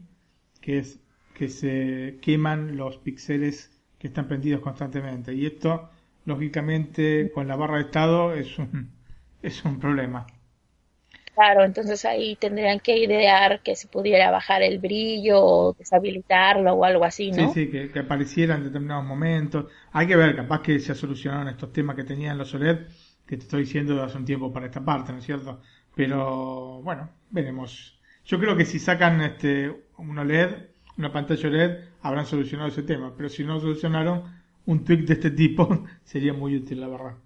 que 0.60 0.78
es 0.78 1.00
que 1.34 1.48
se 1.48 2.18
queman 2.22 2.76
los 2.76 2.96
píxeles 2.98 3.70
que 3.98 4.08
están 4.08 4.26
prendidos 4.26 4.60
constantemente. 4.62 5.34
Y 5.34 5.46
esto, 5.46 5.90
lógicamente, 6.24 7.30
con 7.32 7.46
la 7.46 7.56
barra 7.56 7.76
de 7.76 7.82
estado 7.82 8.32
es 8.32 8.58
un, 8.58 8.90
es 9.42 9.64
un 9.64 9.78
problema. 9.78 10.26
Claro, 11.36 11.64
entonces 11.64 12.02
ahí 12.06 12.34
tendrían 12.36 12.80
que 12.80 12.96
idear 12.96 13.60
que 13.60 13.76
se 13.76 13.88
pudiera 13.88 14.30
bajar 14.30 14.62
el 14.62 14.78
brillo 14.78 15.44
o 15.44 15.74
deshabilitarlo 15.74 16.72
o 16.72 16.82
algo 16.82 17.04
así, 17.04 17.30
¿no? 17.30 17.52
Sí, 17.52 17.66
sí, 17.66 17.90
que, 17.92 17.98
apareciera 17.98 18.54
en 18.54 18.64
determinados 18.64 19.04
momentos. 19.04 19.66
Hay 19.92 20.06
que 20.06 20.16
ver, 20.16 20.34
capaz 20.34 20.62
que 20.62 20.80
se 20.80 20.94
solucionaron 20.94 21.48
estos 21.48 21.74
temas 21.74 21.94
que 21.94 22.04
tenían 22.04 22.38
los 22.38 22.54
OLED, 22.54 22.86
que 23.26 23.36
te 23.36 23.42
estoy 23.42 23.64
diciendo 23.64 24.02
hace 24.02 24.16
un 24.16 24.24
tiempo 24.24 24.50
para 24.50 24.64
esta 24.64 24.82
parte, 24.82 25.12
¿no 25.12 25.18
es 25.18 25.26
cierto? 25.26 25.60
Pero 25.94 26.80
bueno, 26.80 27.10
veremos. 27.28 28.00
Yo 28.24 28.40
creo 28.40 28.56
que 28.56 28.64
si 28.64 28.78
sacan 28.78 29.20
este 29.20 29.88
un 29.98 30.18
OLED, 30.18 30.70
una 30.96 31.12
pantalla 31.12 31.48
OLED, 31.50 31.80
habrán 32.00 32.24
solucionado 32.24 32.70
ese 32.70 32.82
tema. 32.82 33.12
Pero 33.14 33.28
si 33.28 33.44
no 33.44 33.60
solucionaron, 33.60 34.22
un 34.64 34.84
tweak 34.84 35.00
de 35.00 35.12
este 35.12 35.30
tipo 35.32 35.84
sería 36.02 36.32
muy 36.32 36.56
útil, 36.56 36.80
la 36.80 36.88
verdad. 36.88 37.16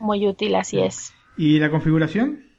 Muy 0.00 0.26
útil, 0.26 0.54
así 0.54 0.82
es. 0.82 1.14
¿Y 1.38 1.58
la 1.58 1.70
configuración? 1.70 2.51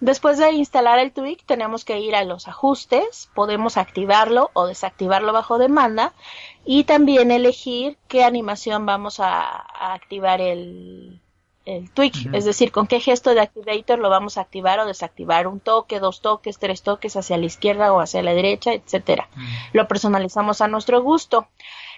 Después 0.00 0.36
de 0.36 0.52
instalar 0.52 0.98
el 0.98 1.12
tweak 1.12 1.44
tenemos 1.46 1.84
que 1.84 1.98
ir 2.00 2.14
a 2.14 2.24
los 2.24 2.48
ajustes, 2.48 3.30
podemos 3.34 3.78
activarlo 3.78 4.50
o 4.52 4.66
desactivarlo 4.66 5.32
bajo 5.32 5.56
demanda 5.56 6.12
y 6.66 6.84
también 6.84 7.30
elegir 7.30 7.96
qué 8.06 8.22
animación 8.22 8.84
vamos 8.84 9.20
a, 9.20 9.94
activar 9.94 10.42
el, 10.42 11.22
el 11.64 11.90
tweak, 11.90 12.34
es 12.34 12.44
decir, 12.44 12.72
con 12.72 12.86
qué 12.86 13.00
gesto 13.00 13.32
de 13.32 13.40
activator 13.40 13.98
lo 13.98 14.10
vamos 14.10 14.36
a 14.36 14.42
activar 14.42 14.80
o 14.80 14.86
desactivar, 14.86 15.46
un 15.46 15.60
toque, 15.60 15.98
dos 15.98 16.20
toques, 16.20 16.58
tres 16.58 16.82
toques 16.82 17.16
hacia 17.16 17.38
la 17.38 17.46
izquierda 17.46 17.90
o 17.94 18.00
hacia 18.00 18.22
la 18.22 18.34
derecha, 18.34 18.74
etcétera. 18.74 19.30
Lo 19.72 19.88
personalizamos 19.88 20.60
a 20.60 20.68
nuestro 20.68 21.02
gusto. 21.02 21.48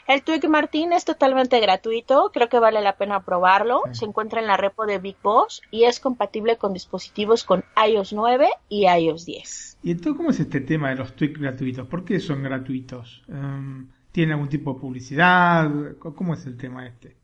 El 0.09 0.23
Twig 0.23 0.49
Martín 0.49 0.95
es 0.95 1.05
totalmente 1.05 1.61
gratuito, 1.61 2.31
creo 2.33 2.49
que 2.49 2.59
vale 2.59 2.81
la 2.81 2.97
pena 2.97 3.27
probarlo. 3.27 3.83
Se 3.93 4.07
encuentra 4.07 4.41
en 4.41 4.47
la 4.47 4.57
repo 4.57 4.87
de 4.87 4.99
Big 4.99 5.19
Boss 5.23 5.61
y 5.71 5.85
es 5.85 6.01
compatible 6.01 6.57
con 6.57 6.73
dispositivos 6.73 7.45
con 7.45 7.63
iOS 7.87 8.15
9 8.15 8.49
y 8.71 8.87
iOS 8.87 9.27
10. 9.27 9.79
¿Y 9.83 9.91
entonces 9.91 10.17
cómo 10.17 10.31
es 10.31 10.41
este 10.41 10.63
tema 10.63 10.89
de 10.89 10.97
los 10.97 11.15
tweaks 11.15 11.39
gratuitos? 11.39 11.87
¿Por 11.89 12.07
qué 12.07 12.21
son 12.21 12.43
gratuitos? 12.43 13.23
Um, 13.29 13.89
¿Tienen 14.11 14.33
algún 14.33 14.49
tipo 14.49 14.73
de 14.73 14.81
publicidad? 14.81 15.71
¿Cómo 15.99 16.33
es 16.33 16.47
el 16.47 16.57
tema 16.57 16.87
este? 16.87 17.19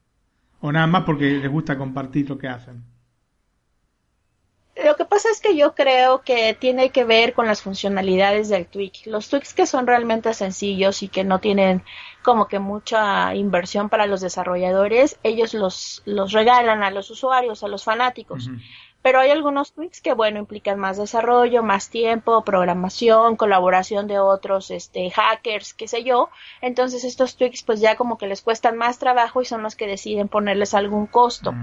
¿O 0.61 0.70
nada 0.70 0.86
más 0.86 1.05
porque 1.05 1.39
les 1.39 1.51
gusta 1.51 1.78
compartir 1.78 2.28
lo 2.28 2.36
que 2.36 2.48
hacen? 2.48 2.85
Lo 4.82 4.96
que 4.96 5.05
pasa 5.05 5.30
es 5.30 5.40
que 5.40 5.56
yo 5.56 5.74
creo 5.74 6.22
que 6.22 6.55
tiene 6.55 6.90
que 6.90 7.05
ver 7.05 7.32
con 7.32 7.46
las 7.46 7.62
funcionalidades 7.62 8.48
del 8.48 8.66
tweak. 8.66 9.06
Los 9.06 9.28
tweaks 9.28 9.55
que 9.55 9.66
son 9.66 9.86
realmente 9.86 10.34
sencillos 10.34 11.02
y 11.05 11.09
que 11.09 11.22
no 11.22 11.38
tienen 11.38 11.84
como 12.24 12.48
que 12.48 12.59
mucha 12.59 13.34
inversión 13.36 13.88
para 13.88 14.06
los 14.06 14.20
desarrolladores, 14.20 15.18
ellos 15.22 15.55
los, 15.55 16.02
los 16.06 16.32
regalan 16.32 16.82
a 16.82 16.90
los 16.90 17.09
usuarios, 17.10 17.62
a 17.62 17.68
los 17.68 17.84
fanáticos. 17.84 18.51
Pero 19.01 19.20
hay 19.20 19.30
algunos 19.30 19.74
tweaks 19.74 20.01
que, 20.01 20.14
bueno, 20.14 20.38
implican 20.40 20.80
más 20.80 20.96
desarrollo, 20.96 21.62
más 21.62 21.90
tiempo, 21.90 22.42
programación, 22.42 23.36
colaboración 23.36 24.09
de 24.09 24.18
otros 24.18 24.70
este, 24.70 25.10
hackers, 25.10 25.74
qué 25.74 25.86
sé 25.86 26.02
yo. 26.02 26.30
Entonces 26.62 27.05
estos 27.05 27.36
tweaks 27.36 27.62
pues 27.62 27.80
ya 27.80 27.94
como 27.94 28.18
que 28.18 28.26
les 28.26 28.42
cuestan 28.42 28.76
más 28.76 28.98
trabajo 28.98 29.40
y 29.40 29.44
son 29.44 29.62
los 29.62 29.76
que 29.76 29.86
deciden 29.86 30.28
ponerles 30.28 30.74
algún 30.74 31.06
costo. 31.06 31.55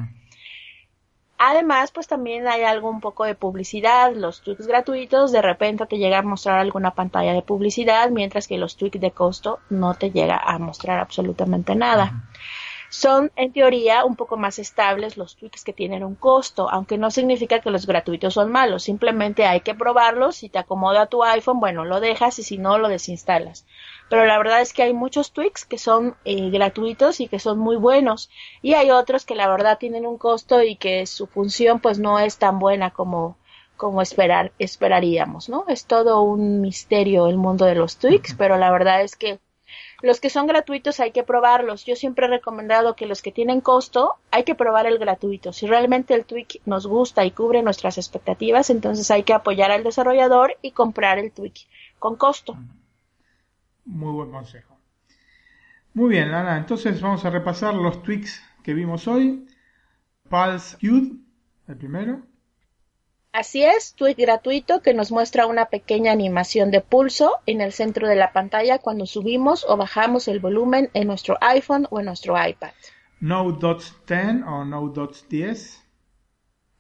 Además, 1.44 1.92
pues 1.92 2.08
también 2.08 2.48
hay 2.48 2.62
algo 2.62 2.88
un 2.88 3.02
poco 3.02 3.24
de 3.24 3.34
publicidad. 3.34 4.14
Los 4.14 4.42
tweaks 4.42 4.68
gratuitos 4.68 5.32
de 5.32 5.42
repente 5.42 5.88
te 5.88 5.98
llega 5.98 6.20
a 6.20 6.22
mostrar 6.22 6.60
alguna 6.60 6.94
pantalla 6.94 7.34
de 7.34 7.42
publicidad, 7.42 8.12
mientras 8.12 8.48
que 8.48 8.60
los 8.60 8.78
tweaks 8.78 9.02
de 9.02 9.10
costo 9.10 9.58
no 9.72 9.96
te 9.96 10.12
llega 10.12 10.38
a 10.38 10.60
mostrar 10.60 11.00
absolutamente 11.00 11.74
nada. 11.74 12.30
Son, 12.92 13.32
en 13.36 13.52
teoría, 13.54 14.06
un 14.06 14.16
poco 14.16 14.38
más 14.38 14.60
estables 14.60 15.18
los 15.18 15.36
tweaks 15.36 15.64
que 15.64 15.74
tienen 15.74 16.04
un 16.04 16.14
costo, 16.14 16.70
aunque 16.70 17.00
no 17.00 17.10
significa 17.10 17.60
que 17.60 17.72
los 17.72 17.88
gratuitos 17.88 18.36
son 18.36 18.52
malos. 18.52 18.84
Simplemente 18.84 19.48
hay 19.48 19.62
que 19.62 19.74
probarlos. 19.74 20.36
Si 20.36 20.50
te 20.50 20.60
acomoda 20.60 21.08
tu 21.08 21.24
iPhone, 21.24 21.60
bueno, 21.60 21.86
lo 21.86 22.02
dejas 22.02 22.38
y 22.38 22.44
si 22.44 22.60
no, 22.60 22.78
lo 22.78 22.88
desinstalas 22.88 23.66
pero 24.12 24.26
la 24.26 24.38
verdad 24.38 24.60
es 24.60 24.74
que 24.74 24.84
hay 24.84 24.94
muchos 24.94 25.32
tweaks 25.32 25.64
que 25.64 25.78
son 25.78 26.18
eh, 26.26 26.50
gratuitos 26.50 27.22
y 27.22 27.30
que 27.30 27.40
son 27.40 27.58
muy 27.58 27.78
buenos 27.78 28.30
y 28.62 28.74
hay 28.74 28.92
otros 28.92 29.26
que 29.26 29.36
la 29.36 29.48
verdad 29.48 29.78
tienen 29.78 30.06
un 30.06 30.18
costo 30.18 30.62
y 30.62 30.76
que 30.76 31.06
su 31.06 31.28
función 31.28 31.80
pues 31.80 31.98
no 31.98 32.20
es 32.20 32.38
tan 32.38 32.60
buena 32.60 32.92
como 32.92 33.38
como 33.78 34.02
esperar 34.02 34.52
esperaríamos, 34.60 35.48
¿no? 35.48 35.64
Es 35.70 35.86
todo 35.86 36.24
un 36.24 36.60
misterio 36.60 37.28
el 37.28 37.38
mundo 37.38 37.64
de 37.64 37.76
los 37.76 37.96
tweaks, 38.00 38.36
pero 38.38 38.58
la 38.58 38.70
verdad 38.70 39.02
es 39.02 39.16
que 39.16 39.40
los 40.02 40.20
que 40.20 40.30
son 40.30 40.46
gratuitos 40.46 41.00
hay 41.00 41.12
que 41.12 41.24
probarlos. 41.24 41.86
Yo 41.86 41.96
siempre 41.96 42.26
he 42.26 42.30
recomendado 42.30 42.98
que 42.98 43.06
los 43.06 43.22
que 43.22 43.32
tienen 43.32 43.62
costo 43.62 44.16
hay 44.30 44.44
que 44.44 44.56
probar 44.56 44.88
el 44.88 44.98
gratuito. 44.98 45.54
Si 45.54 45.68
realmente 45.68 46.16
el 46.16 46.26
tweak 46.26 46.60
nos 46.66 46.86
gusta 46.86 47.24
y 47.24 47.32
cubre 47.32 47.64
nuestras 47.64 47.98
expectativas, 47.98 48.72
entonces 48.72 49.10
hay 49.10 49.24
que 49.24 49.34
apoyar 49.34 49.72
al 49.72 49.86
desarrollador 49.86 50.58
y 50.62 50.72
comprar 50.72 51.18
el 51.18 51.32
tweak 51.32 51.66
con 51.98 52.18
costo. 52.18 52.58
Muy 53.92 54.14
buen 54.14 54.32
consejo. 54.32 54.78
Muy 55.94 56.10
bien, 56.10 56.34
Ana, 56.34 56.58
entonces 56.58 57.02
vamos 57.02 57.26
a 57.26 57.30
repasar 57.30 57.74
los 57.74 58.02
tweaks 58.04 58.42
que 58.64 58.74
vimos 58.74 59.06
hoy. 59.08 59.46
Pulse 60.30 60.78
Qt, 60.78 61.12
el 61.68 61.78
primero. 61.78 62.22
Así 63.34 63.64
es, 63.64 63.94
tweak 63.96 64.18
gratuito 64.18 64.82
que 64.82 64.94
nos 64.94 65.12
muestra 65.12 65.46
una 65.46 65.66
pequeña 65.66 66.14
animación 66.14 66.72
de 66.72 66.80
pulso 66.80 67.36
en 67.46 67.60
el 67.60 67.74
centro 67.74 68.08
de 68.08 68.16
la 68.16 68.32
pantalla 68.32 68.80
cuando 68.80 69.06
subimos 69.06 69.66
o 69.68 69.76
bajamos 69.76 70.30
el 70.30 70.40
volumen 70.40 70.90
en 70.94 71.08
nuestro 71.08 71.38
iPhone 71.42 71.86
o 71.90 72.00
en 72.00 72.06
nuestro 72.06 72.36
iPad. 72.42 72.72
No 73.20 73.52
Dots 73.52 73.94
10 74.08 74.44
o 74.48 74.64
No 74.64 74.88
Dots 74.88 75.28
10. 75.28 75.84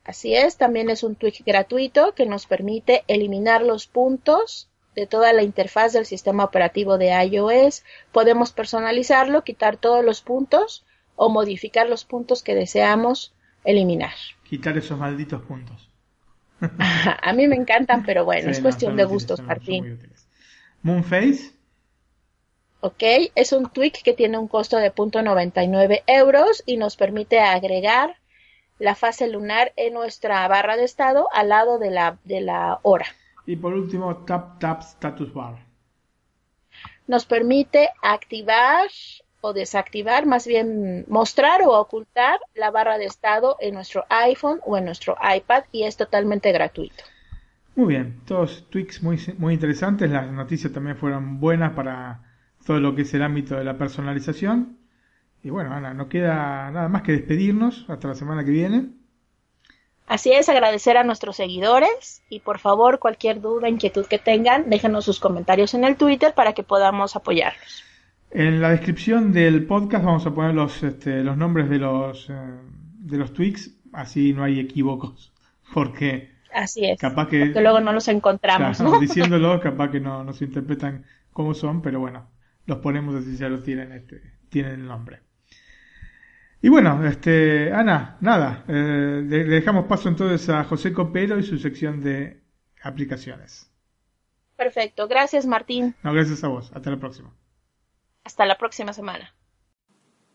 Así 0.05 0.33
es, 0.33 0.55
también 0.55 0.89
es 0.89 1.03
un 1.03 1.15
tweak 1.15 1.43
gratuito 1.45 2.15
que 2.15 2.25
nos 2.25 2.45
permite 2.45 3.03
eliminar 3.07 3.63
los 3.63 3.87
puntos 3.87 4.70
de 4.95 5.07
toda 5.07 5.33
la 5.33 5.43
interfaz 5.43 5.93
del 5.93 6.05
sistema 6.05 6.43
operativo 6.43 6.97
de 6.97 7.11
iOS. 7.23 7.83
Podemos 8.11 8.51
personalizarlo, 8.51 9.43
quitar 9.43 9.77
todos 9.77 10.03
los 10.03 10.21
puntos 10.21 10.85
o 11.15 11.29
modificar 11.29 11.87
los 11.87 12.03
puntos 12.03 12.43
que 12.43 12.55
deseamos 12.55 13.33
eliminar. 13.63 14.13
Quitar 14.43 14.77
esos 14.77 14.97
malditos 14.97 15.41
puntos. 15.43 15.89
A 17.21 17.33
mí 17.33 17.47
me 17.47 17.55
encantan, 17.55 18.03
pero 18.03 18.25
bueno, 18.25 18.51
es 18.51 18.59
cuestión 18.59 18.95
de 18.95 19.05
gustos, 19.05 19.41
Martín. 19.41 19.99
Moonface. 20.83 21.51
Ok, 22.81 23.03
es 23.35 23.53
un 23.53 23.69
tweak 23.69 24.01
que 24.03 24.13
tiene 24.13 24.39
un 24.39 24.47
costo 24.47 24.77
de 24.77 24.91
.99 24.91 26.03
euros 26.07 26.63
y 26.65 26.77
nos 26.77 26.95
permite 26.95 27.39
agregar 27.39 28.17
la 28.79 28.95
fase 28.95 29.27
lunar 29.27 29.73
en 29.75 29.93
nuestra 29.93 30.47
barra 30.47 30.75
de 30.75 30.85
estado 30.85 31.27
al 31.31 31.49
lado 31.49 31.77
de 31.77 31.91
la, 31.91 32.17
de 32.23 32.41
la 32.41 32.79
hora. 32.81 33.05
Y 33.45 33.55
por 33.55 33.73
último, 33.73 34.17
Tap 34.25 34.59
Tap 34.59 34.81
Status 34.81 35.33
Bar. 35.33 35.65
Nos 37.07 37.25
permite 37.25 37.89
activar 38.01 38.89
o 39.41 39.53
desactivar, 39.53 40.25
más 40.25 40.45
bien 40.45 41.05
mostrar 41.07 41.63
o 41.63 41.71
ocultar 41.71 42.39
la 42.53 42.71
barra 42.71 42.97
de 42.97 43.05
estado 43.05 43.57
en 43.59 43.73
nuestro 43.73 44.05
iPhone 44.09 44.59
o 44.65 44.77
en 44.77 44.85
nuestro 44.85 45.17
iPad 45.35 45.63
y 45.71 45.83
es 45.83 45.97
totalmente 45.97 46.51
gratuito. 46.51 47.03
Muy 47.75 47.95
bien, 47.95 48.21
todos 48.25 48.67
tweaks 48.69 49.01
muy, 49.01 49.17
muy 49.37 49.53
interesantes. 49.53 50.11
Las 50.11 50.31
noticias 50.31 50.71
también 50.71 50.97
fueron 50.97 51.39
buenas 51.39 51.73
para 51.73 52.23
todo 52.65 52.79
lo 52.79 52.93
que 52.95 53.01
es 53.01 53.13
el 53.13 53.23
ámbito 53.23 53.55
de 53.55 53.63
la 53.63 53.77
personalización. 53.77 54.77
Y 55.43 55.49
bueno, 55.49 55.73
Ana, 55.73 55.93
no 55.93 56.07
queda 56.07 56.69
nada 56.69 56.87
más 56.89 57.01
que 57.01 57.13
despedirnos 57.13 57.85
hasta 57.89 58.09
la 58.09 58.15
semana 58.15 58.43
que 58.45 58.51
viene. 58.51 58.89
Así 60.11 60.33
es, 60.33 60.49
agradecer 60.49 60.97
a 60.97 61.05
nuestros 61.05 61.37
seguidores 61.37 62.21
y 62.27 62.41
por 62.41 62.59
favor 62.59 62.99
cualquier 62.99 63.39
duda, 63.39 63.69
inquietud 63.69 64.05
que 64.07 64.19
tengan, 64.19 64.69
déjenos 64.69 65.05
sus 65.05 65.21
comentarios 65.21 65.73
en 65.73 65.85
el 65.85 65.95
Twitter 65.95 66.33
para 66.33 66.51
que 66.51 66.63
podamos 66.63 67.15
apoyarlos. 67.15 67.85
En 68.29 68.61
la 68.61 68.71
descripción 68.71 69.31
del 69.31 69.65
podcast 69.65 70.03
vamos 70.03 70.25
a 70.25 70.35
poner 70.35 70.53
los, 70.53 70.83
este, 70.83 71.23
los 71.23 71.37
nombres 71.37 71.69
de 71.69 71.77
los, 71.77 72.29
eh, 72.29 72.33
de 72.33 73.17
los 73.17 73.31
tweaks, 73.31 73.71
así 73.93 74.33
no 74.33 74.43
hay 74.43 74.59
equívocos, 74.59 75.31
porque... 75.73 76.29
Así 76.53 76.85
es, 76.85 76.99
capaz 76.99 77.29
que, 77.29 77.45
luego 77.45 77.79
no 77.79 77.93
los 77.93 78.09
encontramos. 78.09 78.81
¿no? 78.81 78.99
Diciéndolos, 78.99 79.61
capaz 79.63 79.91
que 79.91 80.01
no, 80.01 80.25
no 80.25 80.33
se 80.33 80.43
interpretan 80.43 81.05
como 81.31 81.53
son, 81.53 81.81
pero 81.81 82.01
bueno, 82.01 82.27
los 82.65 82.79
ponemos 82.79 83.15
así 83.15 83.37
ya 83.37 83.47
los 83.47 83.63
tienen, 83.63 83.93
este, 83.93 84.21
tienen 84.49 84.73
el 84.73 84.87
nombre. 84.87 85.21
Y 86.63 86.69
bueno, 86.69 87.03
este, 87.07 87.73
Ana, 87.73 88.17
nada, 88.21 88.63
eh, 88.67 89.23
le, 89.25 89.45
dejamos 89.45 89.85
paso 89.87 90.09
entonces 90.09 90.47
a 90.49 90.63
José 90.63 90.93
Copero 90.93 91.39
y 91.39 91.43
su 91.43 91.57
sección 91.57 92.03
de 92.03 92.39
aplicaciones. 92.83 93.71
Perfecto, 94.55 95.07
gracias 95.07 95.47
Martín. 95.47 95.95
No, 96.03 96.13
gracias 96.13 96.43
a 96.43 96.49
vos, 96.49 96.71
hasta 96.75 96.91
la 96.91 96.97
próxima. 96.97 97.33
Hasta 98.23 98.45
la 98.45 98.59
próxima 98.59 98.93
semana. 98.93 99.33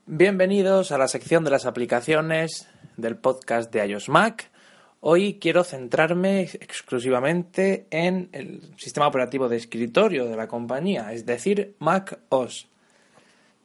Bienvenidos 0.06 0.90
a 0.90 0.98
la 0.98 1.06
sección 1.06 1.44
de 1.44 1.50
las 1.50 1.64
aplicaciones 1.64 2.68
del 2.96 3.18
podcast 3.18 3.72
de 3.72 3.86
iOS 3.86 4.08
Mac. 4.08 4.50
Hoy 4.98 5.38
quiero 5.38 5.62
centrarme 5.62 6.40
exclusivamente 6.40 7.86
en 7.90 8.30
el 8.32 8.74
sistema 8.78 9.06
operativo 9.06 9.48
de 9.48 9.58
escritorio 9.58 10.26
de 10.26 10.36
la 10.36 10.48
compañía, 10.48 11.12
es 11.12 11.24
decir, 11.24 11.76
Mac 11.78 12.18
OS 12.30 12.68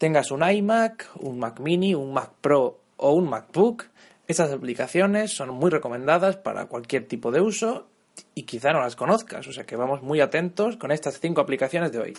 tengas 0.01 0.31
un 0.31 0.41
iMac, 0.41 1.11
un 1.19 1.37
Mac 1.37 1.59
mini, 1.59 1.93
un 1.93 2.11
Mac 2.11 2.31
Pro 2.41 2.79
o 2.97 3.13
un 3.13 3.29
MacBook, 3.29 3.85
estas 4.27 4.51
aplicaciones 4.51 5.29
son 5.29 5.51
muy 5.51 5.69
recomendadas 5.69 6.37
para 6.37 6.65
cualquier 6.65 7.07
tipo 7.07 7.29
de 7.29 7.39
uso 7.39 7.85
y 8.33 8.43
quizá 8.43 8.73
no 8.73 8.81
las 8.81 8.95
conozcas, 8.95 9.47
o 9.47 9.53
sea 9.53 9.67
que 9.67 9.75
vamos 9.75 10.01
muy 10.01 10.19
atentos 10.19 10.75
con 10.77 10.91
estas 10.91 11.19
cinco 11.19 11.41
aplicaciones 11.41 11.91
de 11.91 11.99
hoy. 11.99 12.13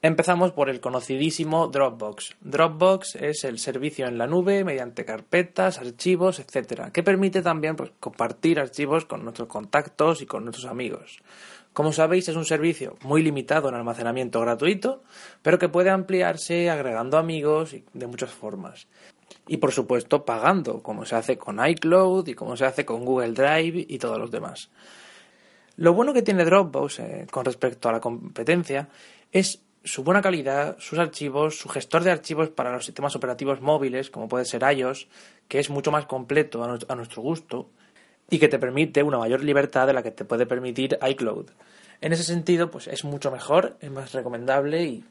Empezamos 0.00 0.52
por 0.52 0.70
el 0.70 0.78
conocidísimo 0.78 1.66
Dropbox. 1.66 2.36
Dropbox 2.42 3.16
es 3.16 3.42
el 3.42 3.58
servicio 3.58 4.06
en 4.06 4.16
la 4.16 4.28
nube 4.28 4.62
mediante 4.62 5.04
carpetas, 5.04 5.78
archivos, 5.78 6.38
etcétera, 6.38 6.92
que 6.92 7.02
permite 7.02 7.42
también 7.42 7.74
pues, 7.74 7.90
compartir 7.98 8.60
archivos 8.60 9.06
con 9.06 9.24
nuestros 9.24 9.48
contactos 9.48 10.22
y 10.22 10.26
con 10.26 10.44
nuestros 10.44 10.66
amigos. 10.66 11.18
Como 11.76 11.92
sabéis, 11.92 12.26
es 12.26 12.36
un 12.36 12.46
servicio 12.46 12.96
muy 13.02 13.22
limitado 13.22 13.68
en 13.68 13.74
almacenamiento 13.74 14.40
gratuito, 14.40 15.02
pero 15.42 15.58
que 15.58 15.68
puede 15.68 15.90
ampliarse 15.90 16.70
agregando 16.70 17.18
amigos 17.18 17.76
de 17.92 18.06
muchas 18.06 18.30
formas. 18.30 18.86
Y 19.46 19.58
por 19.58 19.72
supuesto 19.72 20.24
pagando, 20.24 20.82
como 20.82 21.04
se 21.04 21.16
hace 21.16 21.36
con 21.36 21.60
iCloud 21.62 22.28
y 22.28 22.34
como 22.34 22.56
se 22.56 22.64
hace 22.64 22.86
con 22.86 23.04
Google 23.04 23.32
Drive 23.32 23.84
y 23.86 23.98
todos 23.98 24.18
los 24.18 24.30
demás. 24.30 24.70
Lo 25.76 25.92
bueno 25.92 26.14
que 26.14 26.22
tiene 26.22 26.46
Dropbox 26.46 26.98
eh, 27.00 27.26
con 27.30 27.44
respecto 27.44 27.90
a 27.90 27.92
la 27.92 28.00
competencia 28.00 28.88
es 29.30 29.62
su 29.84 30.02
buena 30.02 30.22
calidad, 30.22 30.78
sus 30.78 30.98
archivos, 30.98 31.58
su 31.58 31.68
gestor 31.68 32.04
de 32.04 32.10
archivos 32.10 32.48
para 32.48 32.72
los 32.72 32.86
sistemas 32.86 33.14
operativos 33.16 33.60
móviles, 33.60 34.08
como 34.08 34.28
puede 34.28 34.46
ser 34.46 34.62
iOS, 34.62 35.08
que 35.46 35.58
es 35.58 35.68
mucho 35.68 35.90
más 35.90 36.06
completo 36.06 36.64
a 36.88 36.94
nuestro 36.94 37.20
gusto 37.20 37.68
y 38.30 38.38
que 38.38 38.48
te 38.48 38.58
permite 38.58 39.02
una 39.02 39.18
mayor 39.18 39.42
libertad 39.42 39.86
de 39.86 39.92
la 39.92 40.02
que 40.02 40.10
te 40.10 40.24
puede 40.24 40.46
permitir 40.46 40.98
iCloud. 41.06 41.46
En 42.00 42.12
ese 42.12 42.24
sentido, 42.24 42.70
pues 42.70 42.88
es 42.88 43.04
mucho 43.04 43.30
mejor, 43.30 43.76
es 43.80 43.90
más 43.90 44.12
recomendable 44.12 44.84
y 44.84 45.04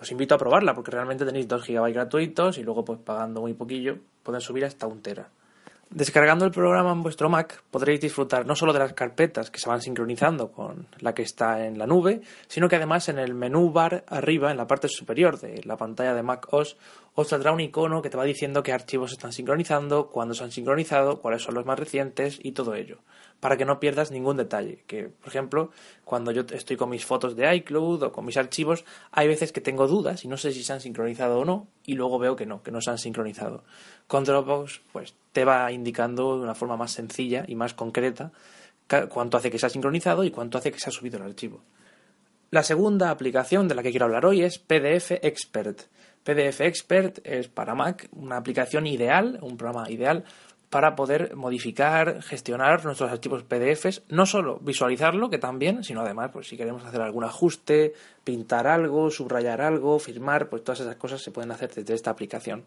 os 0.00 0.10
invito 0.10 0.34
a 0.34 0.38
probarla 0.38 0.74
porque 0.74 0.90
realmente 0.90 1.26
tenéis 1.26 1.46
2 1.46 1.66
GB 1.66 1.92
gratuitos 1.92 2.58
y 2.58 2.62
luego 2.62 2.84
pues 2.84 2.98
pagando 2.98 3.42
muy 3.42 3.52
poquillo 3.52 3.98
pueden 4.22 4.40
subir 4.40 4.64
hasta 4.64 4.86
un 4.86 5.02
tera. 5.02 5.28
Descargando 5.90 6.44
el 6.44 6.52
programa 6.52 6.92
en 6.92 7.02
vuestro 7.02 7.28
Mac 7.28 7.64
podréis 7.68 8.00
disfrutar 8.00 8.46
no 8.46 8.54
solo 8.54 8.72
de 8.72 8.78
las 8.78 8.92
carpetas 8.92 9.50
que 9.50 9.58
se 9.58 9.68
van 9.68 9.82
sincronizando 9.82 10.52
con 10.52 10.86
la 11.00 11.14
que 11.14 11.22
está 11.22 11.66
en 11.66 11.78
la 11.78 11.86
nube, 11.86 12.20
sino 12.46 12.68
que 12.68 12.76
además 12.76 13.08
en 13.08 13.18
el 13.18 13.34
menú 13.34 13.72
bar 13.72 14.04
arriba, 14.06 14.52
en 14.52 14.56
la 14.56 14.68
parte 14.68 14.86
superior 14.88 15.40
de 15.40 15.62
la 15.64 15.76
pantalla 15.76 16.14
de 16.14 16.22
Mac 16.22 16.46
OS, 16.52 16.76
os 17.20 17.28
saldrá 17.28 17.52
un 17.52 17.60
icono 17.60 18.02
que 18.02 18.10
te 18.10 18.16
va 18.16 18.24
diciendo 18.24 18.62
qué 18.62 18.72
archivos 18.72 19.12
están 19.12 19.32
sincronizando, 19.32 20.08
cuándo 20.08 20.34
se 20.34 20.44
han 20.44 20.50
sincronizado, 20.50 21.20
cuáles 21.20 21.42
son 21.42 21.54
los 21.54 21.66
más 21.66 21.78
recientes 21.78 22.40
y 22.42 22.52
todo 22.52 22.74
ello, 22.74 22.98
para 23.40 23.56
que 23.56 23.64
no 23.64 23.78
pierdas 23.78 24.10
ningún 24.10 24.36
detalle. 24.36 24.84
Que, 24.86 25.04
por 25.08 25.28
ejemplo, 25.28 25.70
cuando 26.04 26.32
yo 26.32 26.42
estoy 26.50 26.76
con 26.76 26.90
mis 26.90 27.04
fotos 27.04 27.36
de 27.36 27.54
iCloud 27.56 28.02
o 28.02 28.12
con 28.12 28.24
mis 28.24 28.36
archivos, 28.36 28.84
hay 29.12 29.28
veces 29.28 29.52
que 29.52 29.60
tengo 29.60 29.86
dudas 29.86 30.24
y 30.24 30.28
no 30.28 30.36
sé 30.36 30.52
si 30.52 30.64
se 30.64 30.72
han 30.72 30.80
sincronizado 30.80 31.38
o 31.40 31.44
no, 31.44 31.68
y 31.84 31.94
luego 31.94 32.18
veo 32.18 32.36
que 32.36 32.46
no, 32.46 32.62
que 32.62 32.70
no 32.70 32.80
se 32.80 32.90
han 32.90 32.98
sincronizado. 32.98 33.64
Con 34.06 34.24
Dropbox, 34.24 34.80
pues 34.92 35.14
te 35.32 35.44
va 35.44 35.70
indicando 35.72 36.36
de 36.36 36.42
una 36.42 36.54
forma 36.54 36.76
más 36.76 36.92
sencilla 36.92 37.44
y 37.46 37.54
más 37.54 37.74
concreta 37.74 38.32
cuánto 39.08 39.36
hace 39.36 39.50
que 39.50 39.58
se 39.58 39.66
ha 39.66 39.70
sincronizado 39.70 40.24
y 40.24 40.30
cuánto 40.30 40.58
hace 40.58 40.72
que 40.72 40.80
se 40.80 40.88
ha 40.88 40.92
subido 40.92 41.18
el 41.18 41.24
archivo. 41.24 41.62
La 42.50 42.64
segunda 42.64 43.10
aplicación 43.10 43.68
de 43.68 43.76
la 43.76 43.82
que 43.82 43.90
quiero 43.90 44.06
hablar 44.06 44.26
hoy 44.26 44.42
es 44.42 44.58
PDF 44.58 45.12
Expert. 45.22 45.82
PDF 46.24 46.60
Expert 46.60 47.20
es 47.24 47.48
para 47.48 47.74
Mac 47.74 48.08
una 48.12 48.36
aplicación 48.36 48.86
ideal, 48.86 49.38
un 49.42 49.56
programa 49.56 49.90
ideal 49.90 50.24
para 50.70 50.94
poder 50.94 51.34
modificar, 51.34 52.22
gestionar 52.22 52.84
nuestros 52.84 53.10
archivos 53.10 53.42
PDFs, 53.42 54.02
no 54.08 54.24
solo 54.24 54.60
visualizarlo, 54.60 55.28
que 55.28 55.38
también, 55.38 55.82
sino 55.82 56.02
además, 56.02 56.30
pues 56.32 56.46
si 56.46 56.56
queremos 56.56 56.84
hacer 56.84 57.00
algún 57.00 57.24
ajuste, 57.24 57.92
pintar 58.22 58.68
algo, 58.68 59.10
subrayar 59.10 59.60
algo, 59.60 59.98
firmar, 59.98 60.48
pues 60.48 60.62
todas 60.62 60.80
esas 60.80 60.94
cosas 60.94 61.22
se 61.22 61.32
pueden 61.32 61.50
hacer 61.50 61.74
desde 61.74 61.94
esta 61.94 62.10
aplicación. 62.10 62.64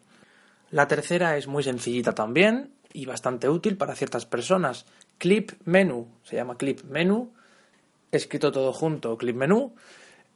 La 0.69 0.87
tercera 0.89 1.37
es 1.37 1.47
muy 1.47 1.63
sencillita 1.63 2.13
también 2.13 2.71
y 2.91 3.05
bastante 3.05 3.47
útil 3.47 3.77
para 3.77 3.95
ciertas 3.95 4.25
personas. 4.25 4.85
Clip 5.17 5.51
Menu, 5.63 6.07
se 6.23 6.35
llama 6.35 6.57
Clip 6.57 6.83
Menu, 6.83 7.31
escrito 8.11 8.51
todo 8.51 8.73
junto, 8.73 9.17
Clip 9.17 9.35
Menu. 9.35 9.73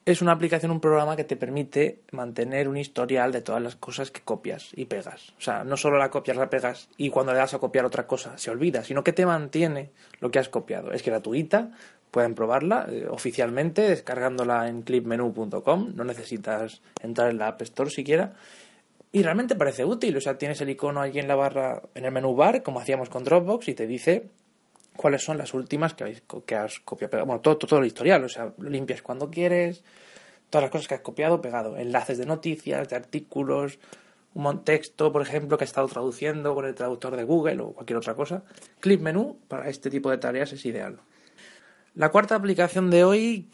Es 0.07 0.21
una 0.21 0.31
aplicación, 0.31 0.71
un 0.71 0.79
programa 0.79 1.17
que 1.17 1.25
te 1.25 1.35
permite 1.35 1.99
mantener 2.13 2.69
un 2.69 2.77
historial 2.77 3.34
de 3.34 3.41
todas 3.41 3.61
las 3.61 3.75
cosas 3.75 4.09
que 4.09 4.21
copias 4.21 4.69
y 4.73 4.85
pegas. 4.85 5.34
O 5.38 5.41
sea, 5.41 5.65
no 5.65 5.75
solo 5.75 5.97
la 5.97 6.09
copias, 6.09 6.38
la 6.38 6.49
pegas 6.49 6.88
y 6.95 7.09
cuando 7.09 7.34
le 7.34 7.39
das 7.39 7.53
a 7.53 7.59
copiar 7.59 7.84
otra 7.84 8.07
cosa 8.07 8.38
se 8.38 8.49
olvida, 8.49 8.85
sino 8.85 9.03
que 9.03 9.11
te 9.11 9.25
mantiene 9.25 9.89
lo 10.21 10.31
que 10.31 10.39
has 10.39 10.47
copiado. 10.47 10.93
Es 10.93 11.03
gratuita, 11.03 11.71
pueden 12.09 12.35
probarla 12.35 12.88
eh, 12.89 13.05
oficialmente 13.09 13.81
descargándola 13.81 14.69
en 14.69 14.84
clipmenu.com, 14.84 15.91
no 15.93 16.05
necesitas 16.05 16.81
entrar 17.01 17.29
en 17.29 17.39
la 17.39 17.49
App 17.49 17.63
Store 17.63 17.89
siquiera 17.89 18.31
y 19.11 19.23
realmente 19.23 19.55
parece 19.55 19.84
útil, 19.84 20.15
o 20.15 20.21
sea, 20.21 20.38
tienes 20.38 20.61
el 20.61 20.69
icono 20.69 21.01
allí 21.01 21.19
en 21.19 21.27
la 21.27 21.35
barra, 21.35 21.81
en 21.95 22.05
el 22.05 22.13
menú 22.13 22.34
bar, 22.34 22.63
como 22.63 22.79
hacíamos 22.79 23.09
con 23.09 23.25
Dropbox, 23.25 23.67
y 23.67 23.73
te 23.73 23.88
dice 23.88 24.29
cuáles 24.98 25.24
son 25.24 25.38
las 25.38 25.53
últimas 25.53 25.94
que, 25.94 26.22
que 26.45 26.56
has 26.56 26.80
copiado, 26.80 27.26
bueno, 27.26 27.40
todo, 27.40 27.57
todo, 27.57 27.80
el 27.80 27.86
historial, 27.86 28.24
o 28.24 28.30
sea, 28.30 28.53
limpias 28.60 29.02
cuando 29.02 29.30
quieres, 29.30 29.84
todas 30.49 30.64
las 30.64 30.72
cosas 30.72 30.88
que 30.88 30.95
has 30.95 31.02
copiado, 31.02 31.41
pegado, 31.41 31.78
enlaces 31.78 32.18
de 32.18 32.26
noticias, 32.26 32.90
de 32.90 32.95
artículos, 32.95 33.80
un 34.34 34.64
texto, 34.64 35.11
por 35.11 35.22
ejemplo, 35.22 35.57
que 35.57 35.64
has 35.64 35.69
estado 35.69 35.88
traduciendo 35.88 36.53
con 36.53 36.65
el 36.65 36.76
traductor 36.76 37.15
de 37.15 37.24
Google 37.24 37.61
o 37.61 37.74
cualquier 37.74 37.98
otra 37.98 38.15
cosa. 38.15 38.44
Clip 38.80 39.02
menú 39.02 39.40
para 39.48 39.69
este 39.69 39.90
tipo 39.90 40.11
de 40.11 40.18
tareas 40.18 40.52
es 40.53 40.65
ideal. 40.65 40.99
La 41.95 42.10
cuarta 42.10 42.36
aplicación 42.36 42.91
de 42.91 43.03
hoy, 43.03 43.49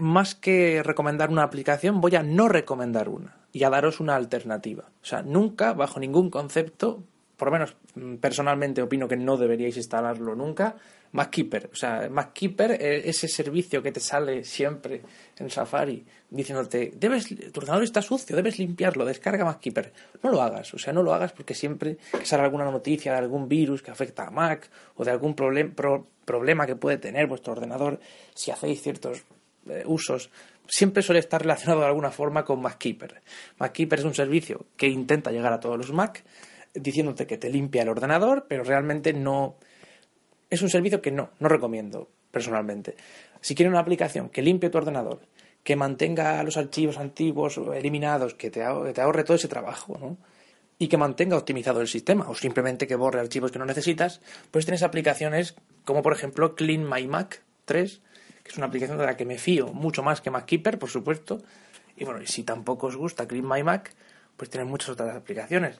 más 0.00 0.34
que 0.34 0.82
recomendar 0.82 1.30
una 1.30 1.42
aplicación, 1.42 2.00
voy 2.02 2.16
a 2.16 2.22
no 2.22 2.48
recomendar 2.48 3.08
una 3.08 3.36
y 3.52 3.64
a 3.64 3.70
daros 3.70 4.00
una 4.00 4.16
alternativa. 4.16 4.84
O 5.02 5.06
sea, 5.06 5.22
nunca, 5.22 5.72
bajo 5.72 6.00
ningún 6.00 6.28
concepto, 6.28 7.02
por 7.36 7.48
lo 7.48 7.52
menos 7.52 7.76
mm, 7.94 8.16
personalmente 8.16 8.82
opino 8.82 9.08
que 9.08 9.16
no 9.16 9.36
deberíais 9.36 9.76
instalarlo 9.76 10.34
nunca, 10.34 10.76
MacKeeper. 11.12 11.70
O 11.72 11.76
sea, 11.76 12.08
MacKeeper 12.10 12.72
es 12.72 13.06
ese 13.06 13.28
servicio 13.28 13.82
que 13.82 13.92
te 13.92 14.00
sale 14.00 14.44
siempre 14.44 15.02
en 15.38 15.50
Safari 15.50 16.04
diciéndote, 16.28 16.92
debes, 16.96 17.28
tu 17.28 17.60
ordenador 17.60 17.84
está 17.84 18.02
sucio, 18.02 18.36
debes 18.36 18.58
limpiarlo, 18.58 19.04
descarga 19.04 19.44
MacKeeper. 19.44 19.92
No 20.22 20.30
lo 20.30 20.42
hagas, 20.42 20.74
o 20.74 20.78
sea, 20.78 20.92
no 20.92 21.02
lo 21.02 21.14
hagas 21.14 21.32
porque 21.32 21.54
siempre 21.54 21.98
que 22.12 22.26
sale 22.26 22.42
alguna 22.42 22.64
noticia 22.64 23.12
de 23.12 23.18
algún 23.18 23.48
virus 23.48 23.82
que 23.82 23.90
afecta 23.90 24.26
a 24.26 24.30
Mac 24.30 24.68
o 24.96 25.04
de 25.04 25.10
algún 25.10 25.34
problema 25.34 26.66
que 26.66 26.76
puede 26.76 26.98
tener 26.98 27.26
vuestro 27.26 27.52
ordenador 27.52 28.00
si 28.34 28.50
hacéis 28.50 28.82
ciertos 28.82 29.24
eh, 29.68 29.82
usos 29.86 30.30
siempre 30.68 31.02
suele 31.02 31.20
estar 31.20 31.40
relacionado 31.40 31.80
de 31.80 31.86
alguna 31.86 32.10
forma 32.10 32.44
con 32.44 32.60
MacKeeper. 32.60 33.22
MacKeeper 33.58 34.00
es 34.00 34.04
un 34.04 34.14
servicio 34.14 34.66
que 34.76 34.88
intenta 34.88 35.30
llegar 35.30 35.52
a 35.52 35.60
todos 35.60 35.78
los 35.78 35.92
Mac 35.92 36.24
diciéndote 36.80 37.26
que 37.26 37.38
te 37.38 37.50
limpia 37.50 37.82
el 37.82 37.88
ordenador, 37.88 38.46
pero 38.48 38.64
realmente 38.64 39.12
no. 39.12 39.56
Es 40.50 40.62
un 40.62 40.70
servicio 40.70 41.02
que 41.02 41.10
no, 41.10 41.30
no 41.40 41.48
recomiendo 41.48 42.08
personalmente. 42.30 42.96
Si 43.40 43.54
quieres 43.54 43.70
una 43.70 43.80
aplicación 43.80 44.28
que 44.28 44.42
limpie 44.42 44.70
tu 44.70 44.78
ordenador, 44.78 45.20
que 45.64 45.74
mantenga 45.74 46.42
los 46.44 46.56
archivos 46.56 46.98
antiguos 46.98 47.58
eliminados, 47.74 48.34
que 48.34 48.50
te, 48.50 48.62
ahorre 48.62 49.24
todo 49.24 49.36
ese 49.36 49.48
trabajo, 49.48 49.98
¿no? 50.00 50.16
y 50.78 50.88
que 50.88 50.96
mantenga 50.96 51.36
optimizado 51.36 51.80
el 51.80 51.88
sistema, 51.88 52.28
o 52.28 52.34
simplemente 52.34 52.86
que 52.86 52.94
borre 52.94 53.20
archivos 53.20 53.50
que 53.50 53.58
no 53.58 53.64
necesitas, 53.64 54.20
pues 54.50 54.66
tienes 54.66 54.82
aplicaciones 54.82 55.56
como 55.84 56.02
por 56.02 56.12
ejemplo 56.12 56.54
Clean 56.54 56.88
My 56.88 57.06
Mac 57.06 57.42
3, 57.64 58.00
que 58.44 58.50
es 58.52 58.56
una 58.58 58.66
aplicación 58.66 58.98
de 58.98 59.06
la 59.06 59.16
que 59.16 59.24
me 59.24 59.38
fío 59.38 59.68
mucho 59.72 60.02
más 60.02 60.20
que 60.20 60.30
MacKeeper, 60.30 60.78
por 60.78 60.90
supuesto. 60.90 61.42
Y 61.96 62.04
bueno, 62.04 62.20
si 62.26 62.44
tampoco 62.44 62.88
os 62.88 62.96
gusta 62.96 63.26
Clean 63.26 63.48
My 63.48 63.62
Mac, 63.62 63.92
pues 64.36 64.50
tenéis 64.50 64.70
muchas 64.70 64.90
otras 64.90 65.16
aplicaciones. 65.16 65.78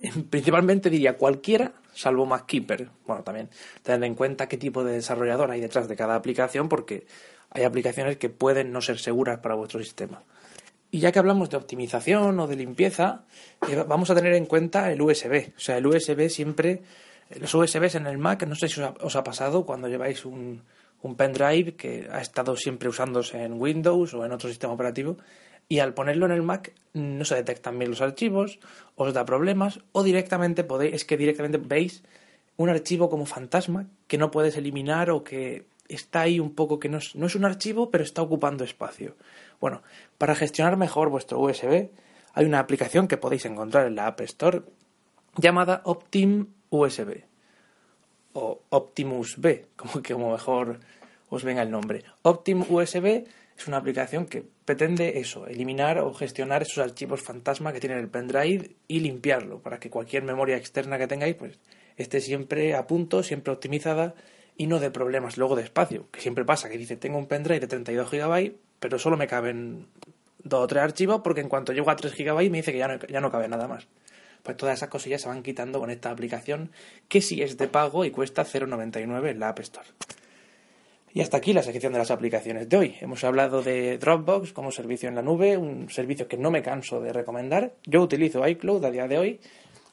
Principalmente 0.30 0.90
diría 0.90 1.16
cualquiera, 1.16 1.72
salvo 1.94 2.26
MacKeeper. 2.26 2.88
Bueno, 3.06 3.22
también 3.22 3.48
tened 3.82 4.04
en 4.04 4.14
cuenta 4.14 4.48
qué 4.48 4.56
tipo 4.56 4.84
de 4.84 4.94
desarrollador 4.94 5.50
hay 5.50 5.60
detrás 5.60 5.88
de 5.88 5.96
cada 5.96 6.14
aplicación, 6.14 6.68
porque 6.68 7.06
hay 7.50 7.64
aplicaciones 7.64 8.16
que 8.16 8.28
pueden 8.28 8.72
no 8.72 8.80
ser 8.80 8.98
seguras 8.98 9.38
para 9.40 9.54
vuestro 9.54 9.80
sistema. 9.80 10.22
Y 10.90 11.00
ya 11.00 11.12
que 11.12 11.18
hablamos 11.18 11.50
de 11.50 11.56
optimización 11.56 12.40
o 12.40 12.46
de 12.46 12.56
limpieza, 12.56 13.24
eh, 13.68 13.84
vamos 13.86 14.10
a 14.10 14.14
tener 14.14 14.32
en 14.34 14.46
cuenta 14.46 14.90
el 14.90 15.02
USB. 15.02 15.52
O 15.56 15.60
sea, 15.60 15.76
el 15.76 15.86
USB 15.86 16.28
siempre, 16.30 16.82
los 17.38 17.54
USBs 17.54 17.96
en 17.96 18.06
el 18.06 18.16
Mac, 18.16 18.46
no 18.46 18.54
sé 18.54 18.68
si 18.68 18.80
os 18.80 19.16
ha 19.16 19.24
pasado 19.24 19.66
cuando 19.66 19.88
lleváis 19.88 20.24
un, 20.24 20.62
un 21.02 21.14
pendrive 21.14 21.74
que 21.74 22.08
ha 22.10 22.20
estado 22.20 22.56
siempre 22.56 22.88
usándose 22.88 23.42
en 23.42 23.60
Windows 23.60 24.14
o 24.14 24.24
en 24.24 24.32
otro 24.32 24.48
sistema 24.48 24.72
operativo 24.72 25.18
y 25.68 25.80
al 25.80 25.94
ponerlo 25.94 26.26
en 26.26 26.32
el 26.32 26.42
Mac 26.42 26.72
no 26.94 27.24
se 27.24 27.34
detectan 27.34 27.78
bien 27.78 27.90
los 27.90 28.00
archivos, 28.00 28.58
os 28.96 29.12
da 29.12 29.24
problemas 29.24 29.80
o 29.92 30.02
directamente 30.02 30.64
podéis, 30.64 30.94
es 30.94 31.04
que 31.04 31.16
directamente 31.16 31.58
veis 31.58 32.02
un 32.56 32.70
archivo 32.70 33.08
como 33.08 33.26
fantasma 33.26 33.86
que 34.06 34.18
no 34.18 34.30
puedes 34.30 34.56
eliminar 34.56 35.10
o 35.10 35.22
que 35.22 35.66
está 35.88 36.22
ahí 36.22 36.40
un 36.40 36.54
poco 36.54 36.78
que 36.78 36.88
no 36.88 36.98
es, 36.98 37.14
no 37.14 37.26
es 37.26 37.34
un 37.34 37.44
archivo 37.44 37.90
pero 37.90 38.04
está 38.04 38.22
ocupando 38.22 38.64
espacio. 38.64 39.16
Bueno, 39.60 39.82
para 40.16 40.34
gestionar 40.34 40.76
mejor 40.76 41.10
vuestro 41.10 41.38
USB 41.38 41.90
hay 42.34 42.44
una 42.44 42.60
aplicación 42.60 43.08
que 43.08 43.16
podéis 43.16 43.44
encontrar 43.44 43.86
en 43.86 43.96
la 43.96 44.06
App 44.06 44.20
Store 44.22 44.62
llamada 45.36 45.82
Optim 45.84 46.46
USB 46.70 47.24
o 48.32 48.60
Optimus 48.70 49.36
B, 49.38 49.66
como 49.76 50.02
que 50.02 50.14
como 50.14 50.32
mejor 50.32 50.80
os 51.30 51.44
venga 51.44 51.62
el 51.62 51.70
nombre. 51.70 52.04
Optim 52.22 52.64
USB 52.68 53.26
es 53.58 53.66
una 53.66 53.78
aplicación 53.78 54.26
que 54.26 54.44
pretende 54.64 55.18
eso, 55.18 55.46
eliminar 55.48 55.98
o 55.98 56.14
gestionar 56.14 56.62
esos 56.62 56.78
archivos 56.78 57.22
fantasma 57.22 57.72
que 57.72 57.80
tiene 57.80 57.98
el 57.98 58.08
pendrive 58.08 58.76
y 58.86 59.00
limpiarlo 59.00 59.60
para 59.60 59.80
que 59.80 59.90
cualquier 59.90 60.22
memoria 60.22 60.56
externa 60.56 60.96
que 60.96 61.08
tengáis 61.08 61.34
pues 61.34 61.58
esté 61.96 62.20
siempre 62.20 62.76
a 62.76 62.86
punto, 62.86 63.24
siempre 63.24 63.52
optimizada 63.52 64.14
y 64.56 64.68
no 64.68 64.78
de 64.78 64.90
problemas 64.90 65.36
luego 65.36 65.56
de 65.56 65.64
espacio, 65.64 66.08
que 66.12 66.20
siempre 66.20 66.44
pasa 66.44 66.68
que 66.68 66.78
dice 66.78 66.96
tengo 66.96 67.18
un 67.18 67.26
pendrive 67.26 67.60
de 67.60 67.66
32 67.66 68.10
GB, 68.10 68.52
pero 68.78 68.98
solo 68.98 69.16
me 69.16 69.26
caben 69.26 69.88
dos 70.38 70.62
o 70.62 70.66
tres 70.68 70.84
archivos 70.84 71.20
porque 71.24 71.40
en 71.40 71.48
cuanto 71.48 71.72
llego 71.72 71.90
a 71.90 71.96
3 71.96 72.14
GB 72.14 72.50
me 72.50 72.58
dice 72.58 72.70
que 72.70 72.78
ya 72.78 72.86
no, 72.86 72.98
ya 73.08 73.20
no 73.20 73.30
cabe 73.30 73.48
nada 73.48 73.66
más 73.66 73.88
pues 74.44 74.56
todas 74.56 74.76
esas 74.76 74.88
cosillas 74.88 75.20
se 75.20 75.28
van 75.28 75.42
quitando 75.42 75.80
con 75.80 75.90
esta 75.90 76.10
aplicación 76.10 76.70
que 77.08 77.20
sí 77.20 77.42
es 77.42 77.58
de 77.58 77.66
pago 77.66 78.04
y 78.04 78.12
cuesta 78.12 78.44
0,99 78.44 79.30
en 79.30 79.40
la 79.40 79.48
App 79.48 79.58
Store. 79.58 79.88
Y 81.14 81.20
hasta 81.20 81.38
aquí 81.38 81.52
la 81.52 81.62
sección 81.62 81.92
de 81.92 81.98
las 81.98 82.10
aplicaciones 82.10 82.68
de 82.68 82.76
hoy. 82.76 82.96
Hemos 83.00 83.24
hablado 83.24 83.62
de 83.62 83.98
Dropbox 83.98 84.52
como 84.52 84.70
servicio 84.70 85.08
en 85.08 85.14
la 85.14 85.22
nube, 85.22 85.56
un 85.56 85.88
servicio 85.90 86.28
que 86.28 86.36
no 86.36 86.50
me 86.50 86.62
canso 86.62 87.00
de 87.00 87.12
recomendar. 87.12 87.72
Yo 87.86 88.02
utilizo 88.02 88.46
iCloud 88.46 88.84
a 88.84 88.90
día 88.90 89.08
de 89.08 89.18
hoy, 89.18 89.40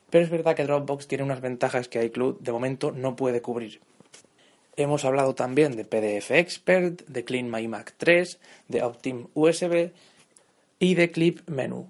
pero 0.10 0.26
es 0.26 0.30
verdad 0.30 0.56
que 0.56 0.66
Dropbox 0.66 1.08
tiene 1.08 1.24
unas 1.24 1.42
ventajas 1.42 1.88
que 1.88 2.04
iCloud 2.04 2.40
de 2.40 2.52
momento 2.52 2.92
no 2.92 3.16
puede 3.16 3.42
cubrir. 3.42 3.80
Hemos 4.76 5.06
hablado 5.06 5.36
también 5.36 5.78
de 5.78 5.86
PDF 5.86 6.32
Expert, 6.32 7.08
de 7.08 7.24
Clean 7.24 7.50
My 7.50 7.66
Mac 7.68 7.94
3, 7.98 8.40
de 8.68 8.84
Optim 8.84 9.28
USB 9.34 9.92
y 10.80 10.96
de 10.96 11.12
Clip 11.12 11.48
Menu. 11.50 11.88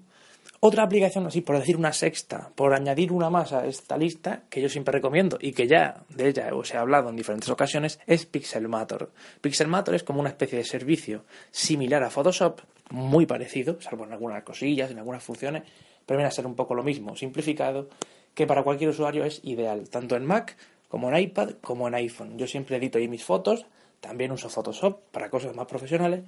Otra 0.68 0.82
aplicación, 0.82 1.24
así 1.28 1.42
por 1.42 1.56
decir 1.56 1.76
una 1.76 1.92
sexta, 1.92 2.50
por 2.56 2.74
añadir 2.74 3.12
una 3.12 3.30
más 3.30 3.52
a 3.52 3.68
esta 3.68 3.96
lista, 3.96 4.42
que 4.50 4.60
yo 4.60 4.68
siempre 4.68 4.90
recomiendo 4.90 5.38
y 5.40 5.52
que 5.52 5.68
ya 5.68 6.02
de 6.08 6.26
ella 6.26 6.52
os 6.52 6.74
he 6.74 6.76
hablado 6.76 7.08
en 7.08 7.14
diferentes 7.14 7.48
ocasiones, 7.50 8.00
es 8.08 8.26
Pixelmator. 8.26 9.12
Pixelmator 9.40 9.94
es 9.94 10.02
como 10.02 10.18
una 10.18 10.30
especie 10.30 10.58
de 10.58 10.64
servicio 10.64 11.22
similar 11.52 12.02
a 12.02 12.10
Photoshop, 12.10 12.62
muy 12.90 13.26
parecido, 13.26 13.80
salvo 13.80 14.06
en 14.06 14.12
algunas 14.12 14.42
cosillas, 14.42 14.90
en 14.90 14.98
algunas 14.98 15.22
funciones, 15.22 15.62
pero 16.04 16.18
viene 16.18 16.26
a 16.26 16.32
ser 16.32 16.46
un 16.46 16.56
poco 16.56 16.74
lo 16.74 16.82
mismo, 16.82 17.14
simplificado, 17.14 17.88
que 18.34 18.48
para 18.48 18.64
cualquier 18.64 18.90
usuario 18.90 19.24
es 19.24 19.38
ideal, 19.44 19.88
tanto 19.88 20.16
en 20.16 20.26
Mac 20.26 20.56
como 20.88 21.08
en 21.08 21.16
iPad 21.16 21.50
como 21.60 21.86
en 21.86 21.94
iPhone. 21.94 22.38
Yo 22.38 22.48
siempre 22.48 22.78
edito 22.78 22.98
ahí 22.98 23.06
mis 23.06 23.22
fotos, 23.22 23.66
también 24.00 24.32
uso 24.32 24.48
Photoshop 24.48 24.98
para 25.12 25.30
cosas 25.30 25.54
más 25.54 25.66
profesionales, 25.66 26.24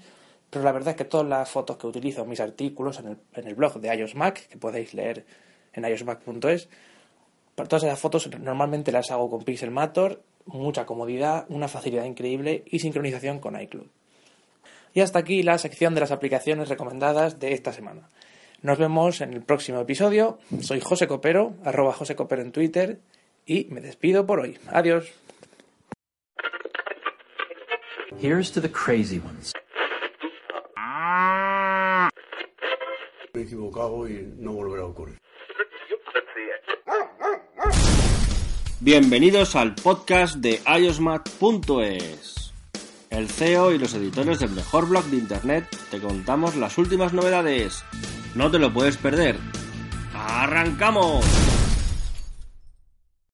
pero 0.51 0.65
la 0.65 0.73
verdad 0.73 0.91
es 0.91 0.97
que 0.97 1.05
todas 1.05 1.27
las 1.27 1.51
fotos 1.51 1.77
que 1.77 1.87
utilizo 1.87 2.23
en 2.23 2.29
mis 2.29 2.41
artículos 2.41 2.99
en 3.01 3.09
el, 3.09 3.17
en 3.35 3.47
el 3.47 3.55
blog 3.55 3.81
de 3.81 3.95
iOS 3.95 4.15
Mac, 4.15 4.49
que 4.49 4.57
podéis 4.57 4.95
leer 4.95 5.25
en 5.75 5.85
iosmac.es, 5.85 6.69
todas 7.55 7.83
esas 7.83 7.99
fotos 7.99 8.31
normalmente 8.41 8.93
las 8.93 9.11
hago 9.11 9.29
con 9.31 9.43
Pixelmator, 9.43 10.23
mucha 10.47 10.87
comodidad, 10.87 11.47
una 11.49 11.69
facilidad 11.69 12.05
increíble 12.05 12.63
y 12.67 12.79
sincronización 12.79 13.41
con 13.41 13.61
iCloud. 13.61 13.87
Y 14.95 15.01
hasta 15.01 15.19
aquí 15.19 15.43
la 15.43 15.59
sección 15.59 15.95
de 15.95 16.01
las 16.01 16.11
aplicaciones 16.11 16.69
recomendadas 16.69 17.39
de 17.39 17.53
esta 17.53 17.73
semana. 17.73 18.09
Nos 18.63 18.79
vemos 18.79 19.21
en 19.21 19.33
el 19.33 19.43
próximo 19.43 19.81
episodio. 19.81 20.39
Soy 20.61 20.81
José 20.81 21.07
Copero, 21.07 21.55
arroba 21.65 21.93
José 21.93 22.17
Copero 22.17 22.43
en 22.43 22.53
Twitter 22.53 22.99
y 23.47 23.67
me 23.71 23.81
despido 23.81 24.27
por 24.27 24.41
hoy. 24.41 24.59
Adiós. 24.69 25.13
Here's 28.21 28.51
to 28.53 28.61
the 28.61 28.71
crazy 28.71 29.21
ones. 29.21 29.53
Equivocado 33.41 34.09
y 34.09 34.33
no 34.39 34.53
volverá 34.53 34.83
a 34.83 34.87
ocurrir. 34.87 35.19
Bienvenidos 38.81 39.57
al 39.57 39.75
podcast 39.75 40.37
de 40.37 40.61
iosmat.es. 40.67 42.55
El 43.11 43.29
CEO 43.29 43.73
y 43.73 43.79
los 43.79 43.95
editores 43.95 44.39
del 44.39 44.51
mejor 44.51 44.89
blog 44.89 45.05
de 45.07 45.17
internet 45.17 45.65
te 45.91 45.99
contamos 45.99 46.57
las 46.57 46.79
últimas 46.79 47.13
novedades. 47.13 47.83
No 48.35 48.51
te 48.51 48.59
lo 48.59 48.73
puedes 48.73 48.97
perder. 48.97 49.37
¡Arrancamos! 50.15 51.25